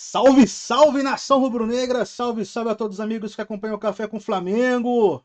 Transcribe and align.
Salve, 0.00 0.46
salve 0.46 1.02
nação 1.02 1.40
rubro-negra! 1.40 2.06
Salve, 2.06 2.46
salve 2.46 2.70
a 2.70 2.74
todos 2.76 2.98
os 2.98 3.00
amigos 3.00 3.34
que 3.34 3.40
acompanham 3.40 3.74
o 3.74 3.80
Café 3.80 4.06
com 4.06 4.20
Flamengo! 4.20 5.24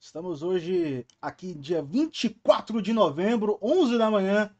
Estamos 0.00 0.42
hoje 0.42 1.06
aqui, 1.20 1.52
dia 1.52 1.82
24 1.82 2.80
de 2.80 2.94
novembro, 2.94 3.58
11 3.60 3.98
da 3.98 4.10
manhã, 4.10 4.50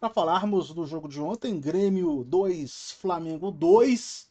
para 0.00 0.10
falarmos 0.10 0.74
do 0.74 0.84
jogo 0.84 1.08
de 1.08 1.20
ontem: 1.20 1.60
Grêmio 1.60 2.24
2, 2.24 2.90
Flamengo 3.00 3.52
2. 3.52 4.28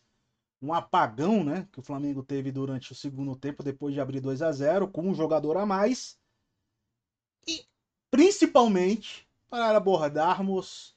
Um 0.61 0.73
apagão 0.73 1.45
né, 1.45 1.65
que 1.71 1.79
o 1.79 1.83
Flamengo 1.83 2.21
teve 2.21 2.51
durante 2.51 2.91
o 2.91 2.95
segundo 2.95 3.37
tempo, 3.37 3.63
depois 3.63 3.93
de 3.93 4.01
abrir 4.01 4.19
2 4.19 4.41
a 4.41 4.51
0 4.51 4.89
com 4.89 5.03
um 5.03 5.15
jogador 5.15 5.55
a 5.55 5.65
mais. 5.65 6.19
E 7.47 7.65
principalmente 8.11 9.25
para 9.49 9.77
abordarmos 9.77 10.93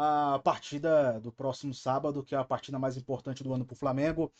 a 0.00 0.38
partida 0.38 1.18
do 1.18 1.32
próximo 1.32 1.74
sábado, 1.74 2.22
que 2.22 2.32
é 2.32 2.38
a 2.38 2.44
partida 2.44 2.78
mais 2.78 2.96
importante 2.96 3.42
do 3.42 3.52
ano 3.52 3.64
para 3.64 3.74
o 3.74 3.76
Flamengo, 3.76 4.32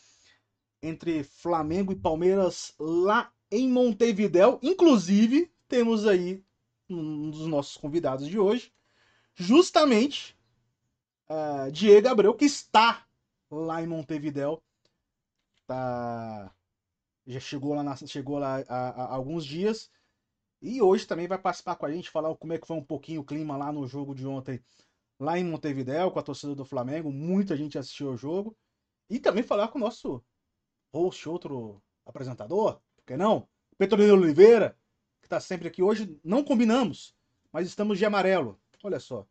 entre 0.81 1.21
Flamengo 1.21 1.91
e 1.91 1.97
Palmeiras 1.97 2.73
lá 2.79 3.29
em 3.51 3.67
Montevidéu. 3.67 4.57
Inclusive, 4.63 5.51
temos 5.67 6.07
aí 6.07 6.41
um 6.89 7.29
dos 7.29 7.45
nossos 7.45 7.75
convidados 7.75 8.25
de 8.25 8.39
hoje, 8.39 8.73
justamente 9.35 10.39
uh, 11.29 11.69
Diego 11.73 12.07
Abreu, 12.07 12.33
que 12.33 12.45
está 12.45 13.05
lá 13.51 13.83
em 13.83 13.87
Montevidéu. 13.87 14.63
Tá... 15.67 16.55
Já 17.27 17.41
chegou 17.41 17.75
lá, 17.75 17.83
na... 17.83 17.97
chegou 17.97 18.39
lá 18.39 18.63
há, 18.69 18.89
há, 18.89 19.13
alguns 19.13 19.43
dias. 19.43 19.91
E 20.61 20.81
hoje 20.81 21.05
também 21.05 21.27
vai 21.27 21.37
participar 21.37 21.75
com 21.75 21.85
a 21.85 21.91
gente, 21.91 22.09
falar 22.09 22.33
como 22.37 22.53
é 22.53 22.57
que 22.57 22.67
foi 22.67 22.77
um 22.77 22.83
pouquinho 22.83 23.19
o 23.19 23.25
clima 23.25 23.57
lá 23.57 23.73
no 23.73 23.85
jogo 23.85 24.15
de 24.15 24.25
ontem 24.25 24.63
lá 25.19 25.37
em 25.37 25.43
Montevidéu, 25.43 26.09
com 26.09 26.19
a 26.19 26.23
torcida 26.23 26.55
do 26.55 26.63
Flamengo. 26.63 27.11
Muita 27.11 27.57
gente 27.57 27.77
assistiu 27.77 28.09
ao 28.09 28.17
jogo. 28.17 28.57
E 29.09 29.19
também 29.19 29.43
falar 29.43 29.67
com 29.67 29.77
o 29.77 29.81
nosso 29.81 30.23
host, 30.93 31.27
outro 31.27 31.83
apresentador, 32.05 32.79
por 32.95 33.05
que 33.05 33.17
não? 33.17 33.47
Petrolino 33.77 34.13
Oliveira, 34.13 34.77
que 35.19 35.27
está 35.27 35.39
sempre 35.39 35.67
aqui 35.67 35.83
hoje. 35.83 36.19
Não 36.23 36.43
combinamos, 36.43 37.15
mas 37.51 37.67
estamos 37.67 37.97
de 37.97 38.05
amarelo. 38.05 38.59
Olha 38.83 38.99
só. 38.99 39.27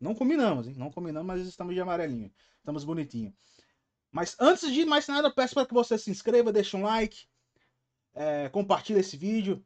Não 0.00 0.14
combinamos, 0.14 0.68
hein? 0.68 0.74
Não 0.76 0.90
combinamos, 0.90 1.26
mas 1.26 1.46
estamos 1.46 1.74
de 1.74 1.80
amarelinho. 1.80 2.32
Estamos 2.58 2.84
bonitinho. 2.84 3.34
Mas 4.10 4.36
antes 4.40 4.72
de 4.72 4.84
mais 4.84 5.06
nada, 5.08 5.30
peço 5.30 5.54
para 5.54 5.66
que 5.66 5.74
você 5.74 5.98
se 5.98 6.10
inscreva, 6.10 6.52
deixe 6.52 6.76
um 6.76 6.82
like, 6.82 7.26
é, 8.14 8.48
compartilhe 8.48 9.00
esse 9.00 9.16
vídeo, 9.16 9.64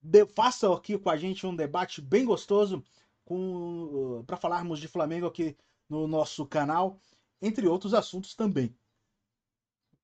de, 0.00 0.26
faça 0.26 0.72
aqui 0.72 0.98
com 0.98 1.10
a 1.10 1.16
gente 1.16 1.46
um 1.46 1.54
debate 1.54 2.00
bem 2.00 2.24
gostoso 2.24 2.84
uh, 3.34 4.24
para 4.24 4.36
falarmos 4.36 4.78
de 4.78 4.88
Flamengo 4.88 5.26
aqui 5.26 5.56
no 5.88 6.06
nosso 6.06 6.46
canal, 6.46 7.00
entre 7.40 7.66
outros 7.66 7.94
assuntos 7.94 8.34
também. 8.34 8.74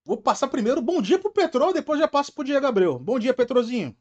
Vou 0.04 0.20
passar 0.20 0.48
primeiro 0.48 0.82
bom 0.82 1.00
dia 1.00 1.18
pro 1.18 1.32
Petrol, 1.32 1.72
depois 1.72 1.98
já 1.98 2.06
passo 2.06 2.32
pro 2.32 2.44
Diego 2.44 2.66
Abreu. 2.66 2.98
Bom 2.98 3.18
dia, 3.18 3.32
Petrozinho. 3.32 3.96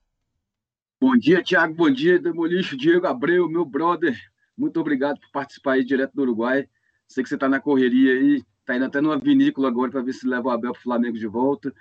Bom 1.00 1.18
dia, 1.18 1.44
Thiago. 1.44 1.74
Bom 1.74 1.90
dia, 1.92 2.20
Demolicho, 2.20 2.78
Diego 2.78 3.08
Abreu, 3.08 3.50
meu 3.50 3.66
brother. 3.66 4.18
Muito 4.58 4.80
obrigado 4.80 5.20
por 5.20 5.32
participar 5.32 5.74
aí 5.74 5.84
direto 5.84 6.14
do 6.14 6.22
Uruguai. 6.22 6.68
Sei 7.08 7.24
que 7.24 7.30
você 7.30 7.36
está 7.36 7.50
na 7.50 7.60
correria 7.60 8.14
aí, 8.14 8.44
está 8.60 8.76
indo 8.76 8.86
até 8.86 9.02
numa 9.02 9.18
vinícola 9.18 9.68
agora 9.68 9.92
para 9.92 10.02
ver 10.02 10.14
se 10.14 10.28
leva 10.28 10.48
o 10.48 10.52
Abel 10.52 10.72
para 10.72 10.80
o 10.80 10.84
Flamengo 10.84 11.18
de 11.18 11.28
volta. 11.28 11.74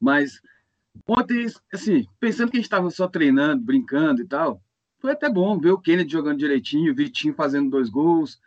Mas 0.00 0.40
ontem, 1.06 1.46
assim, 1.72 2.06
pensando 2.20 2.50
que 2.50 2.56
a 2.56 2.60
gente 2.60 2.66
estava 2.66 2.90
só 2.90 3.08
treinando, 3.08 3.62
brincando 3.62 4.22
e 4.22 4.26
tal, 4.26 4.62
foi 4.98 5.12
até 5.12 5.28
bom 5.30 5.58
ver 5.58 5.70
o 5.70 5.78
Kennedy 5.78 6.12
jogando 6.12 6.38
direitinho, 6.38 6.92
o 6.92 6.94
Vitinho 6.94 7.34
fazendo 7.34 7.70
dois 7.70 7.88
gols. 7.88 8.40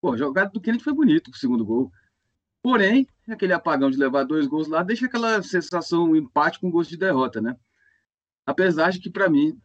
Pô, 0.00 0.12
a 0.12 0.16
jogada 0.16 0.50
do 0.50 0.60
Kennedy 0.60 0.82
foi 0.82 0.92
bonito, 0.92 1.30
o 1.30 1.36
segundo 1.36 1.64
gol. 1.64 1.92
Porém, 2.62 3.06
aquele 3.28 3.52
apagão 3.52 3.90
de 3.90 3.96
levar 3.96 4.24
dois 4.24 4.46
gols 4.46 4.68
lá 4.68 4.82
deixa 4.82 5.06
aquela 5.06 5.42
sensação, 5.42 6.10
um 6.10 6.16
empate 6.16 6.60
com 6.60 6.70
gosto 6.70 6.90
de 6.90 6.96
derrota, 6.96 7.40
né? 7.40 7.56
Apesar 8.44 8.90
de 8.90 8.98
que, 8.98 9.10
para 9.10 9.30
mim, 9.30 9.56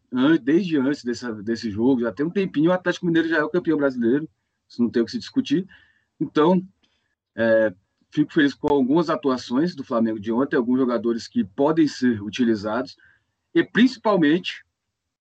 desde 0.44 0.78
antes 0.78 1.04
desse, 1.04 1.32
desse 1.44 1.72
jogo, 1.72 2.02
já 2.02 2.12
tem 2.12 2.26
um 2.26 2.30
tempinho, 2.30 2.70
o 2.70 2.74
Atlético 2.74 3.08
Mineiro 3.08 3.28
já 3.28 3.38
é 3.38 3.44
o 3.44 3.50
campeão 3.50 3.78
brasileiro, 3.78 4.30
isso 4.68 4.82
não 4.82 4.90
tem 4.90 5.02
o 5.02 5.06
que 5.06 5.12
se 5.12 5.20
discutir. 5.20 5.68
Então, 6.20 6.64
é, 7.36 7.74
fico 8.12 8.32
feliz 8.32 8.54
com 8.54 8.68
algumas 8.68 9.10
atuações 9.10 9.76
do 9.76 9.84
Flamengo 9.84 10.20
de 10.20 10.32
ontem, 10.32 10.56
alguns 10.56 10.78
jogadores 10.78 11.28
que 11.28 11.44
podem 11.44 11.88
ser 11.88 12.22
utilizados, 12.22 12.96
e 13.54 13.64
principalmente 13.64 14.64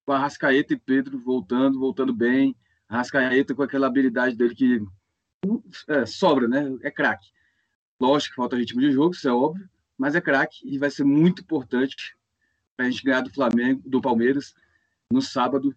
com 0.07 0.13
a 0.13 0.19
Rascaeta 0.19 0.73
e 0.73 0.79
Pedro 0.79 1.19
voltando, 1.19 1.81
voltando 1.81 2.15
bem. 2.15 2.57
A 2.89 2.99
Rascaeta 2.99 3.55
com 3.55 3.63
aquela 3.63 3.89
habilidade 3.89 4.37
dele 4.37 4.55
que 4.55 4.81
é, 5.89 6.07
sobra, 6.07 6.47
né? 6.47 6.79
É 6.83 6.91
craque. 6.91 7.29
Lógico 8.01 8.33
que 8.33 8.37
falta 8.37 8.57
ritmo 8.57 8.81
de 8.81 8.93
jogo, 8.93 9.15
isso 9.15 9.29
é 9.29 9.33
óbvio, 9.33 9.69
mas 9.99 10.15
é 10.15 10.21
craque 10.21 10.61
e 10.65 10.79
vai 10.79 10.91
ser 10.91 11.03
muito 11.03 11.43
importante 11.43 12.17
para 12.77 12.87
a 12.87 12.91
gente 12.91 13.03
ganhar 13.03 13.23
do 13.23 13.33
Flamengo, 13.33 13.83
do 13.85 14.01
Palmeiras, 14.01 14.55
no 15.11 15.21
sábado. 15.21 15.75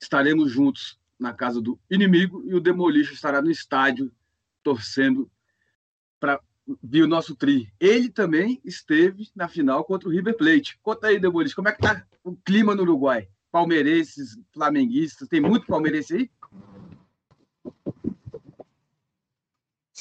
Estaremos 0.00 0.50
juntos 0.50 0.98
na 1.18 1.32
casa 1.32 1.60
do 1.60 1.78
inimigo 1.88 2.42
e 2.44 2.54
o 2.54 2.60
Demolition 2.60 3.12
estará 3.12 3.40
no 3.40 3.50
estádio 3.50 4.10
torcendo 4.62 5.30
para 6.18 6.40
ver 6.82 7.02
o 7.02 7.08
nosso 7.08 7.36
tri. 7.36 7.72
Ele 7.78 8.08
também 8.08 8.60
esteve 8.64 9.30
na 9.36 9.46
final 9.46 9.84
contra 9.84 10.08
o 10.08 10.12
River 10.12 10.36
Plate. 10.36 10.78
Conta 10.82 11.08
aí, 11.08 11.20
Demolition, 11.20 11.54
como 11.54 11.68
é 11.68 11.72
que 11.72 11.82
tá 11.82 12.04
o 12.24 12.34
clima 12.34 12.74
no 12.74 12.82
Uruguai? 12.82 13.28
Palmeirenses, 13.52 14.38
flamenguistas, 14.50 15.28
tem 15.28 15.38
muito 15.38 15.66
palmeirense 15.66 16.14
aí? 16.14 16.30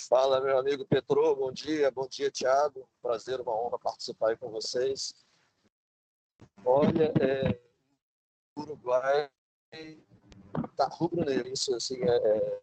Fala, 0.07 0.39
meu 0.39 0.57
amigo 0.57 0.85
Petro, 0.85 1.35
bom 1.35 1.51
dia, 1.51 1.91
bom 1.91 2.07
dia, 2.07 2.31
Thiago. 2.31 2.88
Prazer, 3.01 3.41
uma 3.41 3.53
honra 3.53 3.78
participar 3.78 4.29
aí 4.29 4.38
com 4.38 4.50
vocês. 4.50 5.13
Olha, 6.63 7.12
é, 7.19 7.59
Uruguai 8.57 9.29
tá 10.78 10.88
rubro-negro, 10.88 11.51
isso 11.51 11.75
assim, 11.75 12.01
é, 12.03 12.07
é, 12.07 12.62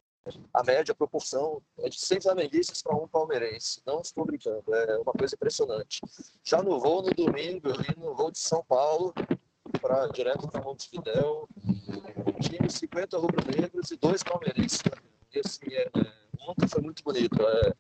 a 0.53 0.63
média, 0.63 0.93
a 0.93 0.95
proporção 0.95 1.63
é 1.79 1.89
de 1.91 1.99
seis 1.99 2.23
flamenguistas 2.25 2.83
para 2.83 2.97
um 2.97 3.07
palmeirense. 3.07 3.83
Não 3.85 4.01
estou 4.01 4.25
brincando, 4.25 4.75
é 4.75 4.99
uma 4.99 5.13
coisa 5.13 5.35
impressionante. 5.35 6.01
Já 6.43 6.63
no 6.63 6.81
voo 6.81 7.03
no 7.03 7.13
domingo, 7.13 7.69
no 7.99 8.15
voo 8.15 8.31
de 8.31 8.39
São 8.39 8.65
Paulo, 8.65 9.13
para 9.81 10.07
direto 10.09 10.49
para 10.49 10.63
Montevidéu, 10.63 11.49
um 11.65 12.41
time 12.41 12.71
50 12.71 13.19
rubro-negros 13.19 13.91
e 13.91 13.97
dois 13.97 14.23
palmeirenses. 14.23 14.81
E 15.35 15.41
assim, 15.41 15.73
é, 15.73 15.83
é 15.83 16.13
ontem 16.49 16.69
foi 16.69 16.83
muito 16.83 17.03
bonito. 17.03 17.41
É, 17.41 17.73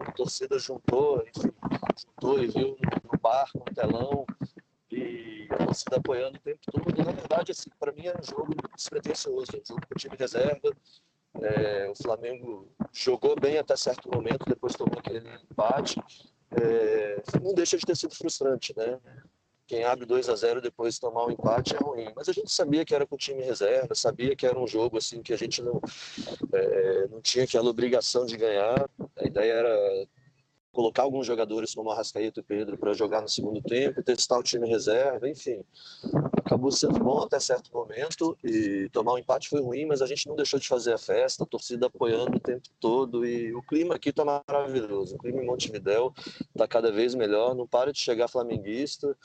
a 0.00 0.12
torcida 0.12 0.58
juntou, 0.58 1.22
enfim, 1.26 1.52
juntou 1.96 2.42
e 2.42 2.46
viu 2.46 2.76
no, 2.80 3.18
bar, 3.20 3.48
no 3.54 3.64
telão, 3.74 4.26
e 4.90 5.48
a 5.50 5.64
torcida 5.64 5.96
apoiando 5.96 6.38
o 6.38 6.40
tempo 6.40 6.60
todo. 6.70 7.04
Na 7.04 7.12
verdade, 7.12 7.52
assim, 7.52 7.70
para 7.78 7.92
mim 7.92 8.06
é 8.06 8.14
um 8.18 8.22
jogo 8.22 8.54
despretensioso, 8.74 9.46
é 9.54 9.58
um 9.58 9.66
jogo 9.66 9.80
com 9.86 9.94
o 9.94 9.98
time 9.98 10.16
reserva. 10.16 10.72
É, 11.40 11.88
o 11.88 11.94
Flamengo 11.94 12.70
jogou 12.92 13.34
bem 13.40 13.58
até 13.58 13.74
certo 13.74 14.10
momento, 14.12 14.44
depois 14.46 14.74
tomou 14.74 14.98
aquele 14.98 15.26
empate. 15.50 16.00
É, 16.50 17.22
não 17.42 17.54
deixa 17.54 17.78
de 17.78 17.86
ter 17.86 17.96
sido 17.96 18.14
frustrante, 18.14 18.74
né? 18.76 19.00
Quem 19.66 19.84
abre 19.84 20.04
2 20.04 20.28
a 20.28 20.36
0 20.36 20.60
depois 20.60 20.98
tomar 20.98 21.26
um 21.26 21.30
empate 21.30 21.74
é 21.74 21.78
ruim. 21.78 22.12
Mas 22.14 22.28
a 22.28 22.32
gente 22.32 22.50
sabia 22.50 22.84
que 22.84 22.94
era 22.94 23.06
com 23.06 23.14
o 23.14 23.18
time 23.18 23.42
reserva, 23.42 23.94
sabia 23.94 24.36
que 24.36 24.46
era 24.46 24.58
um 24.58 24.66
jogo 24.66 24.98
assim 24.98 25.22
que 25.22 25.32
a 25.32 25.38
gente 25.38 25.62
não, 25.62 25.80
é, 26.52 27.08
não 27.08 27.20
tinha 27.20 27.44
aquela 27.44 27.70
obrigação 27.70 28.26
de 28.26 28.36
ganhar. 28.36 28.88
A 29.16 29.26
ideia 29.26 29.52
era 29.52 30.06
colocar 30.72 31.02
alguns 31.02 31.26
jogadores 31.26 31.74
como 31.74 31.90
Arrascaeta 31.90 32.40
e 32.40 32.42
Pedro 32.42 32.78
para 32.78 32.94
jogar 32.94 33.20
no 33.20 33.28
segundo 33.28 33.60
tempo, 33.60 34.02
testar 34.02 34.38
o 34.38 34.42
time 34.42 34.66
reserva, 34.66 35.28
enfim. 35.28 35.62
Acabou 36.38 36.72
sendo 36.72 36.98
bom 36.98 37.22
até 37.22 37.38
certo 37.38 37.70
momento 37.72 38.36
e 38.42 38.88
tomar 38.90 39.12
um 39.12 39.18
empate 39.18 39.50
foi 39.50 39.60
ruim, 39.60 39.84
mas 39.84 40.00
a 40.00 40.06
gente 40.06 40.26
não 40.26 40.34
deixou 40.34 40.58
de 40.58 40.66
fazer 40.66 40.94
a 40.94 40.98
festa, 40.98 41.44
a 41.44 41.46
torcida 41.46 41.86
apoiando 41.86 42.38
o 42.38 42.40
tempo 42.40 42.68
todo 42.80 43.26
e 43.26 43.54
o 43.54 43.62
clima 43.62 43.94
aqui 43.94 44.08
está 44.08 44.24
maravilhoso. 44.24 45.16
O 45.16 45.18
clima 45.18 45.42
em 45.42 45.46
Montevidéu 45.46 46.12
está 46.48 46.66
cada 46.66 46.90
vez 46.90 47.14
melhor, 47.14 47.54
não 47.54 47.66
para 47.66 47.92
de 47.92 47.98
chegar 47.98 48.28
flamenguista 48.28 49.16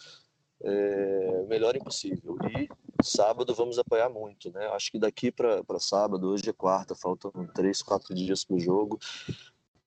é, 0.64 1.46
melhor 1.48 1.76
impossível. 1.76 2.38
E 2.58 2.68
sábado 3.04 3.54
vamos 3.54 3.78
apoiar 3.78 4.10
muito, 4.10 4.52
né? 4.52 4.68
Acho 4.68 4.92
que 4.92 5.00
daqui 5.00 5.32
para 5.32 5.80
sábado, 5.80 6.30
hoje 6.30 6.50
é 6.50 6.54
quarta, 6.54 6.96
faltam 6.96 7.32
três, 7.54 7.82
quatro 7.82 8.14
dias 8.14 8.44
para 8.44 8.56
o 8.56 8.60
jogo. 8.60 9.00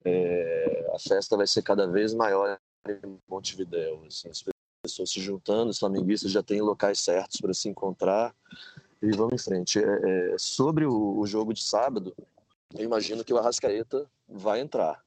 É, 0.05 0.91
a 0.95 0.99
festa 0.99 1.37
vai 1.37 1.47
ser 1.47 1.63
cada 1.63 1.87
vez 1.87 2.15
maior 2.15 2.59
em 2.89 3.19
Montevideo. 3.29 4.05
Assim, 4.07 4.29
as 4.29 4.45
pessoas 4.83 5.11
se 5.11 5.21
juntando, 5.21 5.71
os 5.71 5.79
flamenguistas 5.79 6.31
já 6.31 6.43
têm 6.43 6.61
locais 6.61 7.01
certos 7.01 7.41
para 7.41 7.53
se 7.53 7.69
encontrar 7.69 8.35
e 9.03 9.11
vamos 9.13 9.35
em 9.35 9.45
frente. 9.45 9.79
É, 9.79 9.83
é, 10.33 10.35
sobre 10.39 10.87
o, 10.87 11.19
o 11.19 11.27
jogo 11.27 11.53
de 11.53 11.63
sábado, 11.63 12.15
eu 12.75 12.85
imagino 12.85 13.25
que 13.25 13.33
o 13.33 13.39
Arrascaeta 13.39 14.07
vai 14.29 14.61
entrar. 14.61 15.03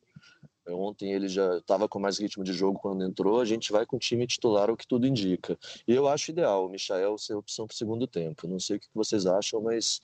Ontem 0.68 1.12
ele 1.12 1.28
já 1.28 1.58
estava 1.58 1.90
com 1.90 2.00
mais 2.00 2.18
ritmo 2.18 2.44
de 2.44 2.54
jogo 2.54 2.80
quando 2.80 3.04
entrou. 3.04 3.42
A 3.42 3.46
gente 3.46 3.72
vai 3.72 3.86
com 3.86 3.98
o 3.98 4.00
time 4.00 4.26
titular, 4.26 4.70
o 4.70 4.78
que 4.78 4.88
tudo 4.88 5.06
indica. 5.06 5.58
E 5.88 5.94
eu 5.94 6.08
acho 6.08 6.32
ideal 6.32 6.66
o 6.66 6.70
Michael 6.70 7.18
ser 7.18 7.34
opção 7.34 7.68
para 7.68 7.74
o 7.74 7.78
segundo 7.78 8.08
tempo. 8.08 8.48
Não 8.48 8.60
sei 8.60 8.78
o 8.78 8.80
que 8.80 8.88
vocês 8.94 9.26
acham, 9.26 9.62
mas 9.62 10.02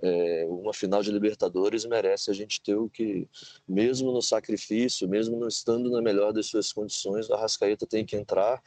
é, 0.00 0.44
uma 0.48 0.74
final 0.74 1.02
de 1.02 1.10
Libertadores 1.10 1.84
merece 1.84 2.30
a 2.30 2.34
gente 2.34 2.60
ter 2.60 2.74
o 2.74 2.88
que, 2.88 3.28
mesmo 3.66 4.12
no 4.12 4.20
sacrifício, 4.20 5.08
mesmo 5.08 5.38
não 5.38 5.48
estando 5.48 5.90
na 5.90 6.02
melhor 6.02 6.32
das 6.32 6.46
suas 6.46 6.72
condições, 6.72 7.28
o 7.28 7.34
Arrascaeta 7.34 7.86
tem 7.86 8.04
que 8.04 8.16
entrar. 8.16 8.62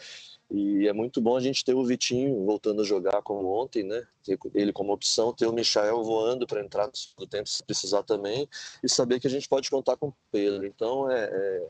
E 0.52 0.88
é 0.88 0.94
muito 0.94 1.22
bom 1.22 1.38
a 1.38 1.40
gente 1.40 1.64
ter 1.64 1.76
o 1.76 1.86
Vitinho 1.86 2.44
voltando 2.44 2.82
a 2.82 2.86
jogar 2.86 3.22
como 3.22 3.48
ontem, 3.48 3.84
né? 3.84 4.08
Ele 4.54 4.74
como 4.74 4.92
opção, 4.92 5.32
ter 5.32 5.46
o 5.46 5.54
Michael 5.54 6.04
voando 6.04 6.48
para 6.48 6.64
entrar 6.64 6.88
no 6.88 6.96
segundo 6.96 7.28
tempo 7.28 7.48
se 7.48 7.64
precisar 7.64 8.02
também, 8.04 8.50
e 8.84 8.90
saber 8.90 9.20
que 9.20 9.28
a 9.28 9.30
gente 9.30 9.48
pode 9.48 9.70
contar 9.70 9.96
com 9.98 10.08
o 10.08 10.16
Pedro. 10.32 10.66
Então, 10.66 11.10
é, 11.10 11.26
é 11.26 11.68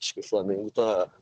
acho 0.00 0.14
que 0.14 0.20
o 0.20 0.28
Flamengo 0.28 0.68
está 0.68 1.12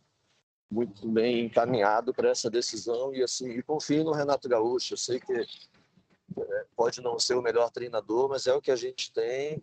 muito 0.70 1.08
bem 1.08 1.46
encaminhado 1.46 2.12
para 2.12 2.28
essa 2.28 2.50
decisão 2.50 3.14
e 3.14 3.22
assim 3.22 3.48
e 3.50 3.62
confio 3.62 4.04
no 4.04 4.12
Renato 4.12 4.48
Gaúcho. 4.48 4.94
Eu 4.94 4.98
sei 4.98 5.18
que 5.18 5.32
é, 5.32 6.64
pode 6.76 7.00
não 7.00 7.18
ser 7.18 7.34
o 7.34 7.42
melhor 7.42 7.70
treinador, 7.70 8.28
mas 8.28 8.46
é 8.46 8.52
o 8.52 8.60
que 8.60 8.70
a 8.70 8.76
gente 8.76 9.12
tem. 9.12 9.62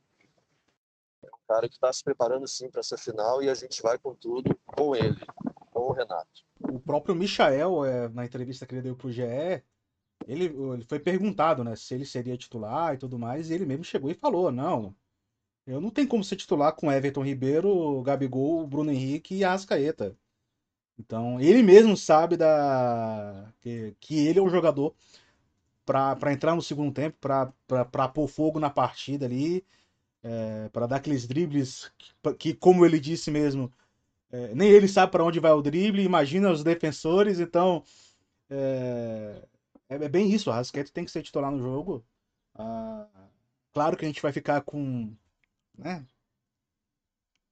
É 1.24 1.28
um 1.28 1.48
cara 1.48 1.70
que 1.70 1.76
está 1.76 1.92
se 1.94 2.04
preparando 2.04 2.48
sim 2.48 2.70
para 2.70 2.80
essa 2.80 2.98
final 2.98 3.44
e 3.44 3.50
a 3.50 3.54
gente 3.54 3.82
vai 3.82 3.98
com 4.00 4.16
tudo 4.16 4.58
com 4.66 4.96
ele, 4.96 5.16
com 5.84 5.92
o 5.92 5.94
Renato. 5.94 6.44
O 6.60 6.80
próprio 6.80 7.16
Michael, 7.16 7.86
é, 7.86 8.10
na 8.10 8.26
entrevista 8.26 8.66
que 8.66 8.74
ele 8.74 8.82
deu 8.82 8.96
para 8.96 9.08
o 9.08 9.12
GE, 9.12 9.22
ele, 10.28 10.46
ele 10.46 10.86
foi 10.88 11.00
perguntado 11.00 11.64
né, 11.64 11.76
se 11.76 11.94
ele 11.94 12.06
seria 12.06 12.38
titular 12.38 12.94
e 12.94 12.98
tudo 12.98 13.20
mais, 13.20 13.50
e 13.50 13.54
ele 13.54 13.66
mesmo 13.66 13.84
chegou 13.84 14.10
e 14.10 14.16
falou: 14.16 14.52
não, 14.52 14.96
eu 15.68 15.82
não 15.82 15.90
tenho 15.90 16.08
como 16.08 16.24
ser 16.24 16.36
titular 16.36 16.74
com 16.74 16.92
Everton 16.92 17.24
Ribeiro, 17.24 18.02
Gabigol, 18.04 18.66
Bruno 18.66 18.92
Henrique 18.92 19.36
e 19.36 19.44
Arrascaeta. 19.44 20.16
Então, 20.98 21.40
ele 21.42 21.64
mesmo 21.64 21.98
sabe 21.98 22.38
da 22.38 23.52
que, 23.60 23.96
que 24.00 24.28
ele 24.28 24.40
é 24.40 24.42
um 24.42 24.50
jogador 24.50 24.94
para 25.86 26.32
entrar 26.32 26.56
no 26.56 26.62
segundo 26.62 26.94
tempo, 26.94 27.18
para 27.20 28.08
pôr 28.10 28.28
fogo 28.28 28.60
na 28.60 28.70
partida 28.70 29.26
ali, 29.26 29.66
é, 30.22 30.70
para 30.70 30.88
dar 30.88 30.98
aqueles 30.98 31.28
dribles 31.28 31.92
que, 31.98 32.34
que, 32.36 32.54
como 32.54 32.86
ele 32.86 33.00
disse 33.00 33.32
mesmo, 33.32 33.72
é, 34.34 34.56
nem 34.56 34.70
ele 34.72 34.88
sabe 34.88 35.12
para 35.12 35.24
onde 35.24 35.40
vai 35.40 35.52
o 35.52 35.62
drible, 35.62 36.04
imagina 36.04 36.52
os 36.52 36.64
defensores, 36.64 37.40
então 37.40 37.84
é, 38.50 39.48
é, 39.90 39.96
é 39.96 40.10
bem 40.10 40.32
isso, 40.34 40.50
o 40.50 40.54
Rasquete 40.54 40.92
tem 40.92 41.06
que 41.06 41.12
ser 41.12 41.22
titular 41.22 41.52
no 41.52 41.60
jogo. 41.62 42.04
Ah, 42.56 43.08
claro 43.74 43.96
que 43.96 44.06
a 44.06 44.08
gente 44.08 44.22
vai 44.22 44.32
ficar 44.34 44.62
com, 44.62 45.16
né, 45.78 46.06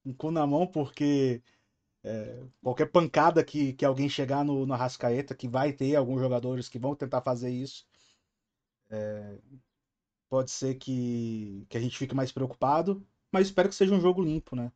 um 0.05 0.13
cu 0.13 0.31
na 0.31 0.45
mão, 0.47 0.67
porque 0.67 1.41
é, 2.03 2.43
qualquer 2.63 2.87
pancada 2.87 3.43
que, 3.43 3.73
que 3.73 3.85
alguém 3.85 4.09
chegar 4.09 4.43
no, 4.45 4.65
no 4.65 4.73
Arrascaeta, 4.73 5.35
que 5.35 5.47
vai 5.47 5.73
ter 5.73 5.95
alguns 5.95 6.19
jogadores 6.19 6.69
que 6.69 6.79
vão 6.79 6.95
tentar 6.95 7.21
fazer 7.21 7.51
isso, 7.51 7.85
é, 8.89 9.37
pode 10.29 10.51
ser 10.51 10.75
que, 10.75 11.65
que 11.69 11.77
a 11.77 11.81
gente 11.81 11.97
fique 11.97 12.15
mais 12.15 12.31
preocupado, 12.31 13.05
mas 13.31 13.47
espero 13.47 13.69
que 13.69 13.75
seja 13.75 13.93
um 13.93 14.01
jogo 14.01 14.23
limpo, 14.23 14.55
né? 14.55 14.71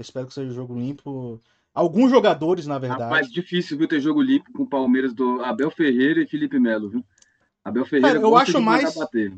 Espero 0.00 0.26
que 0.26 0.34
seja 0.34 0.52
jogo 0.52 0.78
limpo. 0.78 1.40
Alguns 1.72 2.10
jogadores, 2.10 2.66
na 2.66 2.78
verdade. 2.78 3.02
Rapaz, 3.02 3.30
difícil, 3.30 3.78
viu, 3.78 3.86
ter 3.86 4.00
jogo 4.00 4.20
limpo 4.20 4.52
com 4.52 4.64
o 4.64 4.68
Palmeiras 4.68 5.14
do 5.14 5.42
Abel 5.44 5.70
Ferreira 5.70 6.22
e 6.22 6.26
Felipe 6.26 6.58
Melo, 6.58 6.90
viu? 6.90 7.04
Abel 7.64 7.84
Ferreira 7.84 8.18
é, 8.18 8.22
eu 8.22 8.36
acho 8.36 8.60
mais 8.60 8.94
bater. 8.94 9.32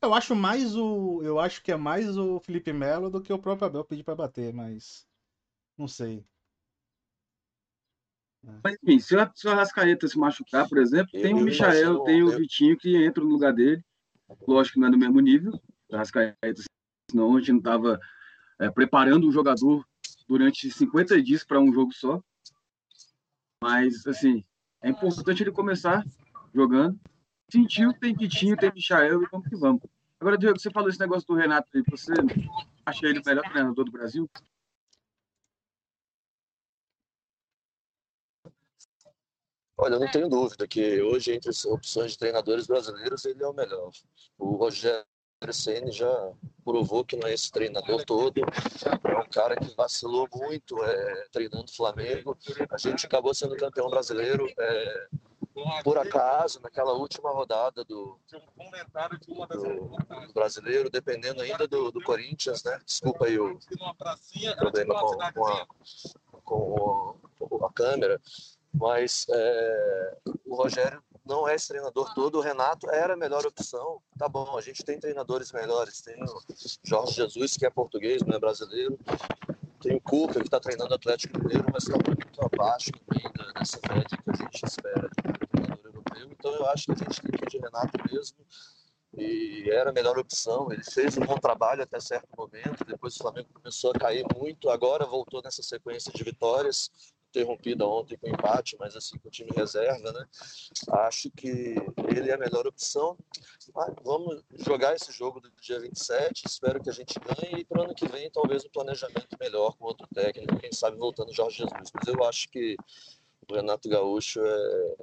Eu 0.00 0.14
acho 0.14 0.34
mais 0.34 0.76
o. 0.76 1.20
Eu 1.22 1.38
acho 1.40 1.62
que 1.62 1.72
é 1.72 1.76
mais 1.76 2.16
o 2.16 2.40
Felipe 2.40 2.72
Melo 2.72 3.10
do 3.10 3.20
que 3.20 3.32
o 3.32 3.38
próprio 3.38 3.66
Abel 3.66 3.84
pedir 3.84 4.04
para 4.04 4.14
bater, 4.14 4.52
mas. 4.52 5.06
Não 5.76 5.88
sei. 5.88 6.24
Mas 8.62 8.76
enfim, 8.82 8.98
se 8.98 9.16
o, 9.16 9.30
se 9.34 9.46
o 9.46 9.50
Arrascaeta 9.50 10.06
se 10.06 10.18
machucar, 10.18 10.68
por 10.68 10.78
exemplo, 10.78 11.10
tem 11.12 11.34
o 11.34 11.40
Michael, 11.40 12.00
tem 12.00 12.22
o 12.22 12.30
Vitinho 12.30 12.76
que 12.76 12.96
entra 12.96 13.22
no 13.22 13.30
lugar 13.30 13.52
dele. 13.52 13.84
Lógico 14.46 14.74
que 14.74 14.80
não 14.80 14.88
é 14.88 14.90
no 14.90 14.98
mesmo 14.98 15.20
nível. 15.20 15.52
O 15.90 15.94
Arrascaeta, 15.94 16.62
senão 17.10 17.36
a 17.36 17.38
gente 17.40 17.52
não 17.52 17.58
estava 17.58 18.00
é, 18.58 18.70
preparando 18.70 19.28
o 19.28 19.32
jogador 19.32 19.86
durante 20.26 20.70
50 20.70 21.22
dias 21.22 21.44
para 21.44 21.60
um 21.60 21.72
jogo 21.72 21.92
só. 21.92 22.22
Mas, 23.62 24.06
assim, 24.06 24.44
é 24.82 24.88
importante 24.88 25.42
ele 25.42 25.52
começar 25.52 26.04
jogando. 26.54 26.98
Sentiu, 27.50 27.92
tem 27.94 28.14
Vitinho, 28.14 28.56
tem 28.56 28.72
Michael 28.72 29.22
e 29.22 29.26
vamos 29.30 29.48
que 29.48 29.56
vamos. 29.56 29.82
Agora, 30.20 30.36
Diego, 30.36 30.58
você 30.58 30.70
falou 30.70 30.88
esse 30.88 31.00
negócio 31.00 31.26
do 31.26 31.34
Renato, 31.34 31.68
você 31.88 32.12
acha 32.84 33.06
ele 33.06 33.20
o 33.20 33.22
melhor 33.24 33.48
treinador 33.48 33.84
do 33.84 33.92
Brasil? 33.92 34.28
Olha, 39.76 39.94
eu 39.94 40.00
não 40.00 40.10
tenho 40.10 40.28
dúvida 40.28 40.66
que 40.66 41.00
hoje, 41.00 41.32
entre 41.32 41.50
as 41.50 41.64
opções 41.64 42.12
de 42.12 42.18
treinadores 42.18 42.66
brasileiros, 42.66 43.24
ele 43.24 43.44
é 43.44 43.46
o 43.46 43.52
melhor. 43.52 43.92
O 44.36 44.56
Rogério 44.56 45.06
Ceni 45.52 45.92
já 45.92 46.32
provou 46.64 47.04
que 47.04 47.16
não 47.16 47.28
é 47.28 47.32
esse 47.32 47.50
treinador 47.50 48.04
todo. 48.04 48.38
É 48.38 49.18
um 49.18 49.28
cara 49.30 49.56
que 49.56 49.74
vacilou 49.74 50.28
muito 50.32 50.82
é, 50.84 51.26
treinando 51.30 51.64
o 51.64 51.74
Flamengo. 51.74 52.36
A 52.70 52.76
gente 52.76 53.06
acabou 53.06 53.32
sendo 53.34 53.56
campeão 53.56 53.88
brasileiro 53.88 54.46
é, 54.58 55.08
por 55.82 55.98
acaso, 55.98 56.60
naquela 56.60 56.92
última 56.92 57.30
rodada 57.30 57.84
do, 57.84 58.18
do, 59.56 60.26
do 60.26 60.32
brasileiro, 60.32 60.90
dependendo 60.90 61.42
ainda 61.42 61.66
do, 61.66 61.90
do, 61.90 62.02
Corinthians, 62.02 62.62
né? 62.62 62.78
Desculpa 62.84 63.26
aí 63.26 63.38
o 63.38 63.58
problema 64.56 64.94
com, 65.00 65.16
com, 66.42 67.16
a, 67.40 67.48
com 67.48 67.66
a 67.66 67.72
câmera. 67.72 68.20
Mas 68.72 69.26
é, 69.30 70.18
o 70.44 70.54
Rogério 70.54 71.02
não 71.24 71.46
é 71.46 71.54
esse 71.54 71.68
treinador 71.68 72.12
todo. 72.14 72.38
O 72.38 72.40
Renato 72.40 72.90
era 72.90 73.14
a 73.14 73.16
melhor 73.16 73.44
opção. 73.46 74.00
Tá 74.18 74.28
bom, 74.28 74.56
a 74.56 74.60
gente 74.60 74.84
tem 74.84 74.98
treinadores 74.98 75.52
melhores. 75.52 76.00
Tem 76.00 76.16
o 76.22 76.26
Jorge 76.84 77.14
Jesus, 77.14 77.56
que 77.56 77.66
é 77.66 77.70
português, 77.70 78.22
não 78.22 78.36
é 78.36 78.38
brasileiro. 78.38 78.98
Tem 79.80 79.94
o 79.96 80.00
Cuca, 80.00 80.40
que 80.40 80.46
está 80.46 80.58
treinando 80.58 80.94
Atlético 80.94 81.38
Mineiro, 81.38 81.66
mas 81.72 81.84
está 81.84 81.96
muito 81.96 82.40
abaixo 82.42 82.90
também 83.06 83.22
dessa 83.54 83.78
média 83.88 84.18
que 84.24 84.30
a 84.30 84.36
gente 84.36 84.64
espera 84.64 85.08
de 85.08 85.28
um 85.28 85.46
treinador 85.52 85.86
europeu. 85.86 86.28
Então 86.32 86.54
eu 86.54 86.66
acho 86.66 86.86
que 86.86 86.92
a 86.92 86.96
gente 86.96 87.22
tem 87.22 87.30
que 87.30 87.44
ir 87.44 87.48
de 87.48 87.58
Renato 87.58 87.92
mesmo. 88.10 88.38
E 89.16 89.68
era 89.70 89.90
a 89.90 89.92
melhor 89.92 90.18
opção. 90.18 90.70
Ele 90.72 90.84
fez 90.84 91.16
um 91.16 91.22
bom 91.22 91.36
trabalho 91.36 91.82
até 91.82 91.98
certo 92.00 92.28
momento. 92.36 92.84
Depois 92.84 93.14
o 93.16 93.18
Flamengo 93.18 93.48
começou 93.52 93.92
a 93.94 93.98
cair 93.98 94.24
muito. 94.36 94.70
Agora 94.70 95.04
voltou 95.04 95.42
nessa 95.42 95.62
sequência 95.62 96.12
de 96.12 96.22
vitórias 96.22 96.90
interrompida 97.28 97.86
ontem 97.86 98.16
com 98.16 98.28
empate, 98.28 98.76
mas 98.78 98.96
assim 98.96 99.18
com 99.18 99.28
o 99.28 99.30
time 99.30 99.50
reserva, 99.54 100.12
né? 100.12 100.26
Acho 100.90 101.30
que 101.30 101.74
ele 102.08 102.30
é 102.30 102.34
a 102.34 102.38
melhor 102.38 102.66
opção. 102.66 103.16
Mas 103.74 103.94
vamos 104.02 104.42
jogar 104.52 104.94
esse 104.94 105.12
jogo 105.12 105.40
do 105.40 105.50
dia 105.60 105.80
27, 105.80 106.44
espero 106.46 106.82
que 106.82 106.90
a 106.90 106.92
gente 106.92 107.14
ganhe 107.20 107.60
e 107.60 107.64
para 107.64 107.80
o 107.80 107.84
ano 107.84 107.94
que 107.94 108.08
vem 108.08 108.30
talvez 108.30 108.64
um 108.64 108.70
planejamento 108.70 109.36
melhor 109.38 109.76
com 109.76 109.84
outro 109.84 110.06
técnico, 110.14 110.58
quem 110.58 110.72
sabe 110.72 110.96
voltando 110.96 111.32
Jorge 111.32 111.58
Jesus. 111.58 111.90
Mas 111.94 112.08
eu 112.08 112.24
acho 112.24 112.48
que 112.48 112.76
o 113.50 113.54
Renato 113.54 113.88
Gaúcho 113.88 114.40
é... 114.40 114.96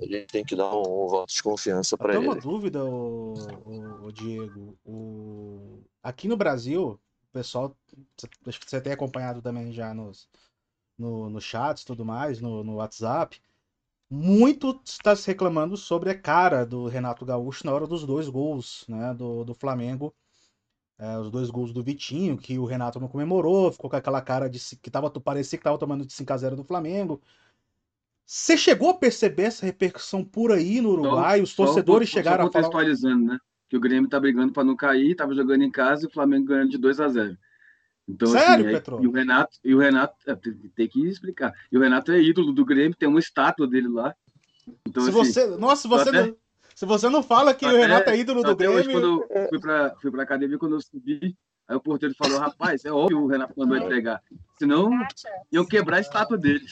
a 0.00 0.04
gente 0.04 0.26
tem 0.26 0.44
que 0.44 0.56
dar 0.56 0.74
um, 0.74 1.04
um 1.04 1.08
voto 1.08 1.32
de 1.32 1.42
confiança 1.42 1.96
para 1.96 2.14
ele. 2.14 2.26
uma 2.26 2.36
dúvida, 2.36 2.84
o, 2.84 3.34
o, 3.64 4.06
o 4.06 4.12
Diego. 4.12 4.76
O... 4.84 5.82
Aqui 6.02 6.28
no 6.28 6.36
Brasil, 6.36 6.90
o 6.90 7.32
pessoal, 7.32 7.76
acho 8.46 8.60
que 8.60 8.70
você 8.70 8.80
tem 8.80 8.92
acompanhado 8.92 9.42
também 9.42 9.72
já 9.72 9.92
nos 9.94 10.28
no, 10.98 11.28
no 11.28 11.40
chat 11.40 11.80
e 11.80 11.86
tudo 11.86 12.04
mais, 12.04 12.40
no, 12.40 12.62
no 12.64 12.76
WhatsApp, 12.76 13.40
muito 14.10 14.80
está 14.84 15.16
se 15.16 15.26
reclamando 15.26 15.76
sobre 15.76 16.10
a 16.10 16.18
cara 16.18 16.64
do 16.64 16.86
Renato 16.86 17.24
Gaúcho 17.24 17.66
na 17.66 17.72
hora 17.72 17.86
dos 17.86 18.04
dois 18.04 18.28
gols 18.28 18.84
né, 18.88 19.14
do, 19.14 19.44
do 19.44 19.54
Flamengo. 19.54 20.14
É, 20.96 21.18
os 21.18 21.30
dois 21.30 21.50
gols 21.50 21.72
do 21.72 21.82
Vitinho, 21.82 22.36
que 22.36 22.56
o 22.56 22.64
Renato 22.64 23.00
não 23.00 23.08
comemorou, 23.08 23.72
ficou 23.72 23.90
com 23.90 23.96
aquela 23.96 24.22
cara 24.22 24.48
de 24.48 24.60
que 24.76 24.90
tava, 24.90 25.10
parecia 25.10 25.58
que 25.58 25.62
estava 25.62 25.78
tomando 25.78 26.06
de 26.06 26.12
5x0 26.12 26.54
do 26.54 26.62
Flamengo. 26.62 27.20
Você 28.24 28.56
chegou 28.56 28.90
a 28.90 28.94
perceber 28.94 29.44
essa 29.44 29.66
repercussão 29.66 30.24
por 30.24 30.52
aí 30.52 30.80
no 30.80 30.90
Uruguai? 30.90 31.40
Os 31.40 31.54
torcedores 31.54 32.08
só, 32.08 32.14
chegaram 32.14 32.50
só 32.50 32.58
a 32.58 32.62
falar. 32.62 32.84
né? 33.16 33.38
Que 33.68 33.76
o 33.76 33.80
Grêmio 33.80 34.08
tá 34.08 34.20
brigando 34.20 34.52
para 34.52 34.64
não 34.64 34.76
cair, 34.76 35.16
tava 35.16 35.34
jogando 35.34 35.62
em 35.62 35.70
casa 35.70 36.04
e 36.04 36.06
o 36.06 36.12
Flamengo 36.12 36.46
ganhando 36.46 36.70
de 36.70 36.78
2 36.78 37.00
a 37.00 37.08
0 37.08 37.36
então, 38.08 38.28
assim, 38.28 38.38
Sério, 38.38 38.66
assim, 38.66 38.74
Petro? 38.74 39.02
E 39.02 39.06
o 39.06 39.10
Renato, 39.10 39.58
e 39.64 39.74
o 39.74 39.78
Renato 39.78 40.14
é, 40.26 40.36
tem 40.74 40.88
que 40.88 41.06
explicar. 41.06 41.54
E 41.72 41.76
o 41.76 41.80
Renato 41.80 42.12
é 42.12 42.20
ídolo 42.20 42.52
do 42.52 42.64
Grêmio, 42.64 42.96
tem 42.96 43.08
uma 43.08 43.18
estátua 43.18 43.66
dele 43.66 43.88
lá. 43.88 44.14
Então, 44.86 45.02
se 45.02 45.10
assim, 45.10 45.18
você, 45.18 45.46
nossa, 45.56 45.82
se 45.82 45.88
você, 45.88 46.08
até, 46.08 46.26
não, 46.26 46.36
se 46.74 46.86
você 46.86 47.08
não 47.08 47.22
fala 47.22 47.54
que 47.54 47.64
até, 47.64 47.74
o 47.74 47.78
Renato 47.78 48.10
é 48.10 48.18
ídolo 48.18 48.42
do 48.42 48.56
Grêmio. 48.56 48.78
Hoje, 48.78 48.90
quando 48.90 49.26
eu 49.30 49.48
fui 49.48 49.60
para 49.60 49.94
fui 50.00 50.10
pra 50.10 50.22
academia, 50.22 50.58
quando 50.58 50.74
eu 50.74 50.80
subi, 50.80 51.36
aí 51.66 51.76
o 51.76 51.80
porteiro 51.80 52.14
falou: 52.14 52.38
rapaz, 52.38 52.84
é 52.84 52.92
óbvio 52.92 53.18
que 53.18 53.24
o 53.24 53.26
Renato 53.26 53.54
mandou 53.56 53.76
entregar. 53.76 54.22
Senão, 54.58 54.90
iam 55.50 55.64
quebrar 55.64 55.98
a 55.98 56.00
estátua 56.00 56.36
dele. 56.36 56.66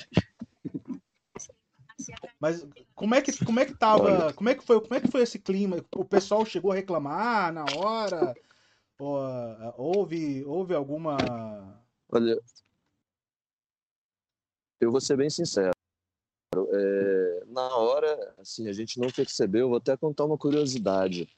Mas 2.41 2.67
como 2.95 3.15
é 3.15 3.21
que 3.21 3.45
como 3.45 3.61
é 3.61 3.65
que 3.65 3.75
tava, 3.75 4.33
como 4.33 4.49
é 4.49 4.55
que 4.55 4.65
foi, 4.65 4.81
como 4.81 4.95
é 4.95 5.01
que 5.01 5.09
foi 5.09 5.23
esse 5.23 5.39
clima? 5.39 5.85
O 5.95 6.05
pessoal 6.05 6.45
chegou 6.45 6.73
a 6.73 6.75
reclamar 6.75 7.53
na 7.53 7.65
hora? 7.77 8.35
Eh, 9.01 9.75
houve, 9.77 10.45
houve 10.45 10.75
alguma. 10.75 11.17
Olha, 12.09 12.39
eu 14.81 14.91
vou 14.91 15.01
ser 15.01 15.17
bem 15.17 15.31
sincero. 15.31 15.73
É, 16.55 17.45
na 17.47 17.77
hora, 17.77 18.35
assim, 18.39 18.69
a 18.69 18.73
gente 18.73 18.99
não 18.99 19.09
percebeu. 19.11 19.69
Vou 19.69 19.79
até 19.79 19.97
contar 19.97 20.25
uma 20.25 20.37
curiosidade. 20.37 21.29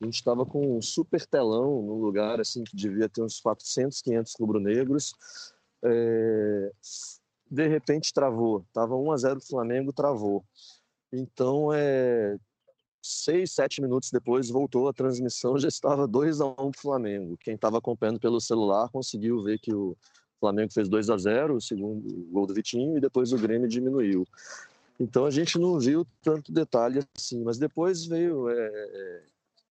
A 0.00 0.04
gente 0.04 0.14
estava 0.14 0.44
com 0.44 0.76
um 0.76 0.82
super 0.82 1.24
telão 1.26 1.82
num 1.82 2.00
lugar 2.00 2.40
assim 2.40 2.64
que 2.64 2.76
devia 2.76 3.08
ter 3.08 3.22
uns 3.22 3.40
400, 3.40 4.02
500 4.02 4.34
rubro-negros. 4.38 5.14
É... 5.82 6.72
De 7.50 7.66
repente 7.68 8.12
travou. 8.12 8.66
Tava 8.72 8.96
1 8.96 9.12
a 9.12 9.16
0 9.16 9.40
Flamengo, 9.40 9.92
travou. 9.92 10.44
Então, 11.12 11.72
é... 11.72 12.36
seis, 13.06 13.52
sete 13.52 13.80
minutos 13.80 14.10
depois 14.10 14.48
voltou 14.48 14.88
a 14.88 14.92
transmissão, 14.92 15.56
já 15.58 15.68
estava 15.68 16.06
2 16.06 16.40
a 16.40 16.46
1 16.46 16.54
para 16.54 16.80
Flamengo. 16.80 17.36
Quem 17.38 17.54
estava 17.54 17.78
acompanhando 17.78 18.20
pelo 18.20 18.40
celular 18.40 18.88
conseguiu 18.90 19.42
ver 19.42 19.58
que 19.58 19.72
o 19.72 19.96
Flamengo 20.40 20.72
fez 20.72 20.88
2 20.88 21.10
a 21.10 21.16
0 21.16 21.56
o 21.56 21.60
segundo 21.60 22.12
gol 22.30 22.46
do 22.46 22.54
Vitinho, 22.54 22.96
e 22.96 23.00
depois 23.00 23.32
o 23.32 23.38
Grêmio 23.38 23.68
diminuiu. 23.68 24.26
Então 24.98 25.26
a 25.26 25.30
gente 25.30 25.58
não 25.58 25.78
viu 25.78 26.06
tanto 26.22 26.52
detalhe 26.52 27.00
assim, 27.16 27.42
mas 27.42 27.58
depois 27.58 28.06
veio 28.06 28.48
é, 28.48 29.22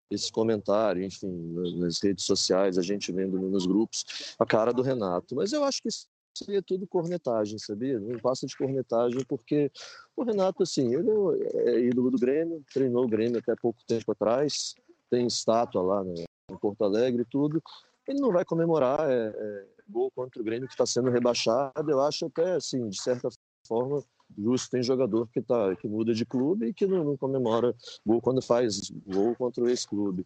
esse 0.09 0.31
comentário, 0.31 1.03
enfim, 1.03 1.29
nas 1.77 2.01
redes 2.01 2.25
sociais, 2.25 2.77
a 2.77 2.81
gente 2.81 3.11
vendo 3.11 3.39
nos 3.39 3.65
grupos, 3.65 4.35
a 4.37 4.45
cara 4.45 4.71
do 4.71 4.81
Renato. 4.81 5.35
Mas 5.35 5.51
eu 5.51 5.63
acho 5.63 5.81
que 5.81 5.89
seria 6.35 6.61
tudo 6.61 6.85
cornetagem, 6.85 7.57
sabia? 7.57 7.99
Não 7.99 8.19
passa 8.19 8.45
de 8.45 8.57
cornetagem, 8.57 9.23
porque 9.27 9.71
o 10.15 10.23
Renato, 10.23 10.63
assim, 10.63 10.93
ele 10.93 11.09
é 11.53 11.79
ídolo 11.79 12.11
do 12.11 12.19
Grêmio, 12.19 12.63
treinou 12.73 13.05
o 13.05 13.07
Grêmio 13.07 13.39
até 13.39 13.55
pouco 13.55 13.79
tempo 13.87 14.11
atrás, 14.11 14.75
tem 15.09 15.25
estátua 15.27 15.81
lá 15.81 16.03
né, 16.03 16.25
em 16.51 16.57
Porto 16.57 16.83
Alegre 16.83 17.21
e 17.21 17.25
tudo. 17.25 17.61
Ele 18.07 18.19
não 18.19 18.31
vai 18.31 18.43
comemorar 18.43 19.09
é, 19.09 19.33
é, 19.35 19.65
gol 19.89 20.11
contra 20.11 20.41
o 20.41 20.45
Grêmio 20.45 20.67
que 20.67 20.73
está 20.73 20.85
sendo 20.85 21.09
rebaixado. 21.09 21.89
Eu 21.89 22.01
acho 22.01 22.25
até, 22.25 22.53
assim, 22.53 22.89
de 22.89 23.01
certa 23.01 23.29
forma, 23.67 24.03
justo. 24.37 24.71
Tem 24.71 24.83
jogador 24.83 25.27
que, 25.27 25.41
tá, 25.41 25.75
que 25.75 25.87
muda 25.87 26.13
de 26.13 26.25
clube 26.25 26.67
e 26.67 26.73
que 26.73 26.85
não, 26.85 27.03
não 27.03 27.17
comemora 27.17 27.73
gol 28.05 28.21
quando 28.21 28.41
faz 28.41 28.91
gol 29.07 29.35
contra 29.35 29.63
o 29.63 29.69
ex-clube. 29.69 30.25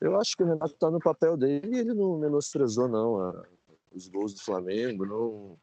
Eu 0.00 0.20
acho 0.20 0.36
que 0.36 0.42
o 0.42 0.46
Renato 0.46 0.74
está 0.74 0.90
no 0.90 1.00
papel 1.00 1.36
dele 1.36 1.76
e 1.76 1.78
ele 1.78 1.94
não 1.94 2.18
menosprezou, 2.18 2.86
não, 2.86 3.18
a, 3.18 3.44
os 3.96 4.08
gols 4.08 4.34
do 4.34 4.40
Flamengo. 4.40 5.06
Não, 5.06 5.58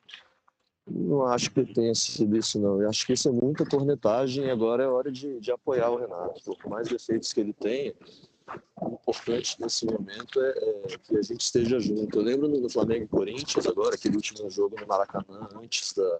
não 0.87 1.25
acho 1.25 1.51
que 1.51 1.63
tenha 1.65 1.93
sido 1.95 2.35
isso, 2.35 2.59
não. 2.59 2.81
Eu 2.81 2.89
acho 2.89 3.05
que 3.05 3.13
isso 3.13 3.29
é 3.29 3.31
muita 3.31 3.65
cornetagem 3.65 4.49
agora 4.49 4.83
é 4.83 4.87
hora 4.87 5.11
de, 5.11 5.39
de 5.39 5.51
apoiar 5.51 5.89
o 5.89 5.97
Renato. 5.97 6.55
Por 6.57 6.69
mais 6.69 6.87
defeitos 6.87 7.31
que 7.31 7.39
ele 7.39 7.53
tenha, 7.53 7.93
o 8.81 8.93
importante 8.95 9.61
nesse 9.61 9.85
momento 9.85 10.41
é, 10.41 10.49
é, 10.49 10.97
que 10.97 11.17
a 11.17 11.21
gente 11.21 11.41
esteja 11.41 11.79
junto. 11.79 12.19
Eu 12.19 12.23
lembro 12.23 12.47
no 12.49 12.69
Flamengo 12.69 13.05
e 13.05 13.07
Corinthians, 13.07 13.65
agora, 13.65 13.95
aquele 13.95 14.15
último 14.15 14.49
jogo 14.49 14.75
no 14.79 14.85
Maracanã, 14.85 15.47
antes 15.55 15.93
da, 15.93 16.19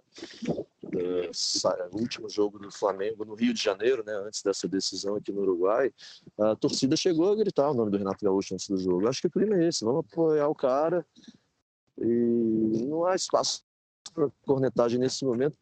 da 0.82 1.88
último 1.92 2.28
jogo 2.30 2.58
do 2.58 2.70
Flamengo 2.70 3.24
no 3.24 3.34
Rio 3.34 3.52
de 3.52 3.62
Janeiro, 3.62 4.02
né, 4.06 4.14
antes 4.26 4.42
dessa 4.42 4.66
decisão 4.66 5.16
aqui 5.16 5.32
no 5.32 5.42
Uruguai, 5.42 5.92
a 6.38 6.56
torcida 6.56 6.96
chegou 6.96 7.30
a 7.30 7.36
gritar 7.36 7.70
o 7.70 7.74
nome 7.74 7.90
do 7.90 7.98
Renato 7.98 8.24
Gaúcho 8.24 8.54
antes 8.54 8.68
do 8.68 8.78
jogo. 8.78 9.08
acho 9.08 9.20
que 9.20 9.26
o 9.26 9.30
clima 9.30 9.56
é 9.56 9.68
esse, 9.68 9.84
vamos 9.84 10.04
apoiar 10.10 10.48
o 10.48 10.54
cara 10.54 11.04
e 11.98 12.86
não 12.86 13.04
há 13.04 13.14
espaço 13.14 13.62
para 14.12 14.28
cornetagem 14.46 14.98
nesse 14.98 15.24
momento, 15.24 15.56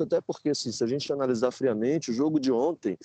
até 0.00 0.20
porque 0.20 0.50
assim, 0.50 0.72
se 0.72 0.82
a 0.82 0.86
gente 0.86 1.12
analisar 1.12 1.50
friamente, 1.50 2.10
o 2.10 2.14
jogo 2.14 2.40
de 2.40 2.50
ontem 2.50 2.98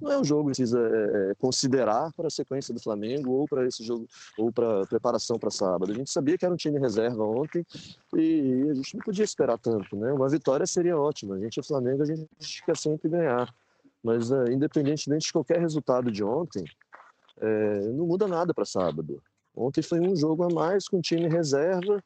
não 0.00 0.10
é 0.10 0.18
um 0.18 0.24
jogo 0.24 0.42
que 0.42 0.56
precisa 0.56 0.78
é, 0.80 1.30
é, 1.30 1.34
considerar 1.36 2.12
para 2.12 2.26
a 2.26 2.30
sequência 2.30 2.74
do 2.74 2.82
Flamengo 2.82 3.30
ou 3.30 3.46
para 3.46 3.66
esse 3.66 3.82
jogo 3.84 4.06
ou 4.36 4.52
para 4.52 4.86
preparação 4.86 5.38
para 5.38 5.50
sábado. 5.50 5.92
A 5.92 5.94
gente 5.94 6.10
sabia 6.10 6.36
que 6.36 6.44
era 6.44 6.52
um 6.52 6.56
time 6.56 6.78
reserva 6.78 7.24
ontem 7.24 7.64
e 8.14 8.68
a 8.70 8.74
gente 8.74 8.96
não 8.96 9.04
podia 9.04 9.24
esperar 9.24 9.58
tanto, 9.58 9.96
né? 9.96 10.12
Uma 10.12 10.28
vitória 10.28 10.66
seria 10.66 10.98
ótima. 10.98 11.36
A 11.36 11.38
gente, 11.38 11.60
o 11.60 11.64
Flamengo, 11.64 12.02
a 12.02 12.06
gente 12.06 12.28
quer 12.64 12.76
sempre 12.76 13.08
ganhar, 13.08 13.54
mas 14.02 14.30
é, 14.30 14.52
independentemente 14.52 15.26
de 15.26 15.32
qualquer 15.32 15.60
resultado 15.60 16.10
de 16.10 16.24
ontem, 16.24 16.64
é, 17.38 17.80
não 17.92 18.06
muda 18.06 18.26
nada 18.26 18.52
para 18.52 18.64
sábado. 18.64 19.22
Ontem 19.56 19.82
foi 19.82 20.00
um 20.00 20.16
jogo 20.16 20.42
a 20.44 20.50
mais 20.50 20.88
com 20.88 21.00
time 21.00 21.28
reserva 21.28 22.02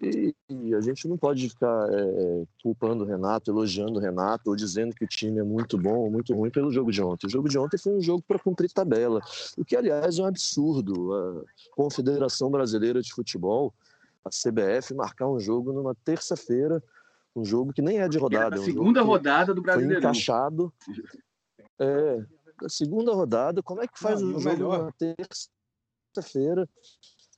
e, 0.00 0.34
e, 0.50 0.74
a 0.74 0.80
gente 0.80 1.08
não 1.08 1.16
pode 1.16 1.48
ficar 1.48 1.88
é, 1.90 2.44
culpando 2.62 3.02
o 3.02 3.06
Renato, 3.06 3.50
elogiando 3.50 3.98
o 3.98 3.98
Renato, 3.98 4.50
ou 4.50 4.56
dizendo 4.56 4.94
que 4.94 5.04
o 5.04 5.08
time 5.08 5.40
é 5.40 5.42
muito 5.42 5.78
bom 5.78 5.96
ou 5.96 6.10
muito 6.10 6.34
ruim 6.34 6.50
pelo 6.50 6.70
jogo 6.70 6.92
de 6.92 7.02
ontem. 7.02 7.26
O 7.26 7.30
jogo 7.30 7.48
de 7.48 7.58
ontem 7.58 7.78
foi 7.78 7.94
um 7.94 8.00
jogo 8.00 8.22
para 8.26 8.38
cumprir 8.38 8.70
tabela, 8.70 9.22
o 9.56 9.64
que, 9.64 9.74
aliás, 9.74 10.18
é 10.18 10.22
um 10.22 10.26
absurdo. 10.26 11.14
A 11.14 11.42
Confederação 11.74 12.50
Brasileira 12.50 13.00
de 13.00 13.12
Futebol, 13.12 13.72
a 14.22 14.28
CBF, 14.28 14.92
marcar 14.92 15.28
um 15.28 15.40
jogo 15.40 15.72
numa 15.72 15.94
terça-feira, 15.94 16.82
um 17.34 17.44
jogo 17.44 17.72
que 17.72 17.80
nem 17.80 18.00
é 18.00 18.08
de 18.08 18.18
rodada. 18.18 18.56
É 18.56 18.58
a 18.58 18.62
segunda 18.62 19.00
rodada 19.00 19.54
do 19.54 19.62
Brasileirão. 19.62 20.02
Foi 20.02 20.10
encaixado. 20.10 20.72
É, 21.78 22.22
a 22.62 22.68
segunda 22.68 23.14
rodada, 23.14 23.62
como 23.62 23.82
é 23.82 23.86
que 23.86 23.98
faz 23.98 24.20
não, 24.20 24.28
um 24.28 24.40
jogo 24.40 24.54
melhor. 24.56 24.84
na 24.84 24.92
terça-feira? 26.16 26.68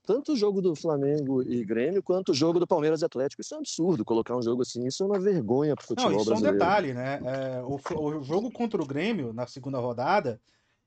tanto 0.09 0.33
o 0.33 0.37
jogo 0.37 0.63
do 0.63 0.75
Flamengo 0.75 1.43
e 1.43 1.63
Grêmio 1.63 2.03
quanto 2.03 2.33
o 2.33 2.35
jogo 2.35 2.59
do 2.59 2.67
Palmeiras 2.67 3.03
e 3.03 3.05
Atlético. 3.05 3.43
Isso 3.43 3.53
é 3.53 3.59
um 3.59 3.61
absurdo 3.61 4.07
colocar 4.07 4.35
um 4.35 4.41
jogo 4.41 4.63
assim. 4.63 4.87
Isso 4.87 5.03
é 5.03 5.07
uma 5.07 5.21
vergonha 5.21 5.77
para 5.77 5.85
o 5.85 5.87
futebol 5.87 6.13
Não, 6.13 6.17
isso 6.17 6.31
brasileiro. 6.31 6.57
é 6.57 6.57
um 6.57 6.59
detalhe, 6.59 6.95
né? 6.95 7.21
É, 7.27 7.63
o, 7.63 7.79
o 8.01 8.25
jogo 8.25 8.51
contra 8.51 8.83
o 8.83 8.87
Grêmio 8.87 9.35
na 9.35 9.47
segunda 9.47 9.79
rodada, 9.79 10.41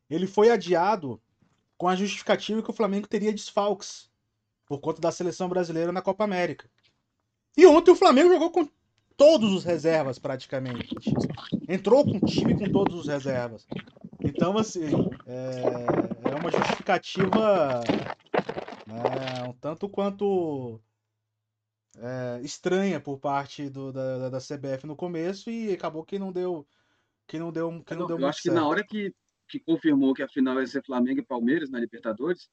ele 0.10 0.25
foi 0.25 0.50
adiado 0.50 1.21
com 1.77 1.88
a 1.88 1.95
justificativa 1.95 2.63
que 2.63 2.71
o 2.71 2.74
Flamengo 2.74 3.07
teria 3.07 3.31
desfalques 3.31 4.10
por 4.65 4.79
conta 4.79 5.00
da 5.00 5.12
seleção 5.12 5.48
brasileira 5.48 5.91
na 5.91 6.01
Copa 6.01 6.24
América. 6.24 6.67
E 7.55 7.63
ontem 7.67 7.91
o 7.91 7.95
Flamengo 7.95 8.29
jogou 8.33 8.50
com 8.50 8.67
todos 9.15 9.53
os 9.53 9.63
reservas 9.63 10.17
praticamente. 10.17 10.95
Entrou 11.69 12.03
com 12.03 12.17
o 12.17 12.25
time 12.25 12.57
com 12.57 12.71
todos 12.71 12.95
os 12.95 13.07
reservas. 13.07 13.67
Então, 14.23 14.57
assim, 14.57 14.87
é, 15.25 16.31
é 16.31 16.35
uma 16.35 16.51
justificativa 16.51 17.81
é, 18.87 19.43
um 19.43 19.53
tanto 19.53 19.89
quanto 19.89 20.79
é, 21.97 22.41
estranha 22.43 22.99
por 22.99 23.19
parte 23.19 23.69
do, 23.69 23.91
da, 23.91 24.29
da 24.29 24.39
CBF 24.39 24.85
no 24.85 24.95
começo 24.95 25.49
e 25.49 25.71
acabou 25.71 26.03
que 26.03 26.19
não 26.19 26.31
deu 26.31 26.67
que 27.27 27.39
não 27.39 27.51
deu 27.51 27.81
que 27.83 27.93
não, 27.93 28.01
não 28.01 28.07
deu 28.07 28.19
eu 28.19 28.27
acho 28.27 28.41
certo. 28.41 28.55
que 28.55 28.61
na 28.61 28.67
hora 28.67 28.83
que, 28.83 29.13
que 29.47 29.59
confirmou 29.59 30.13
que 30.13 30.23
a 30.23 30.27
final 30.27 30.59
ia 30.59 30.67
ser 30.67 30.83
Flamengo 30.83 31.19
e 31.19 31.25
Palmeiras 31.25 31.69
na 31.69 31.79
Libertadores 31.79 32.49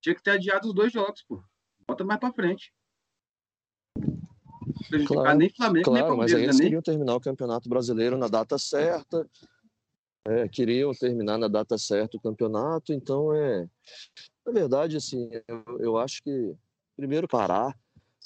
tinha 0.00 0.14
que 0.14 0.22
ter 0.22 0.32
adiado 0.32 0.68
os 0.68 0.74
dois 0.74 0.92
jogos 0.92 1.22
pô. 1.22 1.42
Bota 1.86 2.02
mais 2.02 2.18
para 2.18 2.32
frente. 2.32 2.72
Claro, 5.06 5.38
nem 5.38 5.50
Flamengo 5.50 5.84
claro, 5.84 5.98
nem 5.98 6.08
Palmeiras 6.08 6.16
mas 6.16 6.34
aí 6.34 6.42
eles 6.44 6.56
nem... 6.56 6.64
queriam 6.66 6.82
terminar 6.82 7.14
o 7.14 7.20
Campeonato 7.20 7.68
Brasileiro 7.68 8.16
na 8.16 8.28
data 8.28 8.58
certa 8.58 9.28
é, 10.26 10.48
queriam 10.48 10.92
terminar 10.92 11.38
na 11.38 11.48
data 11.48 11.76
certa 11.76 12.16
o 12.16 12.20
campeonato 12.20 12.92
então 12.92 13.34
é 13.34 13.68
na 14.44 14.52
verdade, 14.52 14.96
assim, 14.96 15.30
eu, 15.48 15.78
eu 15.80 15.96
acho 15.96 16.22
que 16.22 16.54
primeiro 16.96 17.26
parar, 17.26 17.76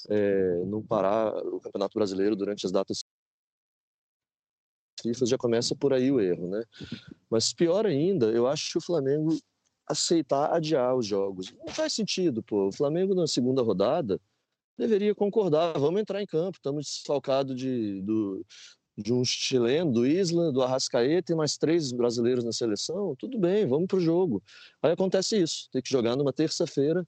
é, 0.09 0.65
não 0.65 0.81
parar 0.81 1.33
o 1.45 1.59
Campeonato 1.59 1.97
Brasileiro 1.97 2.35
durante 2.35 2.65
as 2.65 2.71
datas 2.71 3.03
FIFA 5.01 5.25
já 5.25 5.37
começa 5.37 5.73
por 5.73 5.93
aí 5.93 6.11
o 6.11 6.19
erro, 6.19 6.49
né? 6.49 6.61
Mas 7.29 7.53
pior 7.53 7.85
ainda, 7.85 8.25
eu 8.31 8.45
acho 8.45 8.73
que 8.73 8.77
o 8.77 8.81
Flamengo 8.81 9.37
aceitar 9.87 10.53
adiar 10.53 10.93
os 10.93 11.05
jogos. 11.05 11.53
Não 11.53 11.69
faz 11.69 11.93
sentido, 11.93 12.43
pô. 12.43 12.67
O 12.67 12.71
Flamengo 12.71 13.15
na 13.15 13.25
segunda 13.25 13.61
rodada 13.61 14.19
deveria 14.77 15.15
concordar, 15.15 15.79
vamos 15.79 16.01
entrar 16.01 16.21
em 16.21 16.27
campo, 16.27 16.57
estamos 16.57 16.85
desfalcados 16.85 17.55
de, 17.55 18.01
do, 18.01 18.45
de 19.01 19.13
um 19.13 19.23
chileno, 19.23 19.91
do 19.91 20.05
Isla, 20.05 20.51
do 20.51 20.61
Arrascaeta 20.61 21.31
e 21.31 21.35
mais 21.35 21.57
três 21.57 21.91
brasileiros 21.91 22.43
na 22.43 22.51
seleção, 22.51 23.15
tudo 23.15 23.39
bem, 23.39 23.65
vamos 23.65 23.87
para 23.87 23.97
o 23.97 24.01
jogo. 24.01 24.43
Aí 24.81 24.91
acontece 24.91 25.41
isso, 25.41 25.69
tem 25.71 25.81
que 25.81 25.89
jogar 25.89 26.15
numa 26.15 26.33
terça-feira 26.33 27.07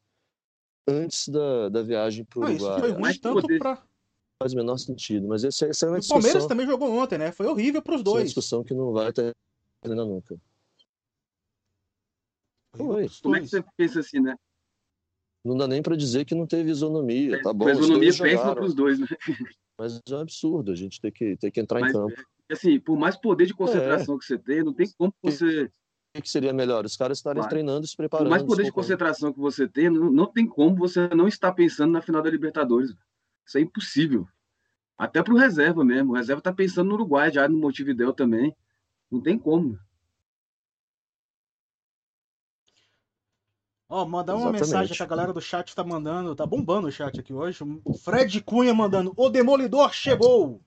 antes 0.87 1.27
da, 1.27 1.69
da 1.69 1.81
viagem 1.81 2.23
para 2.23 2.39
o 2.39 2.43
Uruguai. 2.43 2.71
Isso 2.71 2.79
foi 2.79 2.91
ruim 2.91 3.19
tanto 3.19 3.59
para... 3.59 3.83
Faz 4.41 4.53
o 4.53 4.55
menor 4.55 4.77
sentido, 4.77 5.27
mas 5.27 5.43
esse, 5.43 5.65
essa 5.65 5.85
é 5.85 5.89
uma 5.89 5.99
discussão... 5.99 6.17
O 6.17 6.21
Palmeiras 6.21 6.47
também 6.47 6.65
jogou 6.65 6.91
ontem, 6.91 7.17
né? 7.17 7.31
Foi 7.31 7.45
horrível 7.45 7.81
para 7.81 7.95
os 7.95 8.01
dois. 8.01 8.15
É 8.15 8.19
uma 8.19 8.25
discussão 8.25 8.63
que 8.63 8.73
não 8.73 8.91
vai 8.91 9.11
terminar 9.13 10.05
nunca. 10.05 10.35
Foi. 12.75 13.07
Como 13.21 13.35
é 13.35 13.41
que 13.41 13.47
você 13.47 13.63
pensa 13.77 13.99
assim, 13.99 14.19
né? 14.19 14.35
Não 15.43 15.57
dá 15.57 15.67
nem 15.67 15.81
para 15.81 15.95
dizer 15.95 16.25
que 16.25 16.33
não 16.33 16.47
teve 16.47 16.71
isonomia, 16.71 17.41
tá 17.41 17.51
bom? 17.51 17.69
Isonomia 17.69 18.13
péssima 18.17 18.55
para 18.55 18.63
os 18.63 18.73
dois, 18.73 18.97
né? 18.99 19.07
Mas 19.81 19.99
é 20.07 20.15
um 20.15 20.19
absurdo 20.19 20.71
a 20.71 20.75
gente 20.75 21.01
ter 21.01 21.11
que, 21.11 21.35
ter 21.37 21.49
que 21.49 21.59
entrar 21.59 21.79
Mas, 21.79 21.89
em 21.89 21.93
campo. 21.93 22.13
É, 22.47 22.53
assim, 22.53 22.79
por 22.79 22.95
mais 22.95 23.17
poder 23.17 23.47
de 23.47 23.53
concentração 23.55 24.15
é. 24.15 24.19
que 24.19 24.25
você 24.25 24.37
tem, 24.37 24.63
não 24.63 24.73
tem 24.73 24.87
como 24.95 25.11
você. 25.23 25.71
O 26.15 26.21
que 26.21 26.29
seria 26.29 26.53
melhor? 26.53 26.85
Os 26.85 26.95
caras 26.95 27.17
estarem 27.17 27.41
claro. 27.41 27.49
treinando 27.49 27.83
e 27.83 27.89
se 27.89 27.97
preparando. 27.97 28.27
Por 28.27 28.29
mais 28.29 28.43
poder 28.43 28.63
de 28.63 28.71
concentração 28.71 29.33
que 29.33 29.39
você 29.39 29.67
tem, 29.67 29.89
não, 29.89 30.11
não 30.11 30.27
tem 30.27 30.45
como 30.45 30.75
você 30.75 31.07
não 31.15 31.27
estar 31.27 31.51
pensando 31.53 31.91
na 31.91 32.01
final 32.01 32.21
da 32.21 32.29
Libertadores. 32.29 32.93
Isso 33.43 33.57
é 33.57 33.61
impossível. 33.61 34.27
Até 34.95 35.23
para 35.23 35.33
o 35.33 35.37
reserva 35.37 35.83
mesmo. 35.83 36.11
O 36.11 36.15
reserva 36.15 36.41
está 36.41 36.53
pensando 36.53 36.89
no 36.89 36.93
Uruguai, 36.93 37.31
já 37.31 37.49
no 37.49 37.57
Montevideo 37.57 38.13
também. 38.13 38.55
Não 39.09 39.19
tem 39.19 39.35
como. 39.35 39.79
Ó, 43.91 44.05
mandar 44.05 44.35
uma 44.35 44.43
Exatamente. 44.43 44.61
mensagem 44.61 44.95
que 44.95 45.03
a 45.03 45.05
galera 45.05 45.33
do 45.33 45.41
chat 45.41 45.75
tá 45.75 45.83
mandando, 45.83 46.33
tá 46.33 46.45
bombando 46.45 46.87
o 46.87 46.91
chat 46.91 47.19
aqui 47.19 47.33
hoje. 47.33 47.61
O 47.83 47.93
Fred 47.93 48.39
Cunha 48.41 48.73
mandando: 48.73 49.11
O 49.17 49.29
Demolidor 49.29 49.91
chegou! 49.91 50.61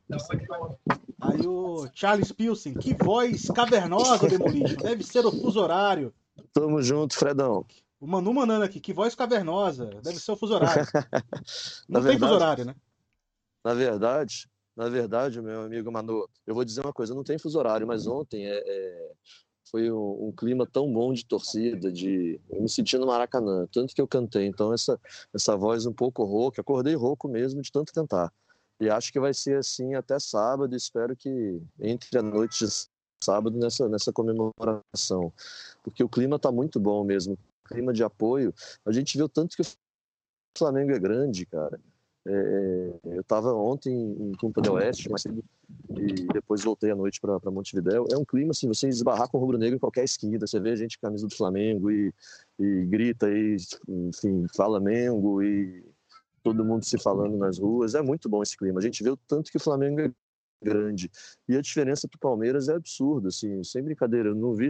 Aí 1.19 1.47
o 1.47 1.89
Charles 1.95 2.31
Pilsen, 2.33 2.75
que 2.75 2.93
voz 2.93 3.47
cavernosa, 3.47 4.29
Demolition. 4.29 4.77
Deve 4.77 5.03
ser 5.03 5.25
o 5.25 5.33
fuso 5.33 5.59
horário. 5.59 6.13
Tamo 6.53 6.83
junto, 6.83 7.17
Fredão. 7.17 7.65
O 7.99 8.07
Manu 8.07 8.35
mandando 8.35 8.63
aqui, 8.63 8.79
que 8.79 8.93
voz 8.93 9.15
cavernosa. 9.15 9.87
Deve 10.03 10.19
ser 10.19 10.33
o 10.33 10.37
fuso 10.37 10.53
horário. 10.53 10.85
Não 11.89 12.03
tem 12.03 12.11
verdade, 12.11 12.21
fuso 12.21 12.35
horário, 12.35 12.65
né? 12.67 12.75
Na 13.65 13.73
verdade, 13.73 14.51
na 14.77 14.89
verdade, 14.91 15.41
meu 15.41 15.63
amigo 15.63 15.91
Manu, 15.91 16.29
eu 16.47 16.55
vou 16.55 16.63
dizer 16.63 16.83
uma 16.83 16.93
coisa, 16.93 17.15
não 17.15 17.25
tem 17.25 17.39
fuso 17.39 17.59
horário, 17.59 17.87
mas 17.87 18.07
ontem 18.07 18.45
é, 18.45 18.63
é 18.67 19.13
foi 19.71 19.91
um, 19.91 20.29
um, 20.29 20.33
clima 20.33 20.67
tão 20.67 20.93
bom 20.93 21.13
de 21.13 21.25
torcida, 21.25 21.91
de 21.91 22.41
eu 22.51 22.63
me 22.63 22.69
senti 22.69 22.97
no 22.99 23.07
Maracanã, 23.07 23.67
tanto 23.73 23.95
que 23.95 24.01
eu 24.01 24.07
cantei. 24.09 24.47
Então 24.47 24.73
essa 24.73 25.01
essa 25.33 25.57
voz 25.57 25.87
um 25.87 25.93
pouco 25.93 26.25
rouca, 26.25 26.61
acordei 26.61 26.95
rouco 26.95 27.29
mesmo 27.29 27.63
de 27.63 27.73
tanto 27.73 27.93
cantar. 27.93 28.33
E 28.81 28.89
acho 28.91 29.13
que 29.13 29.21
vai 29.21 29.33
ser 29.33 29.59
assim 29.59 29.95
até 29.95 30.19
sábado. 30.19 30.75
Espero 30.77 31.17
que 31.17 31.61
entre 31.81 32.19
a 32.19 32.23
noite 32.23 32.67
de 32.67 32.73
sábado 33.23 33.59
nessa 33.59 33.89
nessa 33.89 34.13
comemoração, 34.13 35.33
porque 35.83 36.05
o 36.05 36.09
clima 36.09 36.37
está 36.37 36.53
muito 36.53 36.79
bom 36.79 37.05
mesmo, 37.05 37.39
clima 37.67 37.93
de 37.93 38.05
apoio. 38.05 38.55
A 38.85 38.93
gente 38.93 39.17
viu 39.17 39.29
tanto 39.29 39.57
que 39.57 39.63
o 39.63 39.67
Flamengo 40.59 40.93
é 40.93 40.99
grande, 40.99 41.47
cara. 41.47 41.81
É, 42.27 43.01
é 43.07 43.17
eu 43.17 43.21
estava 43.21 43.53
ontem 43.53 43.93
em 43.93 44.33
Punta 44.33 44.61
del 44.61 44.75
Oeste, 44.75 45.11
mas 45.11 45.25
e 45.27 46.27
depois 46.33 46.63
voltei 46.63 46.91
à 46.91 46.97
noite 46.97 47.21
para 47.21 47.51
Montevidéu. 47.51 48.07
É 48.11 48.17
um 48.17 48.25
clima 48.25 48.51
assim, 48.51 48.69
você 48.69 48.89
esbarrar 48.89 49.29
com 49.29 49.39
o 49.39 49.41
rubro-negro 49.41 49.77
em 49.77 49.79
qualquer 49.79 50.05
esquina, 50.05 50.47
você 50.47 50.59
vê 50.59 50.71
a 50.71 50.77
gente 50.77 50.99
com 50.99 51.07
camisa 51.07 51.27
do 51.27 51.35
Flamengo 51.35 51.91
e, 51.91 52.13
e 52.59 52.85
grita 52.87 53.31
e, 53.31 53.57
enfim, 53.89 54.47
fala 54.57 54.81
Mengo 54.81 55.43
e 55.43 55.85
todo 56.43 56.65
mundo 56.65 56.85
se 56.85 56.99
falando 56.99 57.37
nas 57.37 57.59
ruas. 57.59 57.95
É 57.95 58.03
muito 58.03 58.29
bom 58.29 58.43
esse 58.43 58.57
clima. 58.57 58.79
A 58.79 58.83
gente 58.83 59.03
vê 59.03 59.11
o 59.11 59.17
tanto 59.17 59.51
que 59.51 59.57
o 59.57 59.61
Flamengo 59.61 60.01
é 60.01 60.11
grande. 60.63 61.11
E 61.49 61.57
a 61.57 61.61
diferença 61.61 62.09
para 62.09 62.17
o 62.17 62.21
Palmeiras 62.21 62.69
é 62.69 62.75
absurda, 62.75 63.29
assim, 63.29 63.63
sem 63.63 63.83
brincadeira. 63.83 64.31
Eu 64.31 64.35
não 64.35 64.55
vi 64.55 64.69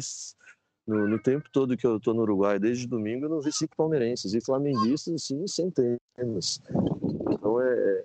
no, 0.86 1.08
no, 1.08 1.18
tempo 1.18 1.48
todo 1.50 1.76
que 1.76 1.86
eu 1.86 1.96
estou 1.96 2.12
no 2.12 2.22
Uruguai, 2.22 2.58
desde 2.58 2.86
domingo, 2.86 3.24
eu 3.24 3.30
não 3.30 3.40
vi 3.40 3.52
cinco 3.52 3.74
palmeirenses 3.76 4.34
e 4.34 4.40
flamenguistas, 4.40 5.14
assim, 5.14 5.46
centenas. 5.46 6.60
Então 7.54 7.60
é, 7.60 8.04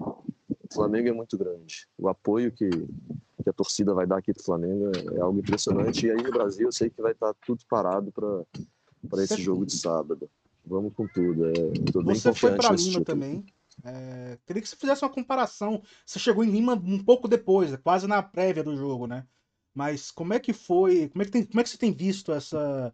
o 0.00 0.74
Flamengo 0.74 1.08
é 1.08 1.12
muito 1.12 1.36
grande. 1.36 1.86
O 1.96 2.08
apoio 2.08 2.52
que, 2.52 2.68
que 2.68 3.48
a 3.48 3.52
torcida 3.52 3.94
vai 3.94 4.06
dar 4.06 4.18
aqui 4.18 4.32
para 4.32 4.40
o 4.40 4.44
Flamengo 4.44 4.90
é, 4.94 5.16
é, 5.16 5.20
algo 5.20 5.38
impressionante. 5.38 6.06
E 6.06 6.10
aí 6.10 6.22
no 6.22 6.30
Brasil 6.30 6.68
eu 6.68 6.72
sei 6.72 6.90
que 6.90 7.02
vai 7.02 7.12
estar 7.12 7.32
tá 7.32 7.40
tudo 7.46 7.64
parado 7.68 8.12
para 8.12 9.22
esse 9.22 9.40
jogo 9.40 9.64
de 9.64 9.76
sábado. 9.76 10.30
Vamos 10.64 10.92
com 10.94 11.06
tudo. 11.06 11.46
É, 11.46 11.52
bem 11.52 12.14
você 12.14 12.32
foi 12.34 12.54
para 12.54 12.74
Lima 12.74 13.02
também. 13.02 13.44
É, 13.84 14.36
queria 14.44 14.60
que 14.60 14.68
você 14.68 14.76
fizesse 14.76 15.04
uma 15.04 15.12
comparação. 15.12 15.80
Você 16.04 16.18
chegou 16.18 16.44
em 16.44 16.50
Lima 16.50 16.74
um 16.74 17.02
pouco 17.02 17.28
depois, 17.28 17.74
quase 17.76 18.06
na 18.06 18.22
prévia 18.22 18.62
do 18.62 18.76
jogo, 18.76 19.06
né? 19.06 19.26
Mas 19.72 20.10
como 20.10 20.34
é 20.34 20.40
que 20.40 20.52
foi? 20.52 21.08
Como 21.08 21.22
é 21.22 21.24
que, 21.24 21.30
tem, 21.30 21.44
como 21.44 21.60
é 21.60 21.62
que 21.62 21.70
você 21.70 21.78
tem 21.78 21.92
visto 21.92 22.32
essa 22.32 22.92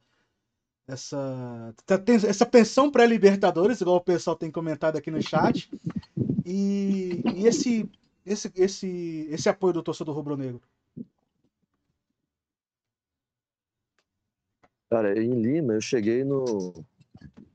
essa 0.87 1.75
essa 2.29 2.47
pensão 2.47 2.91
pré-Libertadores, 2.91 3.81
igual 3.81 3.97
o 3.97 4.05
pessoal 4.05 4.37
tem 4.37 4.51
comentado 4.51 4.97
aqui 4.97 5.11
no 5.11 5.23
chat, 5.23 5.71
e, 6.45 7.23
e 7.35 7.47
esse, 7.47 7.91
esse 8.25 8.53
esse 8.55 9.27
esse 9.31 9.49
apoio 9.49 9.73
do 9.73 9.83
torcedor 9.83 10.15
rubro-negro? 10.15 10.61
Cara, 14.91 15.19
em 15.21 15.41
Lima 15.41 15.75
eu 15.75 15.81
cheguei 15.81 16.23
no 16.23 16.73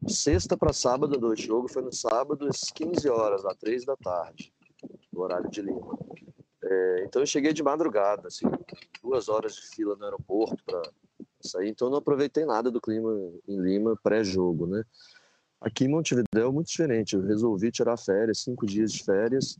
sexta 0.07 0.57
para 0.57 0.73
sábado 0.73 1.17
do 1.17 1.35
jogo 1.35 1.67
foi 1.67 1.83
no 1.83 1.93
sábado 1.93 2.47
às 2.47 2.71
15 2.71 3.07
horas, 3.09 3.45
às 3.45 3.55
3 3.57 3.85
da 3.85 3.95
tarde, 3.95 4.51
no 5.13 5.21
horário 5.21 5.49
de 5.49 5.61
Lima. 5.61 5.97
É, 6.63 7.03
então 7.05 7.21
eu 7.21 7.25
cheguei 7.25 7.53
de 7.53 7.63
madrugada, 7.63 8.27
assim, 8.27 8.45
duas 9.01 9.29
horas 9.29 9.55
de 9.55 9.61
fila 9.61 9.95
no 9.95 10.03
aeroporto 10.03 10.63
para 10.65 10.81
sair, 11.47 11.69
então 11.69 11.89
não 11.89 11.97
aproveitei 11.97 12.45
nada 12.45 12.69
do 12.69 12.81
clima 12.81 13.11
em 13.47 13.59
Lima 13.59 13.97
pré-jogo, 14.01 14.67
né? 14.67 14.83
Aqui 15.61 15.83
em 15.83 15.89
Montevidéu 15.89 16.49
é 16.49 16.51
muito 16.51 16.67
diferente. 16.67 17.15
Eu 17.15 17.21
resolvi 17.21 17.69
tirar 17.71 17.97
férias, 17.97 18.39
cinco 18.39 18.65
dias 18.65 18.93
de 18.93 19.03
férias. 19.03 19.57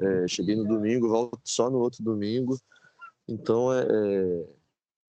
É, 0.00 0.26
cheguei 0.26 0.56
no 0.56 0.64
domingo, 0.64 1.08
volto 1.08 1.38
só 1.44 1.68
no 1.68 1.78
outro 1.78 2.02
domingo. 2.02 2.58
Então, 3.28 3.72
é, 3.72 3.86
é... 3.86 4.46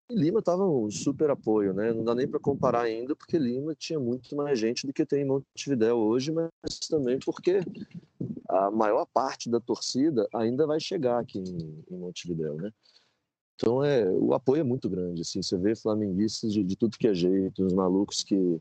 Lima 0.10 0.40
estava 0.40 0.68
um 0.68 0.90
super 0.90 1.30
apoio, 1.30 1.74
né? 1.74 1.94
Não 1.94 2.04
dá 2.04 2.16
nem 2.16 2.28
para 2.28 2.40
comparar 2.40 2.82
ainda, 2.82 3.16
porque 3.16 3.38
Lima 3.38 3.76
tinha 3.76 4.00
muito 4.00 4.36
mais 4.36 4.58
gente 4.58 4.86
do 4.86 4.94
que 4.94 5.06
tem 5.06 5.22
em 5.22 5.26
Montevidéu 5.26 5.98
hoje, 5.98 6.32
mas 6.32 6.52
também 6.90 7.20
porque 7.20 7.60
a 8.48 8.70
maior 8.72 9.06
parte 9.06 9.50
da 9.50 9.60
torcida 9.60 10.28
ainda 10.34 10.66
vai 10.66 10.80
chegar 10.80 11.20
aqui 11.20 11.40
em, 11.40 11.84
em 11.90 11.98
Montevidéu, 11.98 12.56
né? 12.56 12.72
Então 13.56 13.84
é 13.84 14.06
o 14.10 14.34
apoio 14.34 14.60
é 14.60 14.64
muito 14.64 14.90
grande, 14.90 15.22
assim, 15.22 15.42
você 15.42 15.58
vê 15.58 15.76
flamenguistas 15.76 16.52
de, 16.52 16.64
de 16.64 16.76
tudo 16.76 16.98
que 16.98 17.08
é 17.08 17.14
jeito, 17.14 17.66
os 17.66 17.74
malucos 17.74 18.22
que 18.22 18.60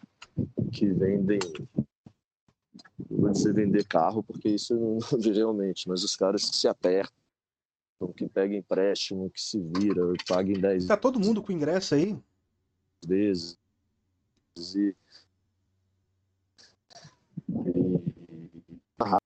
que 0.72 0.86
vendem 0.86 1.40
não 3.10 3.18
vou 3.18 3.30
dizer 3.30 3.52
vender 3.52 3.84
carro 3.86 4.22
porque 4.22 4.48
isso 4.48 4.74
não 4.74 4.98
vi 5.18 5.32
realmente, 5.32 5.88
mas 5.88 6.04
os 6.04 6.14
caras 6.14 6.48
que 6.48 6.56
se 6.56 6.68
apertam, 6.68 7.12
que 8.16 8.28
pegam 8.28 8.56
empréstimo, 8.56 9.30
que 9.30 9.40
se 9.40 9.60
vira, 9.60 10.02
pagam 10.28 10.60
10 10.60 10.86
Tá 10.86 10.96
todo 10.96 11.18
mundo 11.18 11.42
com 11.42 11.52
ingresso 11.52 11.96
aí? 11.96 12.16
Vezes. 13.04 13.58
E, 14.56 14.94
e... 17.48 18.00
Ah, 19.00 19.18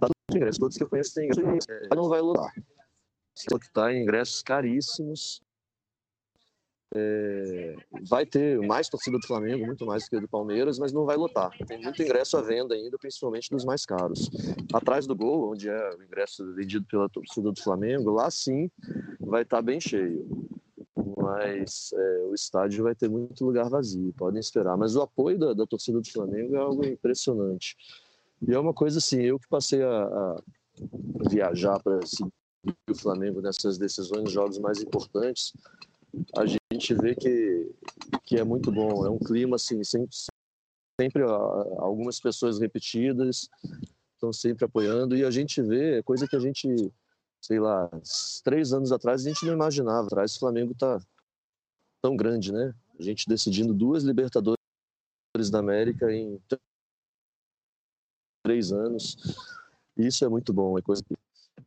tá 0.00 0.06
todo 0.06 0.36
ingresso, 0.36 0.60
todos 0.60 0.76
que 0.76 0.84
eu 0.84 0.88
conheço 0.88 1.14
têm 1.14 1.26
ingresso, 1.26 1.68
é, 1.68 1.94
não 1.96 2.08
vai 2.08 2.20
lutar 2.20 2.52
que 3.44 3.66
está 3.66 3.92
em 3.92 4.02
ingressos 4.02 4.42
caríssimos. 4.42 5.42
É, 6.94 7.74
vai 8.08 8.24
ter 8.24 8.58
mais 8.60 8.88
torcida 8.88 9.18
do 9.18 9.26
Flamengo, 9.26 9.66
muito 9.66 9.84
mais 9.84 10.04
do 10.04 10.10
que 10.10 10.20
do 10.20 10.28
Palmeiras, 10.28 10.78
mas 10.78 10.92
não 10.92 11.04
vai 11.04 11.16
lotar. 11.16 11.50
Tem 11.66 11.82
muito 11.82 12.00
ingresso 12.00 12.38
à 12.38 12.42
venda 12.42 12.74
ainda, 12.74 12.96
principalmente 12.96 13.50
dos 13.50 13.64
mais 13.64 13.84
caros. 13.84 14.30
Atrás 14.72 15.06
do 15.06 15.14
gol, 15.14 15.52
onde 15.52 15.68
é 15.68 15.90
o 15.90 16.02
ingresso 16.02 16.54
vendido 16.54 16.86
pela 16.86 17.08
torcida 17.08 17.50
do 17.52 17.60
Flamengo, 17.60 18.10
lá 18.10 18.30
sim 18.30 18.70
vai 19.20 19.42
estar 19.42 19.58
tá 19.58 19.62
bem 19.62 19.80
cheio. 19.80 20.26
Mas 21.16 21.92
é, 21.92 22.18
o 22.30 22.34
estádio 22.34 22.84
vai 22.84 22.94
ter 22.94 23.10
muito 23.10 23.44
lugar 23.44 23.68
vazio, 23.68 24.14
podem 24.16 24.40
esperar. 24.40 24.76
Mas 24.76 24.94
o 24.96 25.02
apoio 25.02 25.38
da, 25.38 25.52
da 25.52 25.66
torcida 25.66 26.00
do 26.00 26.10
Flamengo 26.10 26.54
é 26.54 26.58
algo 26.58 26.86
impressionante. 26.86 27.76
E 28.46 28.54
é 28.54 28.58
uma 28.58 28.72
coisa 28.72 28.98
assim, 28.98 29.20
eu 29.20 29.38
que 29.38 29.48
passei 29.48 29.82
a, 29.82 30.04
a 30.04 30.36
viajar 31.28 31.82
para 31.82 32.00
o 32.90 32.94
Flamengo 32.94 33.40
nessas 33.40 33.78
decisões, 33.78 34.24
nos 34.24 34.32
jogos 34.32 34.58
mais 34.58 34.80
importantes, 34.80 35.52
a 36.36 36.46
gente 36.46 36.94
vê 36.94 37.14
que, 37.14 37.74
que 38.24 38.36
é 38.36 38.44
muito 38.44 38.70
bom. 38.72 39.06
É 39.06 39.10
um 39.10 39.18
clima 39.18 39.56
assim, 39.56 39.82
sempre, 39.84 40.16
sempre 41.00 41.22
algumas 41.22 42.20
pessoas 42.20 42.58
repetidas 42.58 43.48
estão 44.14 44.32
sempre 44.32 44.64
apoiando 44.64 45.16
e 45.16 45.24
a 45.24 45.30
gente 45.30 45.60
vê 45.62 46.02
coisa 46.02 46.26
que 46.26 46.36
a 46.36 46.40
gente, 46.40 46.68
sei 47.40 47.60
lá, 47.60 47.90
três 48.42 48.72
anos 48.72 48.92
atrás 48.92 49.24
a 49.24 49.28
gente 49.28 49.44
não 49.44 49.52
imaginava. 49.52 50.06
Atrás 50.06 50.36
o 50.36 50.38
Flamengo 50.38 50.74
tá 50.74 50.98
tão 52.02 52.16
grande, 52.16 52.52
né? 52.52 52.74
A 52.98 53.02
gente 53.02 53.28
decidindo 53.28 53.74
duas 53.74 54.04
Libertadores 54.04 54.56
da 55.50 55.58
América 55.58 56.10
em 56.10 56.40
três 58.42 58.72
anos. 58.72 59.16
Isso 59.96 60.24
é 60.24 60.28
muito 60.28 60.52
bom, 60.52 60.78
é 60.78 60.82
coisa 60.82 61.02
que 61.02 61.14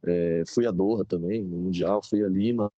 é, 0.03 0.43
fui 0.47 0.65
a 0.65 0.71
Doha 0.71 1.03
também, 1.03 1.43
no 1.43 1.57
Mundial, 1.57 2.01
fui 2.01 2.23
a 2.23 2.27
Lima. 2.27 2.71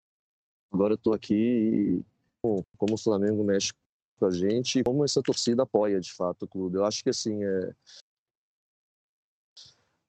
Agora 0.71 0.95
estou 0.95 1.13
aqui 1.13 1.33
e 1.35 2.03
bom, 2.41 2.63
como 2.77 2.95
o 2.95 2.97
Flamengo 2.97 3.43
mexe 3.43 3.73
com 4.19 4.25
a 4.25 4.31
gente 4.31 4.79
e 4.79 4.83
como 4.83 5.03
essa 5.03 5.21
torcida 5.21 5.63
apoia 5.63 5.99
de 5.99 6.13
fato 6.13 6.43
o 6.43 6.47
clube. 6.47 6.77
Eu 6.77 6.85
acho 6.85 7.03
que 7.03 7.09
assim, 7.09 7.43
é... 7.43 7.73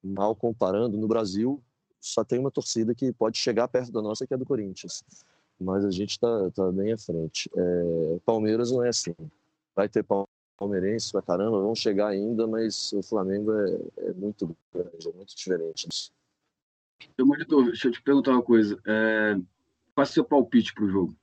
mal 0.03 0.35
comparando, 0.35 0.96
no 0.96 1.09
Brasil 1.09 1.62
só 2.01 2.25
tem 2.25 2.38
uma 2.38 2.51
torcida 2.51 2.94
que 2.94 3.12
pode 3.12 3.38
chegar 3.38 3.68
perto 3.68 3.92
da 3.92 4.03
nossa, 4.03 4.27
que 4.27 4.35
é 4.35 4.37
do 4.37 4.46
Corinthians. 4.46 5.05
Mas 5.61 5.85
a 5.85 5.90
gente 5.90 6.11
está 6.11 6.51
tá 6.51 6.72
bem 6.72 6.92
à 6.92 6.98
frente. 6.98 7.51
É... 7.57 8.18
Palmeiras 8.25 8.70
não 8.70 8.85
é 8.85 8.88
assim. 8.88 9.14
Vai 9.75 9.88
ter 9.88 10.05
palmeirense 10.59 11.11
pra 11.12 11.22
caramba, 11.22 11.61
vão 11.61 11.75
chegar 11.75 12.09
ainda, 12.09 12.46
mas 12.46 12.92
o 12.92 13.03
Flamengo 13.03 13.53
é, 13.53 14.09
é 14.09 14.12
muito 14.12 14.57
grande, 14.72 15.09
é 15.09 15.12
muito 15.12 15.35
diferente 15.35 15.88
disso. 15.88 16.12
Meu 17.16 17.26
monitor, 17.26 17.64
deixa 17.64 17.88
eu 17.88 17.92
te 17.92 18.02
perguntar 18.02 18.32
uma 18.32 18.42
coisa. 18.42 18.80
É, 18.86 19.34
qual 19.94 19.98
é 19.98 20.02
o 20.02 20.06
seu 20.06 20.24
palpite 20.24 20.74
para 20.74 20.84
o 20.84 20.88
jogo? 20.88 21.16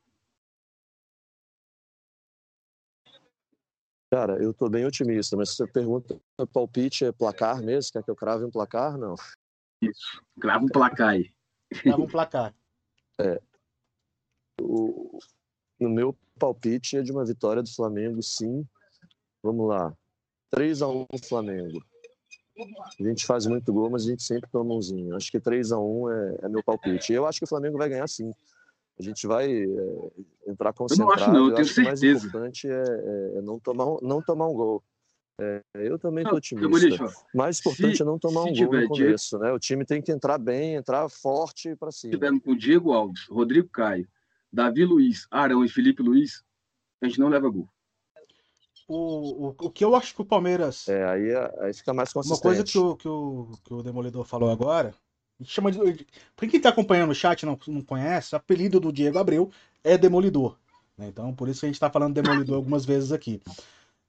Cara, 4.11 4.41
eu 4.41 4.53
tô 4.53 4.67
bem 4.67 4.85
otimista, 4.85 5.37
mas 5.37 5.51
se 5.51 5.57
você 5.57 5.67
pergunta 5.67 6.19
palpite 6.51 7.05
é 7.05 7.11
placar 7.11 7.61
mesmo? 7.61 7.91
Quer 7.93 8.03
que 8.03 8.09
eu 8.09 8.15
crave 8.15 8.43
um 8.43 8.49
placar? 8.49 8.97
Não. 8.97 9.13
Isso, 9.81 10.23
crava 10.39 10.65
um 10.65 10.67
placar 10.67 11.09
aí. 11.09 11.31
Crava 11.69 12.01
um 12.01 12.07
placar. 12.07 12.53
É. 13.21 13.37
O, 14.61 15.19
no 15.77 15.89
meu 15.89 16.17
palpite 16.39 16.95
é 16.95 17.01
de 17.01 17.11
uma 17.11 17.25
vitória 17.25 17.61
do 17.61 17.69
Flamengo, 17.69 18.23
sim. 18.23 18.65
Vamos 19.43 19.67
lá. 19.67 19.93
3 20.49 20.81
a 20.81 20.87
1 20.87 21.05
Flamengo. 21.27 21.85
A 22.99 23.03
gente 23.03 23.25
faz 23.25 23.45
muito 23.45 23.71
gol, 23.71 23.89
mas 23.89 24.03
a 24.03 24.09
gente 24.09 24.23
sempre 24.23 24.49
toma 24.49 24.73
umzinho. 24.73 25.15
Acho 25.15 25.31
que 25.31 25.39
3 25.39 25.71
a 25.71 25.79
1 25.79 26.09
é, 26.09 26.37
é 26.43 26.49
meu 26.49 26.63
palpite. 26.63 27.13
Eu 27.13 27.25
acho 27.25 27.39
que 27.39 27.45
o 27.45 27.47
Flamengo 27.47 27.77
vai 27.77 27.89
ganhar 27.89 28.07
sim. 28.07 28.33
a 28.99 29.03
gente 29.03 29.25
vai 29.25 29.51
é, 29.51 30.09
entrar 30.47 30.73
concentrado. 30.73 31.11
Eu 31.11 31.17
não 31.17 31.23
acho, 31.23 31.33
não, 31.33 31.45
eu, 31.45 31.49
eu 31.49 31.55
tenho 31.55 31.67
certeza. 31.67 31.99
Que 31.99 32.07
o 32.07 32.09
mais 32.09 32.25
importante 32.25 32.67
é, 32.67 32.71
é, 32.71 33.37
é, 33.37 33.41
não, 33.41 33.59
tomar, 33.59 33.85
não 34.01 34.21
tomar 34.21 34.47
um 34.47 34.53
gol. 34.53 34.83
É, 35.41 35.61
eu 35.75 35.97
também 35.97 36.23
estou 36.23 36.37
otimista. 36.37 37.05
O 37.33 37.37
mais 37.37 37.59
importante 37.59 37.95
se, 37.95 38.01
é 38.01 38.05
não 38.05 38.19
tomar 38.19 38.43
um 38.43 38.53
gol 38.53 38.73
no 38.73 38.87
começo, 38.89 39.29
Diego, 39.29 39.43
né? 39.45 39.53
O 39.53 39.59
time 39.59 39.85
tem 39.85 40.01
que 40.01 40.11
entrar 40.11 40.37
bem, 40.37 40.75
entrar 40.75 41.07
forte 41.07 41.75
para 41.77 41.91
cima. 41.91 42.11
Se 42.11 42.17
tivermos 42.17 42.43
com 42.43 42.55
Diego 42.55 42.91
Alves, 42.91 43.25
Rodrigo 43.29 43.69
Caio, 43.69 44.07
Davi 44.51 44.83
Luiz, 44.83 45.27
Arão 45.31 45.63
e 45.63 45.69
Felipe 45.69 46.03
Luiz, 46.03 46.43
a 47.01 47.07
gente 47.07 47.19
não 47.19 47.29
leva 47.29 47.49
gol. 47.49 47.69
O, 48.89 49.49
o, 49.49 49.55
o 49.67 49.69
que 49.69 49.85
eu 49.85 49.95
acho 49.95 50.15
que 50.15 50.21
o 50.21 50.25
Palmeiras. 50.25 50.87
É, 50.87 51.07
aí, 51.07 51.29
aí 51.59 51.73
fica 51.75 51.93
mais 51.93 52.11
consistente. 52.11 52.39
Uma 52.39 52.41
coisa 52.41 52.63
que 52.63 52.77
o, 52.77 52.95
que 52.95 53.07
o, 53.07 53.51
que 53.63 53.71
o 53.71 53.83
Demolidor 53.83 54.25
falou 54.25 54.49
agora. 54.49 54.95
A 55.39 55.43
gente 55.43 55.53
chama 55.53 55.71
de. 55.71 56.07
Pra 56.35 56.47
quem 56.47 56.57
está 56.57 56.69
acompanhando 56.69 57.11
o 57.11 57.15
chat 57.15 57.45
não, 57.45 57.57
não 57.67 57.81
conhece, 57.81 58.33
o 58.33 58.37
apelido 58.37 58.79
do 58.79 58.91
Diego 58.91 59.19
Abreu 59.19 59.51
é 59.83 59.95
Demolidor. 59.95 60.57
Né? 60.97 61.07
Então, 61.07 61.33
por 61.35 61.47
isso 61.47 61.59
que 61.59 61.67
a 61.67 61.69
gente 61.69 61.75
está 61.75 61.87
falando 61.87 62.15
Demolidor 62.15 62.55
algumas 62.57 62.83
vezes 62.83 63.11
aqui. 63.11 63.39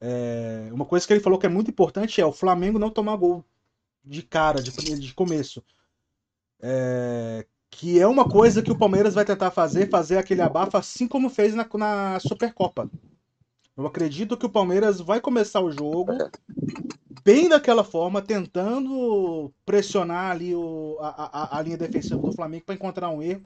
É, 0.01 0.71
uma 0.73 0.87
coisa 0.87 1.07
que 1.07 1.12
ele 1.12 1.21
falou 1.21 1.38
que 1.38 1.45
é 1.45 1.51
muito 1.51 1.71
importante 1.71 2.19
é 2.19 2.25
o 2.25 2.33
Flamengo 2.33 2.79
não 2.79 2.88
tomar 2.88 3.16
gol 3.16 3.45
de 4.03 4.23
cara, 4.23 4.62
de, 4.62 4.71
de 4.99 5.12
começo. 5.12 5.62
É, 6.59 7.47
que 7.71 8.01
é 8.01 8.07
uma 8.07 8.27
coisa 8.27 8.62
que 8.62 8.73
o 8.73 8.79
Palmeiras 8.79 9.14
vai 9.14 9.27
tentar 9.27 9.51
fazer, 9.51 9.90
fazer 9.90 10.16
aquele 10.16 10.40
abafa, 10.40 10.79
assim 10.79 11.07
como 11.07 11.29
fez 11.29 11.55
na, 11.55 11.69
na 11.75 12.19
Supercopa. 12.19 12.90
Eu 13.76 13.87
acredito 13.87 14.37
que 14.37 14.46
o 14.46 14.50
Palmeiras 14.50 15.00
vai 15.00 15.20
começar 15.20 15.61
o 15.61 15.70
jogo 15.70 16.12
bem 17.24 17.48
daquela 17.48 17.85
forma, 17.85 18.20
tentando 18.20 19.52
pressionar 19.64 20.33
ali 20.33 20.54
o, 20.54 20.98
a, 21.00 21.09
a, 21.09 21.59
a 21.59 21.62
linha 21.62 21.76
defensiva 21.76 22.20
do 22.20 22.33
Flamengo 22.33 22.64
para 22.64 22.74
encontrar 22.74 23.09
um 23.11 23.22
erro 23.22 23.44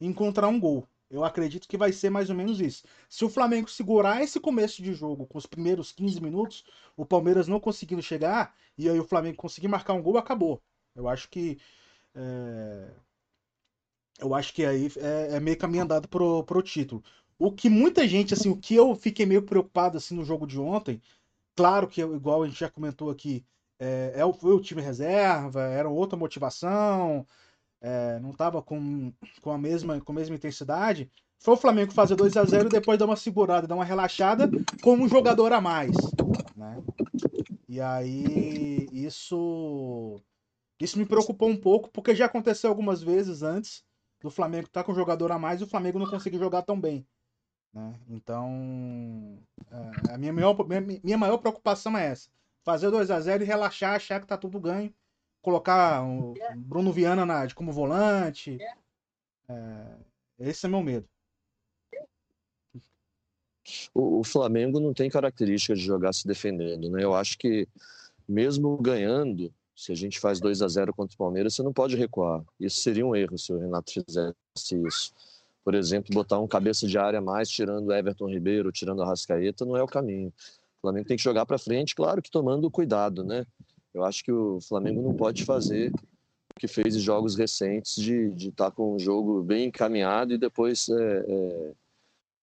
e 0.00 0.06
encontrar 0.06 0.48
um 0.48 0.58
gol. 0.58 0.86
Eu 1.08 1.24
acredito 1.24 1.68
que 1.68 1.76
vai 1.76 1.92
ser 1.92 2.10
mais 2.10 2.30
ou 2.30 2.36
menos 2.36 2.60
isso. 2.60 2.84
Se 3.08 3.24
o 3.24 3.28
Flamengo 3.28 3.70
segurar 3.70 4.22
esse 4.22 4.40
começo 4.40 4.82
de 4.82 4.92
jogo 4.92 5.26
com 5.26 5.38
os 5.38 5.46
primeiros 5.46 5.92
15 5.92 6.20
minutos, 6.20 6.64
o 6.96 7.06
Palmeiras 7.06 7.46
não 7.46 7.60
conseguindo 7.60 8.02
chegar, 8.02 8.54
e 8.76 8.88
aí 8.88 8.98
o 8.98 9.04
Flamengo 9.04 9.36
conseguir 9.36 9.68
marcar 9.68 9.92
um 9.92 10.02
gol, 10.02 10.18
acabou. 10.18 10.60
Eu 10.94 11.08
acho 11.08 11.28
que. 11.28 11.58
É... 12.14 12.90
Eu 14.18 14.34
acho 14.34 14.54
que 14.54 14.64
aí 14.64 14.90
é, 14.96 15.36
é 15.36 15.40
meio 15.40 15.58
caminho 15.58 15.84
andado 15.84 16.08
pro, 16.08 16.42
pro 16.44 16.62
título. 16.62 17.04
O 17.38 17.52
que 17.52 17.68
muita 17.68 18.06
gente, 18.08 18.34
assim, 18.34 18.50
o 18.50 18.56
que 18.56 18.74
eu 18.74 18.94
fiquei 18.94 19.26
meio 19.26 19.42
preocupado 19.42 19.98
assim 19.98 20.14
no 20.14 20.24
jogo 20.24 20.46
de 20.46 20.58
ontem, 20.58 21.00
claro 21.54 21.86
que 21.86 22.00
igual 22.00 22.42
a 22.42 22.46
gente 22.46 22.60
já 22.60 22.70
comentou 22.70 23.10
aqui, 23.10 23.44
é, 23.78 24.14
é 24.14 24.32
foi 24.32 24.54
o 24.54 24.60
time 24.60 24.80
reserva, 24.80 25.62
era 25.62 25.88
outra 25.88 26.16
motivação, 26.16 27.26
é, 27.80 28.18
não 28.20 28.30
estava 28.30 28.62
com, 28.62 29.12
com, 29.42 29.52
a 29.52 29.58
mesma, 29.58 30.00
com 30.00 30.12
a 30.12 30.14
mesma 30.14 30.34
intensidade, 30.34 31.10
foi 31.38 31.54
o 31.54 31.58
Flamengo 31.58 31.92
fazer 31.92 32.16
2 32.16 32.36
a 32.36 32.44
0 32.44 32.66
e 32.66 32.70
depois 32.70 32.98
dar 32.98 33.04
uma 33.04 33.16
segurada, 33.16 33.66
dar 33.66 33.74
uma 33.74 33.84
relaxada 33.84 34.50
com 34.82 34.94
um 34.94 35.08
jogador 35.08 35.52
a 35.52 35.60
mais. 35.60 35.94
Né? 36.56 36.82
E 37.68 37.80
aí 37.80 38.88
isso, 38.92 40.20
isso 40.80 40.98
me 40.98 41.04
preocupou 41.04 41.48
um 41.48 41.56
pouco, 41.56 41.90
porque 41.90 42.14
já 42.14 42.26
aconteceu 42.26 42.70
algumas 42.70 43.02
vezes 43.02 43.42
antes 43.42 43.84
do 44.22 44.30
Flamengo 44.30 44.66
estar 44.66 44.80
tá 44.80 44.84
com 44.84 44.92
um 44.92 44.96
jogador 44.96 45.30
a 45.30 45.38
mais 45.38 45.60
e 45.60 45.64
o 45.64 45.68
Flamengo 45.68 45.98
não 45.98 46.08
conseguir 46.08 46.38
jogar 46.38 46.62
tão 46.62 46.80
bem. 46.80 47.06
Né? 47.76 47.92
Então, 48.08 49.38
é, 49.70 50.14
a 50.14 50.18
minha 50.18 50.32
maior, 50.32 50.56
minha, 50.66 50.80
minha 50.80 51.18
maior 51.18 51.36
preocupação 51.36 51.96
é 51.96 52.06
essa. 52.06 52.30
Fazer 52.64 52.90
2 52.90 53.10
a 53.10 53.20
0 53.20 53.44
e 53.44 53.46
relaxar, 53.46 53.94
achar 53.94 54.18
que 54.18 54.26
tá 54.26 54.36
tudo 54.36 54.58
ganho 54.58 54.92
colocar 55.46 56.04
o 56.04 56.34
Bruno 56.56 56.92
Viana 56.92 57.24
na, 57.24 57.48
como 57.54 57.70
volante. 57.70 58.58
É, 59.48 59.96
esse 60.40 60.66
é 60.66 60.68
meu 60.68 60.82
medo. 60.82 61.08
O, 63.94 64.18
o, 64.18 64.24
Flamengo 64.24 64.80
não 64.80 64.92
tem 64.92 65.08
característica 65.08 65.76
de 65.76 65.82
jogar 65.82 66.12
se 66.12 66.26
defendendo, 66.26 66.90
né? 66.90 67.04
Eu 67.04 67.14
acho 67.14 67.38
que 67.38 67.68
mesmo 68.28 68.76
ganhando, 68.78 69.54
se 69.76 69.92
a 69.92 69.94
gente 69.94 70.18
faz 70.18 70.40
2 70.40 70.62
a 70.62 70.68
0 70.68 70.92
contra 70.92 71.14
o 71.14 71.18
Palmeiras, 71.18 71.54
você 71.54 71.62
não 71.62 71.72
pode 71.72 71.94
recuar. 71.94 72.42
Isso 72.58 72.80
seria 72.80 73.06
um 73.06 73.14
erro 73.14 73.38
se 73.38 73.52
o 73.52 73.58
Renato 73.58 73.92
fizesse 73.92 74.34
isso. 74.84 75.12
Por 75.66 75.74
exemplo, 75.74 76.14
botar 76.14 76.38
um 76.38 76.46
cabeça 76.46 76.86
de 76.86 76.96
área 76.96 77.20
mais, 77.20 77.48
tirando 77.48 77.92
Everton 77.92 78.28
Ribeiro, 78.28 78.70
tirando 78.70 79.02
a 79.02 79.06
Rascaeta, 79.06 79.64
não 79.64 79.76
é 79.76 79.82
o 79.82 79.88
caminho. 79.88 80.28
O 80.28 80.80
Flamengo 80.80 81.08
tem 81.08 81.16
que 81.16 81.22
jogar 81.24 81.44
para 81.44 81.58
frente, 81.58 81.92
claro 81.92 82.22
que 82.22 82.30
tomando 82.30 82.70
cuidado, 82.70 83.24
né? 83.24 83.44
Eu 83.92 84.04
acho 84.04 84.22
que 84.22 84.30
o 84.30 84.60
Flamengo 84.60 85.02
não 85.02 85.12
pode 85.12 85.44
fazer 85.44 85.90
o 85.90 86.60
que 86.60 86.68
fez 86.68 86.94
em 86.94 87.00
jogos 87.00 87.34
recentes 87.34 87.96
de 87.96 88.30
estar 88.48 88.66
tá 88.66 88.70
com 88.70 88.94
um 88.94 88.98
jogo 89.00 89.42
bem 89.42 89.66
encaminhado 89.66 90.32
e 90.32 90.38
depois 90.38 90.88
é, 90.88 91.24
é, 91.26 91.72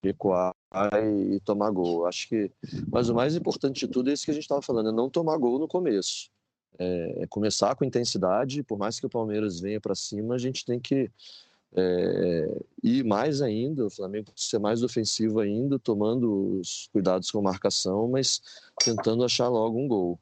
recuar 0.03 0.53
e, 1.01 1.35
e, 1.35 1.39
tomar 1.39 1.71
gol. 1.71 2.05
Acho 2.05 2.27
que, 2.27 2.51
mas 2.91 3.07
o 3.07 3.15
mais 3.15 3.37
importante 3.37 3.79
de 3.79 3.87
tudo 3.87 4.09
é 4.09 4.13
isso 4.13 4.25
que 4.25 4.31
a 4.31 4.33
gente 4.33 4.43
estava 4.43 4.61
falando, 4.61 4.89
é 4.89 4.91
não 4.91 5.09
tomar 5.09 5.37
gol 5.37 5.57
no 5.57 5.67
começo. 5.69 6.29
É, 6.77 7.23
é, 7.23 7.27
começar 7.27 7.73
com 7.73 7.85
intensidade, 7.85 8.63
por 8.63 8.77
mais 8.77 8.99
que 8.99 9.05
o 9.05 9.09
Palmeiras 9.09 9.61
venha 9.61 9.79
para 9.79 9.95
cima, 9.95 10.35
a 10.35 10.37
gente 10.37 10.65
tem 10.65 10.77
que 10.77 11.09
é, 11.75 12.61
ir 12.83 13.03
mais 13.03 13.41
ainda, 13.41 13.85
o 13.85 13.89
Flamengo 13.89 14.31
ser 14.35 14.59
mais 14.59 14.83
ofensivo 14.83 15.39
ainda, 15.39 15.79
tomando 15.79 16.59
os 16.59 16.87
cuidados 16.91 17.31
com 17.31 17.41
marcação, 17.41 18.07
mas 18.07 18.41
tentando 18.83 19.23
achar 19.23 19.47
logo 19.47 19.79
um 19.79 19.87
gol 19.87 20.19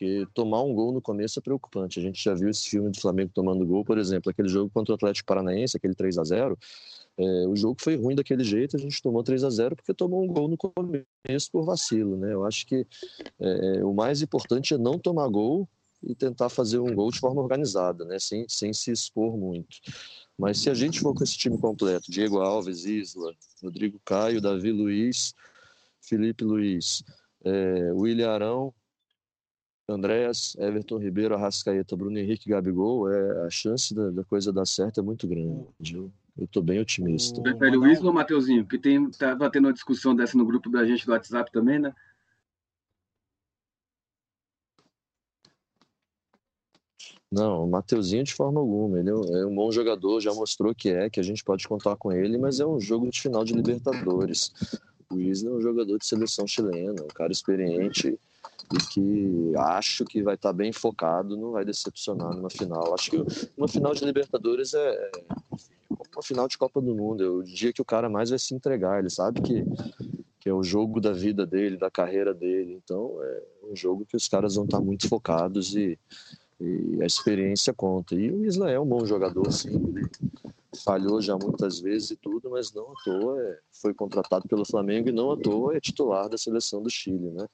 porque 0.00 0.26
tomar 0.32 0.62
um 0.62 0.74
gol 0.74 0.92
no 0.92 1.02
começo 1.02 1.38
é 1.38 1.42
preocupante. 1.42 1.98
A 1.98 2.02
gente 2.02 2.22
já 2.22 2.32
viu 2.32 2.48
esse 2.48 2.70
filme 2.70 2.90
do 2.90 2.98
Flamengo 2.98 3.30
tomando 3.34 3.66
gol, 3.66 3.84
por 3.84 3.98
exemplo, 3.98 4.30
aquele 4.30 4.48
jogo 4.48 4.70
contra 4.72 4.92
o 4.92 4.94
Atlético 4.94 5.26
Paranaense, 5.26 5.76
aquele 5.76 5.94
3 5.94 6.16
a 6.16 6.24
0 6.24 6.58
é, 7.18 7.46
o 7.46 7.54
jogo 7.54 7.76
foi 7.78 7.96
ruim 7.96 8.14
daquele 8.14 8.42
jeito, 8.42 8.76
a 8.76 8.78
gente 8.78 9.02
tomou 9.02 9.22
3 9.22 9.44
a 9.44 9.50
0 9.50 9.76
porque 9.76 9.92
tomou 9.92 10.24
um 10.24 10.28
gol 10.28 10.48
no 10.48 10.56
começo 10.56 11.50
por 11.52 11.64
vacilo, 11.64 12.16
né? 12.16 12.32
Eu 12.32 12.46
acho 12.46 12.66
que 12.66 12.86
é, 13.38 13.84
o 13.84 13.92
mais 13.92 14.22
importante 14.22 14.72
é 14.72 14.78
não 14.78 14.98
tomar 14.98 15.28
gol 15.28 15.68
e 16.02 16.14
tentar 16.14 16.48
fazer 16.48 16.78
um 16.78 16.94
gol 16.94 17.10
de 17.10 17.20
forma 17.20 17.42
organizada, 17.42 18.06
né? 18.06 18.18
Sem, 18.18 18.46
sem 18.48 18.72
se 18.72 18.90
expor 18.90 19.36
muito. 19.36 19.76
Mas 20.40 20.58
se 20.58 20.70
a 20.70 20.74
gente 20.74 21.00
for 21.00 21.14
com 21.14 21.22
esse 21.22 21.36
time 21.36 21.58
completo, 21.58 22.10
Diego 22.10 22.38
Alves, 22.38 22.86
Isla, 22.86 23.34
Rodrigo 23.62 24.00
Caio, 24.06 24.40
Davi 24.40 24.72
Luiz, 24.72 25.34
Felipe 26.00 26.44
Luiz, 26.44 27.04
é, 27.44 27.92
William 27.92 28.30
Arão, 28.30 28.74
Andréas, 29.86 30.56
Everton 30.58 30.96
Ribeiro, 30.96 31.34
Arrascaeta, 31.34 31.94
Bruno 31.94 32.18
Henrique 32.18 32.48
Gabigol, 32.48 33.12
é, 33.12 33.46
a 33.46 33.50
chance 33.50 33.94
da, 33.94 34.10
da 34.10 34.24
coisa 34.24 34.50
dar 34.50 34.64
certo 34.64 35.00
é 35.00 35.02
muito 35.02 35.28
grande. 35.28 35.66
Eu, 35.94 36.10
estou 36.38 36.62
bem 36.62 36.80
otimista. 36.80 37.42
Prefere 37.42 37.76
o 37.76 37.86
Isla 37.86 38.06
ou 38.06 38.14
Mateuzinho? 38.14 38.62
Porque 38.62 38.78
tem, 38.78 39.10
tava 39.10 39.50
tendo 39.50 39.66
uma 39.66 39.74
discussão 39.74 40.16
dessa 40.16 40.38
no 40.38 40.46
grupo 40.46 40.70
da 40.70 40.86
gente 40.86 41.04
do 41.04 41.12
WhatsApp 41.12 41.52
também, 41.52 41.78
né? 41.78 41.92
Não, 47.30 47.64
o 47.64 47.70
Mateuzinho 47.70 48.24
de 48.24 48.34
forma 48.34 48.58
alguma. 48.58 48.98
Ele 48.98 49.10
é 49.10 49.14
um, 49.14 49.36
é 49.36 49.46
um, 49.46 49.54
bom 49.54 49.70
jogador, 49.70 50.20
já 50.20 50.34
mostrou 50.34 50.74
que 50.74 50.88
é, 50.90 51.08
que 51.08 51.20
a 51.20 51.22
gente 51.22 51.44
pode 51.44 51.66
contar 51.68 51.94
com 51.96 52.10
ele, 52.10 52.36
mas 52.36 52.58
é 52.58 52.66
um 52.66 52.80
jogo 52.80 53.08
de 53.08 53.20
final 53.20 53.44
de 53.44 53.52
Libertadores. 53.52 54.52
O 55.12 55.20
Isla 55.20 55.50
é 55.50 55.52
um 55.54 55.60
jogador 55.60 55.98
de 55.98 56.06
seleção 56.06 56.46
chilena, 56.46 57.02
um 57.02 57.14
cara 57.14 57.30
experiente 57.30 58.18
e 58.72 58.78
que 58.92 59.52
acho 59.56 60.04
que 60.04 60.22
vai 60.22 60.34
estar 60.34 60.52
bem 60.52 60.72
focado, 60.72 61.36
não 61.36 61.52
vai 61.52 61.64
decepcionar 61.64 62.34
numa 62.34 62.50
final. 62.50 62.94
Acho 62.94 63.10
que 63.10 63.50
uma 63.56 63.68
final 63.68 63.94
de 63.94 64.04
Libertadores 64.04 64.74
é, 64.74 65.10
é 65.10 65.10
uma 66.14 66.22
final 66.22 66.48
de 66.48 66.58
Copa 66.58 66.80
do 66.80 66.94
Mundo, 66.94 67.24
é 67.24 67.28
o 67.28 67.42
dia 67.42 67.72
que 67.72 67.82
o 67.82 67.84
cara 67.84 68.08
mais 68.08 68.30
vai 68.30 68.38
se 68.38 68.54
entregar, 68.54 69.00
ele 69.00 69.10
sabe 69.10 69.40
que, 69.40 69.64
que 70.40 70.48
é 70.48 70.52
o 70.52 70.62
jogo 70.62 71.00
da 71.00 71.12
vida 71.12 71.44
dele, 71.44 71.76
da 71.76 71.90
carreira 71.90 72.32
dele, 72.32 72.80
então 72.84 73.18
é 73.20 73.42
um 73.70 73.76
jogo 73.76 74.06
que 74.06 74.16
os 74.16 74.28
caras 74.28 74.54
vão 74.54 74.64
estar 74.64 74.80
muito 74.80 75.08
focados 75.08 75.74
e, 75.74 75.98
e 76.60 77.02
a 77.02 77.06
experiência 77.06 77.72
conta. 77.72 78.14
E 78.14 78.30
o 78.30 78.44
Isla 78.44 78.70
é 78.70 78.78
um 78.78 78.86
bom 78.86 79.04
jogador, 79.06 79.50
sim, 79.50 79.74
ele 79.74 80.08
falhou 80.84 81.20
já 81.20 81.36
muitas 81.36 81.80
vezes 81.80 82.12
e 82.12 82.16
tudo, 82.16 82.50
mas 82.50 82.72
não 82.72 82.92
à 82.92 82.94
toa 83.04 83.42
é, 83.42 83.58
foi 83.72 83.94
contratado 83.94 84.46
pelo 84.46 84.64
Flamengo 84.64 85.08
e 85.08 85.12
não 85.12 85.32
à 85.32 85.36
toa 85.36 85.76
é 85.76 85.80
titular 85.80 86.28
da 86.28 86.38
seleção 86.38 86.82
do 86.82 86.90
Chile, 86.90 87.30
né? 87.30 87.46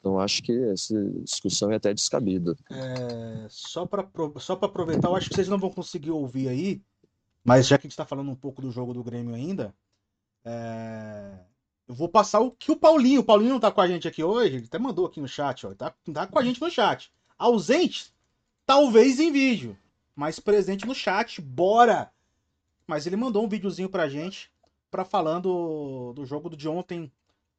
Então 0.00 0.20
acho 0.20 0.42
que 0.42 0.52
essa 0.70 0.94
discussão 1.22 1.70
é 1.70 1.76
até 1.76 1.92
descabida. 1.92 2.56
É, 2.70 3.46
só 3.48 3.86
para 3.86 4.06
só 4.38 4.54
aproveitar, 4.54 5.08
eu 5.08 5.16
acho 5.16 5.28
que 5.28 5.34
vocês 5.34 5.48
não 5.48 5.58
vão 5.58 5.70
conseguir 5.70 6.10
ouvir 6.10 6.48
aí, 6.48 6.82
mas 7.44 7.66
já 7.66 7.76
que 7.76 7.86
a 7.86 7.88
gente 7.88 7.92
está 7.92 8.06
falando 8.06 8.30
um 8.30 8.36
pouco 8.36 8.62
do 8.62 8.70
jogo 8.70 8.94
do 8.94 9.04
Grêmio 9.04 9.34
ainda, 9.34 9.74
é, 10.44 11.38
eu 11.88 11.94
vou 11.94 12.08
passar 12.08 12.40
o 12.40 12.50
que 12.50 12.70
o 12.70 12.76
Paulinho, 12.76 13.20
o 13.20 13.24
Paulinho 13.24 13.50
não 13.50 13.56
está 13.56 13.70
com 13.70 13.80
a 13.80 13.88
gente 13.88 14.08
aqui 14.08 14.22
hoje, 14.22 14.56
ele 14.56 14.66
até 14.66 14.78
mandou 14.78 15.06
aqui 15.06 15.20
no 15.20 15.28
chat, 15.28 15.66
ó, 15.66 15.74
tá, 15.74 15.94
tá 16.12 16.26
com 16.26 16.38
a 16.38 16.42
gente 16.42 16.60
no 16.60 16.70
chat. 16.70 17.12
Ausente, 17.38 18.12
Talvez 18.66 19.20
em 19.20 19.30
vídeo, 19.30 19.78
mas 20.14 20.40
presente 20.40 20.84
no 20.84 20.94
chat, 20.94 21.40
bora! 21.40 22.12
Mas 22.84 23.06
ele 23.06 23.14
mandou 23.14 23.44
um 23.44 23.48
videozinho 23.48 23.88
pra 23.88 24.08
gente 24.08 24.50
para 24.90 25.04
falando 25.04 26.12
do 26.14 26.26
jogo 26.26 26.54
de 26.56 26.68
ontem 26.68 27.12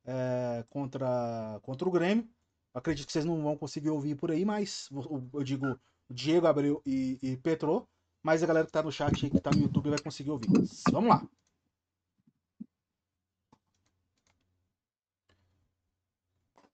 é, 0.05 0.65
contra, 0.69 1.59
contra 1.61 1.87
o 1.87 1.91
Grêmio. 1.91 2.27
Acredito 2.73 3.07
que 3.07 3.13
vocês 3.13 3.23
não 3.23 3.41
vão 3.41 3.57
conseguir 3.57 3.89
ouvir 3.89 4.15
por 4.15 4.31
aí, 4.31 4.43
mas 4.43 4.89
eu 5.33 5.43
digo 5.43 5.79
Diego 6.09 6.45
Abreu 6.45 6.81
e, 6.85 7.17
e 7.21 7.37
Petro. 7.37 7.87
Mas 8.21 8.43
a 8.43 8.47
galera 8.47 8.65
que 8.65 8.71
tá 8.73 8.83
no 8.83 8.91
chat 8.91 9.23
aí, 9.23 9.31
que 9.31 9.39
tá 9.39 9.51
no 9.51 9.61
YouTube, 9.61 9.89
vai 9.89 9.99
conseguir 9.99 10.31
ouvir. 10.31 10.49
Vamos 10.91 11.09
lá. 11.09 11.25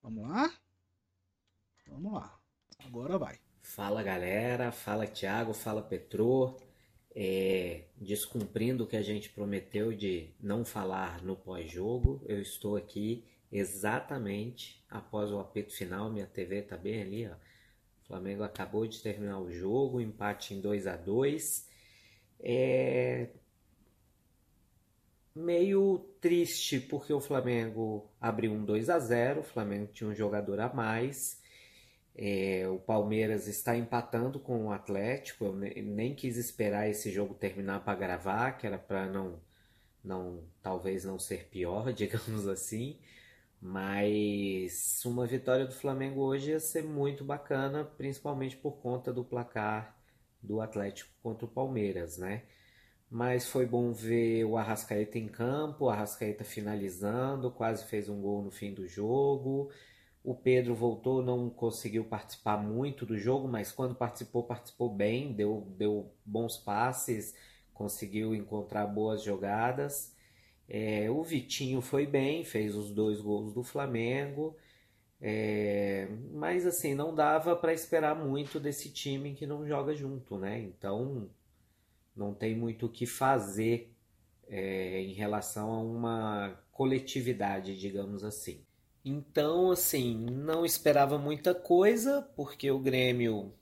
Vamos 0.01 0.27
lá. 0.27 0.53
Vamos 1.87 2.13
lá. 2.13 2.39
Agora 2.79 3.17
vai. 3.19 3.39
Fala 3.75 4.03
galera, 4.03 4.71
fala 4.71 5.07
Thiago, 5.07 5.51
fala 5.51 5.81
Petro. 5.81 6.55
É, 7.15 7.85
descumprindo 7.97 8.83
o 8.83 8.87
que 8.87 8.95
a 8.95 9.01
gente 9.01 9.31
prometeu 9.31 9.91
de 9.91 10.29
não 10.39 10.63
falar 10.63 11.23
no 11.23 11.35
pós-jogo, 11.35 12.23
eu 12.27 12.39
estou 12.39 12.75
aqui 12.75 13.25
exatamente 13.51 14.79
após 14.87 15.31
o 15.31 15.39
apito 15.39 15.73
final. 15.73 16.11
Minha 16.11 16.27
TV 16.27 16.61
tá 16.61 16.77
bem 16.77 17.01
ali, 17.01 17.27
ó. 17.27 17.33
O 17.33 18.05
Flamengo 18.05 18.43
acabou 18.43 18.85
de 18.85 19.01
terminar 19.01 19.39
o 19.39 19.51
jogo, 19.51 19.99
empate 19.99 20.53
em 20.53 20.61
2 20.61 20.85
a 20.85 20.95
2 20.95 21.67
é... 22.41 23.29
Meio 25.33 25.97
triste 26.21 26.79
porque 26.79 27.11
o 27.11 27.19
Flamengo 27.19 28.07
abriu 28.21 28.51
um 28.51 28.63
2 28.63 28.87
a 28.91 28.99
0 28.99 29.39
o 29.39 29.43
Flamengo 29.43 29.91
tinha 29.91 30.07
um 30.07 30.13
jogador 30.13 30.59
a 30.59 30.71
mais. 30.71 31.41
É, 32.15 32.67
o 32.67 32.79
Palmeiras 32.79 33.47
está 33.47 33.75
empatando 33.75 34.39
com 34.39 34.67
o 34.67 34.71
Atlético. 34.71 35.45
Eu 35.45 35.53
nem 35.53 36.15
quis 36.15 36.37
esperar 36.37 36.89
esse 36.89 37.11
jogo 37.11 37.33
terminar 37.33 37.83
para 37.83 37.97
gravar, 37.97 38.53
que 38.57 38.67
era 38.67 38.77
para 38.77 39.07
não, 39.07 39.39
não, 40.03 40.43
talvez 40.61 41.05
não 41.05 41.19
ser 41.19 41.47
pior, 41.49 41.91
digamos 41.93 42.47
assim. 42.47 42.99
Mas 43.61 45.01
uma 45.05 45.25
vitória 45.25 45.65
do 45.65 45.73
Flamengo 45.73 46.21
hoje 46.21 46.51
ia 46.51 46.59
ser 46.59 46.83
muito 46.83 47.23
bacana, 47.23 47.85
principalmente 47.85 48.57
por 48.57 48.73
conta 48.73 49.13
do 49.13 49.23
placar 49.23 49.97
do 50.41 50.59
Atlético 50.61 51.09
contra 51.23 51.45
o 51.45 51.49
Palmeiras, 51.49 52.17
né? 52.17 52.43
Mas 53.09 53.47
foi 53.47 53.65
bom 53.65 53.93
ver 53.93 54.43
o 54.45 54.57
Arrascaeta 54.57 55.17
em 55.19 55.27
campo, 55.27 55.85
o 55.85 55.89
Arrascaeta 55.89 56.43
finalizando, 56.43 57.51
quase 57.51 57.85
fez 57.85 58.09
um 58.09 58.21
gol 58.21 58.43
no 58.43 58.51
fim 58.51 58.73
do 58.73 58.87
jogo. 58.87 59.71
O 60.23 60.33
Pedro 60.33 60.73
voltou, 60.73 61.21
não 61.21 61.49
conseguiu 61.49 62.05
participar 62.05 62.57
muito 62.57 63.05
do 63.05 63.17
jogo, 63.17 63.47
mas 63.47 63.71
quando 63.71 63.93
participou, 63.95 64.43
participou 64.43 64.89
bem, 64.89 65.33
deu, 65.33 65.67
deu 65.77 66.13
bons 66.25 66.57
passes, 66.57 67.35
conseguiu 67.73 68.33
encontrar 68.33 68.85
boas 68.87 69.21
jogadas. 69.21 70.15
É, 70.67 71.09
o 71.11 71.21
Vitinho 71.23 71.81
foi 71.81 72.05
bem, 72.07 72.43
fez 72.45 72.75
os 72.75 72.91
dois 72.91 73.19
gols 73.19 73.53
do 73.53 73.63
Flamengo. 73.63 74.55
É, 75.21 76.07
mas 76.33 76.65
assim, 76.65 76.93
não 76.93 77.13
dava 77.15 77.55
para 77.55 77.73
esperar 77.73 78.15
muito 78.15 78.59
desse 78.59 78.91
time 78.91 79.33
que 79.35 79.45
não 79.45 79.65
joga 79.65 79.95
junto, 79.95 80.37
né? 80.37 80.59
Então 80.61 81.29
não 82.15 82.33
tem 82.33 82.55
muito 82.55 82.85
o 82.87 82.89
que 82.89 83.05
fazer 83.05 83.93
é, 84.47 85.01
em 85.01 85.13
relação 85.13 85.71
a 85.73 85.79
uma 85.81 86.63
coletividade, 86.71 87.79
digamos 87.79 88.23
assim. 88.23 88.65
Então, 89.05 89.71
assim, 89.71 90.15
não 90.15 90.65
esperava 90.65 91.17
muita 91.17 91.53
coisa, 91.53 92.21
porque 92.35 92.71
o 92.71 92.79
Grêmio 92.79 93.53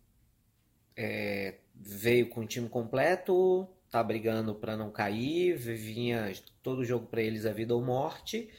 é, 0.95 1.55
veio 1.75 2.29
com 2.29 2.41
o 2.41 2.47
time 2.47 2.69
completo, 2.69 3.67
tá 3.89 4.03
brigando 4.03 4.53
para 4.53 4.77
não 4.77 4.91
cair, 4.91 5.57
vinha 5.57 6.31
todo 6.61 6.85
jogo 6.85 7.07
para 7.07 7.21
eles 7.21 7.45
a 7.45 7.51
vida 7.51 7.75
ou 7.75 7.83
morte. 7.83 8.49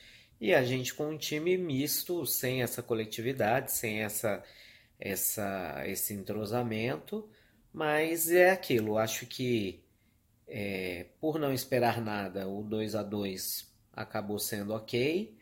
E 0.41 0.53
a 0.53 0.65
gente 0.65 0.93
com 0.95 1.11
um 1.11 1.17
time 1.17 1.57
misto, 1.57 2.27
sem 2.27 2.63
essa 2.63 2.83
coletividade, 2.83 3.71
sem 3.73 4.03
essa, 4.03 4.43
essa, 4.99 5.85
esse 5.87 6.13
entrosamento, 6.15 7.29
mas 7.73 8.31
é 8.31 8.51
aquilo. 8.51 8.99
Acho 8.99 9.25
que 9.27 9.85
é, 10.49 11.07
por 11.21 11.39
não 11.39 11.53
esperar 11.53 12.01
nada, 12.01 12.49
o 12.49 12.63
2 12.63 12.95
a 12.97 13.03
2 13.03 13.73
acabou 13.93 14.39
sendo 14.39 14.75
ok, 14.75 15.35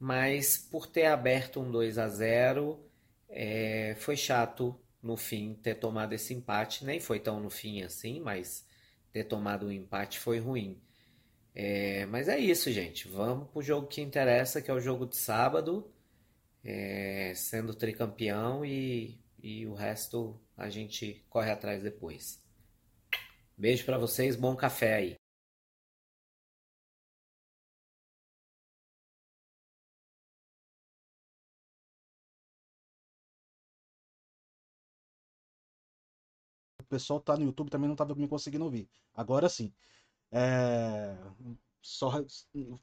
mas 0.00 0.56
por 0.56 0.86
ter 0.86 1.04
aberto 1.04 1.60
um 1.60 1.70
2 1.70 1.98
a 1.98 2.08
0 2.08 2.82
é, 3.28 3.94
foi 3.98 4.16
chato 4.16 4.74
no 5.02 5.14
fim 5.14 5.54
ter 5.54 5.74
tomado 5.74 6.14
esse 6.14 6.32
empate. 6.32 6.86
Nem 6.86 6.98
foi 6.98 7.20
tão 7.20 7.38
no 7.38 7.50
fim 7.50 7.82
assim, 7.82 8.18
mas 8.18 8.66
ter 9.12 9.24
tomado 9.24 9.66
um 9.66 9.72
empate 9.72 10.18
foi 10.18 10.38
ruim. 10.38 10.80
É, 11.54 12.06
mas 12.06 12.28
é 12.28 12.38
isso, 12.38 12.72
gente. 12.72 13.08
Vamos 13.08 13.48
pro 13.50 13.60
jogo 13.60 13.88
que 13.88 14.00
interessa, 14.00 14.62
que 14.62 14.70
é 14.70 14.74
o 14.74 14.80
jogo 14.80 15.04
de 15.04 15.16
sábado, 15.16 15.92
é, 16.64 17.34
sendo 17.36 17.74
tricampeão 17.74 18.64
e, 18.64 19.20
e 19.42 19.66
o 19.66 19.74
resto 19.74 20.40
a 20.56 20.70
gente 20.70 21.24
corre 21.28 21.50
atrás 21.50 21.82
depois. 21.82 22.40
Beijo 23.56 23.84
para 23.84 23.98
vocês, 23.98 24.34
bom 24.34 24.56
café 24.56 24.94
aí. 24.94 25.19
Pessoal 36.90 37.20
tá 37.20 37.36
no 37.36 37.44
YouTube 37.44 37.70
também 37.70 37.88
não 37.88 37.96
tava 37.96 38.14
me 38.14 38.28
conseguindo 38.28 38.64
ouvir. 38.64 38.88
Agora 39.14 39.48
sim. 39.48 39.72
É, 40.32 41.16
só 41.82 42.10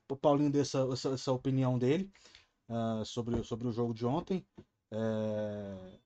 o 0.10 0.16
Paulinho 0.18 0.52
deu 0.52 0.62
essa, 0.62 0.80
essa, 0.92 1.10
essa 1.10 1.32
opinião 1.32 1.78
dele 1.78 2.10
uh, 2.70 3.06
sobre, 3.06 3.44
sobre 3.44 3.68
o 3.68 3.72
jogo 3.72 3.94
de 3.94 4.06
ontem. 4.06 4.46
É, 4.92 6.00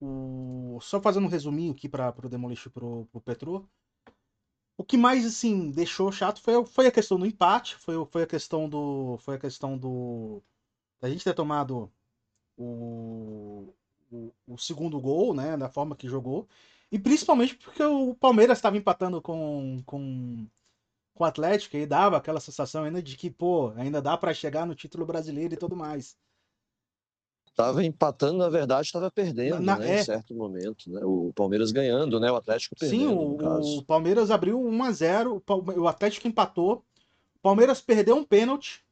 o, 0.00 0.78
só 0.82 1.00
fazendo 1.00 1.24
um 1.24 1.30
resuminho 1.30 1.72
aqui 1.72 1.88
para 1.88 2.14
o 2.24 2.28
Demolish 2.28 2.66
e 2.68 2.70
pro, 2.70 3.06
pro 3.06 3.20
Petro. 3.20 3.68
O 4.76 4.84
que 4.84 4.96
mais 4.96 5.24
assim 5.24 5.70
deixou 5.70 6.10
chato 6.10 6.40
foi, 6.40 6.64
foi 6.66 6.86
a 6.88 6.92
questão 6.92 7.18
do 7.18 7.26
empate, 7.26 7.76
foi, 7.76 7.94
foi 8.06 8.22
a 8.24 8.26
questão 8.26 8.68
do 8.68 9.16
foi 9.18 9.36
a 9.36 9.38
questão 9.38 9.78
do 9.78 10.42
a 11.00 11.08
gente 11.08 11.24
ter 11.24 11.34
tomado 11.34 11.92
o, 12.56 13.74
o, 14.12 14.32
o 14.46 14.58
segundo 14.58 15.00
gol, 15.00 15.34
né, 15.34 15.56
da 15.56 15.68
forma 15.68 15.96
que 15.96 16.08
jogou. 16.08 16.46
E 16.90 16.98
principalmente 16.98 17.56
porque 17.56 17.82
o 17.82 18.14
Palmeiras 18.14 18.58
estava 18.58 18.76
empatando 18.76 19.20
com, 19.22 19.82
com, 19.86 20.46
com 21.14 21.24
o 21.24 21.26
Atlético 21.26 21.76
e 21.76 21.86
dava 21.86 22.18
aquela 22.18 22.38
sensação 22.38 22.84
ainda 22.84 23.02
de 23.02 23.16
que, 23.16 23.30
pô, 23.30 23.72
ainda 23.76 24.02
dá 24.02 24.16
para 24.16 24.34
chegar 24.34 24.66
no 24.66 24.74
título 24.74 25.06
brasileiro 25.06 25.54
e 25.54 25.56
tudo 25.56 25.74
mais. 25.74 26.16
Tava 27.54 27.84
empatando, 27.84 28.38
na 28.38 28.48
verdade, 28.48 28.86
estava 28.86 29.10
perdendo, 29.10 29.60
na, 29.60 29.78
né, 29.78 29.96
é... 29.96 30.00
em 30.00 30.04
certo 30.04 30.34
momento, 30.34 30.90
né? 30.90 31.02
O 31.04 31.32
Palmeiras 31.34 31.70
ganhando, 31.70 32.18
né? 32.18 32.30
O 32.30 32.36
Atlético 32.36 32.74
perdendo. 32.74 33.00
Sim, 33.00 33.06
o, 33.08 33.78
o 33.78 33.84
Palmeiras 33.84 34.30
abriu 34.30 34.58
1 34.58 34.84
a 34.84 34.92
0, 34.92 35.42
o 35.76 35.88
Atlético 35.88 36.28
empatou. 36.28 36.82
O 37.36 37.40
Palmeiras 37.42 37.80
perdeu 37.80 38.16
um 38.16 38.24
pênalti, 38.24 38.82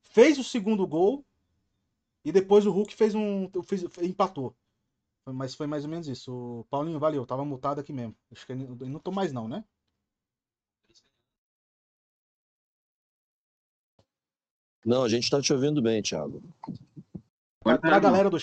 fez 0.00 0.38
o 0.38 0.44
segundo 0.44 0.86
gol 0.86 1.24
e 2.24 2.32
depois 2.32 2.66
o 2.66 2.70
Hulk 2.70 2.94
fez 2.94 3.14
um 3.14 3.48
fez, 3.64 3.84
empatou. 4.02 4.54
Mas 5.26 5.54
foi 5.54 5.66
mais 5.66 5.84
ou 5.84 5.90
menos 5.90 6.08
isso. 6.08 6.32
O 6.32 6.64
Paulinho, 6.64 6.98
valeu, 6.98 7.24
tava 7.24 7.44
multado 7.44 7.80
aqui 7.80 7.92
mesmo. 7.92 8.16
Acho 8.30 8.44
que 8.44 8.52
eu 8.52 8.88
não 8.88 8.98
tô 8.98 9.12
mais 9.12 9.32
não, 9.32 9.46
né? 9.46 9.64
Não, 14.84 15.04
a 15.04 15.08
gente 15.08 15.30
tá 15.30 15.40
te 15.40 15.52
ouvindo 15.52 15.80
bem, 15.80 16.02
Thiago. 16.02 16.42
Pra, 17.60 17.78
pra, 17.78 18.00
galera 18.00 18.28
do, 18.28 18.36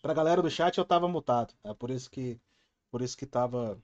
pra 0.00 0.14
galera 0.14 0.40
do 0.40 0.48
chat 0.48 0.78
eu 0.78 0.84
tava 0.84 1.08
mutado. 1.08 1.52
É 1.64 1.74
por 1.74 1.90
isso 1.90 2.08
que. 2.08 2.40
Por 2.92 3.02
isso 3.02 3.16
que 3.16 3.26
tava. 3.26 3.76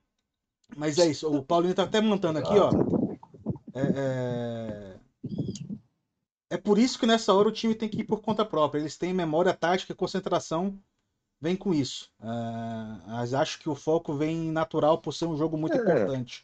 Mas 0.77 0.99
é 0.99 1.07
isso. 1.07 1.29
O 1.29 1.45
Paulinho 1.45 1.75
tá 1.75 1.83
até 1.83 2.01
montando 2.01 2.39
aqui, 2.39 2.55
ó. 2.59 2.71
É, 3.75 3.93
é... 3.97 5.01
é 6.51 6.57
por 6.57 6.79
isso 6.79 6.99
que 6.99 7.07
nessa 7.07 7.33
hora 7.33 7.49
o 7.49 7.53
time 7.53 7.75
tem 7.75 7.89
que 7.89 8.01
ir 8.01 8.05
por 8.05 8.21
conta 8.21 8.45
própria. 8.45 8.81
Eles 8.81 8.97
têm 8.97 9.13
memória 9.13 9.53
tática 9.53 9.93
e 9.93 9.97
concentração 9.97 10.79
vem 11.41 11.57
com 11.57 11.75
isso. 11.75 12.11
Uh, 12.21 13.09
mas 13.09 13.35
acho 13.35 13.59
que 13.59 13.69
o 13.69 13.75
foco 13.75 14.15
vem 14.15 14.51
natural 14.51 15.01
por 15.01 15.13
ser 15.13 15.27
um 15.27 15.37
jogo 15.37 15.57
muito 15.57 15.77
é. 15.77 15.81
importante. 15.81 16.43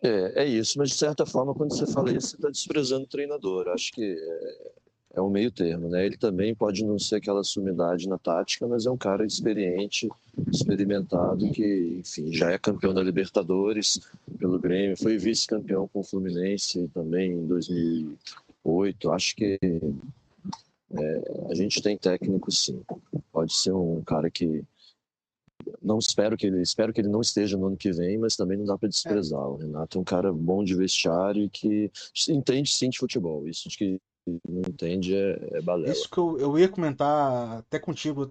É, 0.00 0.42
é 0.42 0.44
isso, 0.44 0.78
mas 0.78 0.90
de 0.90 0.96
certa 0.96 1.24
forma, 1.24 1.54
quando 1.54 1.76
você 1.76 1.86
fala 1.86 2.10
isso, 2.10 2.30
você 2.30 2.36
está 2.36 2.50
desprezando 2.50 3.04
o 3.04 3.08
treinador. 3.08 3.68
Acho 3.68 3.92
que 3.92 4.02
é, 4.02 4.72
é 5.14 5.20
um 5.20 5.28
meio 5.28 5.50
termo, 5.50 5.88
né? 5.88 6.06
Ele 6.06 6.16
também 6.16 6.54
pode 6.54 6.84
não 6.84 6.98
ser 6.98 7.16
aquela 7.16 7.44
sumidade 7.44 8.08
na 8.08 8.18
tática, 8.18 8.66
mas 8.66 8.86
é 8.86 8.90
um 8.90 8.96
cara 8.96 9.26
experiente, 9.26 10.08
experimentado, 10.50 11.50
que, 11.50 11.98
enfim, 12.00 12.32
já 12.32 12.50
é 12.50 12.58
campeão 12.58 12.94
da 12.94 13.02
Libertadores 13.02 14.00
pelo 14.38 14.58
Grêmio, 14.58 14.96
foi 14.96 15.18
vice-campeão 15.18 15.86
com 15.88 16.00
o 16.00 16.04
Fluminense 16.04 16.88
também 16.94 17.32
em 17.32 17.46
2008. 17.46 19.10
Acho 19.10 19.36
que 19.36 19.58
é, 20.94 21.46
a 21.50 21.54
gente 21.54 21.82
tem 21.82 21.96
técnico 21.96 22.50
sim. 22.50 22.82
Pode 23.30 23.52
ser 23.52 23.72
um 23.72 24.02
cara 24.02 24.30
que 24.30 24.64
não 25.80 25.98
espero 25.98 26.36
que 26.36 26.46
ele 26.46 26.60
espero 26.60 26.92
que 26.92 27.00
ele 27.00 27.08
não 27.08 27.20
esteja 27.20 27.56
no 27.56 27.66
ano 27.66 27.76
que 27.76 27.92
vem, 27.92 28.18
mas 28.18 28.34
também 28.34 28.58
não 28.58 28.64
dá 28.64 28.78
para 28.78 28.88
desprezar. 28.88 29.46
O 29.46 29.56
Renato 29.56 29.98
é 29.98 30.00
um 30.00 30.04
cara 30.04 30.32
bom 30.32 30.64
de 30.64 30.74
vestiário 30.74 31.44
e 31.44 31.48
que 31.48 31.90
entende 32.28 32.70
sim 32.70 32.88
de 32.88 32.98
futebol. 32.98 33.46
Isso 33.46 33.68
de 33.68 33.76
que 33.76 34.00
não 34.26 34.60
entende 34.60 35.14
é, 35.14 35.58
é 35.58 35.62
balela. 35.62 35.92
Isso 35.92 36.08
que 36.08 36.18
eu, 36.18 36.38
eu 36.38 36.58
ia 36.58 36.68
comentar 36.68 37.58
até 37.58 37.78
contigo, 37.78 38.30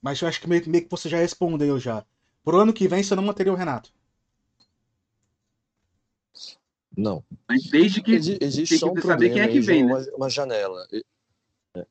mas 0.00 0.20
eu 0.20 0.28
acho 0.28 0.40
que 0.40 0.48
meio, 0.48 0.68
meio 0.68 0.84
que 0.84 0.90
você 0.90 1.08
já 1.08 1.18
respondeu 1.18 1.78
já. 1.78 2.04
Pro 2.44 2.60
ano 2.60 2.72
que 2.72 2.88
vem 2.88 3.02
você 3.02 3.14
não 3.14 3.22
manteria 3.22 3.52
o 3.52 3.56
Renato? 3.56 3.92
Não. 6.96 7.24
Mas 7.48 7.64
desde 7.70 8.02
que 8.02 8.12
Exi- 8.12 8.38
existe 8.40 8.70
tem 8.70 8.78
só 8.78 8.90
um 8.90 8.94
que 8.94 9.02
saber 9.02 9.30
problema 9.30 9.34
quem 9.34 9.42
é 9.42 9.48
que 9.48 9.60
vem, 9.60 9.84
né? 9.84 9.92
uma, 9.94 10.16
uma 10.16 10.28
janela. 10.28 10.86
É. 11.74 11.86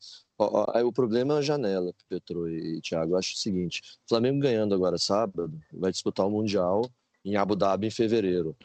O 0.84 0.92
problema 0.92 1.36
é 1.36 1.38
a 1.38 1.42
janela, 1.42 1.94
Petro 2.08 2.50
e 2.50 2.82
Thiago. 2.82 3.14
Eu 3.14 3.18
acho 3.18 3.34
o 3.34 3.38
seguinte: 3.38 3.82
o 4.06 4.10
Flamengo 4.10 4.40
ganhando 4.40 4.76
agora 4.76 4.98
sábado, 4.98 5.60
vai 5.74 5.92
disputar 5.92 6.28
o 6.28 6.32
Mundial 6.32 6.90
em 7.26 7.36
Abu 7.36 7.56
Dhabi 7.56 7.88
em 7.88 7.92
fevereiro. 7.92 8.56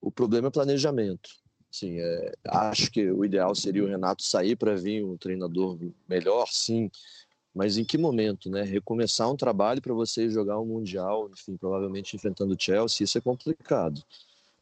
O 0.00 0.10
problema 0.10 0.48
é 0.48 0.50
planejamento. 0.50 1.30
Sim, 1.74 1.98
é, 1.98 2.32
acho 2.46 2.88
que 2.88 3.10
o 3.10 3.24
ideal 3.24 3.52
seria 3.52 3.82
o 3.82 3.88
Renato 3.88 4.22
sair 4.22 4.54
para 4.54 4.76
vir 4.76 5.04
um 5.04 5.16
treinador 5.16 5.76
melhor, 6.08 6.46
sim. 6.48 6.88
Mas 7.52 7.76
em 7.76 7.84
que 7.84 7.98
momento, 7.98 8.48
né? 8.48 8.62
Recomeçar 8.62 9.28
um 9.28 9.36
trabalho 9.36 9.82
para 9.82 9.92
você 9.92 10.30
jogar 10.30 10.60
um 10.60 10.64
Mundial, 10.64 11.28
enfim, 11.32 11.56
provavelmente 11.56 12.14
enfrentando 12.14 12.54
o 12.54 12.56
Chelsea, 12.56 13.02
isso 13.02 13.18
é 13.18 13.20
complicado. 13.20 14.00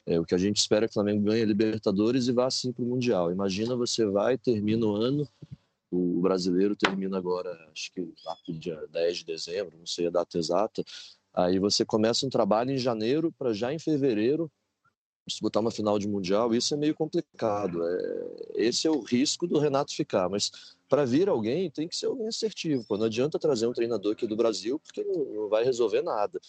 É, 0.07 0.19
o 0.19 0.25
que 0.25 0.35
a 0.35 0.39
gente 0.39 0.57
espera 0.57 0.87
é 0.87 0.89
que 0.89 0.93
o 0.93 0.95
Flamengo 0.95 1.23
ganhe 1.23 1.43
a 1.43 1.47
Libertadores 1.47 2.29
e 2.29 2.33
vá 2.33 2.47
assim 2.47 2.73
para 2.73 2.83
o 2.83 2.87
Mundial. 2.87 3.31
Imagina 3.31 3.77
você 3.77 4.07
vai, 4.07 4.39
termina 4.39 4.87
o 4.87 4.97
ano, 4.97 5.29
o 5.91 6.19
brasileiro 6.23 6.75
termina 6.75 7.19
agora, 7.19 7.51
acho 7.71 7.93
que 7.93 8.01
lá 8.25 8.35
pro 8.43 8.55
dia 8.55 8.87
10 8.91 9.19
de 9.19 9.27
dezembro, 9.27 9.77
não 9.77 9.87
sei 9.87 10.07
a 10.07 10.11
data 10.11 10.39
exata. 10.39 10.83
Aí 11.35 11.59
você 11.59 11.85
começa 11.85 12.25
um 12.25 12.31
trabalho 12.31 12.71
em 12.71 12.79
janeiro 12.79 13.31
para 13.39 13.53
já 13.53 13.71
em 13.71 13.79
fevereiro 13.79 14.51
disputar 15.27 15.61
uma 15.61 15.71
final 15.71 15.99
de 15.99 16.09
Mundial. 16.09 16.55
Isso 16.55 16.75
é 16.75 16.77
meio 16.77 16.95
complicado. 16.95 17.87
É, 17.87 18.33
esse 18.55 18.87
é 18.87 18.91
o 18.91 19.01
risco 19.01 19.47
do 19.47 19.59
Renato 19.59 19.95
ficar. 19.95 20.29
Mas 20.29 20.51
para 20.89 21.05
vir 21.05 21.29
alguém, 21.29 21.71
tem 21.71 21.89
que 21.89 21.97
ser 21.97 22.07
alguém 22.07 22.29
assertivo. 22.29 22.85
Pô. 22.85 22.97
Não 22.97 23.07
adianta 23.07 23.39
trazer 23.39 23.67
um 23.67 23.73
treinador 23.73 24.13
aqui 24.13 24.27
do 24.27 24.37
Brasil, 24.37 24.79
porque 24.79 25.03
não, 25.05 25.25
não 25.25 25.49
vai 25.49 25.65
resolver 25.65 26.03
nada 26.03 26.41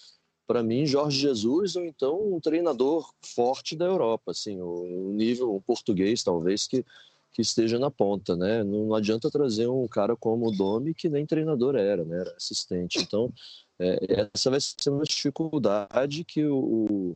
para 0.45 0.61
mim, 0.61 0.85
Jorge 0.85 1.19
Jesus 1.19 1.75
ou 1.75 1.85
então 1.85 2.35
um 2.35 2.39
treinador 2.39 3.09
forte 3.21 3.75
da 3.75 3.85
Europa, 3.85 4.31
assim, 4.31 4.61
um 4.61 5.13
nível 5.13 5.55
um 5.55 5.61
português 5.61 6.23
talvez 6.23 6.67
que, 6.67 6.85
que 7.31 7.41
esteja 7.41 7.79
na 7.79 7.89
ponta, 7.89 8.35
né? 8.35 8.63
Não, 8.63 8.87
não 8.87 8.95
adianta 8.95 9.31
trazer 9.31 9.67
um 9.67 9.87
cara 9.87 10.15
como 10.15 10.47
o 10.47 10.51
Domi 10.51 10.93
que 10.93 11.09
nem 11.09 11.25
treinador 11.25 11.75
era, 11.75 12.03
né? 12.03 12.19
Era 12.19 12.35
assistente. 12.35 12.99
Então, 12.99 13.31
é, 13.79 14.27
essa 14.33 14.49
vai 14.49 14.59
ser 14.59 14.89
uma 14.89 15.03
dificuldade 15.03 16.23
que 16.23 16.45
o, 16.45 17.15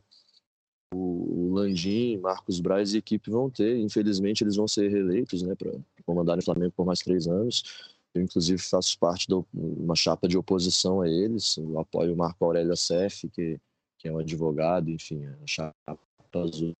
o, 0.94 1.50
Landim, 1.54 2.18
Marcos 2.18 2.60
Braz 2.60 2.94
e 2.94 2.98
equipe 2.98 3.30
vão 3.30 3.50
ter. 3.50 3.78
Infelizmente, 3.78 4.42
eles 4.42 4.56
vão 4.56 4.68
ser 4.68 4.88
reeleitos, 4.90 5.42
né? 5.42 5.54
Para 5.54 5.72
comandar 6.04 6.38
o 6.38 6.44
Flamengo 6.44 6.72
por 6.76 6.86
mais 6.86 7.00
três 7.00 7.26
anos. 7.26 7.62
Eu, 8.14 8.22
inclusive, 8.22 8.60
faço 8.60 8.98
parte 8.98 9.26
de 9.26 9.34
uma 9.54 9.94
chapa 9.94 10.26
de 10.26 10.38
oposição 10.38 11.00
a 11.00 11.08
eles. 11.08 11.56
Eu 11.56 11.78
apoio 11.78 12.14
o 12.14 12.16
Marco 12.16 12.44
Aurélio 12.44 12.72
Assef, 12.72 13.28
que, 13.28 13.60
que 13.98 14.08
é 14.08 14.12
um 14.12 14.18
advogado, 14.18 14.90
enfim, 14.90 15.24
a 15.24 15.46
chapa 15.46 15.98
azul. 16.34 16.74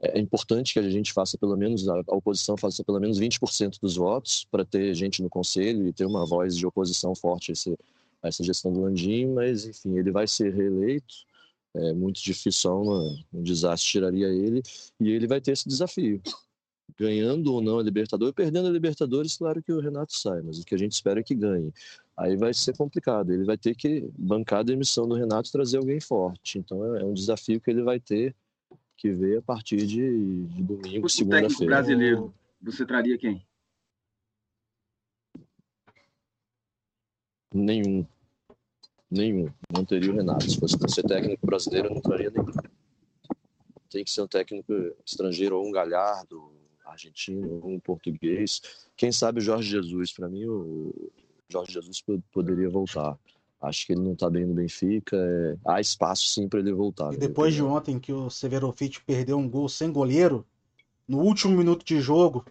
É 0.00 0.18
importante 0.20 0.72
que 0.72 0.78
a 0.78 0.88
gente 0.88 1.12
faça 1.12 1.36
pelo 1.36 1.56
menos, 1.56 1.88
a 1.88 2.00
oposição 2.08 2.56
faça 2.56 2.84
pelo 2.84 3.00
menos 3.00 3.18
20% 3.18 3.78
dos 3.80 3.96
votos 3.96 4.46
para 4.48 4.64
ter 4.64 4.94
gente 4.94 5.20
no 5.22 5.28
conselho 5.28 5.88
e 5.88 5.92
ter 5.92 6.06
uma 6.06 6.24
voz 6.24 6.56
de 6.56 6.64
oposição 6.64 7.16
forte 7.16 7.50
a, 7.50 7.52
esse, 7.52 7.76
a 8.22 8.28
essa 8.28 8.44
gestão 8.44 8.72
do 8.72 8.82
Landim, 8.82 9.26
mas, 9.26 9.66
enfim, 9.66 9.98
ele 9.98 10.12
vai 10.12 10.28
ser 10.28 10.54
reeleito. 10.54 11.26
É 11.78 11.92
muito 11.92 12.22
difícil, 12.22 12.72
um, 12.72 13.16
um 13.32 13.42
desastre 13.42 13.90
tiraria 13.90 14.28
ele, 14.28 14.62
e 15.00 15.10
ele 15.10 15.26
vai 15.26 15.40
ter 15.40 15.52
esse 15.52 15.68
desafio 15.68 16.20
ganhando 16.98 17.52
ou 17.52 17.60
não 17.60 17.78
a 17.78 17.82
Libertadores, 17.82 18.34
perdendo 18.34 18.68
a 18.68 18.70
Libertadores, 18.70 19.36
claro 19.36 19.62
que 19.62 19.72
o 19.72 19.80
Renato 19.80 20.12
sai, 20.12 20.42
mas 20.42 20.58
o 20.58 20.64
que 20.64 20.74
a 20.74 20.78
gente 20.78 20.92
espera 20.92 21.20
é 21.20 21.22
que 21.22 21.34
ganhe. 21.34 21.72
Aí 22.16 22.36
vai 22.36 22.52
ser 22.52 22.76
complicado, 22.76 23.32
ele 23.32 23.44
vai 23.44 23.56
ter 23.56 23.74
que 23.76 24.10
bancar 24.18 24.60
a 24.60 24.64
demissão 24.64 25.08
do 25.08 25.14
Renato 25.14 25.48
e 25.48 25.52
trazer 25.52 25.78
alguém 25.78 26.00
forte. 26.00 26.58
Então 26.58 26.96
é 26.96 27.04
um 27.04 27.14
desafio 27.14 27.60
que 27.60 27.70
ele 27.70 27.82
vai 27.82 28.00
ter 28.00 28.34
que 28.96 29.12
ver 29.12 29.38
a 29.38 29.42
partir 29.42 29.86
de, 29.86 30.44
de 30.46 30.62
domingo, 30.62 30.82
técnico 30.82 31.08
segunda-feira. 31.08 31.66
brasileiro, 31.66 32.34
você 32.60 32.84
traria 32.84 33.16
quem? 33.16 33.46
Nenhum. 37.54 38.04
Nenhum. 39.10 39.48
Não 39.72 39.84
teria 39.84 40.12
o 40.12 40.14
Renato. 40.16 40.48
Se 40.48 40.58
fosse 40.58 40.78
para 40.78 40.88
ser 40.88 41.02
técnico 41.02 41.46
brasileiro, 41.46 41.88
eu 41.88 41.94
não 41.94 42.00
traria 42.00 42.30
nenhum. 42.30 42.52
Tem 43.90 44.04
que 44.04 44.10
ser 44.10 44.22
um 44.22 44.26
técnico 44.26 44.72
estrangeiro 45.04 45.58
ou 45.58 45.66
um 45.66 45.70
Galhardo, 45.70 46.52
argentino, 46.84 47.60
um 47.64 47.80
português. 47.80 48.60
Quem 48.96 49.10
sabe 49.10 49.38
o 49.38 49.42
Jorge 49.42 49.70
Jesus. 49.70 50.12
Para 50.12 50.28
mim, 50.28 50.44
o 50.46 51.10
Jorge 51.48 51.72
Jesus 51.72 52.02
poderia 52.30 52.68
voltar. 52.68 53.18
Acho 53.60 53.86
que 53.86 53.92
ele 53.92 54.02
não 54.02 54.12
está 54.12 54.30
bem 54.30 54.44
no 54.44 54.54
Benfica. 54.54 55.16
É... 55.16 55.56
Há 55.66 55.80
espaço 55.80 56.28
sim 56.28 56.48
para 56.48 56.60
ele 56.60 56.72
voltar. 56.72 57.12
E 57.12 57.16
depois 57.16 57.54
de 57.54 57.62
ontem 57.62 57.98
que 57.98 58.12
o 58.12 58.30
Severovic 58.30 59.00
perdeu 59.04 59.38
um 59.38 59.48
gol 59.48 59.68
sem 59.68 59.90
goleiro, 59.90 60.46
no 61.06 61.20
último 61.20 61.56
minuto 61.56 61.84
de 61.84 62.00
jogo, 62.00 62.44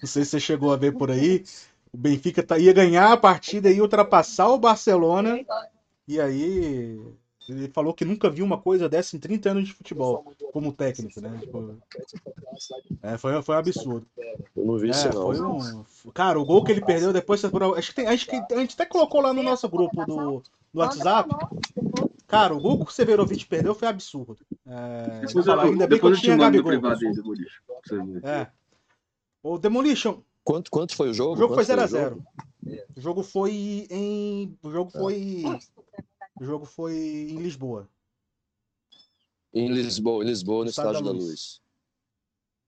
não 0.00 0.08
sei 0.08 0.24
se 0.24 0.30
você 0.30 0.40
chegou 0.40 0.72
a 0.72 0.76
ver 0.76 0.96
por 0.96 1.10
aí, 1.10 1.44
o 1.94 1.96
Benfica 1.96 2.42
tá, 2.42 2.58
ia 2.58 2.72
ganhar 2.72 3.12
a 3.12 3.16
partida 3.16 3.70
e 3.70 3.80
ultrapassar 3.80 4.48
o 4.48 4.58
Barcelona. 4.58 5.38
E 6.08 6.20
aí 6.20 7.00
ele 7.48 7.68
falou 7.68 7.94
que 7.94 8.04
nunca 8.04 8.28
viu 8.28 8.44
uma 8.44 8.58
coisa 8.58 8.88
dessa 8.88 9.14
em 9.16 9.20
30 9.20 9.50
anos 9.50 9.68
de 9.68 9.74
futebol, 9.74 10.34
como 10.52 10.72
técnico, 10.72 11.20
né? 11.20 11.38
Tipo, 11.40 11.78
é, 13.00 13.16
foi, 13.16 13.40
foi 13.42 13.54
um 13.54 13.58
absurdo. 13.58 14.06
Eu 14.56 14.64
não 14.64 14.76
vi 14.76 14.90
isso, 14.90 15.06
É, 15.06 15.12
não. 15.14 15.22
foi 15.22 15.40
um... 15.40 15.84
Cara, 16.12 16.40
o 16.40 16.44
gol 16.44 16.64
que 16.64 16.72
ele 16.72 16.84
perdeu 16.84 17.12
depois. 17.12 17.44
Acho 17.44 17.90
que, 17.90 17.94
tem, 17.94 18.08
acho 18.08 18.26
que 18.26 18.36
a 18.36 18.56
gente 18.58 18.74
até 18.74 18.86
colocou 18.86 19.20
lá 19.20 19.32
no 19.32 19.42
nosso 19.42 19.68
grupo 19.68 20.04
do, 20.04 20.42
do 20.72 20.80
WhatsApp. 20.80 21.30
Cara, 22.26 22.54
o 22.54 22.60
gol 22.60 22.84
que 22.84 22.90
o 22.90 22.94
Severovic 22.94 23.46
perdeu 23.46 23.74
foi 23.74 23.86
absurdo. 23.86 24.38
É, 24.66 25.20
Depois 25.26 25.46
falar, 25.46 25.66
eu, 25.66 25.72
ainda 25.72 25.86
bem 25.86 26.00
que 26.00 26.04
eu 26.04 26.10
eu 26.10 26.16
tinha 26.16 26.36
Gabigol. 26.36 26.72
privado. 26.72 26.98
É. 28.24 28.48
O 29.42 29.58
Demolition, 29.58 30.20
Quanto, 30.44 30.70
quanto 30.70 30.94
foi 30.94 31.08
o 31.10 31.14
jogo? 31.14 31.32
o 31.32 31.36
jogo 31.36 31.54
foi 31.54 31.64
Quanto 31.64 31.80
0x0. 31.80 31.88
jogo? 32.10 32.24
O 32.96 33.00
jogo 33.00 33.22
foi 33.22 33.86
em. 33.90 34.58
O 34.62 34.70
jogo 34.70 34.90
foi. 34.90 35.42
O 36.40 36.44
jogo 36.44 36.64
foi 36.66 36.94
em 36.94 37.38
Lisboa. 37.38 37.88
Em 39.52 39.68
Lisboa, 39.68 40.22
em 40.24 40.26
Lisboa, 40.26 40.64
no 40.64 40.70
Estádio 40.70 40.92
da 40.94 41.00
da 41.00 41.10
Luz. 41.12 41.24
Luz. 41.24 41.64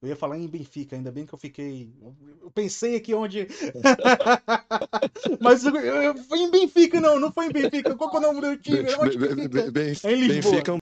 Eu 0.02 0.08
ia 0.10 0.16
falar 0.16 0.38
em 0.38 0.46
Benfica, 0.46 0.94
ainda 0.94 1.10
bem 1.10 1.26
que 1.26 1.34
eu 1.34 1.38
fiquei. 1.38 1.92
Eu 2.40 2.50
pensei 2.50 2.96
aqui 2.96 3.12
onde. 3.14 3.48
Mas 5.40 5.64
eu, 5.64 5.74
eu, 5.74 6.14
foi 6.24 6.38
em 6.40 6.50
Benfica, 6.50 7.00
não, 7.00 7.18
não 7.18 7.32
foi 7.32 7.46
em 7.46 7.52
Benfica. 7.52 7.94
Qual 7.96 8.10
que 8.10 8.16
é 8.16 8.18
o 8.20 8.22
nome 8.22 8.40
do 8.40 8.56
time? 8.58 8.82
Benfica, 8.82 10.08
É 10.08 10.12
em 10.12 10.26
Lisboa. 10.26 10.52
Benfica 10.52 10.70
é 10.70 10.74
um 10.74 10.78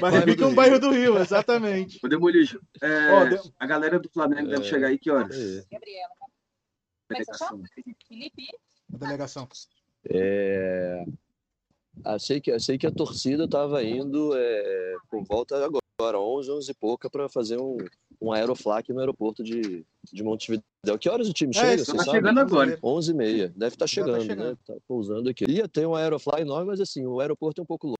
Mas 0.00 0.36
do 0.36 0.46
um 0.46 0.54
bairro 0.54 0.78
do 0.78 0.90
Rio, 0.90 1.18
exatamente. 1.18 1.98
Ô, 2.04 2.08
Demolition, 2.08 2.60
é, 2.80 3.10
Ó, 3.12 3.24
de- 3.24 3.52
a 3.58 3.66
galera 3.66 3.98
do 3.98 4.08
Flamengo 4.08 4.48
deve 4.48 4.64
É. 4.64 4.68
chegar 4.68 4.88
aí 4.88 4.98
que 4.98 5.10
horas? 5.10 5.36
É. 5.36 5.64
Gabriela. 5.72 6.10
É 7.12 7.24
você 7.24 7.38
chama? 7.38 7.62
Felipe? 8.08 8.46
A 8.92 8.96
delegação. 8.96 9.48
É, 10.08 11.04
sei 12.18 12.40
que, 12.40 12.58
sei 12.60 12.78
que 12.78 12.86
a 12.86 12.92
torcida 12.92 13.44
estava 13.44 13.82
indo 13.82 14.32
é, 14.36 14.94
por 15.10 15.24
volta 15.24 15.56
agora, 15.56 16.20
11, 16.20 16.50
11 16.50 16.70
e 16.70 16.74
pouca, 16.74 17.10
para 17.10 17.28
fazer 17.28 17.58
um, 17.60 17.76
um 18.20 18.32
aeroflak 18.32 18.92
no 18.92 19.00
aeroporto 19.00 19.42
de, 19.42 19.84
de 20.12 20.22
Montevideo. 20.22 20.64
Que 21.00 21.08
horas 21.08 21.28
o 21.28 21.32
time 21.32 21.52
É, 21.56 21.60
chega? 21.60 21.84
Tá 21.84 22.04
sabe? 22.04 22.10
chegando 22.10 22.38
agora. 22.38 22.78
11 22.82 23.10
e 23.10 23.14
meia. 23.14 23.48
Deve 23.56 23.74
estar 23.74 23.84
tá 23.84 23.86
chegando, 23.88 24.22
chegando. 24.22 24.50
né? 24.50 24.58
Tá 24.66 24.74
pousando 24.86 25.28
aqui. 25.28 25.44
Ia 25.48 25.66
ter 25.68 25.86
um 25.86 25.94
aerofly 25.96 26.42
enorme, 26.42 26.68
mas 26.68 26.80
assim, 26.80 27.04
o 27.06 27.18
aeroporto 27.20 27.60
é 27.60 27.62
um 27.62 27.66
pouco 27.66 27.88
longe. 27.88 27.96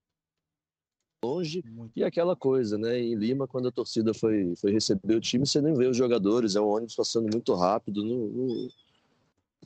Muito. 1.23 1.91
E 1.95 2.03
aquela 2.03 2.35
coisa, 2.35 2.77
né? 2.77 2.99
Em 2.99 3.15
Lima, 3.15 3.47
quando 3.47 3.67
a 3.67 3.71
torcida 3.71 4.13
foi, 4.13 4.55
foi 4.55 4.71
receber 4.71 5.15
o 5.15 5.21
time, 5.21 5.45
você 5.47 5.59
nem 5.61 5.73
vê 5.73 5.87
os 5.87 5.97
jogadores, 5.97 6.55
é 6.55 6.61
um 6.61 6.67
ônibus 6.67 6.95
passando 6.95 7.27
muito 7.31 7.53
rápido. 7.55 8.03
Não, 8.03 8.27
não- 8.27 8.67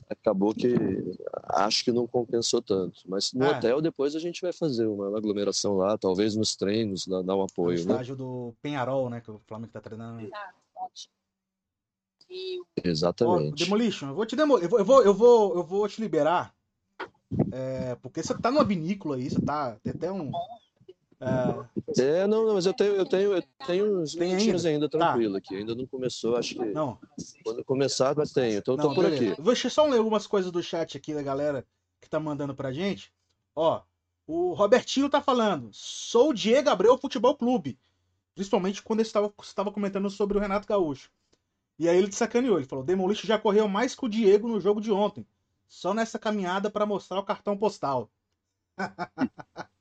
Acabou 0.08 0.54
que 0.54 0.74
acho 1.44 1.84
que 1.84 1.92
não 1.92 2.06
compensou 2.06 2.60
tanto. 2.60 3.00
Mas 3.06 3.32
no 3.32 3.44
É. 3.44 3.50
hotel 3.50 3.80
depois 3.80 4.14
a 4.14 4.18
gente 4.18 4.42
vai 4.42 4.52
fazer 4.52 4.86
uma 4.86 5.16
aglomeração 5.16 5.76
lá, 5.76 5.96
talvez 5.96 6.36
nos 6.36 6.54
treinos, 6.54 7.06
dar, 7.06 7.22
dar 7.22 7.34
um 7.34 7.38
No 7.38 7.44
apoio, 7.44 7.76
né? 7.76 7.92
estágio 7.92 8.16
do 8.16 8.54
Penharol, 8.60 9.08
né? 9.08 9.20
Que 9.22 9.30
o 9.30 9.40
Flamengo 9.46 9.72
tá 9.72 9.80
treinando. 9.80 10.28
Ótimo. 10.76 11.12
Ó, 12.30 12.64
Exatamente. 12.84 13.64
Demolition, 13.64 14.08
eu 14.08 14.14
vou 14.14 14.26
te 14.26 14.36
demo... 14.36 14.58
eu, 14.58 14.68
vou, 14.68 14.78
eu, 14.78 14.84
vou, 14.84 15.02
eu, 15.02 15.14
vou, 15.14 15.54
eu 15.56 15.64
vou 15.64 15.88
te 15.88 16.00
liberar. 16.00 16.54
é, 17.50 17.94
porque 17.96 18.22
você 18.22 18.36
tá 18.36 18.50
numa 18.50 18.64
vinícola 18.64 19.16
aí, 19.16 19.30
você 19.30 19.40
tá. 19.40 19.76
Tem 19.82 19.92
até 19.92 20.12
um. 20.12 20.30
É, 21.22 22.02
É, 22.02 22.26
não, 22.26 22.46
não, 22.46 22.54
mas 22.54 22.66
eu 22.66 22.74
tenho, 22.74 22.94
eu 22.94 23.06
tenho, 23.06 23.32
eu 23.34 23.42
tenho 23.66 24.00
uns 24.00 24.14
Tem 24.14 24.28
minutinhos 24.28 24.66
ainda, 24.66 24.88
Tá. 24.88 24.98
tranquilo 24.98 25.36
aqui. 25.36 25.54
Ainda 25.56 25.74
não 25.74 25.86
começou, 25.86 26.36
acho 26.36 26.54
que 26.54 26.64
não, 26.66 26.98
quando 27.44 27.64
começar, 27.64 28.14
mas 28.16 28.32
tenho. 28.32 28.58
Então 28.58 28.74
eu 28.74 28.80
tô 28.80 28.88
não, 28.88 28.94
por 28.94 29.04
beleza. 29.04 29.32
aqui. 29.34 29.42
Deixa 29.42 29.66
eu 29.66 29.70
só 29.70 29.84
ler 29.86 29.98
algumas 29.98 30.26
coisas 30.26 30.50
do 30.50 30.62
chat 30.62 30.96
aqui 30.96 31.14
da 31.14 31.22
galera 31.22 31.66
que 32.00 32.08
tá 32.08 32.18
mandando 32.18 32.54
pra 32.54 32.72
gente. 32.72 33.12
Ó, 33.54 33.82
o 34.26 34.52
Robertinho 34.52 35.08
tá 35.08 35.20
falando. 35.20 35.70
Sou 35.72 36.30
o 36.30 36.34
Diego 36.34 36.70
Abreu 36.70 36.98
Futebol 36.98 37.36
Clube. 37.36 37.78
Principalmente 38.34 38.82
quando 38.82 39.00
ele 39.00 39.06
estava, 39.06 39.32
estava 39.42 39.70
comentando 39.70 40.08
sobre 40.08 40.38
o 40.38 40.40
Renato 40.40 40.66
Gaúcho. 40.66 41.10
E 41.78 41.88
aí 41.88 41.96
ele 41.96 42.08
te 42.08 42.16
sacaneou. 42.16 42.56
Ele 42.58 42.66
falou: 42.66 42.84
Demolition 42.84 43.26
já 43.26 43.38
correu 43.38 43.68
mais 43.68 43.94
que 43.94 44.04
o 44.04 44.08
Diego 44.08 44.48
no 44.48 44.60
jogo 44.60 44.80
de 44.80 44.90
ontem. 44.90 45.26
Só 45.68 45.92
nessa 45.94 46.18
caminhada 46.18 46.70
pra 46.70 46.86
mostrar 46.86 47.18
o 47.18 47.24
cartão 47.24 47.56
postal. 47.56 48.10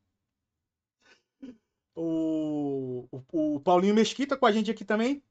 O, 1.96 3.06
o, 3.12 3.56
o 3.56 3.60
Paulinho 3.60 3.94
Mesquita 3.94 4.38
com 4.38 4.46
a 4.46 4.52
gente 4.52 4.72
aqui 4.72 4.86
também. 4.86 5.22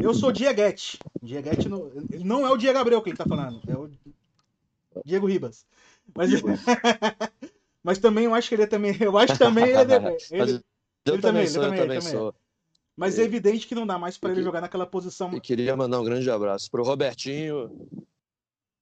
Eu 0.00 0.14
sou 0.14 0.30
Dieguete. 0.30 0.98
Dieguete 1.22 1.68
não, 1.68 1.88
ele 1.88 2.24
não 2.24 2.46
é 2.46 2.50
o 2.50 2.56
Diego 2.56 2.78
Abreu 2.78 3.02
quem 3.02 3.14
tá 3.14 3.26
falando, 3.26 3.60
é 3.66 3.76
o 3.76 3.90
Diego 5.04 5.26
Ribas. 5.26 5.66
Mas, 6.14 6.30
mas 7.82 7.98
também 7.98 8.24
eu 8.26 8.34
acho 8.34 8.48
que 8.48 8.54
ele 8.54 8.62
é 8.62 8.66
também. 8.66 8.96
Eu 9.00 9.18
acho 9.18 9.32
que 9.32 9.38
também 9.38 9.64
ele 9.64 9.92
é. 9.92 10.16
ele- 10.30 10.60
eu 11.04 11.14
ele 11.14 11.22
também 11.22 11.46
sou, 11.46 11.62
ele 11.62 11.66
eu 11.66 11.70
também, 11.70 11.80
ele 11.80 12.00
também. 12.00 12.12
sou. 12.12 12.34
mas 12.96 13.18
é 13.18 13.22
evidente 13.22 13.66
que 13.66 13.74
não 13.74 13.86
dá 13.86 13.98
mais 13.98 14.18
pra 14.18 14.30
ele 14.30 14.42
jogar 14.42 14.60
naquela 14.60 14.86
posição. 14.86 15.32
E 15.34 15.40
queria 15.40 15.74
mandar 15.76 16.00
um 16.00 16.04
grande 16.04 16.30
abraço 16.30 16.70
pro 16.70 16.84
Robertinho. 16.84 17.88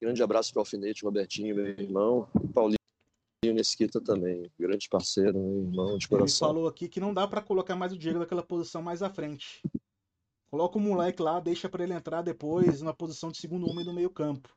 Grande 0.01 0.23
abraço 0.23 0.53
pro 0.53 0.61
Alfinete, 0.61 1.05
Robertinho, 1.05 1.55
meu 1.57 1.67
irmão. 1.69 2.29
E 3.43 3.47
Paulinho 3.47 3.55
Mesquita 3.57 4.01
também. 4.01 4.51
Grande 4.59 4.89
parceiro, 4.89 5.39
irmão 5.39 5.99
de 5.99 6.05
Ele 6.05 6.09
coração. 6.09 6.49
falou 6.49 6.67
aqui 6.67 6.89
que 6.89 7.01
não 7.01 7.13
dá 7.13 7.27
pra 7.27 7.43
colocar 7.43 7.77
mais 7.77 7.93
o 7.93 7.99
Diego 7.99 8.19
naquela 8.19 8.43
posição 8.43 8.83
mais 8.83 9.03
à 9.03 9.11
frente. 9.11 9.63
Coloca 10.51 10.79
o 10.79 10.81
moleque 10.81 11.23
lá, 11.23 11.41
deixa 11.41 11.69
pra 11.69 11.85
ele 11.85 11.93
entrar 11.93 12.23
depois 12.23 12.81
na 12.81 12.95
posição 12.95 13.31
de 13.31 13.39
segundo 13.39 13.69
homem 13.69 13.85
do 13.85 13.93
meio-campo. 13.93 14.49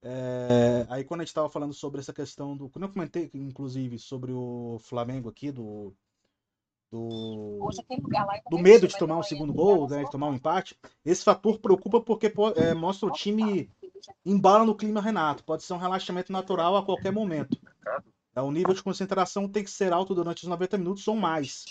É, 0.00 0.86
aí 0.88 1.02
quando 1.02 1.22
a 1.22 1.24
gente 1.24 1.34
tava 1.34 1.48
falando 1.48 1.74
sobre 1.74 2.00
essa 2.00 2.12
questão 2.12 2.56
do. 2.56 2.68
Quando 2.68 2.84
eu 2.84 2.92
comentei, 2.92 3.28
inclusive, 3.34 3.98
sobre 3.98 4.32
o 4.32 4.78
Flamengo 4.80 5.28
aqui, 5.28 5.50
do. 5.50 5.92
Do, 6.90 7.58
Hoje 7.60 7.80
aquele 7.80 8.00
lugar 8.00 8.24
lá. 8.24 8.40
do 8.48 8.58
medo 8.58 8.88
de 8.88 8.96
tomar 8.96 9.18
um 9.18 9.22
segundo 9.22 9.52
gol, 9.52 9.86
né, 9.90 10.04
de 10.04 10.10
tomar 10.10 10.28
um 10.28 10.34
empate, 10.34 10.74
esse 11.04 11.22
fator 11.22 11.58
preocupa 11.58 12.00
porque 12.00 12.32
é, 12.56 12.72
mostra 12.72 13.06
o 13.06 13.12
time 13.12 13.70
embala 14.24 14.64
no 14.64 14.74
clima 14.74 14.98
Renato. 14.98 15.44
Pode 15.44 15.64
ser 15.64 15.74
um 15.74 15.78
relaxamento 15.78 16.32
natural 16.32 16.76
a 16.76 16.82
qualquer 16.84 17.12
momento. 17.12 17.58
É, 18.36 18.40
O 18.40 18.50
nível 18.52 18.72
de 18.74 18.82
concentração 18.82 19.48
tem 19.48 19.64
que 19.64 19.70
ser 19.70 19.92
alto 19.92 20.14
durante 20.14 20.42
os 20.44 20.48
90 20.48 20.78
minutos 20.78 21.06
ou 21.08 21.16
mais. 21.16 21.64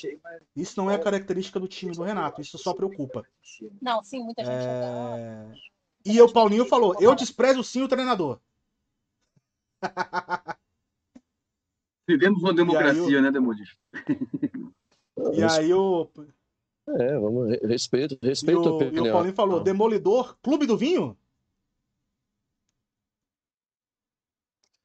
Isso 0.55 0.77
não 0.79 0.89
é 0.91 0.97
característica 0.97 1.59
do 1.59 1.67
time 1.67 1.93
do 1.93 2.03
Renato, 2.03 2.41
isso 2.41 2.57
só 2.57 2.73
preocupa. 2.73 3.25
Não, 3.81 4.03
sim, 4.03 4.23
muita 4.23 4.43
gente. 4.43 4.65
É, 4.65 5.53
E 6.05 6.21
o 6.21 6.31
Paulinho 6.31 6.65
falou: 6.65 6.95
eu 6.99 7.15
desprezo 7.15 7.63
sim 7.63 7.83
o 7.83 7.87
treinador. 7.87 8.39
Vivemos 12.07 12.41
uma 12.41 12.53
democracia, 12.53 13.21
né, 13.21 13.31
Demolício? 13.31 13.77
E 15.33 15.43
aí 15.43 15.73
o, 15.73 16.09
É, 16.87 17.19
vamos, 17.19 17.49
re- 17.49 17.59
respeito, 17.67 18.17
e 18.21 18.27
respeito 18.27 18.69
a 18.69 18.71
o, 18.71 18.83
e 18.83 18.99
o. 18.99 19.11
Paulinho 19.11 19.35
falou: 19.35 19.59
Demolidor, 19.61 20.37
Clube 20.41 20.65
do 20.65 20.77
Vinho? 20.77 21.17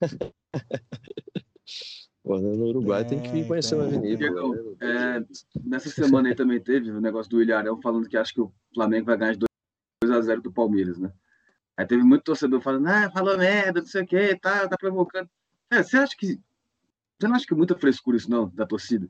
Pô, 2.22 2.38
no 2.38 2.66
Uruguai 2.66 3.04
tem, 3.04 3.20
que 3.20 3.32
Tem, 3.32 3.46
conhecer 3.46 3.74
uma 3.74 3.88
vinícola. 3.88 4.54
né? 4.54 4.76
É, 4.80 5.24
nessa 5.64 5.90
semana 5.90 6.28
aí 6.28 6.34
também 6.36 6.60
teve 6.60 6.90
o 6.90 7.00
negócio 7.00 7.28
do 7.28 7.42
Ilharão 7.42 7.80
falando 7.82 8.08
que 8.08 8.16
acha 8.16 8.32
que 8.32 8.40
o 8.40 8.52
Flamengo 8.72 9.06
vai 9.06 9.16
ganhar 9.16 9.32
de 9.34 9.44
2x0 10.04 10.40
do 10.40 10.52
Palmeiras, 10.52 10.98
né? 10.98 11.12
Aí 11.76 11.84
teve 11.84 12.04
muito 12.04 12.22
torcedor 12.22 12.60
falando, 12.60 12.86
ah, 12.86 13.10
falou 13.10 13.36
merda, 13.36 13.80
não 13.80 13.86
sei 13.86 14.02
o 14.02 14.06
que, 14.06 14.36
tá, 14.36 14.68
tá 14.68 14.76
provocando. 14.78 15.28
É, 15.70 15.82
você 15.82 15.96
acha 15.96 16.16
que. 16.16 16.38
Você 17.18 17.26
não 17.26 17.34
acha 17.34 17.46
que 17.46 17.54
é 17.54 17.56
muita 17.56 17.76
frescura 17.76 18.16
isso, 18.16 18.30
não, 18.30 18.48
da 18.50 18.66
torcida? 18.66 19.08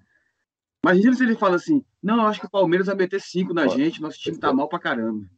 Imagina 0.84 1.14
se 1.14 1.22
ele 1.22 1.36
fala 1.36 1.57
assim, 1.57 1.84
não, 2.03 2.16
eu 2.16 2.26
acho 2.28 2.40
que 2.40 2.47
o 2.47 2.51
Palmeiras 2.51 2.86
vai 2.86 2.97
meter 2.97 3.20
5 3.20 3.53
na 3.53 3.66
gente, 3.68 4.01
nosso 4.01 4.18
time 4.18 4.38
tá 4.38 4.53
mal 4.53 4.68
pra 4.68 4.78
caramba. 4.78 5.28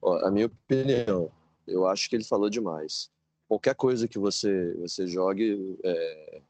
Ó, 0.00 0.26
a 0.26 0.30
minha 0.30 0.46
opinião, 0.46 1.30
eu 1.66 1.86
acho 1.86 2.08
que 2.08 2.16
ele 2.16 2.24
falou 2.24 2.48
demais. 2.50 3.10
Qualquer 3.48 3.74
coisa 3.74 4.08
que 4.08 4.18
você 4.18 4.72
você 4.74 5.06
jogue, 5.06 5.78
é, 5.84 6.40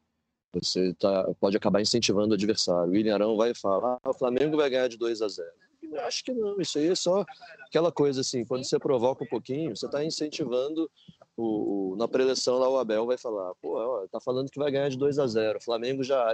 você 0.52 0.92
tá, 0.94 1.32
pode 1.40 1.56
acabar 1.56 1.80
incentivando 1.80 2.30
o 2.32 2.34
adversário. 2.34 2.90
O 2.90 2.94
William 2.94 3.14
Arão 3.14 3.36
vai 3.36 3.54
falar, 3.54 3.98
ah, 4.02 4.10
o 4.10 4.14
Flamengo 4.14 4.56
vai 4.56 4.68
ganhar 4.70 4.88
de 4.88 4.96
2 4.98 5.22
a 5.22 5.28
0. 5.28 5.48
Eu 5.82 6.00
acho 6.02 6.22
que 6.24 6.32
não, 6.32 6.60
isso 6.60 6.78
aí 6.78 6.88
é 6.88 6.94
só 6.94 7.24
aquela 7.66 7.90
coisa 7.90 8.20
assim, 8.20 8.44
quando 8.44 8.64
você 8.64 8.78
provoca 8.78 9.24
um 9.24 9.26
pouquinho, 9.26 9.74
você 9.76 9.84
está 9.86 10.02
incentivando 10.04 10.88
o, 11.36 11.92
o- 11.92 11.96
na 11.96 12.06
preleção 12.06 12.56
lá 12.58 12.68
o 12.68 12.78
Abel 12.78 13.04
vai 13.04 13.18
falar, 13.18 13.52
pô, 13.56 13.76
ó, 13.78 14.06
tá 14.06 14.20
falando 14.20 14.48
que 14.50 14.58
vai 14.58 14.70
ganhar 14.70 14.88
de 14.88 14.96
2 14.96 15.18
a 15.18 15.26
0. 15.26 15.58
O 15.58 15.62
Flamengo 15.62 16.02
já 16.04 16.24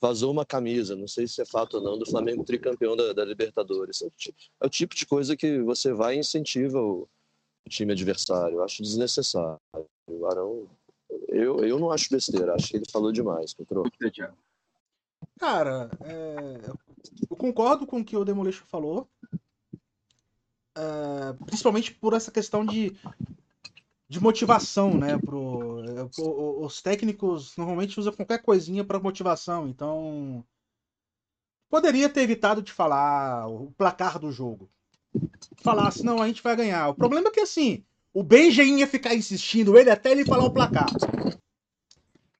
vazou 0.00 0.30
uma 0.30 0.46
camisa, 0.46 0.94
não 0.94 1.08
sei 1.08 1.26
se 1.26 1.42
é 1.42 1.44
fato 1.44 1.78
ou 1.78 1.82
não, 1.82 1.98
do 1.98 2.06
Flamengo 2.06 2.44
tricampeão 2.44 2.96
da, 2.96 3.12
da 3.12 3.24
Libertadores. 3.24 4.00
É 4.02 4.06
o, 4.06 4.10
ti- 4.10 4.34
é 4.62 4.66
o 4.66 4.70
tipo 4.70 4.94
de 4.94 5.04
coisa 5.04 5.36
que 5.36 5.60
você 5.62 5.92
vai 5.92 6.14
e 6.16 6.20
incentiva 6.20 6.80
o 6.80 7.08
time 7.68 7.92
adversário. 7.92 8.56
Eu 8.56 8.64
acho 8.64 8.82
desnecessário. 8.82 9.58
O 10.06 10.26
Arão, 10.26 10.68
eu, 11.28 11.64
eu 11.64 11.78
não 11.78 11.90
acho 11.90 12.10
besteira, 12.10 12.54
acho 12.54 12.68
que 12.68 12.76
ele 12.76 12.90
falou 12.90 13.12
demais, 13.12 13.54
Thiago. 14.12 14.36
Cara, 15.38 15.90
é, 16.04 16.70
eu 17.30 17.36
concordo 17.36 17.86
com 17.86 18.00
o 18.00 18.04
que 18.04 18.16
o 18.16 18.24
Demolition 18.24 18.64
falou. 18.66 19.08
É, 20.76 21.32
principalmente 21.44 21.92
por 21.94 22.12
essa 22.12 22.30
questão 22.30 22.64
de, 22.64 22.94
de 24.08 24.20
motivação, 24.20 24.94
né? 24.94 25.18
Pro, 25.18 25.82
é, 25.84 26.08
os 26.64 26.82
técnicos 26.82 27.56
normalmente 27.56 27.98
usam 27.98 28.12
qualquer 28.12 28.42
coisinha 28.42 28.84
para 28.84 29.00
motivação, 29.00 29.66
então 29.68 30.44
poderia 31.68 32.08
ter 32.08 32.20
evitado 32.20 32.62
de 32.62 32.72
falar 32.72 33.48
o 33.48 33.72
placar 33.72 34.18
do 34.18 34.30
jogo. 34.30 34.70
Falasse, 35.62 36.04
não, 36.04 36.20
a 36.22 36.26
gente 36.26 36.42
vai 36.42 36.54
ganhar. 36.56 36.88
O 36.88 36.94
problema 36.94 37.28
é 37.28 37.30
que 37.30 37.40
assim, 37.40 37.84
o 38.12 38.22
Benjamin 38.22 38.78
ia 38.78 38.86
ficar 38.86 39.14
insistindo 39.14 39.76
ele 39.76 39.90
até 39.90 40.10
ele 40.12 40.24
falar 40.24 40.44
o 40.44 40.50
placar. 40.52 40.86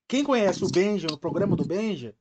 Quem 0.08 0.22
conhece 0.22 0.64
o 0.64 0.70
Benja, 0.70 1.08
no 1.10 1.18
programa 1.18 1.56
do 1.56 1.64
Benja, 1.66 2.14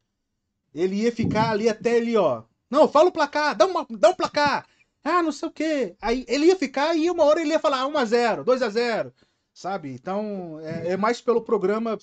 ele 0.73 0.95
ia 1.03 1.11
ficar 1.11 1.51
ali 1.51 1.69
até 1.69 1.97
ali, 1.97 2.17
ó. 2.17 2.43
Não, 2.69 2.87
fala 2.87 3.09
o 3.09 3.11
placar, 3.11 3.55
dá, 3.55 3.65
uma, 3.65 3.85
dá 3.89 4.09
um 4.09 4.15
placar. 4.15 4.65
Ah, 5.03 5.21
não 5.21 5.31
sei 5.31 5.47
o 5.49 5.51
quê. 5.51 5.95
Aí 6.01 6.25
ele 6.27 6.47
ia 6.47 6.55
ficar 6.55 6.95
e 6.97 7.11
uma 7.11 7.23
hora 7.23 7.39
ele 7.39 7.51
ia 7.51 7.59
falar 7.59 7.85
1x0, 7.87 8.43
2x0, 8.43 9.13
sabe? 9.53 9.91
Então, 9.91 10.59
é, 10.61 10.93
é 10.93 10.97
mais 10.97 11.21
pelo 11.21 11.41
programa. 11.43 11.97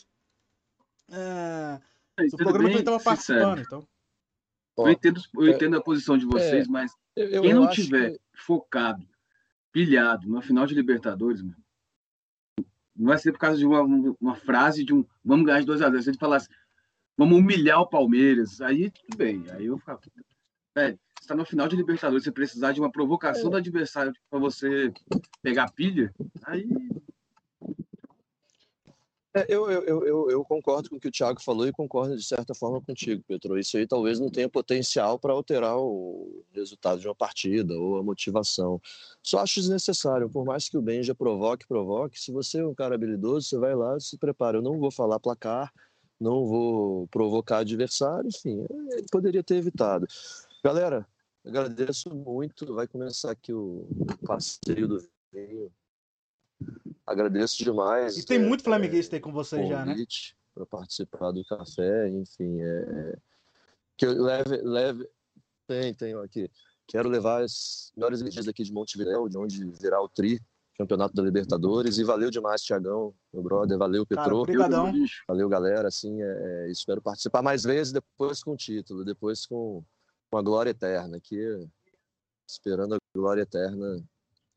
É, 1.10 1.80
Sendo 2.20 2.36
programa 2.36 2.68
que 2.68 2.74
bem 2.74 2.74
ele 2.76 2.84
tava 2.84 2.98
sincero, 2.98 3.40
participando. 3.40 3.58
Então. 3.58 3.88
Eu 4.78 4.90
entendo, 4.90 5.20
eu 5.34 5.46
é- 5.48 5.50
entendo 5.50 5.76
a 5.76 5.80
posição 5.82 6.16
de 6.16 6.24
vocês, 6.24 6.66
mas 6.68 6.92
eu, 7.16 7.28
eu- 7.28 7.42
quem 7.42 7.50
eu 7.50 7.60
não 7.60 7.68
tiver 7.70 8.12
que- 8.12 8.20
focado, 8.42 9.06
pilhado, 9.70 10.28
na 10.28 10.42
final 10.42 10.66
de 10.66 10.74
Libertadores, 10.74 11.42
meu, 11.42 11.54
não 12.94 13.06
vai 13.06 13.18
ser 13.18 13.32
por 13.32 13.38
causa 13.38 13.58
de 13.58 13.66
uma, 13.66 13.82
uma 14.20 14.34
frase 14.34 14.84
de 14.84 14.92
um 14.92 15.04
vamos 15.24 15.46
ganhar 15.46 15.60
de 15.60 15.66
2x0. 15.66 16.02
Se 16.02 16.10
ele 16.10 16.18
falasse 16.18 16.48
vamos 17.16 17.38
humilhar 17.38 17.80
o 17.80 17.88
Palmeiras, 17.88 18.60
aí 18.60 18.90
tudo 18.90 19.16
bem. 19.16 19.44
Aí 19.50 19.66
eu 19.66 19.78
ficava, 19.78 20.00
velho, 20.74 20.98
você 21.18 21.28
tá 21.28 21.34
no 21.34 21.44
final 21.44 21.68
de 21.68 21.76
Libertadores, 21.76 22.24
você 22.24 22.32
precisar 22.32 22.72
de 22.72 22.80
uma 22.80 22.90
provocação 22.90 23.50
do 23.50 23.56
adversário 23.56 24.12
para 24.28 24.38
você 24.38 24.92
pegar 25.42 25.72
pilha, 25.72 26.12
aí 26.44 26.68
É, 29.34 29.46
eu, 29.48 29.70
eu, 29.70 30.04
eu, 30.04 30.30
eu- 30.30 30.44
concordo 30.44 30.90
com 30.90 30.96
o 30.96 31.00
que 31.00 31.08
o 31.08 31.10
Thiago 31.10 31.40
falou 31.42 31.66
e 31.66 31.72
concordo 31.72 32.14
de 32.14 32.22
certa 32.22 32.54
forma 32.54 32.82
contigo, 32.82 33.22
Petro. 33.26 33.58
Isso 33.58 33.78
aí 33.78 33.86
talvez 33.86 34.20
não 34.20 34.28
tenha 34.30 34.48
potencial 34.48 35.18
para 35.18 35.32
alterar 35.32 35.78
o 35.78 36.44
resultado 36.52 37.00
de 37.00 37.08
uma 37.08 37.14
partida 37.14 37.72
ou 37.74 37.96
a 37.96 38.02
motivação. 38.02 38.78
Só 39.22 39.38
acho 39.38 39.60
desnecessário, 39.60 40.28
por 40.28 40.44
mais 40.44 40.68
que 40.68 40.76
o 40.76 40.82
Benja 40.82 41.14
provoque, 41.14 41.66
provoque. 41.66 42.20
Se 42.20 42.30
você 42.30 42.58
é 42.60 42.66
um 42.66 42.74
cara 42.74 42.94
habilidoso, 42.94 43.48
você 43.48 43.56
vai 43.58 43.74
lá 43.74 43.98
se 43.98 44.18
prepara. 44.18 44.58
Eu 44.58 44.62
não 44.62 44.78
vou 44.78 44.90
falar 44.90 45.18
placar, 45.18 45.72
não 46.20 46.44
vou 46.46 47.08
provocar 47.08 47.58
adversário, 47.58 48.28
enfim, 48.28 48.66
ele 48.92 49.06
poderia 49.10 49.42
ter 49.42 49.56
evitado. 49.56 50.06
Galera, 50.62 51.06
agradeço 51.44 52.14
muito. 52.14 52.74
Vai 52.74 52.86
começar 52.86 53.30
aqui 53.30 53.52
o 53.52 53.86
passeio 54.26 54.86
do 54.86 54.98
vinho. 55.32 55.72
Agradeço 57.06 57.62
demais. 57.62 58.16
E 58.16 58.24
tem 58.24 58.38
é, 58.38 58.46
muito 58.46 58.62
flamenguista 58.62 59.16
aí 59.16 59.20
com 59.20 59.32
você 59.32 59.66
já, 59.66 59.84
né? 59.84 59.94
para 60.54 60.66
participar 60.66 61.32
do 61.32 61.44
café, 61.44 62.08
enfim, 62.08 62.60
é, 62.60 63.16
que 63.96 64.06
eu 64.06 64.22
leve, 64.22 64.56
leve, 64.58 65.08
tem, 65.66 65.94
tem 65.94 66.14
aqui. 66.14 66.50
Quero 66.86 67.08
levar 67.08 67.42
as 67.42 67.92
melhores 67.96 68.20
energias 68.20 68.46
aqui 68.48 68.62
de 68.62 68.72
Montevidéu, 68.72 69.28
de 69.28 69.38
onde 69.38 69.64
virá 69.80 70.00
o 70.00 70.08
tri, 70.08 70.40
campeonato 70.76 71.14
da 71.14 71.22
Libertadores, 71.22 71.98
e 71.98 72.04
valeu 72.04 72.30
demais, 72.30 72.62
Tiagão, 72.62 73.14
meu 73.32 73.42
brother, 73.42 73.78
valeu, 73.78 74.04
Petro, 74.04 74.44
valeu, 75.26 75.48
galera, 75.48 75.88
assim, 75.88 76.22
é, 76.22 76.66
é, 76.66 76.70
espero 76.70 77.00
participar 77.00 77.42
mais 77.42 77.62
vezes, 77.62 77.92
depois 77.92 78.42
com 78.42 78.52
o 78.52 78.56
título, 78.56 79.04
depois 79.04 79.46
com, 79.46 79.82
com 80.30 80.38
a 80.38 80.42
glória 80.42 80.70
eterna, 80.70 81.16
aqui, 81.16 81.38
esperando 82.46 82.94
a 82.94 82.98
glória 83.14 83.42
eterna, 83.42 84.02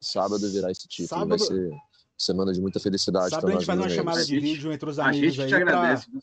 sábado 0.02 0.50
virá 0.52 0.72
esse 0.72 0.88
título, 0.88 1.28
vai 1.28 1.40
Sábado- 1.40 1.46
ser 1.46 1.72
semana 2.18 2.54
de 2.54 2.62
muita 2.62 2.80
felicidade 2.80 3.32
para 3.38 3.50
a 3.50 3.52
gente 3.52 3.66
faz 3.66 3.80
uma 3.80 3.90
chamada 3.90 4.24
de 4.24 4.36
A 4.36 4.40
gente- 4.40 4.54
vídeo 4.56 4.72
entre 4.72 4.90
os 4.90 5.00
A 5.00 5.08
amigos 5.08 5.34
gente 5.36 5.42
aí. 5.54 5.60
te 5.60 5.66
pra- 5.66 5.78
agradece. 5.80 6.12
viu? 6.12 6.22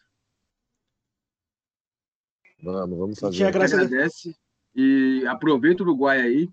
Vamos, 2.63 2.99
vamos 2.99 3.17
te 3.17 3.21
fazer. 3.21 3.45
A 3.45 3.47
gente 3.53 3.59
a 3.59 3.65
agradece 3.65 4.37
e 4.75 5.27
aproveita 5.27 5.83
o 5.83 5.87
Uruguai 5.87 6.21
aí 6.21 6.49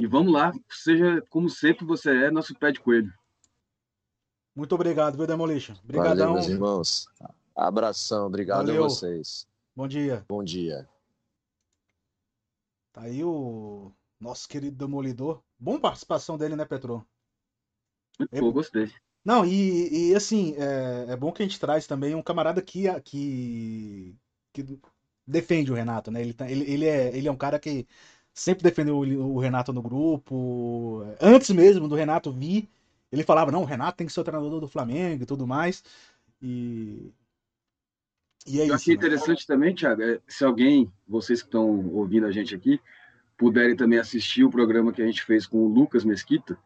e 0.00 0.06
vamos 0.06 0.32
lá, 0.32 0.52
seja 0.68 1.22
como 1.30 1.48
sempre 1.48 1.84
você 1.84 2.10
é, 2.26 2.30
nosso 2.30 2.54
pé 2.58 2.72
de 2.72 2.80
coelho. 2.80 3.12
Muito 4.54 4.74
obrigado, 4.74 5.16
viu, 5.16 5.26
Demolition? 5.26 5.74
Valeu, 5.74 5.84
Obrigadão. 6.00 6.32
meus 6.34 6.48
irmãos. 6.48 7.06
Abração, 7.54 8.26
obrigado 8.26 8.66
Valeu. 8.66 8.84
a 8.84 8.88
vocês. 8.88 9.46
Bom 9.74 9.86
dia. 9.86 10.24
Bom 10.28 10.42
dia. 10.42 10.88
Tá 12.92 13.02
aí 13.02 13.22
o 13.22 13.92
nosso 14.18 14.48
querido 14.48 14.76
Demolidor. 14.76 15.40
Bom 15.58 15.78
participação 15.78 16.36
dele, 16.36 16.56
né, 16.56 16.64
Petro? 16.64 17.06
É- 18.32 18.40
Pô, 18.40 18.52
gostei. 18.52 18.90
Não, 19.24 19.44
e, 19.44 20.10
e, 20.12 20.14
assim, 20.14 20.54
é, 20.56 21.12
é 21.12 21.16
bom 21.16 21.32
que 21.32 21.42
a 21.42 21.46
gente 21.46 21.60
traz 21.60 21.86
também 21.86 22.14
um 22.14 22.22
camarada 22.22 22.62
que, 22.62 22.84
que, 23.02 24.16
que 24.52 24.80
defende 25.26 25.70
o 25.72 25.74
Renato, 25.74 26.10
né? 26.10 26.20
Ele, 26.22 26.32
tá- 26.34 26.50
ele, 26.50 26.64
ele, 26.70 26.86
é, 26.86 27.16
ele 27.16 27.28
é 27.28 27.32
um 27.32 27.36
cara 27.36 27.58
que 27.58 27.86
sempre 28.34 28.62
defendeu 28.64 28.96
o, 28.98 29.34
o 29.36 29.38
Renato 29.40 29.72
no 29.72 29.82
grupo. 29.82 31.02
Antes 31.20 31.50
mesmo 31.50 31.88
do 31.88 31.94
Renato 31.96 32.32
vir, 32.32 32.68
ele 33.12 33.24
falava, 33.24 33.50
não, 33.52 33.62
o 33.62 33.64
Renato 33.66 33.98
tem 33.98 34.06
que 34.06 34.12
ser 34.12 34.20
o 34.20 34.24
treinador 34.24 34.60
do 34.60 34.68
Flamengo 34.68 35.22
e 35.24 35.26
tudo 35.26 35.46
mais. 35.46 35.82
E, 36.42 37.12
e 38.46 38.60
é 38.60 38.64
Eu 38.66 38.74
isso. 38.74 38.74
achei 38.74 38.94
né? 38.94 38.96
interessante 38.96 39.46
também, 39.46 39.74
Thiago, 39.74 40.02
é, 40.02 40.20
se 40.26 40.44
alguém, 40.44 40.90
vocês 41.06 41.40
que 41.42 41.48
estão 41.48 41.88
ouvindo 41.90 42.26
a 42.26 42.30
gente 42.32 42.54
aqui, 42.54 42.80
puderem 43.38 43.76
também 43.76 43.98
assistir 43.98 44.44
o 44.44 44.50
programa 44.50 44.92
que 44.92 45.02
a 45.02 45.06
gente 45.06 45.24
fez 45.24 45.46
com 45.46 45.58
o 45.58 45.68
Lucas 45.68 46.04
Mesquita, 46.04 46.58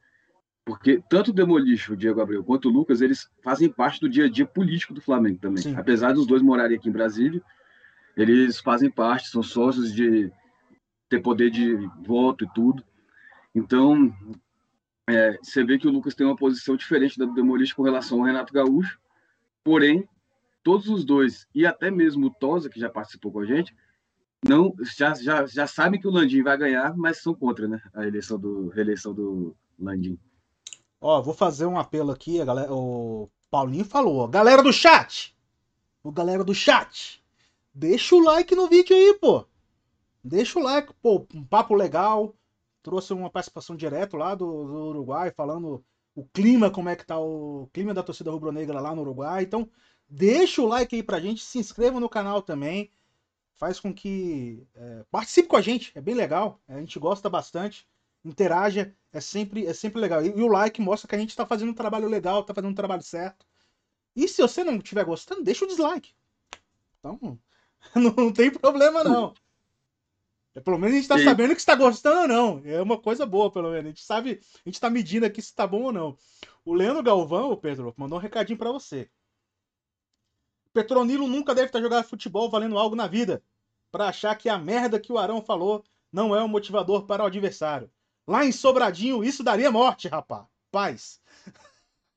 porque 0.65 1.03
tanto 1.09 1.31
o 1.31 1.35
Demolition, 1.35 1.95
o 1.95 1.97
Diego 1.97 2.21
Abreu, 2.21 2.45
quanto 2.45 2.69
o 2.69 2.73
Lucas, 2.73 3.01
eles 3.01 3.29
fazem 3.43 3.69
parte 3.69 4.01
do 4.01 4.09
dia 4.09 4.27
a 4.27 4.31
dia 4.31 4.47
político 4.47 4.95
do 4.95 5.01
Flamengo 5.01 5.39
também. 5.39 5.63
Sim. 5.63 5.75
Apesar 5.77 6.13
dos 6.13 6.27
dois 6.27 6.41
morarem 6.41 6.77
aqui 6.77 6.89
em 6.89 6.93
Brasília, 6.93 7.43
eles 8.17 8.61
fazem 8.61 8.91
parte, 8.91 9.29
são 9.29 9.43
sócios 9.43 9.93
de 9.93 10.31
ter 11.09 11.21
poder 11.21 11.51
de 11.51 11.75
voto 12.07 12.45
e 12.45 12.49
tudo. 12.55 12.85
Então, 13.55 14.15
é, 15.09 15.37
você 15.43 15.65
vê 15.65 15.79
que 15.79 15.89
o 15.89 15.91
Lucas 15.91 16.15
tem 16.15 16.27
uma 16.27 16.37
posição 16.37 16.77
diferente 16.77 17.19
da 17.19 17.25
do 17.25 17.35
Demolition 17.35 17.77
com 17.77 17.83
relação 17.83 18.19
ao 18.19 18.25
Renato 18.25 18.53
Gaúcho, 18.53 19.01
porém, 19.65 20.09
todos 20.63 20.89
os 20.89 21.05
dois, 21.05 21.47
e 21.55 21.67
até 21.67 21.91
mesmo 21.91 22.27
o 22.27 22.31
Tosa, 22.31 22.71
que 22.71 22.79
já 22.79 22.89
participou 22.89 23.33
com 23.33 23.41
a 23.41 23.45
gente, 23.45 23.75
não 24.47 24.75
já, 24.97 25.15
já, 25.15 25.47
já 25.47 25.67
sabem 25.67 26.01
que 26.01 26.07
o 26.07 26.11
Landim 26.11 26.43
vai 26.43 26.57
ganhar, 26.57 26.97
mas 26.97 27.19
são 27.19 27.35
contra 27.35 27.67
né, 27.67 27.81
a 27.95 28.07
eleição 28.07 28.39
do, 28.39 28.69
reeleição 28.69 29.13
do 29.13 29.57
Landim. 29.79 30.19
Ó, 31.05 31.21
vou 31.21 31.35
fazer 31.35 31.67
um 31.67 31.77
apelo 31.77 32.13
aqui, 32.13 32.41
a 32.41 32.45
galera, 32.45 32.73
o 32.73 33.29
Paulinho 33.51 33.85
falou, 33.85 34.19
ó, 34.19 34.27
galera 34.29 34.63
do 34.63 34.73
chat, 34.73 35.37
o 36.01 36.13
galera 36.13 36.45
do 36.45 36.55
chat, 36.55 37.21
deixa 37.75 38.15
o 38.15 38.23
like 38.23 38.55
no 38.55 38.69
vídeo 38.69 38.95
aí, 38.95 39.19
pô. 39.21 39.45
Deixa 40.23 40.61
o 40.61 40.63
like, 40.63 40.95
pô, 41.03 41.27
um 41.35 41.45
papo 41.45 41.75
legal. 41.75 42.37
Trouxe 42.85 43.13
uma 43.13 43.29
participação 43.29 43.75
direto 43.75 44.17
lá 44.17 44.37
do, 44.37 44.47
do 44.47 44.89
Uruguai, 44.91 45.33
falando 45.33 45.85
o 46.15 46.25
clima, 46.25 46.71
como 46.71 46.89
é 46.89 46.95
que 46.95 47.05
tá 47.05 47.19
o 47.19 47.69
clima 47.73 47.93
da 47.93 48.03
torcida 48.05 48.31
rubro-negra 48.31 48.81
lá 48.81 48.95
no 48.95 49.03
Uruguai. 49.03 49.43
Então, 49.43 49.69
deixa 50.09 50.63
o 50.63 50.67
like 50.67 50.95
aí 50.95 51.03
pra 51.03 51.19
gente, 51.19 51.43
se 51.43 51.59
inscreva 51.59 51.99
no 51.99 52.09
canal 52.09 52.41
também. 52.41 52.93
Faz 53.57 53.81
com 53.81 53.93
que 53.93 54.65
é, 54.75 55.05
participe 55.11 55.49
com 55.49 55.57
a 55.57 55.61
gente, 55.61 55.91
é 55.97 56.01
bem 56.01 56.15
legal. 56.15 56.61
A 56.69 56.79
gente 56.79 56.97
gosta 57.01 57.29
bastante, 57.29 57.89
interaja, 58.25 58.95
é 59.13 59.21
sempre, 59.21 59.67
é 59.67 59.75
sempre 59.75 60.01
legal. 60.01 60.25
E, 60.25 60.29
e 60.29 60.43
o 60.43 60.49
like 60.49 60.81
mostra 60.81 61.09
que 61.09 61.15
a 61.15 61.19
gente 61.19 61.37
tá 61.37 61.47
fazendo 61.47 61.71
um 61.71 61.75
trabalho 61.75 62.09
legal, 62.09 62.43
tá 62.43 62.55
fazendo 62.55 62.71
um 62.71 62.75
trabalho 62.75 63.03
certo. 63.03 63.47
E 64.17 64.27
se 64.27 64.41
você 64.41 64.65
não 64.65 64.77
estiver 64.77 65.05
gostando, 65.05 65.43
deixa 65.43 65.65
o 65.65 65.69
dislike. 65.69 66.15
Então, 66.99 67.39
não 67.95 68.33
tem 68.33 68.51
problema 68.51 69.05
não. 69.05 69.35
É, 70.55 70.61
pelo 70.61 70.79
menos 70.79 70.95
a 70.95 70.99
gente 70.99 71.09
tá 71.09 71.19
Sim. 71.19 71.25
sabendo 71.25 71.55
que 71.55 71.61
está 71.61 71.75
gostando 71.75 72.23
ou 72.23 72.29
não. 72.29 72.63
É 72.65 72.81
uma 72.81 72.99
coisa 72.99 73.25
boa, 73.25 73.51
pelo 73.51 73.71
menos. 73.71 73.87
A 73.87 73.89
gente 73.89 74.05
sabe, 74.05 74.41
a 74.65 74.69
gente 74.69 74.81
tá 74.81 74.91
medindo 74.91 75.27
aqui 75.27 75.41
se 75.41 75.55
tá 75.55 75.67
bom 75.67 75.85
ou 75.85 75.93
não. 75.93 76.17
O 76.65 76.75
Leandro 76.75 77.03
Galvão, 77.03 77.51
o 77.51 77.57
Pedro, 77.57 77.93
mandou 77.97 78.19
um 78.19 78.21
recadinho 78.21 78.59
pra 78.59 78.71
você. 78.71 79.11
Petronilo 80.73 81.27
nunca 81.27 81.55
deve 81.55 81.67
estar 81.67 81.81
jogando 81.81 82.05
futebol 82.05 82.51
valendo 82.51 82.79
algo 82.79 82.97
na 82.97 83.07
vida. 83.07 83.43
Pra 83.91 84.09
achar 84.09 84.35
que 84.37 84.49
a 84.49 84.59
merda 84.59 85.01
que 85.01 85.13
o 85.13 85.19
Arão 85.19 85.43
falou 85.43 85.85
não 86.11 86.35
é 86.35 86.43
um 86.43 86.49
motivador 86.49 87.05
para 87.07 87.23
o 87.23 87.27
adversário. 87.27 87.91
Lá 88.27 88.45
em 88.45 88.53
Sobradinho, 88.53 89.25
isso 89.25 89.43
daria 89.43 89.71
morte, 89.71 90.09
rapá. 90.09 90.47
Paz. 90.71 91.21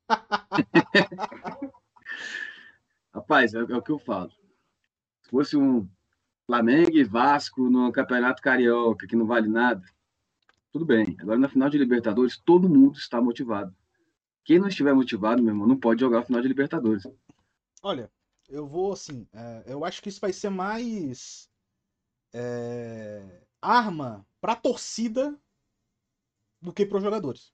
Rapaz, 3.13 3.53
é, 3.53 3.59
é 3.59 3.61
o 3.77 3.81
que 3.81 3.91
eu 3.91 3.99
falo. 3.99 4.29
Se 5.23 5.29
fosse 5.29 5.57
um 5.57 5.89
Flamengo 6.45 6.97
e 6.97 7.03
Vasco 7.03 7.69
no 7.69 7.91
Campeonato 7.91 8.41
Carioca, 8.41 9.07
que 9.07 9.15
não 9.15 9.25
vale 9.25 9.47
nada, 9.47 9.83
tudo 10.71 10.85
bem. 10.85 11.15
Agora, 11.19 11.39
na 11.39 11.49
final 11.49 11.69
de 11.69 11.77
Libertadores, 11.77 12.37
todo 12.37 12.69
mundo 12.69 12.97
está 12.97 13.21
motivado. 13.21 13.73
Quem 14.43 14.59
não 14.59 14.67
estiver 14.67 14.93
motivado, 14.93 15.41
meu 15.41 15.53
irmão, 15.53 15.65
não 15.65 15.79
pode 15.79 16.01
jogar 16.01 16.19
a 16.19 16.23
final 16.23 16.41
de 16.41 16.47
Libertadores. 16.47 17.07
Olha, 17.81 18.11
eu 18.47 18.67
vou 18.67 18.93
assim. 18.93 19.27
é, 19.33 19.63
eu 19.65 19.83
acho 19.83 20.01
que 20.03 20.09
isso 20.09 20.21
vai 20.21 20.33
ser 20.33 20.49
mais 20.49 21.49
é, 22.33 23.41
arma 23.61 24.27
pra 24.39 24.55
torcida 24.55 25.39
do 26.65 26.73
que 26.73 26.85
pros 26.85 27.01
jogadores. 27.03 27.51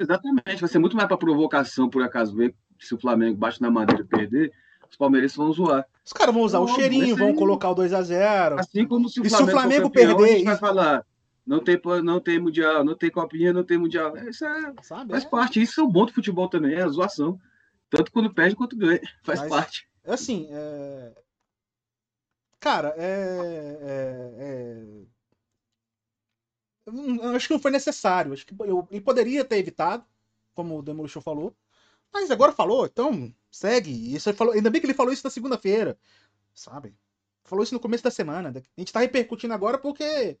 Exatamente, 0.00 0.60
vai 0.60 0.68
ser 0.68 0.78
muito 0.78 0.96
mais 0.96 1.06
para 1.08 1.16
provocação, 1.18 1.88
por 1.90 2.02
acaso, 2.02 2.34
ver 2.34 2.54
se 2.80 2.94
o 2.94 2.98
Flamengo 2.98 3.36
bate 3.36 3.60
na 3.60 3.70
madeira 3.70 4.02
e 4.02 4.06
perder, 4.06 4.52
os 4.90 4.96
palmeirenses 4.96 5.36
vão 5.36 5.52
zoar. 5.52 5.86
Os 6.04 6.12
caras 6.12 6.34
vão 6.34 6.42
usar 6.42 6.58
o 6.60 6.66
Não, 6.66 6.74
cheirinho, 6.74 7.16
vão 7.16 7.28
aí- 7.28 7.34
colocar 7.36 7.70
o 7.70 7.74
2x0. 7.74 8.58
Assim 8.58 8.86
como 8.86 9.08
se 9.08 9.20
o 9.20 9.26
E 9.26 9.28
se 9.30 9.34
o 9.34 9.38
Flamengo, 9.38 9.58
Flamengo 9.60 9.82
campeão, 9.90 10.16
perder, 10.16 10.32
a 10.32 10.36
gente 10.36 10.44
vai 10.46 10.56
falar, 10.56 11.06
não 11.46 11.60
tem, 11.62 11.80
não 12.02 12.20
tem 12.20 12.38
mundial, 12.40 12.84
não 12.84 12.96
tem 12.96 13.10
copinha, 13.10 13.52
não 13.52 13.62
tem 13.64 13.78
mundial. 13.78 14.16
Isso 14.28 14.44
é, 14.44 14.72
Sabe? 14.82 15.10
faz 15.12 15.24
É, 15.24 15.28
parte, 15.28 15.62
isso 15.62 15.80
é 15.80 15.84
o 15.84 15.88
bom 15.88 16.06
do 16.06 16.12
futebol 16.12 16.48
também, 16.48 16.74
é 16.74 16.82
a 16.82 16.88
zoação. 16.88 17.38
Tanto 17.90 18.10
quando 18.10 18.32
perde 18.34 18.56
quanto 18.56 18.76
ganha, 18.76 19.00
faz 19.22 19.40
Mas- 19.40 19.48
parte. 19.50 19.88
é 20.04 20.12
assim, 20.14 20.48
é... 20.50 21.12
cara, 22.58 22.94
é, 22.96 23.78
é- 23.82 24.34
é- 24.38 25.02
acho 27.34 27.46
que 27.48 27.54
não 27.54 27.60
foi 27.60 27.70
necessário. 27.70 28.32
Acho 28.32 28.46
que 28.46 28.54
eu- 28.60 28.86
ele 28.90 29.00
poderia 29.00 29.44
ter 29.44 29.56
evitado, 29.58 30.04
como 30.54 30.78
o 30.78 30.82
Demolition 30.82 31.20
falou. 31.20 31.54
Mas 32.12 32.30
agora 32.30 32.52
falou, 32.52 32.84
então 32.86 33.32
segue. 33.50 34.14
Isso 34.14 34.28
ele 34.28 34.36
falou, 34.36 34.52
ainda 34.54 34.68
bem 34.70 34.80
que 34.80 34.86
ele 34.86 34.94
falou 34.94 35.12
isso 35.12 35.24
na 35.24 35.30
segunda-feira, 35.30 35.96
sabe? 36.54 36.94
Falou 37.44 37.62
isso 37.62 37.74
no 37.74 37.80
começo 37.80 38.04
da 38.04 38.10
semana. 38.10 38.50
A 38.54 38.80
gente 38.80 38.92
tá 38.92 39.00
repercutindo 39.00 39.54
agora 39.54 39.78
porque 39.78 40.38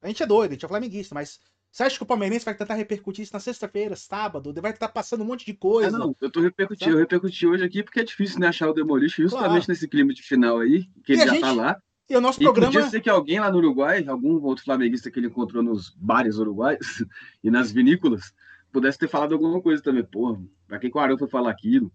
a 0.00 0.08
gente 0.08 0.22
é 0.22 0.26
doido, 0.26 0.50
a 0.50 0.54
gente 0.54 0.64
é 0.64 0.68
flamenguista, 0.68 1.14
mas 1.14 1.38
você 1.70 1.84
acha 1.84 1.96
que 1.96 2.02
o 2.02 2.06
palmeirense 2.06 2.44
vai 2.44 2.54
tentar 2.54 2.74
repercutir 2.74 3.22
isso 3.22 3.32
na 3.32 3.40
sexta-feira, 3.40 3.94
sábado? 3.96 4.52
Vai 4.60 4.72
estar 4.72 4.88
passando 4.88 5.22
um 5.22 5.26
monte 5.26 5.46
de 5.46 5.52
Ah, 5.52 5.56
coisa. 5.58 5.96
não, 5.98 6.14
eu 6.20 6.30
tô 6.30 6.40
repercutindo, 6.40 6.84
Sabe? 6.90 6.96
eu 6.96 7.00
repercuti 7.00 7.46
hoje 7.46 7.64
aqui 7.64 7.82
porque 7.82 8.00
é 8.00 8.04
difícil 8.04 8.40
né, 8.40 8.48
achar 8.48 8.68
o 8.68 8.74
Demolition, 8.74 9.22
justamente 9.22 9.48
Claro. 9.50 9.64
nesse 9.68 9.88
clima 9.88 10.12
de 10.12 10.22
final 10.22 10.58
aí, 10.58 10.84
que 11.04 11.12
E 11.12 11.14
ele 11.14 11.24
já 11.24 11.30
gente- 11.32 11.40
tá 11.40 11.52
lá. 11.52 11.82
E 12.12 12.16
o 12.16 12.20
nosso 12.20 12.42
E 12.42 12.44
programa. 12.44 12.70
podia 12.70 12.90
ser 12.90 13.00
que 13.00 13.08
alguém 13.08 13.40
lá 13.40 13.50
no 13.50 13.56
Uruguai, 13.56 14.04
algum 14.06 14.38
outro 14.44 14.62
flamenguista 14.62 15.10
que 15.10 15.18
ele 15.18 15.28
encontrou 15.28 15.62
nos 15.62 15.88
bares 15.88 16.36
uruguaios 16.36 17.02
e 17.42 17.50
nas 17.50 17.72
vinícolas, 17.72 18.34
pudesse 18.70 18.98
ter 18.98 19.08
falado 19.08 19.32
alguma 19.32 19.62
coisa 19.62 19.82
também. 19.82 20.04
Porra, 20.04 20.38
pra 20.66 20.78
que 20.78 20.90
que 20.90 20.96
o 20.98 21.00
Arão 21.00 21.16
foi 21.16 21.26
falar 21.26 21.50
aquilo? 21.50 21.90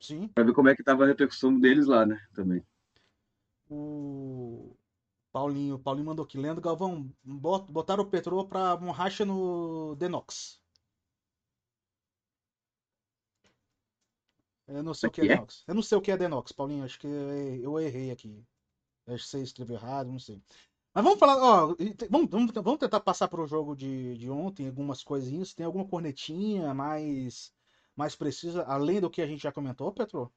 Sim. 0.00 0.26
Pra 0.34 0.42
ver 0.42 0.52
como 0.54 0.68
é 0.68 0.74
que 0.74 0.82
tava 0.82 1.04
a 1.04 1.06
repercussão 1.06 1.56
deles 1.56 1.86
lá, 1.86 2.04
né? 2.04 2.20
Também. 2.34 2.64
O 3.68 4.74
Paulinho, 5.30 5.78
Paulinho 5.78 6.06
mandou 6.06 6.24
aqui. 6.24 6.36
Leandro 6.36 6.60
Galvão, 6.60 7.08
bot- 7.22 7.70
botaram 7.70 8.02
o 8.02 8.06
Petrô 8.10 8.44
pra 8.44 8.74
um 8.74 8.90
racha 8.90 9.24
no 9.24 9.94
Denox. 9.94 10.60
Eu 14.66 14.82
não 14.82 14.94
sei 14.94 15.08
o 15.08 15.12
que 15.12 15.20
é 15.20 15.24
é? 15.26 15.28
Denox. 15.28 15.62
Eu 15.68 15.74
não 15.76 15.82
sei 15.82 15.96
o 15.96 16.00
que 16.00 16.10
é 16.10 16.16
Denox, 16.16 16.50
Paulinho. 16.50 16.82
Acho 16.84 16.98
que 16.98 17.06
eu 17.06 17.78
errei 17.78 18.10
aqui. 18.10 18.44
Acho 19.14 19.24
que 19.24 19.30
você 19.30 19.42
escreveu 19.42 19.76
errado, 19.76 20.10
não 20.10 20.18
sei. 20.18 20.40
Mas 20.94 21.04
vamos 21.04 21.18
falar, 21.18 21.36
ó, 21.36 21.76
vamos, 22.10 22.30
vamos, 22.30 22.52
vamos 22.52 22.78
tentar 22.78 23.00
passar 23.00 23.28
pro 23.28 23.46
jogo 23.46 23.76
de, 23.76 24.16
de 24.18 24.28
ontem, 24.28 24.66
algumas 24.66 25.02
coisinhas. 25.02 25.54
Tem 25.54 25.64
alguma 25.64 25.86
cornetinha 25.86 26.74
mais, 26.74 27.52
mais 27.96 28.16
precisa, 28.16 28.64
além 28.64 29.00
do 29.00 29.10
que 29.10 29.22
a 29.22 29.26
gente 29.26 29.42
já 29.42 29.52
comentou, 29.52 29.92
Petro? 29.92 30.32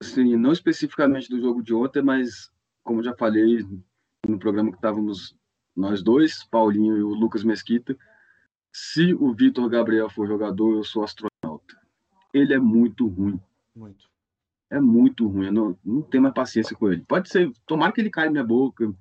Assim, 0.00 0.36
não 0.36 0.52
especificamente 0.52 1.28
do 1.28 1.40
jogo 1.40 1.62
de 1.62 1.74
ontem, 1.74 2.02
mas 2.02 2.50
como 2.82 3.02
já 3.02 3.14
falei 3.14 3.66
no 4.26 4.38
programa 4.38 4.70
que 4.70 4.76
estávamos 4.76 5.36
nós 5.76 6.02
dois, 6.02 6.44
Paulinho 6.44 6.96
e 6.96 7.02
o 7.02 7.08
Lucas 7.08 7.44
Mesquita, 7.44 7.96
se 8.72 9.14
o 9.14 9.32
Vitor 9.32 9.68
Gabriel 9.68 10.10
for 10.10 10.26
jogador, 10.26 10.76
eu 10.76 10.84
sou 10.84 11.02
astronauta. 11.02 11.80
Ele 12.32 12.54
é 12.54 12.58
muito 12.58 13.06
ruim. 13.06 13.40
Muito. 13.74 14.09
É 14.70 14.80
muito 14.80 15.26
ruim. 15.26 15.46
Eu 15.46 15.52
não, 15.52 15.78
não 15.84 16.02
tenho 16.02 16.22
mais 16.22 16.34
paciência 16.34 16.76
com 16.76 16.90
ele. 16.90 17.02
Pode 17.02 17.28
ser, 17.28 17.52
tomara 17.66 17.92
que 17.92 18.00
ele 18.00 18.10
caia 18.10 18.26
na 18.26 18.32
minha 18.32 18.44
boca. 18.44 18.94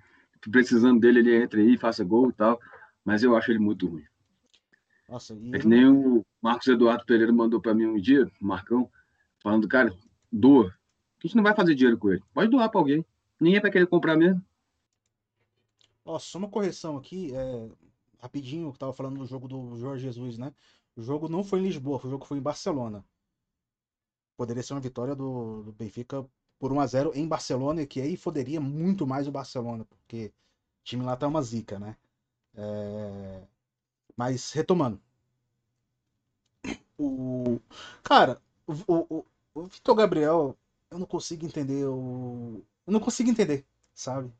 Precisando 0.51 0.99
dele, 0.99 1.19
ele 1.19 1.35
entre 1.35 1.61
aí, 1.61 1.77
faça 1.77 2.03
gol 2.03 2.29
e 2.29 2.33
tal. 2.33 2.59
Mas 3.05 3.23
eu 3.23 3.35
acho 3.35 3.51
ele 3.51 3.59
muito 3.59 3.87
ruim. 3.87 4.03
Nossa, 5.07 5.33
e 5.33 5.51
É 5.51 5.55
eu 5.55 5.59
que 5.59 5.67
nem 5.67 5.87
o 5.87 6.25
Marcos 6.41 6.67
Eduardo 6.67 7.05
Pereira 7.05 7.31
mandou 7.31 7.59
para 7.59 7.73
mim 7.73 7.85
um 7.85 7.99
dia, 7.99 8.29
o 8.41 8.45
Marcão, 8.45 8.89
falando, 9.39 9.67
cara, 9.67 9.93
doa. 10.31 10.67
A 11.23 11.27
gente 11.27 11.35
não 11.35 11.43
vai 11.43 11.55
fazer 11.55 11.75
dinheiro 11.75 11.97
com 11.97 12.11
ele. 12.11 12.23
Pode 12.33 12.49
doar 12.49 12.69
para 12.69 12.79
alguém. 12.79 13.05
Ninguém 13.39 13.59
vai 13.59 13.71
querer 13.71 13.87
comprar 13.87 14.15
mesmo. 14.15 14.43
Ó, 16.05 16.17
só 16.17 16.37
uma 16.37 16.49
correção 16.49 16.97
aqui, 16.97 17.33
é, 17.35 17.69
rapidinho, 18.19 18.71
que 18.71 18.79
tava 18.79 18.93
falando 18.93 19.19
do 19.19 19.25
jogo 19.25 19.47
do 19.47 19.77
Jorge 19.77 20.03
Jesus, 20.03 20.37
né? 20.37 20.53
O 20.95 21.01
jogo 21.01 21.27
não 21.27 21.43
foi 21.43 21.59
em 21.59 21.63
Lisboa, 21.63 21.99
o 22.03 22.09
jogo 22.09 22.25
foi 22.25 22.37
em 22.37 22.41
Barcelona. 22.41 23.03
Poderia 24.39 24.63
ser 24.63 24.73
uma 24.73 24.79
vitória 24.79 25.13
do, 25.13 25.63
do 25.63 25.73
Benfica 25.73 26.25
por 26.57 26.71
1 26.71 26.79
a 26.79 26.87
0 26.87 27.11
em 27.13 27.27
Barcelona, 27.27 27.85
que 27.85 27.99
aí 27.99 28.15
foderia 28.15 28.61
muito 28.61 29.05
mais 29.05 29.27
o 29.27 29.31
Barcelona, 29.31 29.83
porque 29.83 30.31
o 30.81 30.83
time 30.85 31.03
lá 31.03 31.17
tá 31.17 31.27
uma 31.27 31.41
zica, 31.41 31.77
né? 31.77 31.97
É... 32.55 33.43
Mas 34.15 34.53
retomando. 34.53 35.01
O... 36.97 37.59
Cara, 38.01 38.41
o, 38.65 38.73
o, 38.87 39.25
o 39.53 39.63
Vitor 39.65 39.95
Gabriel, 39.95 40.57
eu 40.89 40.97
não 40.97 41.05
consigo 41.05 41.45
entender. 41.45 41.85
O... 41.85 42.63
Eu 42.87 42.93
não 42.93 42.99
consigo 43.01 43.29
entender, 43.29 43.65
sabe? 43.93 44.31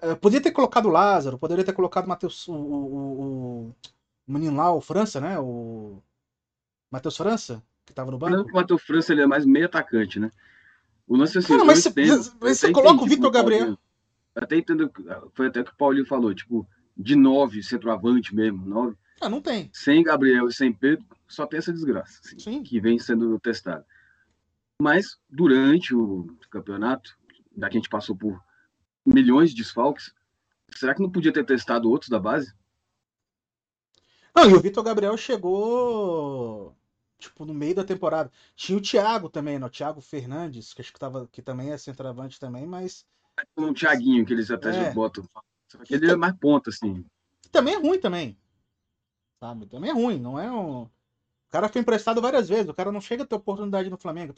Eu 0.00 0.16
poderia 0.16 0.42
ter 0.42 0.52
colocado 0.52 0.86
o 0.86 0.90
Lázaro, 0.90 1.38
poderia 1.38 1.64
ter 1.64 1.74
colocado 1.74 2.06
o 2.06 2.08
Matheus, 2.08 2.48
o, 2.48 2.54
o, 2.54 3.68
o, 3.68 3.74
menino 4.26 4.56
lá, 4.56 4.72
o 4.72 4.80
França, 4.80 5.20
né? 5.20 5.38
O 5.38 6.02
Matheus 6.90 7.16
França, 7.16 7.62
que 7.84 7.92
tava 7.94 8.10
no 8.10 8.18
banco. 8.18 8.50
O 8.50 8.54
Matheus 8.54 8.82
França 8.82 9.12
ele 9.12 9.22
é 9.22 9.26
mais 9.26 9.44
meio 9.44 9.66
atacante, 9.66 10.18
né? 10.18 10.30
O 11.06 11.16
lance 11.16 11.38
assim, 11.38 11.48
Cara, 11.48 11.64
mas 11.64 11.80
você, 11.80 11.88
entendo, 11.88 12.36
você 12.40 12.72
coloca 12.72 13.02
o 13.02 13.06
Vitor 13.06 13.30
Gabriel. 13.30 13.78
Até 14.34 14.56
entendo, 14.56 14.90
foi 15.34 15.48
até 15.48 15.62
que 15.62 15.70
o 15.70 15.76
Paulinho 15.76 16.06
falou, 16.06 16.34
tipo, 16.34 16.66
de 16.96 17.14
nove, 17.14 17.62
centroavante 17.62 18.34
mesmo, 18.34 18.64
nove. 18.64 18.96
Ah, 19.20 19.28
não 19.28 19.40
tem. 19.40 19.70
Sem 19.72 20.02
Gabriel 20.02 20.48
e 20.48 20.52
sem 20.52 20.72
Pedro, 20.72 21.04
só 21.28 21.46
tem 21.46 21.58
essa 21.58 21.72
desgraça, 21.72 22.20
assim, 22.24 22.62
que 22.62 22.80
vem 22.80 22.98
sendo 22.98 23.38
testada. 23.40 23.84
Mas 24.80 25.18
durante 25.28 25.94
o 25.94 26.26
campeonato, 26.50 27.16
daqui 27.54 27.76
a 27.76 27.80
gente 27.80 27.90
passou 27.90 28.16
por 28.16 28.42
milhões 29.04 29.50
de 29.50 29.56
desfalques, 29.56 30.14
será 30.74 30.94
que 30.94 31.02
não 31.02 31.10
podia 31.10 31.32
ter 31.32 31.44
testado 31.44 31.90
outros 31.90 32.08
da 32.08 32.18
base? 32.18 32.52
Não, 34.34 34.48
e 34.48 34.54
o 34.54 34.60
Vitor 34.60 34.82
Gabriel 34.82 35.16
chegou 35.16 36.74
tipo 37.22 37.44
no 37.44 37.54
meio 37.54 37.74
da 37.74 37.84
temporada. 37.84 38.30
Tinha 38.54 38.78
o 38.78 38.80
Thiago 38.80 39.28
também, 39.28 39.58
né? 39.58 39.66
O 39.66 39.70
Thiago 39.70 40.00
Fernandes, 40.00 40.72
que 40.72 40.82
acho 40.82 40.92
que 40.92 40.98
tava 40.98 41.28
que 41.30 41.42
também 41.42 41.72
é 41.72 41.78
centroavante 41.78 42.38
também, 42.38 42.66
mas 42.66 43.06
o 43.56 43.72
Thiaguinho 43.72 44.24
que 44.24 44.32
eles 44.32 44.50
até 44.50 44.88
é. 44.88 44.92
botam. 44.92 45.24
Só 45.68 45.78
que 45.78 45.94
ele 45.94 46.10
é 46.10 46.16
mais 46.16 46.34
ponta 46.36 46.70
assim. 46.70 47.04
Também 47.50 47.74
é 47.74 47.78
ruim 47.78 47.98
também. 47.98 48.38
Sabe? 49.40 49.66
Também 49.66 49.90
é 49.90 49.94
ruim, 49.94 50.18
não 50.18 50.38
é 50.38 50.50
um 50.50 50.82
o 50.82 51.52
cara 51.52 51.68
foi 51.68 51.82
emprestado 51.82 52.18
várias 52.18 52.48
vezes, 52.48 52.70
o 52.70 52.72
cara 52.72 52.90
não 52.90 53.00
chega 53.00 53.24
a 53.24 53.26
ter 53.26 53.34
oportunidade 53.34 53.90
no 53.90 53.98
Flamengo. 53.98 54.34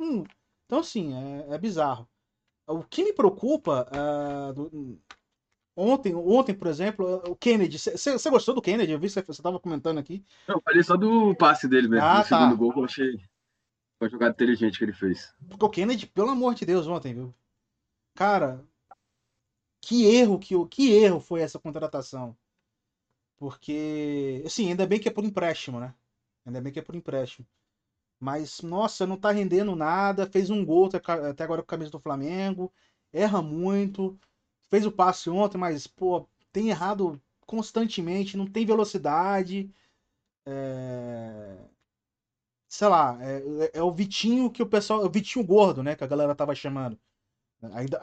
Hum. 0.00 0.24
Então, 0.64 0.80
assim, 0.80 1.14
é, 1.14 1.54
é 1.54 1.58
bizarro. 1.58 2.08
O 2.66 2.82
que 2.82 3.04
me 3.04 3.12
preocupa. 3.12 3.88
Uh, 3.92 4.52
do... 4.52 5.00
Ontem, 5.78 6.14
ontem, 6.14 6.54
por 6.54 6.68
exemplo, 6.68 7.22
o 7.28 7.36
Kennedy. 7.36 7.78
Você 7.78 8.30
gostou 8.30 8.54
do 8.54 8.62
Kennedy? 8.62 8.92
Eu 8.92 8.98
vi 8.98 9.08
que 9.08 9.14
você 9.14 9.30
estava 9.30 9.60
comentando 9.60 9.98
aqui. 9.98 10.24
Eu 10.48 10.58
falei 10.62 10.82
só 10.82 10.96
do 10.96 11.34
passe 11.34 11.68
dele 11.68 11.86
mesmo. 11.86 12.06
Ah, 12.06 12.24
tá. 12.24 12.24
segundo 12.24 12.56
gol 12.56 12.72
eu 12.76 12.84
achei. 12.86 13.20
Foi 13.98 14.08
jogada 14.08 14.32
inteligente 14.32 14.78
que 14.78 14.84
ele 14.84 14.94
fez. 14.94 15.34
Porque 15.46 15.64
o 15.64 15.68
Kennedy, 15.68 16.06
pelo 16.06 16.30
amor 16.30 16.54
de 16.54 16.64
Deus, 16.64 16.86
ontem, 16.86 17.12
viu? 17.12 17.34
Cara, 18.14 18.64
que 19.82 20.06
erro 20.06 20.38
que, 20.38 20.54
que 20.68 20.92
erro 20.94 21.20
foi 21.20 21.42
essa 21.42 21.58
contratação. 21.58 22.34
Porque, 23.36 24.42
assim, 24.46 24.70
ainda 24.70 24.86
bem 24.86 24.98
que 24.98 25.08
é 25.08 25.12
por 25.12 25.24
empréstimo, 25.24 25.78
né? 25.78 25.94
Ainda 26.46 26.60
bem 26.60 26.72
que 26.72 26.78
é 26.78 26.82
por 26.82 26.96
empréstimo. 26.96 27.46
Mas, 28.18 28.62
nossa, 28.62 29.06
não 29.06 29.18
tá 29.18 29.30
rendendo 29.30 29.76
nada. 29.76 30.26
Fez 30.26 30.48
um 30.48 30.64
gol 30.64 30.88
até 30.88 31.44
agora 31.44 31.62
com 31.62 31.66
a 31.66 31.76
camisa 31.76 31.90
do 31.90 32.00
Flamengo. 32.00 32.72
Erra 33.12 33.42
muito. 33.42 34.18
Fez 34.68 34.84
o 34.84 34.92
passe 34.92 35.30
ontem, 35.30 35.58
mas, 35.58 35.86
pô, 35.86 36.26
tem 36.52 36.68
errado 36.68 37.20
constantemente. 37.46 38.36
Não 38.36 38.46
tem 38.46 38.66
velocidade. 38.66 39.70
É... 40.44 41.56
Sei 42.68 42.88
lá, 42.88 43.16
é, 43.20 43.70
é, 43.74 43.82
o 43.82 43.92
Vitinho 43.92 44.50
que 44.50 44.62
o 44.62 44.66
pessoal. 44.66 45.02
É 45.02 45.06
o 45.06 45.10
Vitinho 45.10 45.44
gordo, 45.44 45.82
né? 45.82 45.94
Que 45.94 46.04
a 46.04 46.08
galera 46.08 46.34
tava 46.34 46.54
chamando. 46.54 46.98
Ainda, 47.72 48.00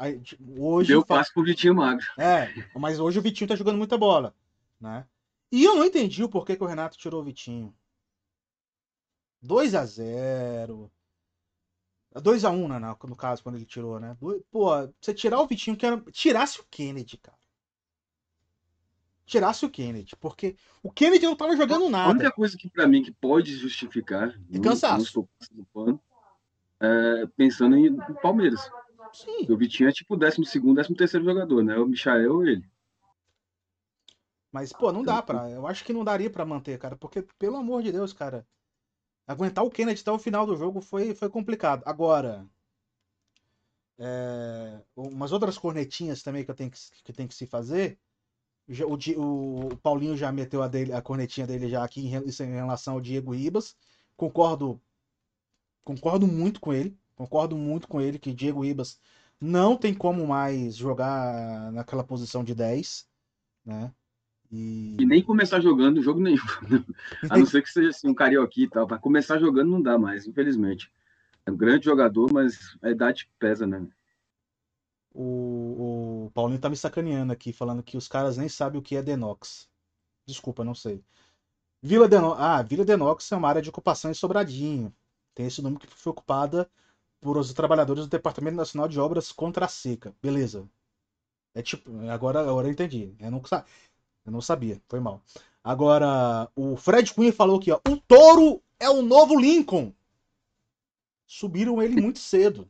hoje. 0.57 0.89
Deu 0.89 1.05
passe 1.05 1.33
pro 1.33 1.43
Vitinho 1.43 1.75
magro. 1.75 2.05
É, 2.17 2.49
mas 2.75 2.99
hoje 2.99 3.19
o 3.19 3.21
Vitinho 3.21 3.47
tá 3.47 3.55
jogando 3.55 3.77
muita 3.77 3.97
bola. 3.97 4.33
Né? 4.79 5.05
E 5.51 5.63
eu 5.63 5.75
não 5.75 5.85
entendi 5.85 6.23
o 6.23 6.29
porquê 6.29 6.55
que 6.55 6.63
o 6.63 6.67
Renato 6.67 6.97
tirou 6.97 7.21
o 7.21 7.23
Vitinho. 7.23 7.73
2 9.41 9.75
a 9.75 9.85
0 9.85 10.91
2 12.21 12.45
a 12.45 12.51
1 12.51 12.67
né, 12.67 12.95
no 13.07 13.15
caso, 13.15 13.41
quando 13.41 13.55
ele 13.55 13.65
tirou, 13.65 13.99
né? 13.99 14.15
Pô, 14.51 14.69
você 14.99 15.13
tirar 15.13 15.39
o 15.39 15.47
Vitinho, 15.47 15.75
que 15.75 15.85
era... 15.85 15.99
tirasse 16.11 16.59
o 16.59 16.65
Kennedy, 16.69 17.17
cara. 17.17 17.37
Tirasse 19.25 19.65
o 19.65 19.69
Kennedy, 19.69 20.15
porque 20.17 20.55
o 20.83 20.91
Kennedy 20.91 21.25
não 21.25 21.35
tava 21.35 21.55
jogando 21.55 21.89
nada. 21.89 22.09
A 22.09 22.13
única 22.13 22.31
coisa 22.31 22.57
que 22.57 22.69
para 22.69 22.85
mim 22.85 23.01
que 23.01 23.11
pode 23.11 23.55
justificar, 23.55 24.37
é 24.51 24.59
cansaço. 24.59 25.27
Não 25.73 25.99
é, 26.79 27.25
pensando 27.37 27.77
em 27.77 27.95
Palmeiras. 28.21 28.69
Sim. 29.13 29.45
O 29.49 29.55
Vitinho 29.55 29.89
é 29.89 29.93
tipo 29.93 30.15
o 30.15 30.17
12 30.17 30.45
segundo, 30.45 30.75
13 30.75 30.95
terceiro 30.95 31.25
jogador, 31.25 31.63
né? 31.63 31.77
O 31.77 31.85
Michael 31.85 32.33
ou 32.33 32.45
ele. 32.45 32.67
Mas, 34.51 34.73
pô, 34.73 34.91
não 34.91 35.01
dá 35.01 35.21
pra. 35.21 35.49
Eu 35.49 35.65
acho 35.65 35.83
que 35.83 35.93
não 35.93 36.03
daria 36.03 36.29
para 36.29 36.45
manter, 36.45 36.77
cara. 36.77 36.95
Porque, 36.95 37.23
pelo 37.39 37.57
amor 37.57 37.81
de 37.81 37.91
Deus, 37.91 38.11
cara. 38.11 38.45
Aguentar 39.27 39.63
o 39.63 39.69
Kennedy 39.69 40.01
até 40.01 40.11
o 40.11 40.19
final 40.19 40.45
do 40.45 40.55
jogo 40.57 40.81
foi, 40.81 41.15
foi 41.15 41.29
complicado. 41.29 41.83
Agora, 41.85 42.47
é, 43.97 44.81
umas 44.95 45.31
outras 45.31 45.57
cornetinhas 45.57 46.21
também 46.21 46.43
que 46.43 46.51
eu 46.51 46.55
tenho 46.55 46.71
que, 46.71 46.79
que, 47.03 47.13
tem 47.13 47.27
que 47.27 47.35
se 47.35 47.47
fazer. 47.47 47.97
O, 48.67 49.21
o, 49.21 49.67
o, 49.67 49.77
Paulinho 49.77 50.15
já 50.17 50.31
meteu 50.31 50.61
a, 50.61 50.67
dele, 50.67 50.93
a 50.93 51.01
cornetinha 51.01 51.47
dele 51.47 51.69
já 51.69 51.83
aqui 51.83 52.01
em, 52.01 52.13
em 52.15 52.53
relação 52.53 52.95
ao 52.95 53.01
Diego 53.01 53.33
Ribas. 53.33 53.75
Concordo, 54.15 54.81
concordo 55.83 56.27
muito 56.27 56.59
com 56.59 56.73
ele. 56.73 56.97
Concordo 57.15 57.55
muito 57.57 57.87
com 57.87 58.01
ele 58.01 58.19
que 58.19 58.33
Diego 58.33 58.63
Ribas 58.63 58.99
não 59.39 59.77
tem 59.77 59.93
como 59.93 60.25
mais 60.27 60.75
jogar 60.75 61.71
naquela 61.71 62.03
posição 62.03 62.43
de 62.43 62.55
10, 62.55 63.07
né? 63.65 63.93
E... 64.55 64.95
e, 64.99 65.05
nem 65.05 65.23
começar 65.23 65.59
jogando 65.59 66.03
jogo 66.03 66.19
nenhum. 66.19 66.37
A 67.27 67.39
não 67.39 67.45
ser 67.45 67.63
que 67.63 67.71
seja 67.71 67.89
assim, 67.89 68.07
um 68.07 68.13
carioca 68.13 68.53
e 68.55 68.69
tal. 68.69 68.85
Para 68.85 68.99
começar 68.99 69.39
jogando 69.39 69.71
não 69.71 69.81
dá 69.81 69.97
mais, 69.97 70.27
infelizmente. 70.27 70.91
É 71.43 71.49
um 71.49 71.57
grande 71.57 71.85
jogador, 71.85 72.31
mas 72.31 72.77
a 72.79 72.91
idade 72.91 73.27
pesa, 73.39 73.65
né? 73.65 73.83
O, 75.11 76.25
o 76.27 76.31
Paulinho 76.35 76.59
tá 76.59 76.69
me 76.69 76.77
sacaneando 76.77 77.33
aqui, 77.33 77.51
falando 77.51 77.81
que 77.81 77.97
os 77.97 78.07
caras 78.07 78.37
nem 78.37 78.47
sabem 78.47 78.79
o 78.79 78.83
que 78.83 78.95
é 78.95 79.01
Denox. 79.01 79.67
Desculpa, 80.27 80.63
não 80.63 80.75
sei. 80.75 81.03
Vila 81.81 82.07
Denox. 82.07 82.39
Ah, 82.39 82.61
Vila 82.61 82.85
Denox 82.85 83.31
é 83.31 83.35
uma 83.35 83.49
área 83.49 83.61
de 83.61 83.69
ocupação 83.69 84.11
em 84.11 84.13
Sobradinho. 84.13 84.93
Tem 85.33 85.47
esse 85.47 85.63
nome 85.63 85.79
que 85.79 85.87
foi 85.87 86.11
ocupada 86.11 86.69
por 87.19 87.37
os 87.37 87.51
trabalhadores 87.53 88.05
do 88.05 88.09
Departamento 88.09 88.55
Nacional 88.55 88.87
de 88.87 88.99
Obras 88.99 89.31
contra 89.31 89.65
a 89.65 89.67
Seca. 89.67 90.13
Beleza. 90.21 90.69
É 91.55 91.61
tipo, 91.63 91.91
agora, 92.09 92.41
agora 92.41 92.67
eu 92.67 92.71
entendi. 92.71 93.15
Eu 93.19 93.31
não, 93.31 93.41
eu 94.25 94.31
não 94.31 94.41
sabia, 94.41 94.81
foi 94.87 94.99
mal. 94.99 95.21
Agora, 95.63 96.49
o 96.55 96.75
Fred 96.75 97.13
Cunha 97.13 97.31
falou 97.31 97.57
aqui, 97.57 97.71
ó. 97.71 97.79
O 97.87 97.97
touro 97.97 98.61
é 98.79 98.89
o 98.89 99.01
novo 99.01 99.39
Lincoln. 99.39 99.93
Subiram 101.25 101.81
ele 101.81 102.01
muito 102.01 102.19
cedo. 102.19 102.69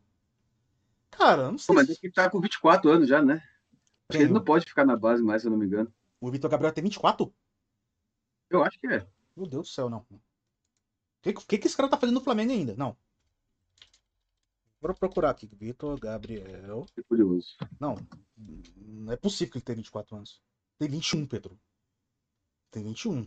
Cara, 1.11 1.51
não 1.51 1.57
sei. 1.57 1.67
Pô, 1.67 1.73
mas 1.73 1.89
ele 1.89 2.11
tá 2.11 2.29
com 2.29 2.39
24 2.39 2.89
anos 2.89 3.07
já, 3.07 3.21
né? 3.21 3.35
Acho 4.09 4.17
que 4.17 4.23
ele 4.23 4.33
não 4.33 4.43
pode 4.43 4.65
ficar 4.65 4.85
na 4.85 4.95
base 4.95 5.23
mais, 5.23 5.41
se 5.41 5.47
eu 5.47 5.51
não 5.51 5.57
me 5.57 5.65
engano. 5.65 5.91
O 6.19 6.29
Vitor 6.29 6.49
Gabriel 6.49 6.73
tem 6.73 6.83
24? 6.83 7.33
Eu 8.49 8.63
acho 8.63 8.79
que 8.79 8.87
é. 8.87 9.07
Meu 9.35 9.47
Deus 9.47 9.69
do 9.69 9.73
céu, 9.73 9.89
não. 9.89 10.05
O 10.09 10.19
que, 11.21 11.33
que, 11.33 11.57
que 11.57 11.67
esse 11.67 11.75
cara 11.75 11.89
tá 11.89 11.97
fazendo 11.97 12.15
no 12.15 12.23
Flamengo 12.23 12.51
ainda? 12.51 12.75
Não. 12.75 12.95
Bora 14.79 14.93
procurar 14.93 15.29
aqui. 15.29 15.47
Vitor 15.47 15.99
Gabriel. 15.99 16.85
Que 16.93 17.01
curioso. 17.03 17.55
Não, 17.79 17.95
não 18.77 19.13
é 19.13 19.15
possível 19.15 19.51
que 19.53 19.57
ele 19.57 19.65
tenha 19.65 19.77
24 19.77 20.17
anos. 20.17 20.41
Tem 20.83 20.89
21, 20.89 21.25
Pedro. 21.25 21.57
Tem 22.69 22.83
21. 22.83 23.25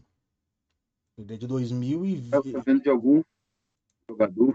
Ele 1.16 1.34
é 1.34 1.36
de 1.38 1.46
2020. 1.46 2.34
Eu 2.34 2.42
tô 2.42 2.60
vendo 2.60 2.82
de 2.82 2.90
algum 2.90 3.22
jogador 4.10 4.54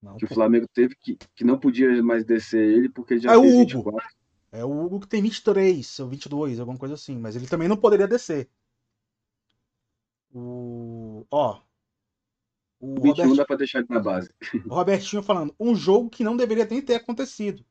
não, 0.00 0.16
que 0.16 0.24
o 0.24 0.28
Flamengo 0.28 0.68
teve 0.72 0.94
que, 0.94 1.18
que 1.34 1.42
não 1.42 1.58
podia 1.58 2.00
mais 2.00 2.24
descer 2.24 2.62
ele 2.62 2.88
porque 2.88 3.18
já 3.18 3.32
é 3.32 3.36
o 3.36 3.40
Hugo. 3.40 3.58
24. 3.58 4.08
É 4.52 4.64
o 4.64 4.70
Hugo 4.70 5.00
que 5.00 5.08
tem 5.08 5.20
23 5.20 5.98
ou 5.98 6.08
22, 6.08 6.60
alguma 6.60 6.78
coisa 6.78 6.94
assim. 6.94 7.18
Mas 7.18 7.34
ele 7.34 7.48
também 7.48 7.66
não 7.66 7.76
poderia 7.76 8.06
descer. 8.06 8.48
O... 10.32 11.26
Ó. 11.32 11.60
O 12.78 12.94
21 12.94 13.08
Robertinho... 13.08 13.36
dá 13.36 13.44
pra 13.44 13.56
deixar 13.56 13.80
ele 13.80 13.88
na 13.90 13.98
base. 13.98 14.32
O 14.64 14.74
Robertinho 14.74 15.24
falando. 15.24 15.52
Um 15.58 15.74
jogo 15.74 16.08
que 16.08 16.22
não 16.22 16.36
deveria 16.36 16.66
nem 16.66 16.80
ter 16.80 16.94
acontecido. 16.94 17.66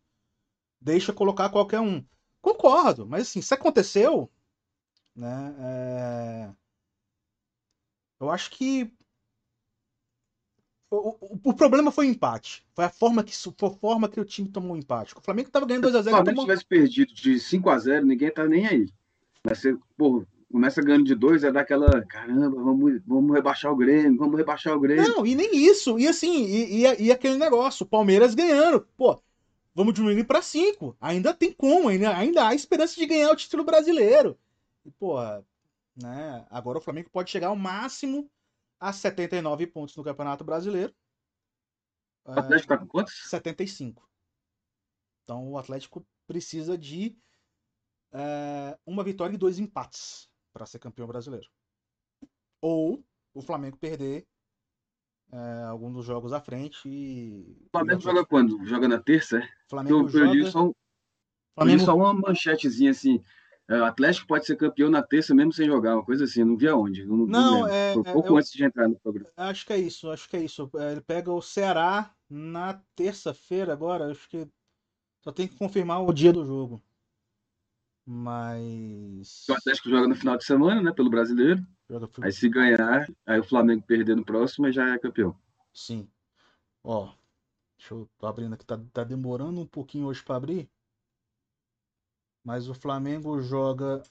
Deixa 0.82 1.14
colocar 1.14 1.48
qualquer 1.50 1.80
um. 1.80 2.06
Concordo, 2.42 3.08
mas 3.08 3.24
assim, 3.24 3.42
se 3.42 3.54
aconteceu, 3.54 4.30
né? 5.18 5.56
É... 5.60 6.50
Eu 8.20 8.30
acho 8.30 8.52
que 8.52 8.92
o, 10.90 11.10
o, 11.20 11.40
o, 11.44 11.54
problema 11.54 11.92
foi 11.92 12.08
o 12.08 12.10
empate. 12.10 12.66
Foi 12.74 12.86
a 12.86 12.90
forma 12.90 13.24
que, 13.24 13.36
foi 13.36 13.70
a 13.70 13.72
forma 13.72 14.08
que 14.08 14.20
o 14.20 14.26
time 14.26 14.48
tomou 14.48 14.74
o 14.74 14.78
empate. 14.78 15.16
O 15.18 15.22
Flamengo 15.22 15.50
estava 15.50 15.66
ganhando 15.66 15.88
2x0. 15.90 15.92
Se 15.92 16.00
o 16.00 16.04
Flamengo 16.04 16.26
tomou... 16.30 16.46
tivesse 16.46 16.66
perdido 16.66 17.14
de 17.14 17.34
5x0, 17.36 18.04
ninguém 18.04 18.32
tá 18.32 18.48
nem 18.48 18.66
aí. 18.66 18.90
Mas 19.44 19.60
você, 19.60 19.78
pô, 19.98 20.26
começa 20.52 20.82
ganhando 20.82 21.04
de 21.04 21.14
dois, 21.14 21.44
é 21.44 21.52
daquela, 21.52 22.02
caramba, 22.04 22.62
vamos, 22.62 23.02
vamos 23.06 23.36
rebaixar 23.36 23.72
o 23.72 23.76
Grêmio, 23.76 24.18
vamos 24.18 24.38
rebaixar 24.38 24.76
o 24.76 24.80
Grêmio. 24.80 25.04
Não, 25.10 25.26
e 25.26 25.36
nem 25.36 25.58
isso. 25.58 26.00
E 26.00 26.08
assim, 26.08 26.46
e, 26.46 26.86
e, 26.86 27.04
e 27.04 27.12
aquele 27.12 27.38
negócio, 27.38 27.84
o 27.84 27.90
Palmeiras 27.90 28.34
ganhando. 28.34 28.88
Pô, 28.96 29.22
vamos 29.76 29.94
diminuir 29.94 30.24
para 30.24 30.42
cinco. 30.42 30.96
Ainda 31.02 31.34
tem 31.34 31.52
como, 31.52 31.90
ainda, 31.90 32.16
ainda 32.16 32.48
há 32.48 32.56
esperança 32.56 32.96
de 32.96 33.06
ganhar 33.06 33.32
o 33.32 33.36
título 33.36 33.64
brasileiro. 33.66 34.38
E, 34.88 34.92
pô, 34.92 35.18
né, 36.02 36.48
agora 36.50 36.78
o 36.78 36.82
Flamengo 36.82 37.10
pode 37.10 37.30
chegar 37.30 37.50
ao 37.50 37.56
máximo 37.58 38.32
a 38.80 38.94
79 38.94 39.68
pontos 39.68 39.98
no 39.98 40.04
Campeonato 40.04 40.46
Brasileiro. 40.46 40.96
O 42.24 42.32
Atlético 42.32 42.70
tá 42.70 42.78
com 42.78 42.88
quantos? 42.88 43.30
75. 43.30 44.10
Então 45.24 45.52
o 45.52 45.58
Atlético 45.58 46.08
precisa 46.26 46.78
de 46.78 47.18
é, 48.14 48.78
uma 48.86 49.04
vitória 49.04 49.34
e 49.36 49.38
dois 49.38 49.60
empates 49.60 50.30
para 50.54 50.66
ser 50.66 50.80
campeão 50.80 51.06
brasileiro. 51.06 51.50
Ou 52.62 53.04
o 53.34 53.42
Flamengo 53.42 53.78
perder 53.78 54.26
é, 55.34 55.64
algum 55.64 55.92
dos 55.92 56.06
jogos 56.06 56.32
à 56.32 56.40
frente 56.40 56.88
e. 56.88 57.58
O 57.66 57.70
Flamengo 57.72 58.00
joga 58.00 58.26
quando? 58.26 58.66
Joga 58.66 58.88
na 58.88 59.02
terça? 59.02 59.42
Flamengo 59.68 60.06
eu, 60.06 60.08
joga... 60.08 60.26
eu, 60.28 60.34
li 60.34 60.44
só, 60.46 60.60
Flamengo... 60.60 60.76
eu 61.58 61.66
li 61.66 61.80
só 61.80 61.96
uma 61.96 62.14
manchetezinha 62.14 62.92
assim. 62.92 63.22
É, 63.70 63.82
o 63.82 63.86
Atlético 63.86 64.28
pode 64.28 64.46
ser 64.46 64.56
campeão 64.56 64.90
na 64.90 65.04
terça 65.04 65.36
mesmo 65.36 65.52
sem 65.52 65.66
jogar, 65.66 65.96
uma 65.96 66.06
coisa 66.06 66.24
assim, 66.24 66.44
não 66.44 66.56
vi 66.56 66.68
aonde. 66.68 67.06
Não, 67.06 67.18
não, 67.18 67.28
não 67.28 67.68
é. 67.68 67.94
Foi 67.94 68.04
pouco 68.04 68.30
eu, 68.30 68.38
antes 68.38 68.52
de 68.52 68.64
entrar 68.64 68.88
no 68.88 68.98
programa. 68.98 69.30
Acho 69.36 69.66
que 69.66 69.74
é 69.74 69.78
isso, 69.78 70.10
acho 70.10 70.30
que 70.30 70.38
é 70.38 70.44
isso. 70.44 70.70
É, 70.78 70.94
ele 70.94 71.02
pega 71.02 71.32
o 71.32 71.42
Ceará 71.42 72.14
na 72.30 72.82
terça-feira 72.96 73.74
agora, 73.74 74.10
acho 74.10 74.30
que 74.30 74.48
só 75.22 75.32
tem 75.34 75.48
que 75.48 75.58
confirmar 75.58 76.02
o 76.02 76.14
dia 76.14 76.32
do 76.32 76.46
jogo. 76.46 76.82
Mas. 78.06 79.46
O 79.50 79.54
Atlético 79.54 79.90
joga 79.90 80.08
no 80.08 80.16
final 80.16 80.38
de 80.38 80.46
semana, 80.46 80.82
né? 80.82 80.94
Pelo 80.94 81.10
brasileiro. 81.10 81.62
Aí 82.22 82.32
se 82.32 82.48
ganhar, 82.48 83.06
aí 83.26 83.40
o 83.40 83.44
Flamengo 83.44 83.84
perder 83.86 84.16
no 84.16 84.24
próximo, 84.24 84.72
já 84.72 84.94
é 84.94 84.98
campeão. 84.98 85.38
Sim. 85.74 86.08
Ó. 86.82 87.12
Deixa 87.78 87.94
eu. 87.94 88.10
Tô 88.18 88.26
abrindo 88.26 88.54
aqui. 88.54 88.66
Tá, 88.66 88.80
tá 88.94 89.04
demorando 89.04 89.60
um 89.60 89.66
pouquinho 89.66 90.08
hoje 90.08 90.24
para 90.24 90.38
abrir. 90.38 90.70
Mas 92.48 92.70
o 92.70 92.74
Flamengo 92.74 93.42
joga 93.42 94.02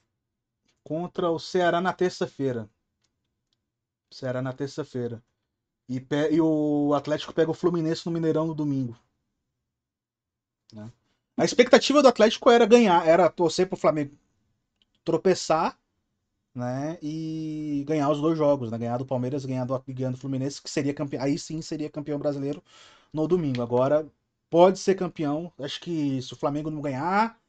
contra 0.84 1.30
o 1.30 1.38
Ceará 1.38 1.80
na 1.80 1.94
terça-feira. 1.94 2.68
Ceará 4.12 4.42
na 4.42 4.52
terça-feira. 4.52 5.24
E, 5.88 6.06
e 6.30 6.38
o 6.38 6.92
Atlético 6.92 7.32
pega 7.32 7.50
o 7.50 7.54
Fluminense 7.54 8.04
no 8.04 8.12
Mineirão 8.12 8.46
no 8.46 8.54
domingo. 8.54 8.94
Né? 10.70 10.92
A 11.34 11.46
expectativa 11.46 12.02
do 12.02 12.08
Atlético 12.08 12.50
era 12.50 12.66
ganhar, 12.66 13.08
era 13.08 13.30
torcer 13.30 13.66
pro 13.66 13.74
Flamengo 13.78 14.14
tropeçar, 15.02 15.78
né? 16.54 16.98
E 17.00 17.84
ganhar 17.86 18.10
os 18.10 18.20
dois 18.20 18.36
jogos, 18.36 18.70
né? 18.70 18.76
Ganhar 18.76 18.98
do 18.98 19.06
Palmeiras, 19.06 19.46
ganhar 19.46 19.64
do, 19.64 19.82
ganhar 19.88 20.10
do 20.10 20.18
Fluminense, 20.18 20.60
que 20.60 20.68
seria 20.68 20.92
campeão. 20.92 21.22
Aí 21.22 21.38
sim 21.38 21.62
seria 21.62 21.88
campeão 21.88 22.18
brasileiro 22.18 22.62
no 23.14 23.26
domingo. 23.26 23.62
Agora 23.62 24.06
pode 24.50 24.78
ser 24.78 24.94
campeão. 24.94 25.50
Acho 25.58 25.80
que 25.80 26.20
se 26.20 26.34
o 26.34 26.36
Flamengo 26.36 26.70
não 26.70 26.82
ganhar 26.82 27.40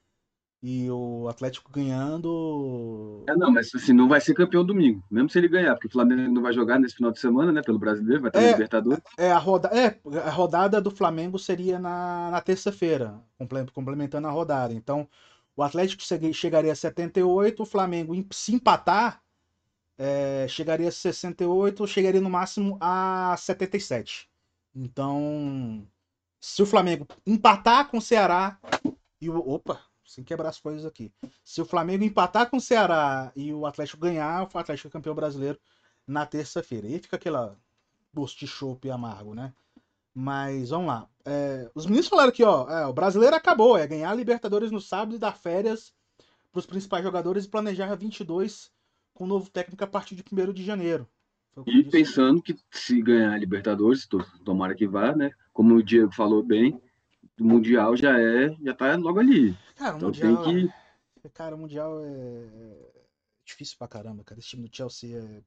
e 0.62 0.90
o 0.90 1.28
Atlético 1.30 1.72
ganhando. 1.72 3.24
É, 3.28 3.36
não, 3.36 3.52
mas 3.52 3.74
assim, 3.74 3.94
não 3.94 4.08
vai 4.08 4.20
ser 4.20 4.34
campeão 4.34 4.66
domingo, 4.66 5.04
mesmo 5.10 5.30
se 5.30 5.38
ele 5.38 5.48
ganhar, 5.48 5.76
porque 5.76 5.88
o 5.88 5.92
Flamengo 5.92 6.32
não 6.32 6.42
vai 6.42 6.54
jogar 6.54 6.80
nesse 6.80 6.96
final 6.96 7.12
de 7.12 7.20
semana, 7.20 7.52
né? 7.52 7.62
Pelo 7.62 7.78
brasileiro, 7.78 8.22
vai 8.22 8.32
ter 8.32 8.42
é, 8.42 8.52
Libertadores. 8.52 9.02
É 9.18 9.32
a, 9.32 9.38
roda... 9.38 9.70
é, 9.70 10.00
a 10.20 10.30
rodada 10.30 10.82
do 10.82 10.90
Flamengo 10.90 11.38
seria 11.38 11.80
na, 11.80 12.32
na 12.32 12.42
terça-feira, 12.42 13.22
complementando 13.74 14.28
a 14.28 14.32
rodada. 14.32 14.74
Então, 14.74 15.08
o 15.56 15.64
Atlético 15.64 16.04
chegaria 16.34 16.72
a 16.72 16.76
78, 16.76 17.62
o 17.62 17.66
Flamengo, 17.66 18.14
se 18.32 18.54
empatar, 18.54 19.22
é, 19.98 20.48
chegaria 20.48 20.90
a 20.90 20.92
68, 20.92 21.88
chegaria 21.88 22.22
no 22.22 22.30
máximo 22.30 22.78
a 22.80 23.36
77. 23.38 24.30
Então, 24.76 25.88
se 26.40 26.62
o 26.62 26.66
Flamengo 26.66 27.08
empatar 27.26 27.90
com 27.90 27.98
o 27.98 28.02
Ceará 28.02 28.60
e 29.20 29.30
o. 29.30 29.38
Opa! 29.38 29.82
Sem 30.08 30.24
quebrar 30.24 30.50
as 30.50 30.60
coisas 30.60 30.86
aqui. 30.86 31.12
Se 31.44 31.62
o 31.62 31.66
Flamengo 31.66 32.04
empatar 32.04 32.50
com 32.50 32.58
o 32.58 32.62
Ceará 32.62 33.32
e 33.36 33.54
o 33.54 33.66
Atlético 33.66 34.02
ganhar, 34.02 34.50
o 34.52 34.58
Atlético 34.58 34.88
é 34.88 34.92
campeão 34.92 35.14
brasileiro 35.14 35.60
na 36.08 36.26
terça-feira. 36.26 36.88
E 36.88 36.98
fica 36.98 37.18
aquela 37.18 37.56
gosto 38.14 38.40
de 38.40 38.48
chope 38.48 38.90
amargo, 38.90 39.36
né? 39.36 39.54
Mas 40.16 40.70
vamos 40.70 40.88
lá. 40.88 41.08
É, 41.26 41.70
os 41.76 41.86
meninos 41.86 42.08
falaram 42.08 42.30
aqui, 42.30 42.44
ó. 42.44 42.68
É, 42.70 42.88
o 42.88 42.94
brasileiro 42.94 43.36
acabou. 43.36 43.78
É 43.78 43.86
ganhar 43.86 44.10
a 44.10 44.16
Libertadores 44.16 44.72
no 44.72 44.82
sábado 44.82 45.16
e 45.16 45.20
dar 45.20 45.34
férias 45.34 45.94
para 46.52 46.60
os 46.60 46.66
principais 46.66 47.04
jogadores 47.04 47.46
e 47.46 47.50
planejar 47.50 47.92
a 47.92 47.96
22 47.96 48.72
com 49.14 49.26
o 49.26 49.28
novo 49.28 49.50
técnico 49.50 49.84
a 49.84 49.88
partir 49.88 50.16
de 50.16 50.24
1 50.32 50.54
de 50.54 50.64
janeiro. 50.64 51.08
E 51.66 51.84
pensando 51.84 52.42
que 52.42 52.56
se 52.72 53.02
ganhar 53.02 53.34
a 53.34 53.38
Libertadores, 53.38 54.08
tomara 54.46 54.76
que 54.76 54.88
vá, 54.88 55.16
né? 55.16 55.32
Como 55.52 55.76
o 55.76 55.84
Diego 55.84 56.12
falou 56.12 56.44
bem, 56.44 56.80
o 57.40 57.44
Mundial 57.44 57.96
já 57.96 58.20
é, 58.20 58.56
já 58.62 58.74
tá 58.74 58.96
logo 58.96 59.20
ali. 59.20 59.56
Cara, 59.76 59.96
o 59.96 59.98
então 59.98 60.10
Mundial. 60.10 60.44
Tem 60.44 60.68
que... 60.68 60.74
É, 61.24 61.30
cara, 61.30 61.56
o 61.56 61.58
Mundial 61.58 62.02
é 62.04 62.78
difícil 63.46 63.78
pra 63.78 63.88
caramba, 63.88 64.24
cara. 64.24 64.40
Esse 64.40 64.50
time 64.50 64.68
do 64.68 64.76
Chelsea 64.76 65.18
é. 65.18 65.42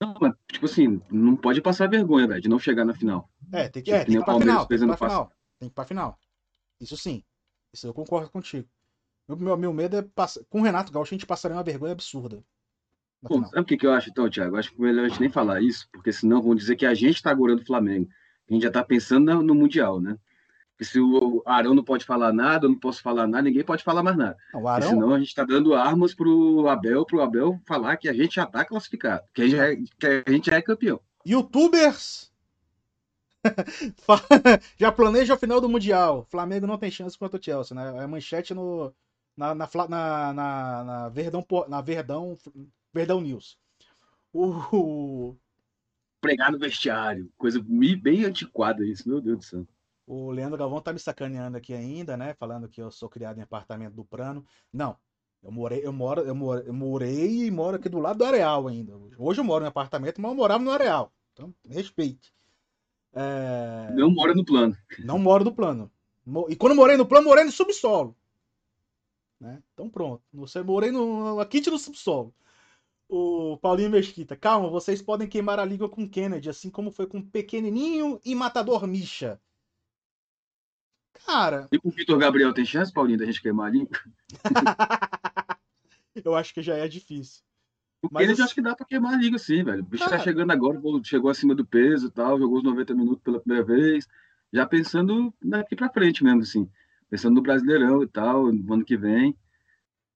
Não, 0.00 0.14
mas, 0.20 0.34
tipo 0.48 0.64
assim, 0.64 1.00
não 1.10 1.36
pode 1.36 1.60
passar 1.60 1.88
vergonha, 1.88 2.26
velho, 2.26 2.40
de 2.40 2.48
não 2.48 2.58
chegar 2.58 2.84
na 2.84 2.94
final. 2.94 3.30
É, 3.52 3.68
tem 3.68 3.82
que, 3.82 3.90
tipo, 3.90 3.96
é, 3.96 4.04
tem 4.04 4.14
que 4.14 4.20
ir 4.20 4.24
pra 4.24 4.38
final. 4.38 4.66
Tem 4.66 4.78
que 4.78 4.84
ir 4.84 4.86
pra 4.86 4.96
final. 4.96 5.26
Tem 5.58 5.68
que 5.68 5.72
ir 5.72 5.74
pra 5.74 5.84
final. 5.84 6.18
Isso 6.80 6.96
sim. 6.96 7.22
Isso 7.72 7.86
eu 7.86 7.94
concordo 7.94 8.30
contigo. 8.30 8.68
Meu, 9.28 9.36
meu, 9.36 9.56
meu 9.56 9.72
medo 9.72 9.96
é 9.96 10.02
passar. 10.02 10.40
Com 10.48 10.60
o 10.60 10.64
Renato 10.64 10.90
Gaúcho 10.90 11.14
a 11.14 11.16
gente 11.16 11.26
passaria 11.26 11.56
uma 11.56 11.62
vergonha 11.62 11.92
absurda. 11.92 12.42
Pô, 13.22 13.44
sabe 13.44 13.60
o 13.60 13.64
que, 13.64 13.76
que 13.76 13.86
eu 13.86 13.92
acho, 13.92 14.08
então, 14.08 14.30
Thiago? 14.30 14.56
Acho 14.56 14.70
que 14.70 14.78
é 14.78 14.86
melhor 14.86 15.04
a 15.04 15.08
gente 15.08 15.20
nem 15.20 15.28
falar 15.28 15.60
isso, 15.60 15.86
porque 15.92 16.10
senão 16.10 16.40
vão 16.40 16.54
dizer 16.54 16.74
que 16.76 16.86
a 16.86 16.94
gente 16.94 17.22
tá 17.22 17.30
agorando 17.30 17.60
o 17.60 17.66
Flamengo. 17.66 18.08
A 18.48 18.52
gente 18.52 18.62
já 18.62 18.70
tá 18.70 18.82
pensando 18.82 19.42
no 19.42 19.54
Mundial, 19.54 20.00
né? 20.00 20.16
Se 20.84 21.00
o 21.00 21.42
Arão 21.44 21.74
não 21.74 21.84
pode 21.84 22.04
falar 22.04 22.32
nada, 22.32 22.66
eu 22.66 22.70
não 22.70 22.78
posso 22.78 23.02
falar 23.02 23.26
nada, 23.26 23.42
ninguém 23.44 23.64
pode 23.64 23.82
falar 23.82 24.02
mais 24.02 24.16
nada. 24.16 24.36
Não, 24.52 24.66
Arão... 24.66 24.88
Senão 24.88 25.14
a 25.14 25.18
gente 25.18 25.28
está 25.28 25.44
dando 25.44 25.74
armas 25.74 26.14
para 26.14 26.28
o 26.28 26.68
Abel, 26.68 27.04
para 27.04 27.16
o 27.16 27.20
Abel 27.20 27.60
falar 27.66 27.96
que 27.96 28.08
a 28.08 28.12
gente 28.12 28.36
já 28.36 28.44
está 28.44 28.64
classificado, 28.64 29.24
que 29.34 29.42
a, 29.42 29.48
gente 29.48 29.60
é, 29.60 29.76
que 29.76 30.24
a 30.26 30.32
gente 30.32 30.50
já 30.50 30.56
é 30.56 30.62
campeão. 30.62 31.00
Youtubers 31.26 32.30
já 34.78 34.92
planeja 34.92 35.34
o 35.34 35.38
final 35.38 35.60
do 35.60 35.68
Mundial. 35.68 36.26
Flamengo 36.30 36.66
não 36.66 36.78
tem 36.78 36.90
chance 36.90 37.18
contra 37.18 37.38
o 37.38 37.42
Chelsea, 37.42 37.74
né? 37.74 38.02
É 38.02 38.06
manchete 38.06 38.54
no, 38.54 38.92
na, 39.36 39.54
na, 39.54 39.68
na, 39.88 40.32
na, 40.32 40.84
na 40.84 41.08
Verdão, 41.08 41.44
na 41.68 41.80
Verdão, 41.80 42.36
Verdão 42.92 43.20
News. 43.20 43.58
O, 44.32 45.34
Pregar 46.20 46.52
no 46.52 46.58
vestiário, 46.58 47.32
coisa 47.38 47.60
bem 47.60 48.24
antiquada 48.24 48.84
isso, 48.84 49.08
meu 49.08 49.20
Deus 49.20 49.38
do 49.38 49.44
céu. 49.44 49.66
O 50.12 50.32
Leandro 50.32 50.58
Galvão 50.58 50.80
tá 50.80 50.92
me 50.92 50.98
sacaneando 50.98 51.56
aqui 51.56 51.72
ainda, 51.72 52.16
né? 52.16 52.34
Falando 52.34 52.68
que 52.68 52.82
eu 52.82 52.90
sou 52.90 53.08
criado 53.08 53.38
em 53.38 53.42
apartamento 53.42 53.94
do 53.94 54.04
Prano. 54.04 54.44
Não. 54.72 54.96
Eu 55.40 55.52
morei, 55.52 55.86
eu 55.86 55.92
moro, 55.92 56.22
eu, 56.22 56.34
moro, 56.34 56.60
eu 56.66 56.74
morei 56.74 57.46
e 57.46 57.50
moro 57.50 57.76
aqui 57.76 57.88
do 57.88 58.00
lado 58.00 58.18
do 58.18 58.24
Areal 58.24 58.66
ainda. 58.66 58.92
Hoje 59.16 59.40
eu 59.40 59.44
moro 59.44 59.64
em 59.64 59.68
apartamento, 59.68 60.20
mas 60.20 60.32
eu 60.32 60.36
morava 60.36 60.64
no 60.64 60.72
Areal. 60.72 61.12
Então, 61.32 61.54
respeite. 61.64 62.34
É... 63.12 63.92
Não 63.94 64.10
mora 64.10 64.34
no 64.34 64.44
plano. 64.44 64.76
Não 64.98 65.16
moro 65.16 65.44
no 65.44 65.54
plano. 65.54 65.88
E 66.48 66.56
quando 66.56 66.74
morei 66.74 66.96
no 66.96 67.06
plano, 67.06 67.28
morei 67.28 67.44
no 67.44 67.52
subsolo. 67.52 68.16
Né? 69.38 69.62
Então 69.72 69.88
pronto. 69.88 70.24
Você 70.32 70.60
morei 70.60 70.90
no, 70.90 71.38
aqui 71.38 71.62
no 71.70 71.78
subsolo. 71.78 72.34
O 73.08 73.56
Paulinho 73.58 73.90
Mesquita, 73.90 74.34
calma, 74.34 74.68
vocês 74.68 75.00
podem 75.00 75.28
queimar 75.28 75.60
a 75.60 75.64
língua 75.64 75.88
com 75.88 76.08
Kennedy, 76.08 76.50
assim 76.50 76.68
como 76.68 76.90
foi 76.90 77.06
com 77.06 77.22
Pequenininho 77.22 78.20
e 78.24 78.34
Matador 78.34 78.88
Misha. 78.88 79.40
Cara. 81.26 81.68
E 81.72 81.78
o 81.82 81.90
Vitor 81.90 82.18
Gabriel 82.18 82.52
tem 82.52 82.64
chance, 82.64 82.92
Paulinho, 82.92 83.18
da 83.18 83.26
gente 83.26 83.42
queimar 83.42 83.68
a 83.68 83.70
língua? 83.70 83.90
eu 86.24 86.34
acho 86.34 86.52
que 86.54 86.62
já 86.62 86.74
é 86.74 86.88
difícil. 86.88 87.42
Porque 88.00 88.14
Mas 88.14 88.30
ele 88.30 88.42
acho 88.42 88.54
que 88.54 88.62
dá 88.62 88.74
pra 88.74 88.86
queimar 88.86 89.14
a 89.14 89.16
liga, 89.16 89.38
sim, 89.38 89.62
velho. 89.62 89.82
O 89.82 89.86
bicho 89.86 90.08
tá 90.08 90.18
chegando 90.18 90.50
agora, 90.50 90.80
chegou 91.04 91.30
acima 91.30 91.54
do 91.54 91.66
peso 91.66 92.06
e 92.06 92.10
tal, 92.10 92.38
jogou 92.38 92.58
os 92.58 92.64
90 92.64 92.94
minutos 92.94 93.22
pela 93.22 93.40
primeira 93.40 93.64
vez. 93.64 94.08
Já 94.52 94.66
pensando 94.66 95.32
daqui 95.42 95.76
pra 95.76 95.90
frente 95.90 96.24
mesmo, 96.24 96.40
assim. 96.40 96.68
Pensando 97.10 97.34
no 97.34 97.42
Brasileirão 97.42 98.02
e 98.02 98.08
tal, 98.08 98.50
no 98.50 98.74
ano 98.74 98.84
que 98.84 98.96
vem. 98.96 99.36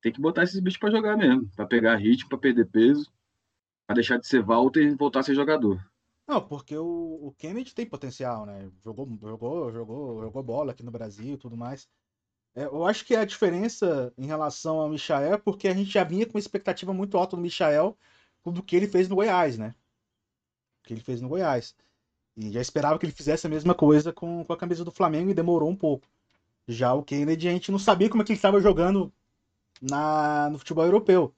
Tem 0.01 0.13
que 0.13 0.21
botar 0.21 0.45
esses 0.45 0.59
bichos 0.61 0.79
pra 0.79 0.91
jogar 0.91 1.17
mesmo. 1.17 1.49
Pra 1.55 1.67
pegar 1.67 1.97
ritmo, 1.97 2.29
pra 2.29 2.39
perder 2.39 2.67
peso. 2.67 3.13
Pra 3.87 3.95
deixar 3.95 4.19
de 4.19 4.27
ser 4.27 4.43
Walter 4.43 4.83
e 4.83 4.95
voltar 4.95 5.21
a 5.21 5.23
ser 5.23 5.35
jogador. 5.35 5.79
Não, 6.27 6.41
porque 6.47 6.77
o, 6.77 7.19
o 7.23 7.35
Kennedy 7.39 7.75
tem 7.75 7.87
potencial, 7.87 8.47
né? 8.47 8.71
Jogou, 8.83 9.07
jogou, 9.21 9.73
jogou, 9.73 10.23
jogou 10.23 10.43
bola 10.43 10.73
aqui 10.73 10.83
no 10.83 10.91
Brasil 10.91 11.35
e 11.35 11.39
tudo 11.39 11.57
mais. 11.57 11.89
É, 12.55 12.65
eu 12.65 12.87
acho 12.87 13.05
que 13.05 13.17
a 13.17 13.25
diferença 13.25 14.13
em 14.17 14.27
relação 14.27 14.79
ao 14.81 14.89
Michael 14.89 15.35
é 15.35 15.39
porque 15.39 15.69
a 15.69 15.75
gente 15.75 15.91
já 15.91 16.05
vinha 16.05 16.25
com 16.27 16.35
uma 16.35 16.41
expectativa 16.41 16.93
muito 16.95 17.17
alta 17.19 17.37
do 17.37 17.43
Michael 17.43 17.97
do 18.45 18.63
que 18.63 18.77
ele 18.77 18.89
fez 18.89 19.09
no 19.09 19.17
Goiás, 19.17 19.59
né? 19.59 19.75
O 20.83 20.87
que 20.87 20.95
ele 20.95 21.01
fez 21.01 21.21
no 21.21 21.29
Goiás. 21.29 21.75
E 22.37 22.51
já 22.53 22.61
esperava 22.61 22.99
que 22.99 23.07
ele 23.07 23.13
fizesse 23.13 23.47
a 23.47 23.51
mesma 23.51 23.75
coisa 23.75 24.13
com, 24.13 24.45
com 24.45 24.53
a 24.53 24.57
camisa 24.57 24.85
do 24.85 24.91
Flamengo 24.93 25.31
e 25.31 25.35
demorou 25.35 25.69
um 25.69 25.77
pouco. 25.77 26.07
Já 26.67 26.95
o 26.95 27.03
Kennedy, 27.03 27.49
a 27.49 27.53
gente 27.53 27.71
não 27.73 27.79
sabia 27.79 28.09
como 28.09 28.23
é 28.23 28.27
que 28.27 28.33
ele 28.33 28.39
estava 28.39 28.61
jogando 28.61 29.13
na, 29.81 30.51
no 30.51 30.59
futebol 30.59 30.85
europeu. 30.85 31.35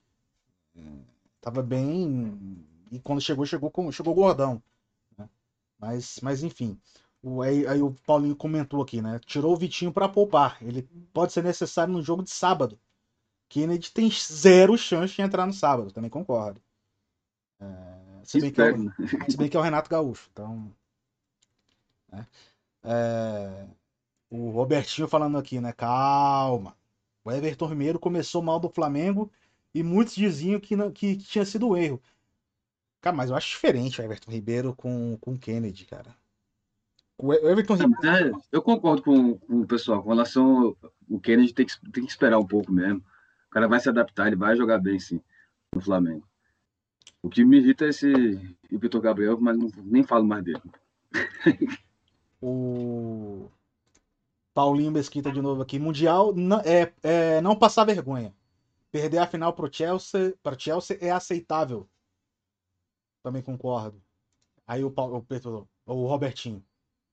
tava 1.41 1.63
bem. 1.63 2.65
E 2.91 2.99
quando 3.01 3.21
chegou, 3.21 3.47
chegou, 3.47 3.71
com, 3.71 3.91
chegou 3.93 4.15
gordão. 4.15 4.63
Mas, 5.79 6.19
mas 6.23 6.43
enfim. 6.43 6.79
O, 7.23 7.43
aí, 7.43 7.67
aí, 7.67 7.83
o 7.83 7.95
Paulinho 8.07 8.37
comentou 8.37 8.83
aqui, 8.83 9.03
né? 9.03 9.21
Tirou 9.27 9.53
o 9.53 9.57
Vitinho 9.57 9.93
para 9.93 10.09
poupar. 10.09 10.59
Ele 10.63 10.83
pode 11.13 11.33
ser 11.33 11.43
necessário 11.43 11.93
no 11.93 12.03
jogo 12.03 12.23
de 12.23 12.31
sábado. 12.31 12.79
Kennedy 13.49 13.93
tem 13.93 14.11
zero 14.11 14.77
chance 14.77 15.15
de 15.15 15.23
entrar 15.23 15.47
no 15.47 15.53
sábado, 15.53 15.93
também 15.93 16.11
concordo. 16.11 16.61
É, 17.61 18.25
se, 18.25 18.41
bem 18.41 18.53
que 18.53 18.61
é 18.61 18.73
o, 18.73 18.93
se 19.31 19.37
bem 19.37 19.49
que 19.49 19.57
é 19.57 19.61
o 19.61 19.63
Renato 19.63 19.89
Gaúcho. 19.89 20.29
Então. 20.33 20.73
Né? 22.11 22.27
É, 22.85 23.67
o 24.31 24.51
Robertinho 24.51 25.09
falando 25.09 25.39
aqui, 25.39 25.61
né? 25.61 25.73
Calma. 25.73 26.77
O 27.25 27.31
Everton 27.31 27.67
Ribeiro 27.67 27.99
começou 27.99 28.43
mal 28.43 28.61
do 28.61 28.69
Flamengo 28.69 29.31
e 29.75 29.83
muitos 29.83 30.15
diziam 30.15 30.61
que, 30.61 30.77
não, 30.77 30.91
que, 30.91 31.17
que 31.17 31.25
tinha 31.25 31.45
sido 31.45 31.69
um 31.69 31.77
erro. 31.77 32.01
Cara, 33.07 33.17
mas 33.17 33.31
eu 33.31 33.37
acho 33.37 33.51
diferente 33.51 34.01
o 34.01 34.05
Everton 34.05 34.33
Ribeiro 34.33 34.75
com, 34.75 35.17
com 35.21 35.35
o 35.35 35.39
Kennedy, 35.39 35.85
cara. 35.85 36.13
O 37.17 37.33
Everton 37.33 37.75
Ribeiro. 37.75 38.37
É, 38.37 38.41
eu 38.51 38.61
concordo 38.61 39.01
com, 39.01 39.39
com, 39.39 39.61
o 39.61 39.65
pessoal. 39.65 40.03
Com 40.03 40.09
relação 40.09 40.77
ao 41.09 41.21
Kennedy, 41.21 41.55
tem 41.55 41.67
que, 41.67 41.81
tem 41.93 42.05
que 42.05 42.11
esperar 42.11 42.37
um 42.41 42.45
pouco 42.45 42.73
mesmo. 42.73 42.99
O 43.47 43.51
cara 43.51 43.69
vai 43.69 43.79
se 43.79 43.89
adaptar, 43.89 44.27
ele 44.27 44.35
vai 44.35 44.57
jogar 44.57 44.79
bem, 44.79 44.99
sim, 44.99 45.23
no 45.73 45.81
Flamengo. 45.81 46.27
O 47.23 47.31
que 47.31 47.45
me 47.45 47.59
irrita 47.59 47.85
é 47.85 47.91
esse 47.91 48.11
Vitor 48.73 49.01
Gabriel, 49.01 49.39
mas 49.41 49.57
não, 49.57 49.71
nem 49.85 50.03
falo 50.03 50.25
mais 50.25 50.43
dele. 50.43 50.63
o 52.43 53.49
Paulinho 54.53 54.91
Mesquita 54.91 55.31
de 55.31 55.41
novo 55.41 55.63
aqui. 55.63 55.79
Mundial 55.79 56.35
não, 56.35 56.59
é, 56.63 56.93
é 57.05 57.41
não 57.41 57.55
passar 57.55 57.85
vergonha. 57.85 58.35
Perder 58.91 59.19
a 59.19 59.29
final 59.29 59.53
pro 59.53 59.73
Chelsea, 59.73 60.35
para 60.43 60.59
Chelsea 60.59 60.99
é 61.01 61.13
aceitável. 61.13 61.89
Também 63.27 63.43
concordo. 63.43 64.01
Aí 64.65 64.85
o, 64.85 64.91
Paulo, 64.93 65.17
o, 65.17 65.21
Pedro, 65.21 65.69
o 65.85 66.07
Robertinho. 66.07 66.65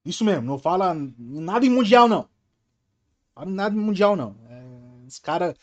Isso 0.05 0.23
mesmo, 0.23 0.43
não 0.43 0.59
fala 0.59 0.93
nada 1.17 1.65
em 1.65 1.71
mundial 1.71 2.07
não. 2.07 2.29
Fala 3.33 3.49
nada 3.49 3.75
em 3.75 3.79
mundial 3.79 4.15
não. 4.15 4.37
É, 4.47 5.07
os 5.07 5.17
cara, 5.17 5.55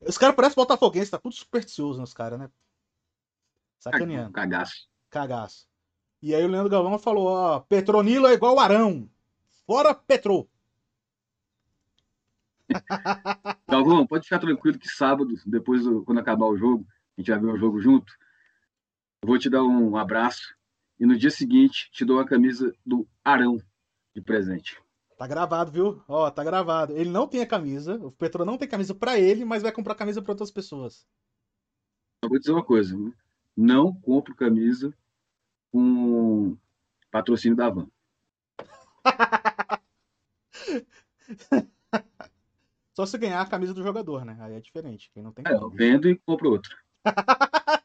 os 0.00 0.16
cara 0.16 0.32
parece 0.32 0.56
botafoguense, 0.56 1.10
tá 1.10 1.18
tudo 1.18 1.34
supersticioso 1.34 2.00
nos 2.00 2.14
caras, 2.14 2.38
né? 2.38 2.50
Sacaneando. 3.78 4.32
Cagaço. 4.32 4.88
Cagaço. 5.10 5.68
E 6.22 6.34
aí 6.34 6.42
o 6.46 6.48
Leandro 6.48 6.70
Galvão 6.70 6.98
falou, 6.98 7.26
ó, 7.26 7.60
Petronilo 7.60 8.26
é 8.26 8.32
igual 8.32 8.58
Arão. 8.58 9.06
Fora 9.66 9.94
Petro. 9.94 10.48
Galvão, 13.68 14.06
pode 14.06 14.24
ficar 14.24 14.38
tranquilo 14.38 14.78
que 14.78 14.88
sábado, 14.88 15.34
depois 15.44 15.82
quando 16.06 16.20
acabar 16.20 16.46
o 16.46 16.56
jogo, 16.56 16.86
a 16.88 17.20
gente 17.20 17.30
vai 17.30 17.38
ver 17.38 17.52
o 17.52 17.58
jogo 17.58 17.78
junto. 17.82 18.10
Vou 19.24 19.38
te 19.38 19.50
dar 19.50 19.62
um 19.62 19.96
abraço 19.96 20.54
e 20.98 21.06
no 21.06 21.16
dia 21.16 21.30
seguinte 21.30 21.90
te 21.92 22.04
dou 22.04 22.18
a 22.18 22.26
camisa 22.26 22.74
do 22.84 23.06
Arão 23.22 23.58
de 24.14 24.22
presente. 24.22 24.80
Tá 25.18 25.26
gravado, 25.26 25.70
viu? 25.70 26.02
Ó, 26.08 26.30
tá 26.30 26.42
gravado. 26.42 26.96
Ele 26.96 27.10
não 27.10 27.28
tem 27.28 27.42
a 27.42 27.46
camisa, 27.46 27.96
o 27.96 28.10
Petro 28.10 28.44
não 28.44 28.56
tem 28.56 28.66
camisa 28.66 28.94
para 28.94 29.18
ele, 29.18 29.44
mas 29.44 29.62
vai 29.62 29.70
comprar 29.70 29.94
camisa 29.94 30.22
para 30.22 30.32
outras 30.32 30.50
pessoas. 30.50 31.06
Eu 32.22 32.28
vou 32.30 32.38
dizer 32.38 32.52
uma 32.52 32.64
coisa, 32.64 32.96
né? 32.96 33.12
não 33.56 33.92
compro 33.92 34.34
camisa 34.34 34.94
com 35.70 36.56
patrocínio 37.10 37.56
da 37.56 37.68
Van. 37.68 37.86
Só 42.94 43.04
se 43.06 43.18
ganhar 43.18 43.40
a 43.40 43.46
camisa 43.46 43.74
do 43.74 43.82
jogador, 43.82 44.24
né? 44.24 44.36
Aí 44.40 44.54
é 44.54 44.60
diferente. 44.60 45.10
Quem 45.12 45.22
não 45.22 45.32
tem. 45.32 45.44
É, 45.46 45.52
eu 45.52 45.70
vendo 45.70 46.08
e 46.08 46.16
compro 46.16 46.50
outra. 46.50 46.74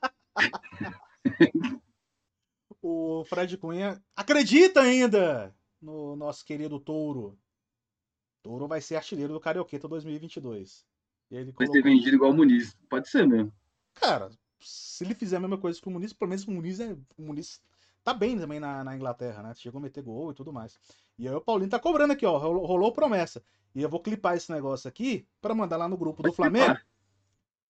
o 2.82 3.24
Fred 3.26 3.58
Cunha 3.58 4.02
acredita 4.16 4.82
ainda 4.82 5.54
no 5.82 6.16
nosso 6.16 6.46
querido 6.46 6.80
Touro. 6.80 7.38
Touro 8.44 8.68
vai 8.68 8.82
ser 8.82 8.96
artilheiro 8.96 9.34
do 9.34 9.40
Carioqueta 9.40 9.88
2022. 9.88 10.86
Ele 11.32 11.52
colocou... 11.52 11.66
Vai 11.66 11.68
ser 11.68 11.84
vendido 11.84 12.16
igual 12.16 12.32
o 12.32 12.34
Muniz. 12.34 12.78
Pode 12.90 13.10
ser 13.10 13.28
mesmo. 13.28 13.52
Cara, 13.96 14.30
se 14.60 15.04
ele 15.04 15.16
fizer 15.16 15.38
a 15.38 15.40
mesma 15.40 15.58
coisa 15.58 15.82
que 15.82 15.88
o 15.88 15.92
Muniz, 15.92 16.14
pelo 16.14 16.30
menos 16.30 16.46
o 16.46 16.52
Muniz, 16.52 16.80
é, 16.80 16.94
o 17.18 17.24
Muniz 17.24 17.62
tá 18.04 18.14
bem 18.14 18.38
também 18.38 18.60
na, 18.60 18.84
na, 18.84 18.96
Inglaterra, 18.96 19.42
né? 19.42 19.54
Chegou 19.56 19.80
a 19.80 19.82
meter 19.82 20.04
gol 20.04 20.32
e 20.32 20.36
tudo 20.36 20.54
mais. 20.54 20.80
E 21.18 21.28
aí 21.28 21.34
o 21.34 21.42
Paulinho 21.42 21.70
tá 21.70 21.80
cobrando 21.80 22.14
aqui, 22.14 22.26
ó. 22.26 22.38
Rolou, 22.38 22.66
rolou 22.66 22.92
promessa. 22.92 23.44
E 23.74 23.82
eu 23.82 23.90
vou 23.90 24.00
clipar 24.00 24.36
esse 24.36 24.52
negócio 24.52 24.88
aqui 24.88 25.28
para 25.42 25.56
mandar 25.56 25.78
lá 25.78 25.88
no 25.88 25.98
grupo 25.98 26.22
do 26.22 26.32
Flamengo. 26.32 26.66
Clipar. 26.66 26.86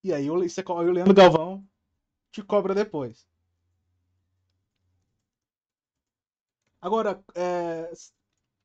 E 0.04 0.14
aí 0.14 0.30
o, 0.30 0.36
o 0.36 0.82
Leandro 0.92 1.14
Galvão 1.14 1.66
te 2.32 2.44
cobra 2.44 2.76
depois. 2.76 3.26
Agora, 6.86 7.20
é, 7.34 7.92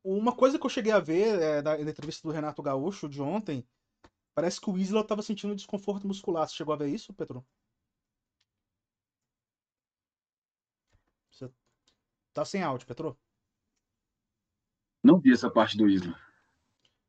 uma 0.04 0.36
coisa 0.36 0.58
que 0.58 0.66
eu 0.66 0.68
cheguei 0.68 0.92
a 0.92 1.00
ver 1.00 1.40
é, 1.40 1.62
da, 1.62 1.78
na 1.78 1.90
entrevista 1.90 2.28
do 2.28 2.34
Renato 2.34 2.62
Gaúcho 2.62 3.08
de 3.08 3.22
ontem, 3.22 3.66
parece 4.34 4.60
que 4.60 4.68
o 4.68 4.76
Isla 4.76 5.00
estava 5.00 5.22
sentindo 5.22 5.56
desconforto 5.56 6.06
muscular. 6.06 6.46
Você 6.46 6.54
chegou 6.54 6.74
a 6.74 6.76
ver 6.76 6.88
isso, 6.88 7.14
Petro? 7.14 7.42
Você 11.30 11.50
tá 12.34 12.44
sem 12.44 12.62
áudio, 12.62 12.86
Petro? 12.86 13.18
Não 15.02 15.18
vi 15.18 15.32
essa 15.32 15.50
parte 15.50 15.78
do 15.78 15.88
Isla. 15.88 16.14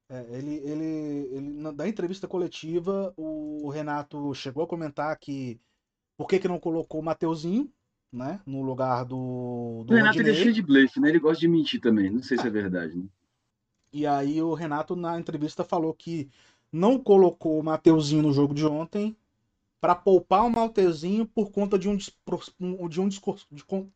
É, 0.08 0.22
ele, 0.38 0.56
ele, 0.60 1.36
ele, 1.36 1.50
na, 1.50 1.72
da 1.74 1.90
entrevista 1.90 2.26
coletiva, 2.26 3.14
o 3.18 3.70
Renato 3.70 4.34
chegou 4.34 4.64
a 4.64 4.68
comentar 4.68 5.20
que 5.20 5.60
por 6.16 6.26
que, 6.26 6.40
que 6.40 6.48
não 6.48 6.58
colocou 6.58 7.02
o 7.02 7.04
Mateuzinho, 7.04 7.70
né, 8.12 8.42
no 8.46 8.62
lugar 8.62 9.06
do, 9.06 9.84
do 9.86 9.94
O 9.94 9.96
Renato 9.96 10.20
ele 10.20 10.32
é 10.32 10.34
cheio 10.34 10.54
de 10.54 10.62
blefe, 10.62 11.00
né? 11.00 11.10
Ele 11.10 11.20
gosta 11.20 11.40
de 11.40 11.48
mentir 11.48 11.80
também. 11.80 12.10
Não 12.10 12.22
sei 12.22 12.38
se 12.38 12.46
é 12.46 12.50
verdade, 12.50 12.96
né? 12.96 13.06
E 13.94 14.06
aí 14.06 14.42
o 14.42 14.54
Renato 14.54 14.96
na 14.96 15.20
entrevista 15.20 15.64
falou 15.64 15.94
que 15.94 16.30
não 16.72 16.98
colocou 17.00 17.60
o 17.60 17.64
Mateuzinho 17.64 18.24
no 18.24 18.34
jogo 18.34 18.54
de 18.54 18.66
ontem 18.66 19.16
para 19.80 19.96
poupar 19.96 20.46
o 20.46 20.50
Mateuzinho 20.50 21.26
por 21.26 21.52
conta 21.52 21.78
de 21.78 21.90
um, 21.90 21.98
de 22.88 23.02
um 23.02 23.10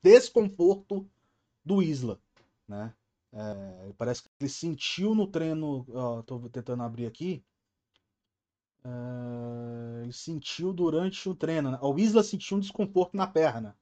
desconforto 0.02 1.08
do 1.64 1.82
Isla, 1.82 2.20
né? 2.68 2.94
É, 3.32 3.92
parece 3.98 4.24
que 4.24 4.30
ele 4.40 4.50
sentiu 4.50 5.14
no 5.14 5.28
treino. 5.28 5.86
Ó, 5.94 6.22
tô 6.22 6.40
tentando 6.50 6.84
abrir 6.84 7.06
aqui. 7.06 7.44
É, 8.84 10.04
ele 10.04 10.14
sentiu 10.14 10.72
durante 10.72 11.28
o 11.28 11.36
treino. 11.36 11.72
Né? 11.72 11.78
O 11.82 11.98
Isla 12.00 12.24
sentiu 12.24 12.56
um 12.56 12.62
desconforto 12.62 13.18
na 13.18 13.28
perna. 13.28 13.76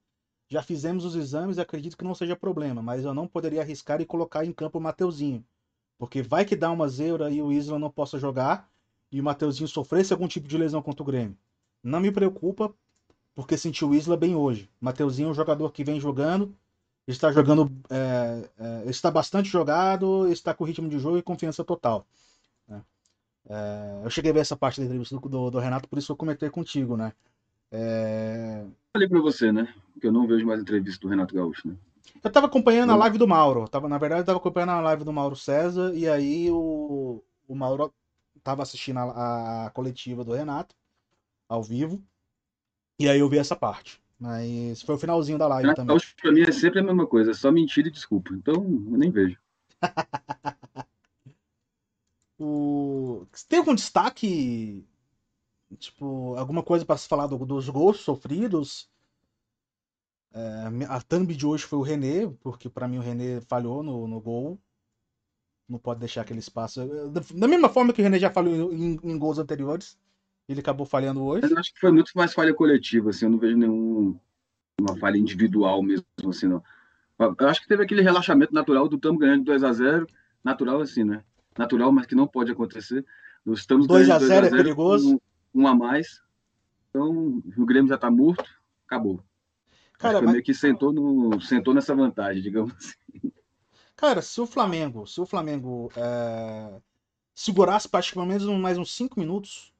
Já 0.53 0.61
fizemos 0.61 1.03
os 1.03 1.15
exames 1.15 1.57
e 1.57 1.61
acredito 1.61 1.97
que 1.97 2.03
não 2.03 2.13
seja 2.13 2.35
problema, 2.35 2.79
mas 2.79 3.03
eu 3.03 3.11
não 3.11 3.27
poderia 3.27 3.61
arriscar 3.61 3.99
e 4.01 4.05
colocar 4.05 4.45
em 4.45 4.53
campo 4.53 4.77
o 4.77 4.81
Mateuzinho. 4.81 5.43
Porque 5.97 6.21
vai 6.21 6.45
que 6.45 6.55
dá 6.55 6.69
uma 6.69 6.87
zebra 6.87 7.31
e 7.31 7.41
o 7.41 7.51
Isla 7.51 7.79
não 7.79 7.89
possa 7.89 8.19
jogar 8.19 8.69
e 9.11 9.19
o 9.19 9.23
Mateuzinho 9.23 9.67
sofresse 9.67 10.13
algum 10.13 10.27
tipo 10.27 10.47
de 10.47 10.55
lesão 10.55 10.79
contra 10.79 11.01
o 11.01 11.05
Grêmio. 11.07 11.35
Não 11.81 11.99
me 11.99 12.11
preocupa, 12.11 12.71
porque 13.33 13.57
senti 13.57 13.83
o 13.83 13.95
Isla 13.95 14.15
bem 14.15 14.35
hoje. 14.35 14.69
Mateuzinho 14.79 15.29
é 15.29 15.31
um 15.31 15.33
jogador 15.33 15.71
que 15.71 15.83
vem 15.83 15.99
jogando, 15.99 16.55
está 17.07 17.31
jogando, 17.31 17.71
é, 17.89 18.47
é, 18.59 18.83
está 18.87 19.09
bastante 19.09 19.49
jogado, 19.49 20.31
está 20.31 20.53
com 20.53 20.65
ritmo 20.65 20.87
de 20.87 20.99
jogo 20.99 21.17
e 21.17 21.23
confiança 21.23 21.63
total. 21.63 22.05
Né? 22.67 22.79
É, 23.49 24.01
eu 24.03 24.09
cheguei 24.11 24.29
a 24.29 24.35
ver 24.35 24.41
essa 24.41 24.55
parte 24.55 24.79
da 24.79 24.85
entrevista 24.85 25.17
do, 25.17 25.27
do, 25.27 25.49
do, 25.49 25.57
Renato, 25.57 25.89
por 25.89 25.97
isso 25.97 26.11
eu 26.11 26.15
comentei 26.15 26.51
contigo, 26.51 26.95
né? 26.95 27.11
É... 27.73 28.63
Falei 28.93 29.09
para 29.09 29.19
você, 29.19 29.51
né? 29.51 29.73
Que 29.99 30.05
eu 30.05 30.11
não 30.11 30.27
vejo 30.27 30.45
mais 30.45 30.61
entrevista 30.61 31.01
do 31.01 31.09
Renato 31.09 31.33
Gaúcho, 31.33 31.67
né? 31.67 31.75
Eu 32.23 32.27
estava 32.27 32.45
acompanhando 32.45 32.91
a 32.91 32.95
live 32.95 33.17
do 33.17 33.27
Mauro. 33.27 33.67
Tava, 33.67 33.89
na 33.89 33.97
verdade, 33.97 34.19
eu 34.19 34.23
estava 34.23 34.37
acompanhando 34.37 34.69
a 34.69 34.81
live 34.81 35.03
do 35.03 35.11
Mauro 35.11 35.35
César 35.35 35.91
e 35.95 36.07
aí 36.07 36.51
o, 36.51 37.21
o 37.47 37.55
Mauro 37.55 37.91
estava 38.37 38.61
assistindo 38.61 38.99
a, 38.99 39.65
a 39.65 39.69
coletiva 39.71 40.23
do 40.23 40.33
Renato 40.33 40.75
ao 41.49 41.63
vivo. 41.63 42.01
E 42.99 43.09
aí 43.09 43.19
eu 43.19 43.27
vi 43.27 43.39
essa 43.39 43.55
parte. 43.55 43.99
Mas 44.19 44.83
foi 44.83 44.95
o 44.95 44.99
finalzinho 44.99 45.39
da 45.39 45.47
live 45.47 45.73
também. 45.73 45.97
Pra 46.21 46.31
mim 46.31 46.41
é 46.41 46.51
sempre 46.51 46.79
a 46.79 46.83
mesma 46.83 47.07
coisa, 47.07 47.31
é 47.31 47.33
só 47.33 47.51
mentira 47.51 47.87
e 47.87 47.91
desculpa. 47.91 48.33
Então 48.33 48.53
eu 48.53 48.97
nem 48.97 49.09
vejo. 49.09 49.37
o... 52.39 53.25
Tem 53.49 53.59
algum 53.59 53.75
destaque? 53.75 54.85
Tipo, 55.79 56.35
alguma 56.35 56.63
coisa 56.63 56.85
para 56.85 56.97
se 56.97 57.07
falar 57.07 57.27
do, 57.27 57.37
dos 57.45 57.69
gols 57.69 57.99
sofridos? 57.99 58.89
É, 60.33 60.85
a 60.89 61.01
thumb 61.01 61.33
de 61.35 61.45
hoje 61.45 61.63
foi 61.63 61.79
o 61.79 61.83
René, 61.83 62.27
porque 62.41 62.69
para 62.69 62.87
mim 62.87 62.97
o 62.97 63.01
René 63.01 63.39
falhou 63.41 63.83
no, 63.83 64.07
no 64.07 64.19
gol. 64.19 64.59
Não 65.69 65.79
pode 65.79 65.99
deixar 65.99 66.21
aquele 66.21 66.39
espaço. 66.39 66.81
Da 67.33 67.47
mesma 67.47 67.69
forma 67.69 67.93
que 67.93 68.01
o 68.01 68.03
René 68.03 68.19
já 68.19 68.29
falhou 68.29 68.73
em, 68.73 68.99
em 69.03 69.17
gols 69.17 69.37
anteriores. 69.37 69.97
Ele 70.47 70.59
acabou 70.59 70.85
falhando 70.85 71.23
hoje. 71.23 71.43
Mas 71.43 71.51
eu 71.51 71.57
acho 71.57 71.73
que 71.73 71.79
foi 71.79 71.91
muito 71.91 72.11
mais 72.15 72.33
falha 72.33 72.53
coletiva, 72.53 73.11
assim, 73.11 73.25
eu 73.25 73.31
não 73.31 73.37
vejo 73.37 73.57
nenhuma 73.57 74.19
falha 74.99 75.17
individual 75.17 75.81
mesmo, 75.81 76.05
assim, 76.27 76.47
não. 76.47 76.61
Eu 77.17 77.47
acho 77.47 77.61
que 77.61 77.67
teve 77.67 77.83
aquele 77.83 78.01
relaxamento 78.01 78.53
natural 78.53 78.89
do 78.89 78.97
estamos 78.97 79.19
ganhando 79.19 79.45
2 79.45 79.63
a 79.63 79.71
0 79.71 80.07
natural 80.43 80.81
assim, 80.81 81.03
né? 81.03 81.23
Natural, 81.57 81.91
mas 81.91 82.05
que 82.05 82.15
não 82.15 82.27
pode 82.27 82.51
acontecer. 82.51 83.05
Nós 83.45 83.59
estamos 83.59 83.87
2 83.87 84.09
a 84.09 84.19
0 84.19 84.47
é 84.47 84.49
perigoso. 84.49 85.15
Um, 85.15 85.19
um, 85.53 85.67
a 85.67 85.75
mais. 85.75 86.21
Então, 86.89 87.41
o 87.57 87.65
Grêmio 87.65 87.89
já 87.89 87.95
está 87.95 88.11
morto, 88.11 88.45
acabou. 88.87 89.23
Cara, 89.97 90.21
mas- 90.21 90.31
meio 90.31 90.43
que 90.43 90.53
sentou, 90.53 90.93
no, 90.93 91.41
sentou 91.41 91.73
nessa 91.73 91.95
vantagem, 91.95 92.41
digamos 92.43 92.73
assim. 92.75 92.93
Cara, 93.95 94.21
se 94.21 94.39
o 94.41 94.45
Flamengo, 94.45 95.05
se 95.07 95.19
o 95.21 95.25
Flamengo 95.25 95.91
é, 95.95 96.81
segurasse 97.35 97.89
acho 97.93 98.09
que 98.09 98.15
pelo 98.15 98.25
menos 98.27 98.45
um- 98.47 98.59
mais 98.59 98.77
uns 98.77 98.93
5 98.95 99.19
minutos, 99.19 99.73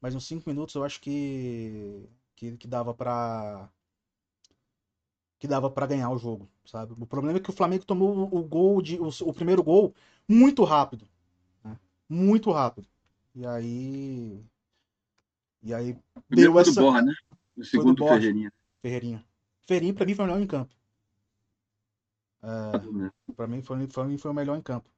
mais 0.00 0.14
uns 0.14 0.26
5 0.26 0.48
minutos, 0.48 0.74
eu 0.74 0.84
acho 0.84 1.00
que, 1.00 2.08
que, 2.36 2.56
que 2.56 2.68
dava 2.68 2.94
pra 2.94 3.70
que 5.38 5.46
dava 5.48 5.70
para 5.70 5.86
ganhar 5.86 6.10
o 6.10 6.18
jogo, 6.18 6.48
sabe? 6.64 6.94
O 6.98 7.06
problema 7.06 7.38
é 7.38 7.40
que 7.40 7.50
o 7.50 7.52
Flamengo 7.52 7.84
tomou 7.84 8.16
o, 8.32 8.38
o 8.38 8.42
gol 8.44 8.80
de 8.80 8.98
o, 8.98 9.08
o 9.08 9.32
primeiro 9.34 9.62
gol 9.62 9.94
muito 10.28 10.64
rápido, 10.64 11.06
né? 11.64 11.78
Muito 12.08 12.50
rápido. 12.52 12.88
E 13.34 13.46
aí 13.46 14.44
e 15.62 15.74
aí 15.74 15.96
Primeiro 16.28 16.52
deu 16.52 16.52
foi 16.52 16.64
do 16.64 16.70
essa 16.70 16.80
Borra, 16.80 17.02
né? 17.02 17.12
O 17.56 17.60
do 17.60 17.64
segundo 17.66 17.94
do. 17.94 18.06
Ferreirinha. 18.06 18.52
Ferreirinha. 18.80 19.24
Ferreirinha 19.66 19.94
pra 19.94 20.06
mim 20.06 20.14
foi 20.14 20.24
o 20.24 20.28
melhor 20.28 20.42
em 20.42 20.46
campo. 20.46 20.74
Pra 23.34 23.46
mim 23.46 23.62
foi, 23.62 23.86
pra 23.86 24.04
mim 24.04 24.18
foi 24.18 24.30
o 24.30 24.34
melhor 24.34 24.56
em 24.56 24.62
campo. 24.62 24.88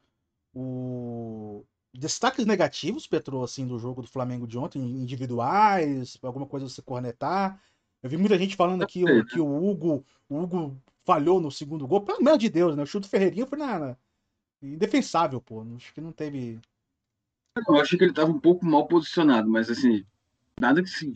O... 0.53 1.65
Destaques 1.95 2.45
negativos, 2.45 3.07
Petro, 3.07 3.43
assim, 3.43 3.67
do 3.67 3.79
jogo 3.79 4.03
do 4.03 4.09
Flamengo 4.09 4.47
de 4.47 4.59
ontem, 4.59 4.81
individuais, 4.81 6.19
alguma 6.23 6.47
coisa 6.47 6.69
você 6.69 6.83
cornetar. 6.83 7.63
Eu 8.03 8.11
vi 8.11 8.17
muita 8.17 8.37
gente 8.37 8.57
falando 8.57 8.83
aqui 8.83 9.05
né? 9.05 9.13
o, 9.13 9.25
que 9.25 9.41
o 9.41 9.65
Hugo, 9.65 10.05
o 10.29 10.39
Hugo 10.39 10.77
falhou 11.05 11.41
no 11.41 11.51
segundo 11.51 11.87
gol. 11.87 12.03
Pelo 12.03 12.19
amor 12.19 12.37
de 12.37 12.51
Deus, 12.51 12.77
né? 12.77 12.83
O 12.83 12.87
chute 12.87 13.07
do 13.07 13.11
Ferreirinha 13.11 13.47
foi 13.47 13.59
na, 13.59 13.79
na- 13.79 13.97
indefensável, 14.61 15.41
pô. 15.41 15.63
Acho 15.77 15.95
que 15.95 16.01
não 16.01 16.13
teve. 16.13 16.61
Eu 17.69 17.77
acho 17.77 17.97
que 17.97 18.05
ele 18.05 18.11
estava 18.11 18.31
um 18.31 18.41
pouco 18.41 18.67
mal 18.67 18.87
posicionado, 18.87 19.49
mas 19.49 19.71
assim, 19.71 20.05
nada 20.61 20.83
que 20.83 20.91
se 20.91 21.13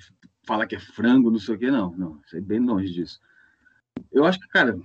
fala 0.47 0.67
que 0.67 0.75
é 0.75 0.81
frango, 0.81 1.31
não 1.31 1.39
sei 1.39 1.55
o 1.55 1.59
que, 1.59 1.71
não. 1.71 1.91
Não, 1.97 2.21
isso 2.25 2.37
é 2.37 2.41
bem 2.41 2.61
longe 2.61 2.93
disso. 2.93 3.21
Eu 4.11 4.25
acho 4.25 4.41
que, 4.41 4.49
cara, 4.49 4.79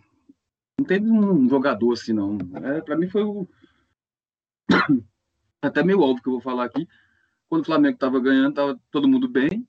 não 0.78 0.86
teve 0.86 1.10
um 1.10 1.48
jogador 1.50 1.94
assim, 1.94 2.14
não. 2.14 2.38
É, 2.56 2.82
para 2.82 2.98
mim 2.98 3.08
foi 3.08 3.24
o. 3.24 3.48
Até 5.62 5.84
meio 5.84 6.02
óbvio 6.02 6.22
que 6.22 6.30
eu 6.30 6.34
vou 6.34 6.42
falar 6.42 6.66
aqui. 6.66 6.88
Quando 7.48 7.62
o 7.62 7.66
Flamengo 7.66 7.96
estava 7.96 8.20
ganhando, 8.20 8.54
tava 8.54 8.80
todo 8.92 9.08
mundo 9.08 9.28
bem. 9.28 9.68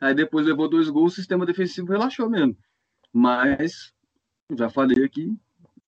Aí 0.00 0.14
depois 0.14 0.46
levou 0.46 0.68
dois 0.68 0.88
gols, 0.88 1.12
o 1.12 1.16
sistema 1.16 1.46
defensivo 1.46 1.92
relaxou 1.92 2.28
mesmo. 2.28 2.56
Mas, 3.12 3.92
já 4.56 4.68
falei 4.68 5.04
aqui, 5.04 5.36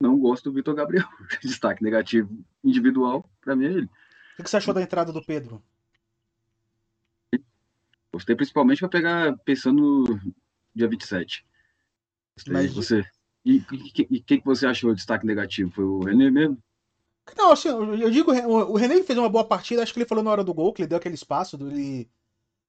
não 0.00 0.18
gosto 0.18 0.44
do 0.44 0.52
Vitor 0.52 0.74
Gabriel. 0.74 1.08
Destaque 1.42 1.82
negativo 1.82 2.30
individual, 2.62 3.28
para 3.40 3.56
mim 3.56 3.64
é 3.64 3.72
ele. 3.72 3.90
O 4.38 4.42
que 4.42 4.50
você 4.50 4.56
achou 4.56 4.74
da 4.74 4.82
entrada 4.82 5.12
do 5.12 5.24
Pedro? 5.24 5.62
Gostei 8.12 8.34
principalmente 8.34 8.80
para 8.80 8.88
pegar 8.88 9.36
pensando 9.38 9.82
no 9.82 10.34
dia 10.74 10.88
27. 10.88 11.44
Gostei. 12.34 12.52
Mas- 12.52 12.74
Você. 12.74 13.04
E 13.44 13.58
o 13.58 14.24
que, 14.24 14.42
você 14.44 14.66
achou 14.66 14.90
de 14.90 14.96
destaque 14.96 15.24
negativo? 15.24 15.70
Foi 15.70 15.84
o 15.84 16.00
René 16.00 16.30
mesmo? 16.30 16.58
Não, 17.36 17.52
assim, 17.52 17.68
eu 17.68 18.10
digo, 18.10 18.32
o 18.32 18.72
o 18.72 18.76
René 18.76 19.02
fez 19.04 19.16
uma 19.18 19.28
boa 19.28 19.44
partida, 19.44 19.82
acho 19.82 19.92
que 19.92 20.00
ele 20.00 20.08
falou 20.08 20.24
na 20.24 20.30
hora 20.30 20.42
do 20.44 20.52
gol, 20.54 20.72
que 20.72 20.82
ele 20.82 20.88
deu 20.88 20.98
aquele 20.98 21.14
espaço, 21.14 21.56
ele, 21.56 22.08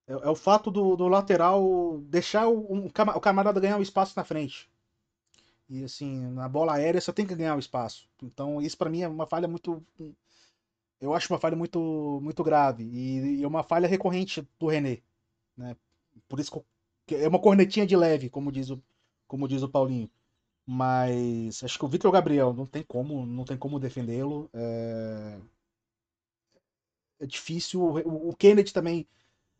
é, 0.08 0.14
é 0.14 0.30
o 0.30 0.36
fato 0.36 0.70
do, 0.72 0.96
do 0.96 1.08
lateral 1.08 2.00
deixar 2.04 2.48
o, 2.48 2.74
um 2.74 2.86
o 2.88 3.22
camarada 3.22 3.60
ganhar 3.60 3.78
o 3.78 3.82
espaço 3.82 4.14
na 4.16 4.24
frente. 4.24 4.70
E 5.70 5.84
assim, 5.84 6.28
na 6.32 6.48
bola 6.48 6.76
aérea 6.76 7.02
você 7.02 7.12
tem 7.14 7.26
que 7.26 7.36
ganhar 7.36 7.56
o 7.56 7.60
espaço. 7.60 8.08
Então 8.22 8.62
isso 8.62 8.78
pra 8.78 8.90
mim 8.90 9.02
é 9.02 9.08
uma 9.08 9.26
falha 9.28 9.48
muito, 9.48 9.84
eu 11.02 11.14
acho 11.14 11.32
uma 11.34 11.40
falha 11.40 11.56
muito, 11.56 12.20
muito 12.24 12.44
grave 12.44 12.84
e, 12.86 13.44
é 13.44 13.48
uma 13.48 13.64
falha 13.64 13.88
recorrente 13.88 14.48
do 14.60 14.68
René, 14.68 15.02
né? 15.58 15.76
Por 16.30 16.40
isso 16.40 16.52
que 17.08 17.16
eu- 17.16 17.20
é 17.22 17.28
uma 17.30 17.40
cornetinha 17.42 17.88
de 17.88 17.96
leve, 17.98 18.30
como 18.30 18.52
diz 18.52 18.70
o, 18.72 18.82
como 19.28 19.48
diz 19.48 19.64
o 19.64 19.70
Paulinho. 19.70 20.10
Mas 20.68 21.64
acho 21.64 21.80
que 21.80 21.86
o 21.86 21.90
Vitor 21.90 22.12
Gabriel 22.12 22.54
não 22.54 22.66
tem 22.68 22.84
como, 22.84 23.26
não 23.26 23.46
tem 23.46 23.58
como 23.58 23.80
defendê-lo. 23.80 24.50
É... 24.54 25.40
é 27.20 27.26
difícil. 27.26 27.82
O, 27.82 28.30
o 28.30 28.36
Kennedy 28.36 28.74
também, 28.74 29.08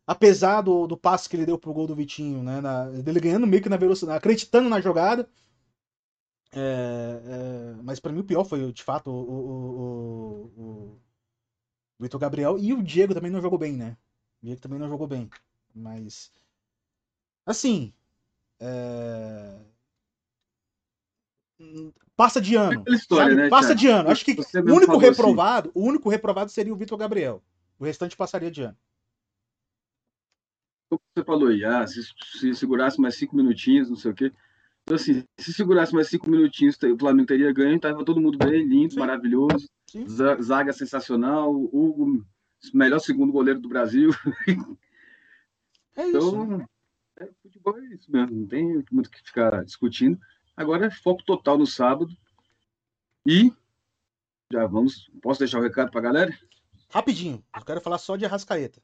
apesar 0.06 0.62
do, 0.62 0.86
do 0.88 0.98
passe 0.98 1.28
que 1.28 1.36
ele 1.36 1.46
deu 1.46 1.58
pro 1.58 1.74
gol 1.74 1.86
do 1.88 1.96
Vitinho, 1.96 2.42
né? 2.44 2.60
na- 2.62 2.86
dele 2.90 3.20
ganhando 3.20 3.46
meio 3.48 3.62
que 3.62 3.68
na 3.68 3.78
velocidade, 3.78 4.18
acreditando 4.18 4.70
na 4.70 4.80
jogada. 4.82 5.28
é, 6.52 7.20
é, 7.78 7.82
mas 7.82 8.00
pra 8.00 8.12
mim 8.12 8.20
o 8.20 8.24
pior 8.24 8.44
foi, 8.44 8.72
de 8.72 8.82
fato, 8.82 9.10
o, 9.10 10.52
o- 10.56 10.92
o 10.94 11.00
Vitor 11.98 12.20
Gabriel. 12.20 12.58
E 12.58 12.72
o 12.72 12.82
Diego 12.82 13.14
também 13.14 13.30
não 13.30 13.40
jogou 13.40 13.58
bem, 13.58 13.72
né? 13.72 13.96
O 14.42 14.46
Diego 14.46 14.60
também 14.60 14.78
não 14.78 14.88
jogou 14.88 15.06
bem. 15.06 15.28
Mas. 15.74 16.32
Assim. 17.44 17.92
é, 18.60 19.58
Passa 22.16 22.40
de 22.40 22.54
ano. 22.54 22.80
Aquela 22.80 22.96
história, 22.96 23.34
né, 23.34 23.48
Passa 23.48 23.68
Thiago? 23.68 23.80
de 23.80 23.88
ano. 23.88 24.10
Acho 24.10 24.24
que 24.24 24.32
o 24.32 24.74
único 24.74 24.86
falou 24.86 25.00
assim. 25.00 25.10
reprovado, 25.10 25.70
o 25.74 25.82
único 25.82 26.08
reprovado 26.08 26.50
seria 26.50 26.72
o 26.72 26.76
Vitor 26.76 26.98
Gabriel. 26.98 27.42
O 27.78 27.84
restante 27.84 28.16
passaria 28.16 28.50
de 28.50 28.62
ano. 28.62 28.76
Como 30.88 31.00
você 31.14 31.24
falou 31.24 31.48
aí, 31.48 31.64
ah, 31.64 31.86
se, 31.86 32.00
se 32.38 32.54
segurasse 32.54 33.00
mais 33.00 33.16
cinco 33.16 33.36
minutinhos, 33.36 33.90
não 33.90 33.96
sei 33.96 34.10
o 34.10 34.14
quê. 34.14 34.32
Então, 34.88 34.96
assim, 34.96 35.22
se 35.36 35.52
segurasse 35.52 35.92
mais 35.92 36.08
cinco 36.08 36.30
minutinhos, 36.30 36.78
o 36.82 36.98
Flamengo 36.98 37.26
teria 37.26 37.52
ganho, 37.52 37.76
estava 37.76 38.02
todo 38.06 38.22
mundo 38.22 38.38
bem, 38.38 38.64
lindo, 38.66 38.94
Sim. 38.94 38.98
maravilhoso. 39.00 39.68
Sim. 39.86 40.08
Za- 40.08 40.40
Zaga 40.40 40.72
sensacional, 40.72 41.52
Hugo, 41.54 42.24
melhor 42.72 42.98
segundo 42.98 43.30
goleiro 43.30 43.60
do 43.60 43.68
Brasil. 43.68 44.08
É 45.94 46.06
isso. 46.06 46.16
Então, 46.16 46.66
é, 47.20 47.28
futebol 47.42 47.78
é 47.78 47.84
isso 47.94 48.10
mesmo, 48.10 48.34
não 48.34 48.46
tem 48.46 48.82
muito 48.90 49.08
o 49.08 49.10
que 49.10 49.18
ficar 49.22 49.62
discutindo. 49.62 50.18
Agora 50.56 50.86
é 50.86 50.90
foco 50.90 51.22
total 51.22 51.58
no 51.58 51.66
sábado. 51.66 52.10
E 53.26 53.52
já 54.50 54.64
vamos. 54.66 55.10
Posso 55.20 55.40
deixar 55.40 55.58
o 55.58 55.62
recado 55.62 55.90
para 55.90 56.00
a 56.00 56.04
galera? 56.04 56.38
Rapidinho, 56.88 57.44
eu 57.54 57.62
quero 57.62 57.82
falar 57.82 57.98
só 57.98 58.16
de 58.16 58.24
Arrascaeta. 58.24 58.80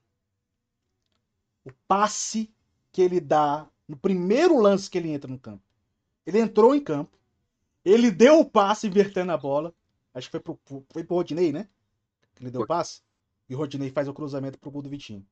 O 1.65 1.73
passe 1.89 2.53
que 2.93 3.01
ele 3.01 3.21
dá 3.21 3.67
no 3.89 3.97
primeiro 3.97 4.61
lance 4.61 4.91
que 4.91 4.99
ele 4.99 5.09
entra 5.09 5.31
no 5.31 5.39
campo. 5.39 5.63
Ele 6.27 6.39
entrou 6.39 6.75
em 6.75 6.81
campo, 6.81 7.19
ele 7.85 8.11
deu 8.11 8.41
o 8.41 8.49
passe 8.51 8.87
invertendo 8.87 9.33
a 9.33 9.37
bola. 9.37 9.75
Acho 10.15 10.29
que 10.29 10.33
foi 10.33 10.41
pro, 10.41 10.59
foi 10.91 11.05
pro 11.05 11.17
Rodinei, 11.17 11.53
né? 11.53 11.69
Que 12.35 12.43
ele 12.43 12.51
deu 12.51 12.63
o 12.63 12.67
passe. 12.67 13.03
E 13.49 13.55
o 13.55 13.59
Rodinei 13.59 13.91
faz 13.91 14.09
o 14.09 14.15
cruzamento 14.15 14.59
pro 14.59 14.71
gol 14.71 14.81
do 14.83 14.89
Vitinho. 14.89 15.25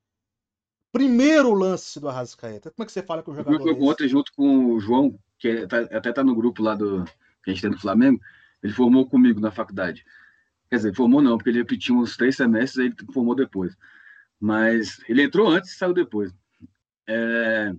Primeiro 0.90 1.54
lance 1.54 1.98
do 1.98 2.08
Arrascaeta. 2.08 2.70
Como 2.70 2.84
é 2.84 2.86
que 2.86 2.92
você 2.92 3.02
fala 3.02 3.22
com 3.22 3.30
o 3.30 3.34
Eu 3.34 3.38
jogador 3.38 3.58
jogo 3.58 3.74
desse? 3.80 3.90
ontem 3.90 4.08
junto 4.08 4.32
com 4.34 4.66
o 4.74 4.80
João, 4.80 5.18
que 5.38 5.48
é- 5.48 5.66
tá- 5.66 5.88
até 5.96 6.12
tá 6.12 6.22
no 6.22 6.34
grupo 6.34 6.62
lá 6.62 6.74
do 6.74 7.04
que 7.42 7.50
a 7.50 7.52
gente 7.52 7.62
tem 7.62 7.70
no 7.70 7.80
Flamengo. 7.80 8.20
Ele 8.62 8.72
formou 8.74 9.08
comigo 9.08 9.40
na 9.40 9.50
faculdade. 9.50 10.04
Quer 10.68 10.76
dizer, 10.76 10.94
formou 10.94 11.22
não, 11.22 11.36
porque 11.38 11.50
ele 11.50 11.58
repetiu 11.58 11.96
uns 11.96 12.16
três 12.16 12.36
semestres, 12.36 12.78
aí 12.78 12.86
ele 12.86 13.12
formou 13.12 13.34
depois. 13.34 13.74
Mas 14.38 14.98
ele 15.08 15.22
entrou 15.22 15.48
antes 15.48 15.72
e 15.72 15.76
saiu 15.76 15.94
depois. 15.94 16.34
É... 17.06 17.72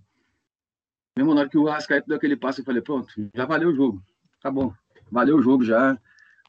Mesmo 1.15 1.33
na 1.33 1.41
hora 1.41 1.49
que 1.49 1.57
o 1.57 1.67
Arrascaeta 1.67 2.07
deu 2.07 2.17
aquele 2.17 2.35
passe, 2.35 2.61
eu 2.61 2.65
falei, 2.65 2.81
pronto, 2.81 3.13
já 3.33 3.45
valeu 3.45 3.69
o 3.69 3.75
jogo. 3.75 4.03
Tá 4.41 4.49
bom, 4.49 4.73
valeu 5.11 5.37
o 5.37 5.41
jogo 5.41 5.63
já. 5.63 5.97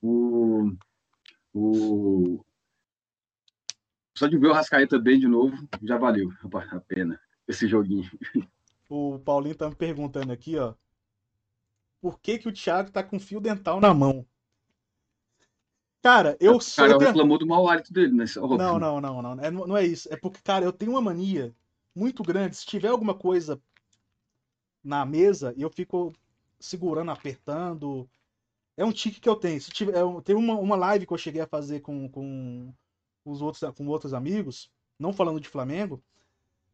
O... 0.02 0.72
o... 1.54 2.44
Só 4.16 4.26
de 4.26 4.38
ver 4.38 4.46
o 4.48 4.52
Arrascaeta 4.52 4.98
bem 4.98 5.18
de 5.18 5.26
novo, 5.28 5.56
já 5.82 5.98
valeu 5.98 6.30
a 6.70 6.80
pena 6.80 7.20
esse 7.46 7.66
joguinho. 7.68 8.10
O 8.88 9.18
Paulinho 9.18 9.54
tá 9.54 9.68
me 9.68 9.74
perguntando 9.74 10.32
aqui, 10.32 10.56
ó. 10.56 10.74
Por 12.00 12.18
que, 12.20 12.38
que 12.38 12.48
o 12.48 12.52
Thiago 12.52 12.90
tá 12.90 13.02
com 13.02 13.18
fio 13.18 13.40
dental 13.40 13.80
na 13.80 13.92
mão? 13.92 14.26
Cara, 16.02 16.36
eu 16.38 16.56
O 16.56 16.60
sou. 16.60 16.82
cara 16.84 16.92
eu 16.94 16.98
tenho- 16.98 17.10
reclamou 17.10 17.38
do 17.38 17.46
mau 17.46 17.66
hálito 17.68 17.92
dele, 17.92 18.12
né? 18.12 18.24
Óbvio. 18.38 18.58
Não, 18.58 18.78
não, 18.78 19.00
não, 19.00 19.22
não. 19.22 19.42
É, 19.42 19.50
não 19.50 19.76
é 19.76 19.84
isso. 19.86 20.12
É 20.12 20.16
porque, 20.16 20.38
cara, 20.44 20.64
eu 20.64 20.72
tenho 20.72 20.92
uma 20.92 21.00
mania 21.00 21.54
muito 21.94 22.22
grande. 22.22 22.56
Se 22.56 22.66
tiver 22.66 22.88
alguma 22.88 23.14
coisa 23.14 23.60
na 24.84 25.04
mesa 25.04 25.54
e 25.56 25.62
eu 25.62 25.70
fico 25.70 26.12
segurando, 26.60 27.10
apertando. 27.10 28.08
É 28.76 28.84
um 28.84 28.92
tique 28.92 29.20
que 29.20 29.28
eu 29.28 29.36
tenho. 29.36 29.60
Se 29.60 29.70
tiver, 29.70 29.96
é 29.96 30.20
tem 30.22 30.36
uma, 30.36 30.54
uma 30.54 30.76
live 30.76 31.06
que 31.06 31.12
eu 31.12 31.18
cheguei 31.18 31.40
a 31.40 31.46
fazer 31.46 31.80
com, 31.80 32.08
com, 32.08 32.72
os 33.24 33.40
outros, 33.40 33.62
com 33.74 33.86
outros 33.86 34.12
amigos, 34.12 34.70
não 34.98 35.12
falando 35.12 35.40
de 35.40 35.48
Flamengo, 35.48 36.02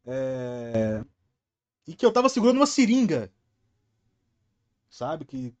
é, 0.05 1.03
e 1.87 1.95
que 1.95 2.05
eu 2.05 2.11
tava 2.11 2.29
segurando 2.29 2.57
uma 2.57 2.67
seringa, 2.67 3.31
sabe? 4.89 5.25
Que, 5.25 5.55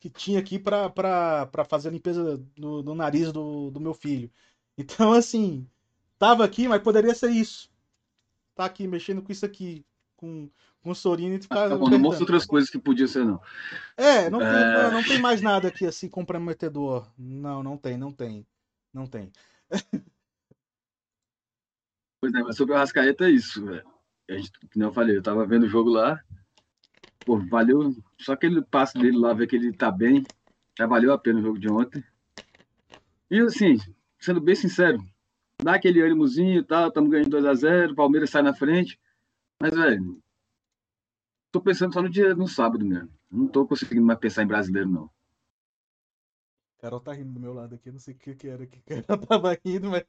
que 0.00 0.10
tinha 0.10 0.40
aqui 0.40 0.58
pra, 0.58 0.90
pra, 0.90 1.46
pra 1.46 1.64
fazer 1.64 1.88
a 1.88 1.92
limpeza 1.92 2.44
no, 2.56 2.82
no 2.82 2.94
nariz 2.94 3.32
do, 3.32 3.70
do 3.70 3.80
meu 3.80 3.94
filho. 3.94 4.30
Então, 4.76 5.12
assim, 5.12 5.68
tava 6.18 6.44
aqui, 6.44 6.66
mas 6.66 6.82
poderia 6.82 7.14
ser 7.14 7.30
isso. 7.30 7.70
Tá 8.54 8.64
aqui 8.64 8.86
mexendo 8.86 9.22
com 9.22 9.32
isso 9.32 9.46
aqui, 9.46 9.84
com, 10.16 10.50
com 10.84 10.90
o 10.90 10.94
Sorino 10.94 11.34
e 11.34 11.40
ficar. 11.40 11.70
Tá 11.70 11.76
bom, 11.76 11.88
não 11.88 11.98
mostra 11.98 12.22
outras 12.22 12.44
coisas 12.44 12.68
que 12.68 12.78
podia 12.78 13.08
ser, 13.08 13.24
não. 13.24 13.40
É, 13.96 14.28
não 14.28 14.38
tem, 14.38 14.48
É. 14.48 14.82
não, 14.82 14.92
não 14.92 15.02
tem 15.02 15.18
mais 15.18 15.40
nada 15.40 15.68
aqui 15.68 15.86
assim 15.86 16.08
comprometedor. 16.08 17.10
Não, 17.18 17.62
não 17.62 17.78
tem, 17.78 17.96
não 17.96 18.12
tem. 18.12 18.46
Não 18.92 19.06
tem. 19.06 19.32
Pois 22.20 22.32
é, 22.32 22.42
mas 22.42 22.56
sobre 22.56 22.72
o 22.72 22.76
Arrascaeta 22.78 23.26
é 23.26 23.30
isso, 23.32 23.62
velho. 23.66 23.84
Como 24.72 24.82
eu 24.86 24.92
falei, 24.94 25.18
eu 25.18 25.22
tava 25.22 25.44
vendo 25.44 25.64
o 25.64 25.68
jogo 25.68 25.90
lá, 25.90 26.18
pô, 27.22 27.36
valeu. 27.36 27.94
Só 28.18 28.32
aquele 28.32 28.62
passe 28.62 28.96
dele 28.96 29.18
lá, 29.18 29.34
ver 29.34 29.46
que 29.46 29.56
ele 29.56 29.76
tá 29.76 29.90
bem, 29.90 30.24
já 30.78 30.86
valeu 30.86 31.12
a 31.12 31.18
pena 31.18 31.40
o 31.40 31.42
jogo 31.42 31.58
de 31.58 31.70
ontem. 31.70 32.02
E 33.30 33.40
assim, 33.40 33.76
sendo 34.18 34.40
bem 34.40 34.54
sincero, 34.54 35.04
dá 35.62 35.74
aquele 35.74 36.00
ânimozinho 36.00 36.60
e 36.60 36.64
tal, 36.64 36.88
estamos 36.88 37.10
ganhando 37.10 37.36
2x0, 37.36 37.94
Palmeiras 37.94 38.30
sai 38.30 38.40
na 38.40 38.54
frente. 38.54 38.98
Mas, 39.60 39.74
velho, 39.74 40.18
tô 41.54 41.60
pensando 41.60 41.94
só 41.94 42.02
no 42.02 42.10
dia, 42.10 42.34
no 42.34 42.48
sábado 42.48 42.84
mesmo. 42.84 43.08
Não 43.30 43.46
tô 43.46 43.64
conseguindo 43.64 44.04
mais 44.04 44.18
pensar 44.18 44.42
em 44.42 44.46
brasileiro, 44.46 44.88
não. 44.90 45.08
Carol 46.78 46.98
tá 46.98 47.12
rindo 47.12 47.32
do 47.32 47.38
meu 47.38 47.54
lado 47.54 47.76
aqui, 47.76 47.92
não 47.92 48.00
sei 48.00 48.12
o 48.12 48.18
que, 48.18 48.34
que 48.34 48.48
era 48.48 48.66
que 48.66 48.80
Carol 48.80 49.24
tava 49.24 49.56
rindo, 49.64 49.88
mas. 49.90 50.04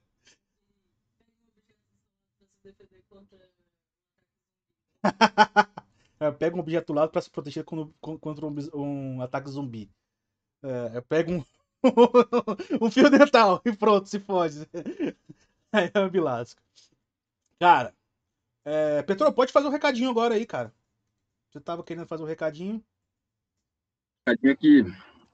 É, 6.18 6.32
pega 6.32 6.56
um 6.56 6.60
objeto 6.60 6.94
do 6.94 6.94
lado 6.94 7.12
para 7.12 7.22
se 7.22 7.30
proteger 7.30 7.66
contra, 7.66 8.48
um, 8.48 8.56
um, 8.74 9.22
ataque 9.22 9.50
zumbi. 9.50 9.92
É, 10.64 11.02
pega 11.02 11.30
um, 11.30 11.44
um 12.82 12.90
fio 12.90 13.10
dental 13.10 13.62
e 13.66 13.76
pronto, 13.76 14.08
se 14.08 14.18
fode. 14.18 14.66
Aí 15.74 15.92
é 15.94 16.00
um 16.00 16.10
bilasco. 16.10 16.62
Cara, 17.60 17.94
é, 18.64 19.04
Petro, 19.04 19.32
pode 19.34 19.52
fazer 19.52 19.68
um 19.68 19.72
recadinho 19.72 20.10
agora 20.10 20.36
aí, 20.36 20.46
cara. 20.46 20.74
Você 21.56 21.62
tava 21.62 21.86
querendo 21.86 22.06
fazer 22.06 22.22
um 22.22 22.26
recadinho? 22.26 22.84
Recadinho 24.28 24.52
é 24.52 24.56
que 24.58 24.84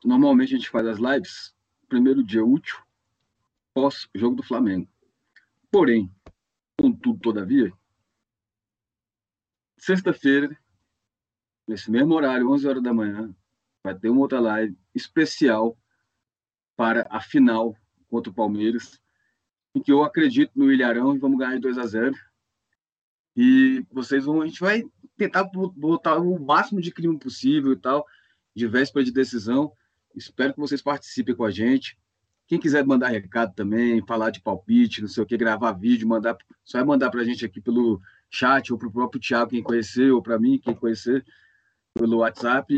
normalmente 0.06 0.54
a 0.54 0.58
gente 0.60 0.70
faz 0.70 0.86
as 0.86 1.00
lives 1.00 1.52
primeiro 1.90 2.24
dia 2.24 2.46
útil 2.46 2.78
pós 3.74 4.08
jogo 4.14 4.36
do 4.36 4.44
Flamengo. 4.44 4.88
Porém, 5.72 6.14
contudo, 6.80 7.20
todavia, 7.20 7.74
sexta-feira, 9.80 10.56
nesse 11.68 11.90
mesmo 11.90 12.14
horário, 12.14 12.52
11 12.52 12.68
horas 12.68 12.84
da 12.84 12.94
manhã, 12.94 13.36
vai 13.84 13.98
ter 13.98 14.10
uma 14.10 14.22
outra 14.22 14.40
live 14.40 14.78
especial 14.94 15.76
para 16.76 17.08
a 17.10 17.20
final 17.20 17.76
contra 18.08 18.32
o 18.32 18.36
Palmeiras, 18.36 19.02
em 19.74 19.82
que 19.82 19.92
eu 19.92 20.04
acredito 20.04 20.52
no 20.54 20.72
Ilharão 20.72 21.16
e 21.16 21.18
vamos 21.18 21.40
ganhar 21.40 21.56
de 21.56 21.62
2 21.62 21.80
a 21.80 21.88
0. 21.88 22.16
E 23.36 23.86
vocês 23.92 24.26
vão, 24.26 24.42
a 24.42 24.46
gente 24.46 24.60
vai 24.60 24.84
tentar 25.18 25.44
botar 25.44 26.18
o 26.18 26.40
máximo 26.40 26.82
de 26.82 26.92
crime 26.92 27.18
possível 27.18 27.74
e 27.74 27.78
tal, 27.78 28.06
de 28.56 28.68
véspera 28.68 29.06
de 29.06 29.12
decisão. 29.12 29.72
Espero 30.16 30.54
que 30.54 30.60
vocês 30.60 30.82
participem 30.82 31.36
com 31.36 31.46
a 31.46 31.52
gente. 31.52 31.98
Quem 32.48 32.60
quiser 32.60 32.86
mandar 32.86 33.08
recado 33.08 33.54
também, 33.56 34.06
falar 34.06 34.30
de 34.30 34.42
palpite, 34.42 35.02
não 35.02 35.08
sei 35.08 35.24
o 35.24 35.26
que, 35.26 35.38
gravar 35.38 35.72
vídeo, 35.72 36.08
mandar, 36.08 36.36
só 36.66 36.80
é 36.80 36.84
mandar 36.84 37.10
para 37.10 37.22
a 37.22 37.24
gente 37.24 37.46
aqui 37.46 37.62
pelo 37.62 38.02
chat 38.30 38.74
ou 38.74 38.78
para 38.78 38.90
o 38.90 38.92
próprio 38.92 39.22
Thiago, 39.22 39.52
quem 39.52 39.64
conhecer, 39.64 40.12
ou 40.12 40.22
para 40.22 40.38
mim, 40.38 40.60
quem 40.60 40.76
conhecer, 40.76 41.26
pelo 41.94 42.18
WhatsApp. 42.18 42.74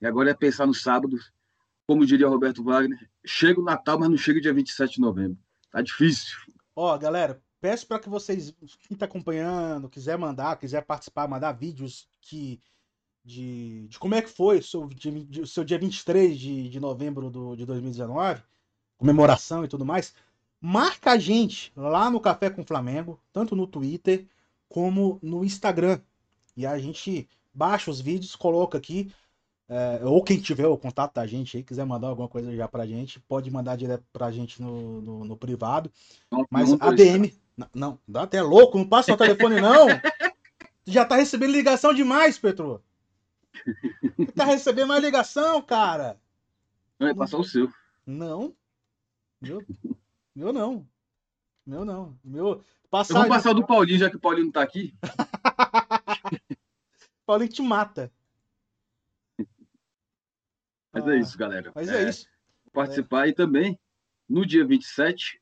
E 0.00 0.06
agora 0.06 0.30
é 0.30 0.34
pensar 0.34 0.66
no 0.66 0.74
sábado, 0.74 1.16
como 1.86 2.06
diria 2.06 2.26
Roberto 2.26 2.64
Wagner, 2.64 2.98
chega 3.24 3.60
o 3.60 3.64
Natal, 3.64 3.98
mas 3.98 4.08
não 4.08 4.16
chega 4.16 4.40
dia 4.40 4.52
27 4.52 4.94
de 4.94 5.00
novembro. 5.00 5.38
Tá 5.70 5.80
difícil. 5.82 6.36
Ó, 6.74 6.96
galera, 6.98 7.40
peço 7.60 7.86
para 7.86 7.98
que 7.98 8.08
vocês, 8.08 8.52
quem 8.86 8.94
está 8.94 9.04
acompanhando, 9.04 9.88
quiser 9.88 10.16
mandar, 10.16 10.56
quiser 10.56 10.82
participar, 10.82 11.28
mandar 11.28 11.52
vídeos 11.52 12.08
que, 12.20 12.60
de, 13.24 13.88
de 13.88 13.98
como 13.98 14.14
é 14.14 14.22
que 14.22 14.30
foi 14.30 14.58
o 14.58 14.62
seu, 14.62 14.88
de, 14.88 15.46
seu 15.46 15.64
dia 15.64 15.78
23 15.78 16.38
de, 16.38 16.68
de 16.68 16.80
novembro 16.80 17.30
do, 17.30 17.54
de 17.54 17.66
2019, 17.66 18.42
comemoração 18.96 19.64
e 19.64 19.68
tudo 19.68 19.84
mais, 19.84 20.14
marca 20.60 21.12
a 21.12 21.18
gente 21.18 21.72
lá 21.76 22.10
no 22.10 22.20
Café 22.20 22.50
com 22.50 22.64
Flamengo, 22.64 23.20
tanto 23.32 23.54
no 23.54 23.66
Twitter 23.66 24.26
como 24.68 25.18
no 25.22 25.44
Instagram. 25.44 26.00
E 26.56 26.66
a 26.66 26.78
gente 26.78 27.28
baixa 27.52 27.90
os 27.90 28.00
vídeos, 28.00 28.36
coloca 28.36 28.78
aqui. 28.78 29.12
É, 29.68 30.00
ou 30.04 30.22
quem 30.24 30.40
tiver 30.40 30.66
o 30.66 30.76
contato 30.76 31.14
da 31.14 31.24
gente 31.26 31.56
aí, 31.56 31.62
quiser 31.62 31.84
mandar 31.84 32.08
alguma 32.08 32.28
coisa 32.28 32.54
já 32.54 32.66
pra 32.66 32.84
gente, 32.84 33.20
pode 33.20 33.48
mandar 33.52 33.76
direto 33.76 34.04
pra 34.12 34.30
gente 34.32 34.60
no, 34.60 35.00
no, 35.00 35.24
no 35.24 35.36
privado. 35.36 35.90
Não, 36.30 36.44
Mas 36.50 36.72
a 36.80 36.90
DM. 36.90 37.32
Não, 37.74 37.98
dá 38.06 38.22
até 38.22 38.42
louco, 38.42 38.78
não 38.78 38.88
passa 38.88 39.12
o 39.12 39.16
telefone, 39.16 39.60
não. 39.60 39.86
já 40.86 41.04
tá 41.04 41.16
recebendo 41.16 41.52
ligação 41.52 41.92
demais, 41.94 42.38
Petro. 42.38 42.82
Tá 44.34 44.44
recebendo 44.44 44.88
mais 44.88 45.02
ligação, 45.02 45.60
cara. 45.62 46.18
Não, 46.98 47.08
é 47.08 47.14
passar 47.14 47.38
o 47.38 47.44
seu. 47.44 47.72
Não. 48.06 48.54
Meu, 49.40 49.64
meu 50.34 50.52
não. 50.52 50.86
Meu 51.66 51.84
não. 51.84 52.18
Meu. 52.22 52.62
Passagem... 52.90 53.22
Eu 53.22 53.28
vou 53.28 53.36
passar 53.36 53.50
o 53.50 53.54
do 53.54 53.66
Paulinho, 53.66 53.98
já 53.98 54.10
que 54.10 54.16
o 54.16 54.20
Paulinho 54.20 54.46
não 54.46 54.52
tá 54.52 54.62
aqui. 54.62 54.94
Paulinho 57.24 57.50
te 57.50 57.62
mata. 57.62 58.12
Mas 60.92 61.06
é 61.06 61.10
ah, 61.10 61.14
é 61.14 61.18
isso, 61.18 61.38
galera. 61.38 61.72
Mas 61.74 61.88
é, 61.88 62.04
é 62.04 62.08
isso. 62.08 62.26
Participar 62.72 63.26
é. 63.26 63.30
e 63.30 63.32
também, 63.32 63.78
no 64.28 64.44
dia 64.44 64.66
27, 64.66 65.39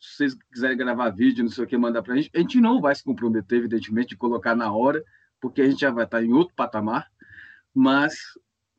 se 0.00 0.16
vocês 0.16 0.34
quiserem 0.50 0.76
gravar 0.76 1.10
vídeo, 1.10 1.44
não 1.44 1.50
sei 1.50 1.64
o 1.64 1.66
que, 1.66 1.76
mandar 1.76 2.02
pra 2.02 2.16
gente, 2.16 2.30
a 2.34 2.38
gente 2.38 2.58
não 2.60 2.80
vai 2.80 2.94
se 2.94 3.04
comprometer, 3.04 3.58
evidentemente, 3.58 4.10
de 4.10 4.16
colocar 4.16 4.56
na 4.56 4.72
hora, 4.72 5.04
porque 5.38 5.60
a 5.60 5.68
gente 5.68 5.80
já 5.80 5.90
vai 5.90 6.04
estar 6.04 6.24
em 6.24 6.32
outro 6.32 6.54
patamar, 6.54 7.12
mas 7.74 8.14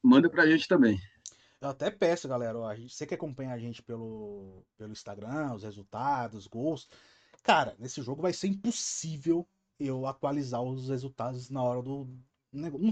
manda 0.01 0.29
pra 0.29 0.47
gente 0.47 0.67
também. 0.67 0.99
Eu 1.61 1.69
até 1.69 1.91
peço, 1.91 2.27
galera, 2.27 2.57
ó, 2.57 2.75
você 2.75 3.05
que 3.05 3.13
acompanha 3.13 3.53
a 3.53 3.59
gente 3.59 3.83
pelo, 3.83 4.65
pelo 4.75 4.91
Instagram, 4.91 5.53
os 5.53 5.63
resultados, 5.63 6.47
gols. 6.47 6.89
Cara, 7.43 7.75
nesse 7.77 8.01
jogo 8.01 8.23
vai 8.23 8.33
ser 8.33 8.47
impossível 8.47 9.47
eu 9.79 10.07
atualizar 10.07 10.61
os 10.61 10.89
resultados 10.89 11.51
na 11.51 11.61
hora 11.61 11.83
do. 11.83 12.09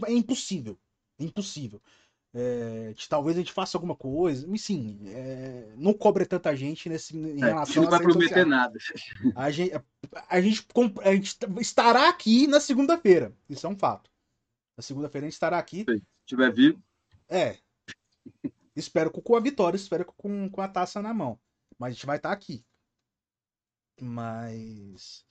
É 0.08 0.14
impossível. 0.14 0.78
É 1.20 1.24
impossível. 1.24 1.82
É, 2.32 2.94
talvez 3.10 3.36
a 3.36 3.40
gente 3.40 3.54
faça 3.54 3.76
alguma 3.76 3.96
coisa. 3.96 4.48
Sim, 4.58 5.00
é, 5.08 5.74
não 5.78 5.94
cobre 5.94 6.26
tanta 6.26 6.56
gente 6.56 6.88
nesse, 6.88 7.18
em 7.18 7.42
é, 7.42 7.48
relação 7.48 7.82
a 7.82 7.86
não 7.86 7.92
vai 7.92 8.02
prometer 8.02 8.46
nada. 8.46 8.78
A 9.36 9.50
gente, 9.50 9.74
a, 10.28 10.42
gente, 10.42 10.68
a 11.02 11.16
gente 11.16 11.38
estará 11.60 12.08
aqui 12.08 12.46
na 12.46 12.60
segunda-feira. 12.60 13.36
Isso 13.50 13.66
é 13.66 13.70
um 13.70 13.78
fato. 13.78 14.10
Na 14.78 14.84
segunda-feira 14.84 15.26
a 15.26 15.30
gente 15.30 15.34
estará 15.34 15.58
aqui. 15.58 15.86
Se 15.88 16.04
tiver 16.26 16.54
vivo. 16.54 16.82
É. 17.28 17.58
Espero 18.76 19.12
com 19.12 19.36
a 19.36 19.40
vitória, 19.40 19.76
espero 19.76 20.06
com, 20.06 20.50
com 20.50 20.62
a 20.62 20.68
taça 20.68 21.02
na 21.02 21.14
mão. 21.14 21.40
Mas 21.78 21.90
a 21.90 21.94
gente 21.94 22.06
vai 22.06 22.18
estar 22.18 22.32
aqui. 22.32 22.64
Mas. 24.00 25.26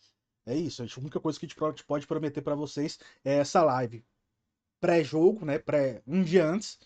É 0.45 0.57
isso. 0.57 0.83
A 0.83 1.01
única 1.01 1.21
coisa 1.21 1.39
que 1.39 1.47
a 1.47 1.49
gente 1.49 1.85
pode 1.85 2.07
prometer 2.07 2.43
para 2.43 2.55
vocês 2.55 2.99
é 3.25 3.37
essa 3.37 3.63
live 3.63 4.05
pré-jogo, 4.81 5.45
né? 5.45 5.59
Pré, 5.59 6.03
um 6.07 6.23
dia 6.23 6.47
antes, 6.47 6.79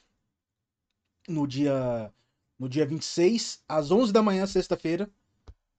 no 1.28 1.46
dia 1.46 2.12
no 2.58 2.68
dia 2.68 2.86
26, 2.86 3.60
às 3.68 3.90
11 3.90 4.12
da 4.12 4.22
manhã, 4.22 4.46
sexta-feira, 4.46 5.10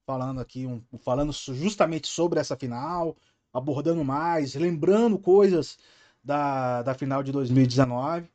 falando 0.06 0.38
aqui, 0.38 0.66
um, 0.66 0.82
falando 0.98 1.32
justamente 1.32 2.08
sobre 2.08 2.38
essa 2.38 2.56
final, 2.56 3.16
abordando 3.50 4.04
mais, 4.04 4.54
lembrando 4.54 5.18
coisas 5.18 5.78
da, 6.22 6.82
da 6.82 6.92
final 6.92 7.22
de 7.22 7.32
2019. 7.32 8.28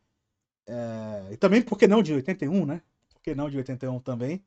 É, 0.67 1.27
e 1.31 1.37
também, 1.37 1.61
por 1.61 1.77
que 1.77 1.87
não 1.87 2.01
de 2.01 2.13
81, 2.13 2.65
né? 2.65 2.81
Por 3.13 3.21
que 3.21 3.35
não 3.35 3.51
de 3.51 3.57
81 3.57 3.99
também? 3.99 4.43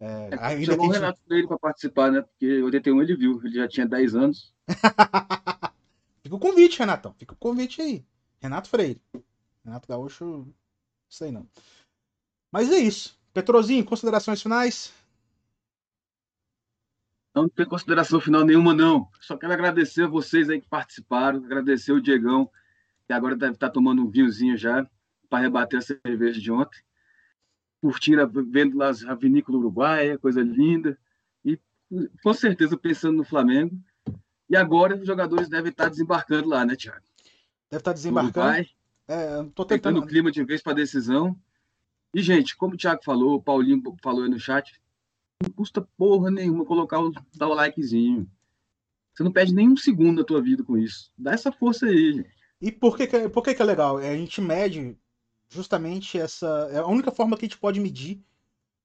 É, 0.00 0.30
é, 0.32 0.38
ainda 0.40 0.72
chamou 0.72 0.88
o 0.88 0.90
Renato 0.90 1.20
dele 1.28 1.46
para 1.46 1.58
participar, 1.58 2.10
né? 2.10 2.22
Porque 2.22 2.62
81 2.62 3.02
ele 3.02 3.16
viu, 3.16 3.40
ele 3.44 3.54
já 3.54 3.68
tinha 3.68 3.86
10 3.86 4.14
anos. 4.14 4.54
Fica 6.22 6.36
o 6.36 6.38
convite, 6.38 6.78
Renatão. 6.78 7.14
Fica 7.18 7.34
o 7.34 7.36
convite 7.36 7.82
aí. 7.82 8.04
Renato 8.42 8.68
Freire. 8.68 9.00
Renato 9.64 9.86
Gaúcho, 9.86 10.52
sei 11.08 11.30
não. 11.30 11.48
Mas 12.50 12.72
é 12.72 12.78
isso. 12.78 13.16
Petrozinho, 13.32 13.84
considerações 13.84 14.42
finais? 14.42 14.92
Não 17.32 17.48
tem 17.48 17.64
consideração 17.64 18.20
final 18.20 18.44
nenhuma, 18.44 18.74
não. 18.74 19.08
Só 19.20 19.36
quero 19.36 19.52
agradecer 19.52 20.02
a 20.02 20.08
vocês 20.08 20.50
aí 20.50 20.60
que 20.60 20.68
participaram, 20.68 21.44
agradecer 21.44 21.92
o 21.92 22.00
Diegão, 22.00 22.50
que 23.06 23.12
agora 23.12 23.36
deve 23.36 23.54
estar 23.54 23.70
tomando 23.70 24.02
um 24.02 24.10
vinhozinho 24.10 24.56
já, 24.56 24.84
para 25.30 25.42
rebater 25.44 25.78
a 25.78 25.82
cerveja 25.82 26.40
de 26.40 26.50
ontem. 26.50 26.82
Curtir, 27.80 28.16
vendo 28.50 28.76
lá 28.76 28.90
a 29.06 29.14
vinícola 29.14 29.58
uruguaia, 29.58 30.18
coisa 30.18 30.42
linda. 30.42 30.98
E 31.44 31.58
com 32.22 32.34
certeza 32.34 32.76
pensando 32.76 33.18
no 33.18 33.24
Flamengo. 33.24 33.80
E 34.50 34.56
agora 34.56 34.96
os 34.96 35.06
jogadores 35.06 35.48
devem 35.48 35.70
estar 35.70 35.88
desembarcando 35.88 36.48
lá, 36.48 36.66
né, 36.66 36.74
Thiago? 36.74 37.11
Deve 37.72 37.80
estar 37.80 37.94
desembarcando. 37.94 38.68
É, 39.08 39.42
tô 39.54 39.64
tentando. 39.64 40.00
o 40.00 40.06
clima 40.06 40.30
de 40.30 40.44
vez 40.44 40.62
para 40.62 40.74
decisão. 40.74 41.34
E, 42.12 42.20
gente, 42.20 42.54
como 42.54 42.74
o 42.74 42.76
Thiago 42.76 43.02
falou, 43.02 43.36
o 43.36 43.42
Paulinho 43.42 43.82
falou 44.02 44.24
aí 44.24 44.28
no 44.28 44.38
chat, 44.38 44.78
não 45.42 45.50
custa 45.50 45.80
porra 45.96 46.30
nenhuma 46.30 46.66
colocar 46.66 47.00
o, 47.00 47.10
dar 47.34 47.48
o 47.48 47.54
likezinho. 47.54 48.30
Você 49.14 49.22
não 49.22 49.32
perde 49.32 49.54
nem 49.54 49.70
um 49.70 49.76
segundo 49.76 50.18
da 50.18 50.24
tua 50.24 50.42
vida 50.42 50.62
com 50.62 50.76
isso. 50.76 51.10
Dá 51.16 51.32
essa 51.32 51.50
força 51.50 51.86
aí, 51.86 52.12
gente. 52.12 52.30
E 52.60 52.70
por 52.70 52.94
que, 52.94 53.06
que, 53.06 53.28
por 53.30 53.42
que, 53.42 53.54
que 53.54 53.62
é 53.62 53.64
legal? 53.64 53.98
É, 53.98 54.10
a 54.10 54.16
gente 54.16 54.42
mede 54.42 54.94
justamente 55.48 56.18
essa. 56.18 56.68
É 56.70 56.78
a 56.78 56.86
única 56.86 57.10
forma 57.10 57.38
que 57.38 57.46
a 57.46 57.48
gente 57.48 57.58
pode 57.58 57.80
medir 57.80 58.22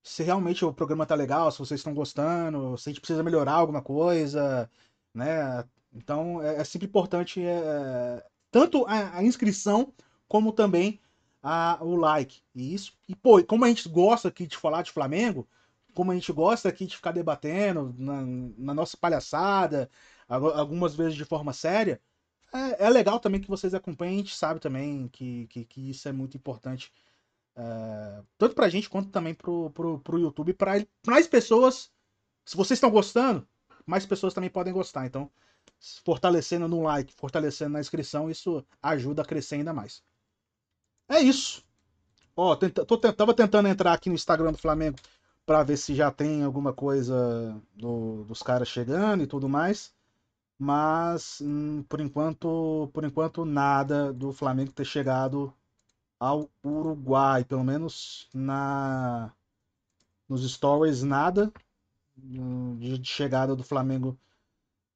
se 0.01 0.23
realmente 0.23 0.63
o 0.63 0.73
programa 0.73 1.05
tá 1.05 1.13
legal, 1.13 1.51
se 1.51 1.59
vocês 1.59 1.81
estão 1.81 1.93
gostando, 1.93 2.77
se 2.77 2.87
a 2.87 2.93
gente 2.93 3.01
precisa 3.01 3.21
melhorar 3.21 3.55
alguma 3.55 3.81
coisa, 3.81 4.71
né? 5.13 5.65
Então 5.93 6.41
é, 6.41 6.61
é 6.61 6.63
sempre 6.63 6.87
importante 6.87 7.41
é, 7.41 8.23
tanto 8.51 8.85
a, 8.85 9.17
a, 9.17 9.23
inscrição 9.23 9.93
como 10.27 10.51
também 10.51 10.99
a, 11.41 11.77
o 11.81 11.95
like. 11.95 12.41
E 12.53 12.73
isso, 12.73 12.93
e 13.07 13.15
pô, 13.15 13.43
como 13.43 13.65
a 13.65 13.67
gente 13.67 13.87
gosta 13.89 14.27
aqui 14.27 14.47
de 14.47 14.57
falar 14.57 14.81
de 14.81 14.91
Flamengo, 14.91 15.47
como 15.93 16.11
a 16.11 16.13
gente 16.13 16.31
gosta 16.31 16.69
aqui 16.69 16.85
de 16.85 16.95
ficar 16.95 17.11
debatendo 17.11 17.95
na, 17.97 18.21
na 18.57 18.73
nossa 18.73 18.95
palhaçada, 18.97 19.89
algumas 20.27 20.95
vezes 20.95 21.15
de 21.15 21.25
forma 21.25 21.53
séria, 21.53 22.01
é, 22.53 22.85
é, 22.85 22.89
legal 22.89 23.19
também 23.19 23.41
que 23.41 23.47
vocês 23.47 23.73
acompanhem, 23.73 24.15
a 24.15 24.17
gente 24.17 24.35
sabe 24.35 24.59
também 24.59 25.07
que, 25.09 25.47
que, 25.47 25.65
que 25.65 25.89
isso 25.89 26.07
é 26.07 26.11
muito 26.11 26.37
importante, 26.37 26.93
é, 27.55 28.21
tanto 28.37 28.55
pra 28.55 28.69
gente 28.69 28.89
quanto 28.89 29.09
também 29.09 29.33
pro, 29.33 29.69
pro, 29.71 29.99
pro 29.99 30.19
YouTube, 30.19 30.53
para 30.53 30.85
mais 31.05 31.27
pessoas, 31.27 31.91
se 32.45 32.55
vocês 32.55 32.77
estão 32.77 32.91
gostando, 32.91 33.47
mais 33.85 34.05
pessoas 34.05 34.33
também 34.33 34.49
podem 34.49 34.73
gostar, 34.73 35.05
então 35.05 35.31
fortalecendo 36.03 36.67
no 36.67 36.81
like, 36.81 37.13
fortalecendo 37.13 37.71
na 37.73 37.79
inscrição, 37.79 38.29
isso 38.29 38.63
ajuda 38.81 39.21
a 39.21 39.25
crescer 39.25 39.55
ainda 39.55 39.73
mais. 39.73 40.01
É 41.09 41.19
isso. 41.19 41.63
Ó, 42.35 42.55
tenta, 42.55 42.85
tô, 42.85 42.97
tava 42.97 43.33
tentando 43.33 43.67
entrar 43.67 43.93
aqui 43.93 44.09
no 44.09 44.15
Instagram 44.15 44.51
do 44.51 44.57
Flamengo 44.57 44.97
para 45.45 45.63
ver 45.63 45.77
se 45.77 45.95
já 45.95 46.11
tem 46.11 46.43
alguma 46.43 46.73
coisa 46.73 47.59
do, 47.73 48.23
dos 48.25 48.43
caras 48.43 48.67
chegando 48.67 49.23
e 49.23 49.27
tudo 49.27 49.49
mais. 49.49 49.93
Mas 50.59 51.41
hum, 51.41 51.83
por 51.89 52.01
enquanto, 52.01 52.89
por 52.93 53.05
enquanto 53.05 53.45
nada 53.45 54.13
do 54.13 54.33
Flamengo 54.33 54.71
ter 54.71 54.85
chegado 54.85 55.53
ao 56.19 56.49
Uruguai, 56.63 57.43
pelo 57.43 57.63
menos 57.63 58.27
na 58.33 59.31
nos 60.27 60.49
stories 60.49 61.03
nada 61.03 61.51
hum, 62.17 62.77
de 62.77 63.03
chegada 63.05 63.55
do 63.55 63.63
Flamengo. 63.63 64.17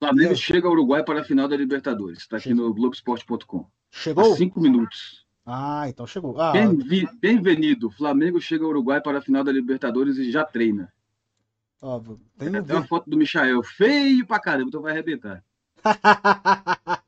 Flamengo 0.02 0.36
chega 0.36 0.68
ao 0.68 0.73
Uruguai 0.73 1.03
para 1.03 1.22
a 1.22 1.23
final 1.23 1.48
da 1.48 1.56
Libertadores. 1.56 2.19
Está 2.19 2.38
aqui 2.38 2.56
no 2.56 2.73
Globoesporte.com. 2.73 3.68
Chegou? 3.91 4.34
Há 4.34 4.36
cinco 4.36 4.60
minutos. 4.60 5.28
Ah, 5.45 5.88
então 5.88 6.07
chegou. 6.07 6.41
Ah, 6.41 6.53
Bem-vindo. 7.19 7.91
Flamengo 7.91 8.41
chega 8.41 8.64
ao 8.64 8.72
Uruguai 8.72 8.99
para 8.99 9.19
a 9.19 9.22
final 9.22 9.44
da 9.44 9.52
Libertadores 9.52 10.18
e 10.18 10.32
já 10.32 10.44
treina. 10.44 10.91
Ó, 11.80 12.02
tem 12.36 12.56
até 12.56 12.73
uma 12.73 12.88
foto 12.88 13.07
do 13.07 13.15
Michael. 13.15 13.61
Feio 13.61 14.26
pra 14.26 14.40
caramba, 14.40 14.69
então 14.69 14.82
vai 14.82 14.94
arrebentar. 14.94 15.44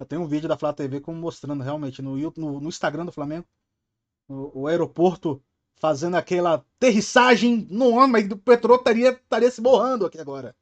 Eu 0.00 0.06
tenho 0.06 0.22
um 0.22 0.26
vídeo 0.26 0.48
da 0.48 0.56
Flá 0.56 0.72
TV 0.72 1.00
como 1.00 1.20
mostrando 1.20 1.62
realmente 1.62 2.00
no, 2.00 2.16
no, 2.16 2.60
no 2.60 2.68
Instagram 2.68 3.04
do 3.04 3.12
Flamengo 3.12 3.46
o, 4.26 4.62
o, 4.62 4.66
aeroporto 4.68 5.42
fazendo 5.76 6.16
aquela 6.16 6.54
aterrissagem 6.54 7.66
no 7.68 7.90
homem, 7.90 8.12
mas 8.12 8.30
o 8.30 8.38
Petro 8.38 8.74
estaria, 8.76 9.10
estaria 9.10 9.50
se 9.50 9.60
borrando 9.60 10.06
aqui 10.06 10.18
agora. 10.18 10.54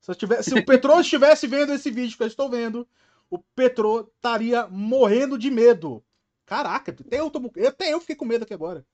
Se, 0.00 0.14
tivesse, 0.14 0.50
se 0.50 0.58
o 0.58 0.64
Petro 0.64 0.98
estivesse 1.00 1.46
vendo 1.46 1.72
esse 1.72 1.90
vídeo 1.90 2.16
que 2.16 2.22
eu 2.22 2.26
estou 2.26 2.48
vendo, 2.48 2.88
o 3.28 3.38
Petro 3.38 4.10
estaria 4.16 4.66
morrendo 4.66 5.38
de 5.38 5.50
medo. 5.50 6.02
Caraca, 6.46 6.90
até 6.90 7.20
eu, 7.20 7.30
tô, 7.30 7.50
até 7.66 7.92
eu 7.92 8.00
fiquei 8.00 8.16
com 8.16 8.24
medo 8.24 8.42
aqui 8.44 8.54
agora. 8.54 8.84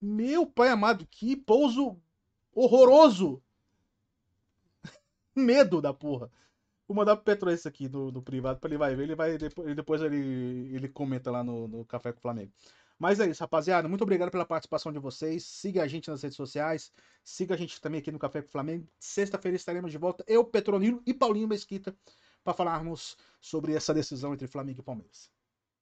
Meu 0.00 0.46
pai 0.46 0.68
amado, 0.68 1.06
que 1.10 1.34
pouso 1.36 2.00
horroroso. 2.54 3.42
medo 5.34 5.80
da 5.80 5.92
porra. 5.92 6.30
Vou 6.86 6.96
mandar 6.96 7.16
pro 7.16 7.24
Petro 7.24 7.50
isso 7.50 7.66
aqui 7.66 7.88
no, 7.88 8.12
no 8.12 8.22
privado 8.22 8.60
para 8.60 8.68
ele 8.68 8.76
vai 8.76 8.94
ver. 8.94 9.04
Ele 9.04 9.14
vai 9.14 9.38
depois, 9.38 9.74
depois 9.74 10.02
ele, 10.02 10.74
ele 10.74 10.88
comenta 10.88 11.30
lá 11.30 11.42
no, 11.42 11.66
no 11.66 11.84
Café 11.84 12.12
com 12.12 12.18
o 12.18 12.22
Flamengo. 12.22 12.52
Mas 13.02 13.18
é 13.18 13.26
isso, 13.26 13.40
rapaziada. 13.40 13.88
Muito 13.88 14.02
obrigado 14.02 14.30
pela 14.30 14.46
participação 14.46 14.92
de 14.92 15.00
vocês. 15.00 15.42
Siga 15.42 15.82
a 15.82 15.88
gente 15.88 16.08
nas 16.08 16.22
redes 16.22 16.36
sociais. 16.36 16.92
Siga 17.24 17.56
a 17.56 17.58
gente 17.58 17.80
também 17.80 17.98
aqui 17.98 18.12
no 18.12 18.18
Café 18.18 18.40
com 18.40 18.46
o 18.46 18.52
Flamengo. 18.52 18.86
Sexta-feira 18.96 19.56
estaremos 19.56 19.90
de 19.90 19.98
volta. 19.98 20.24
Eu, 20.24 20.44
Petronilo 20.44 21.02
e 21.04 21.12
Paulinho 21.12 21.48
Mesquita 21.48 21.92
para 22.44 22.54
falarmos 22.54 23.16
sobre 23.40 23.74
essa 23.74 23.92
decisão 23.92 24.32
entre 24.32 24.46
Flamengo 24.46 24.82
e 24.82 24.84
Palmeiras. 24.84 25.28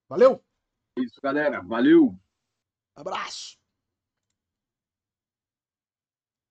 Valeu! 0.09 0.43
isso, 0.97 1.21
galera. 1.23 1.61
Valeu! 1.61 2.19
Abraço! 2.97 3.60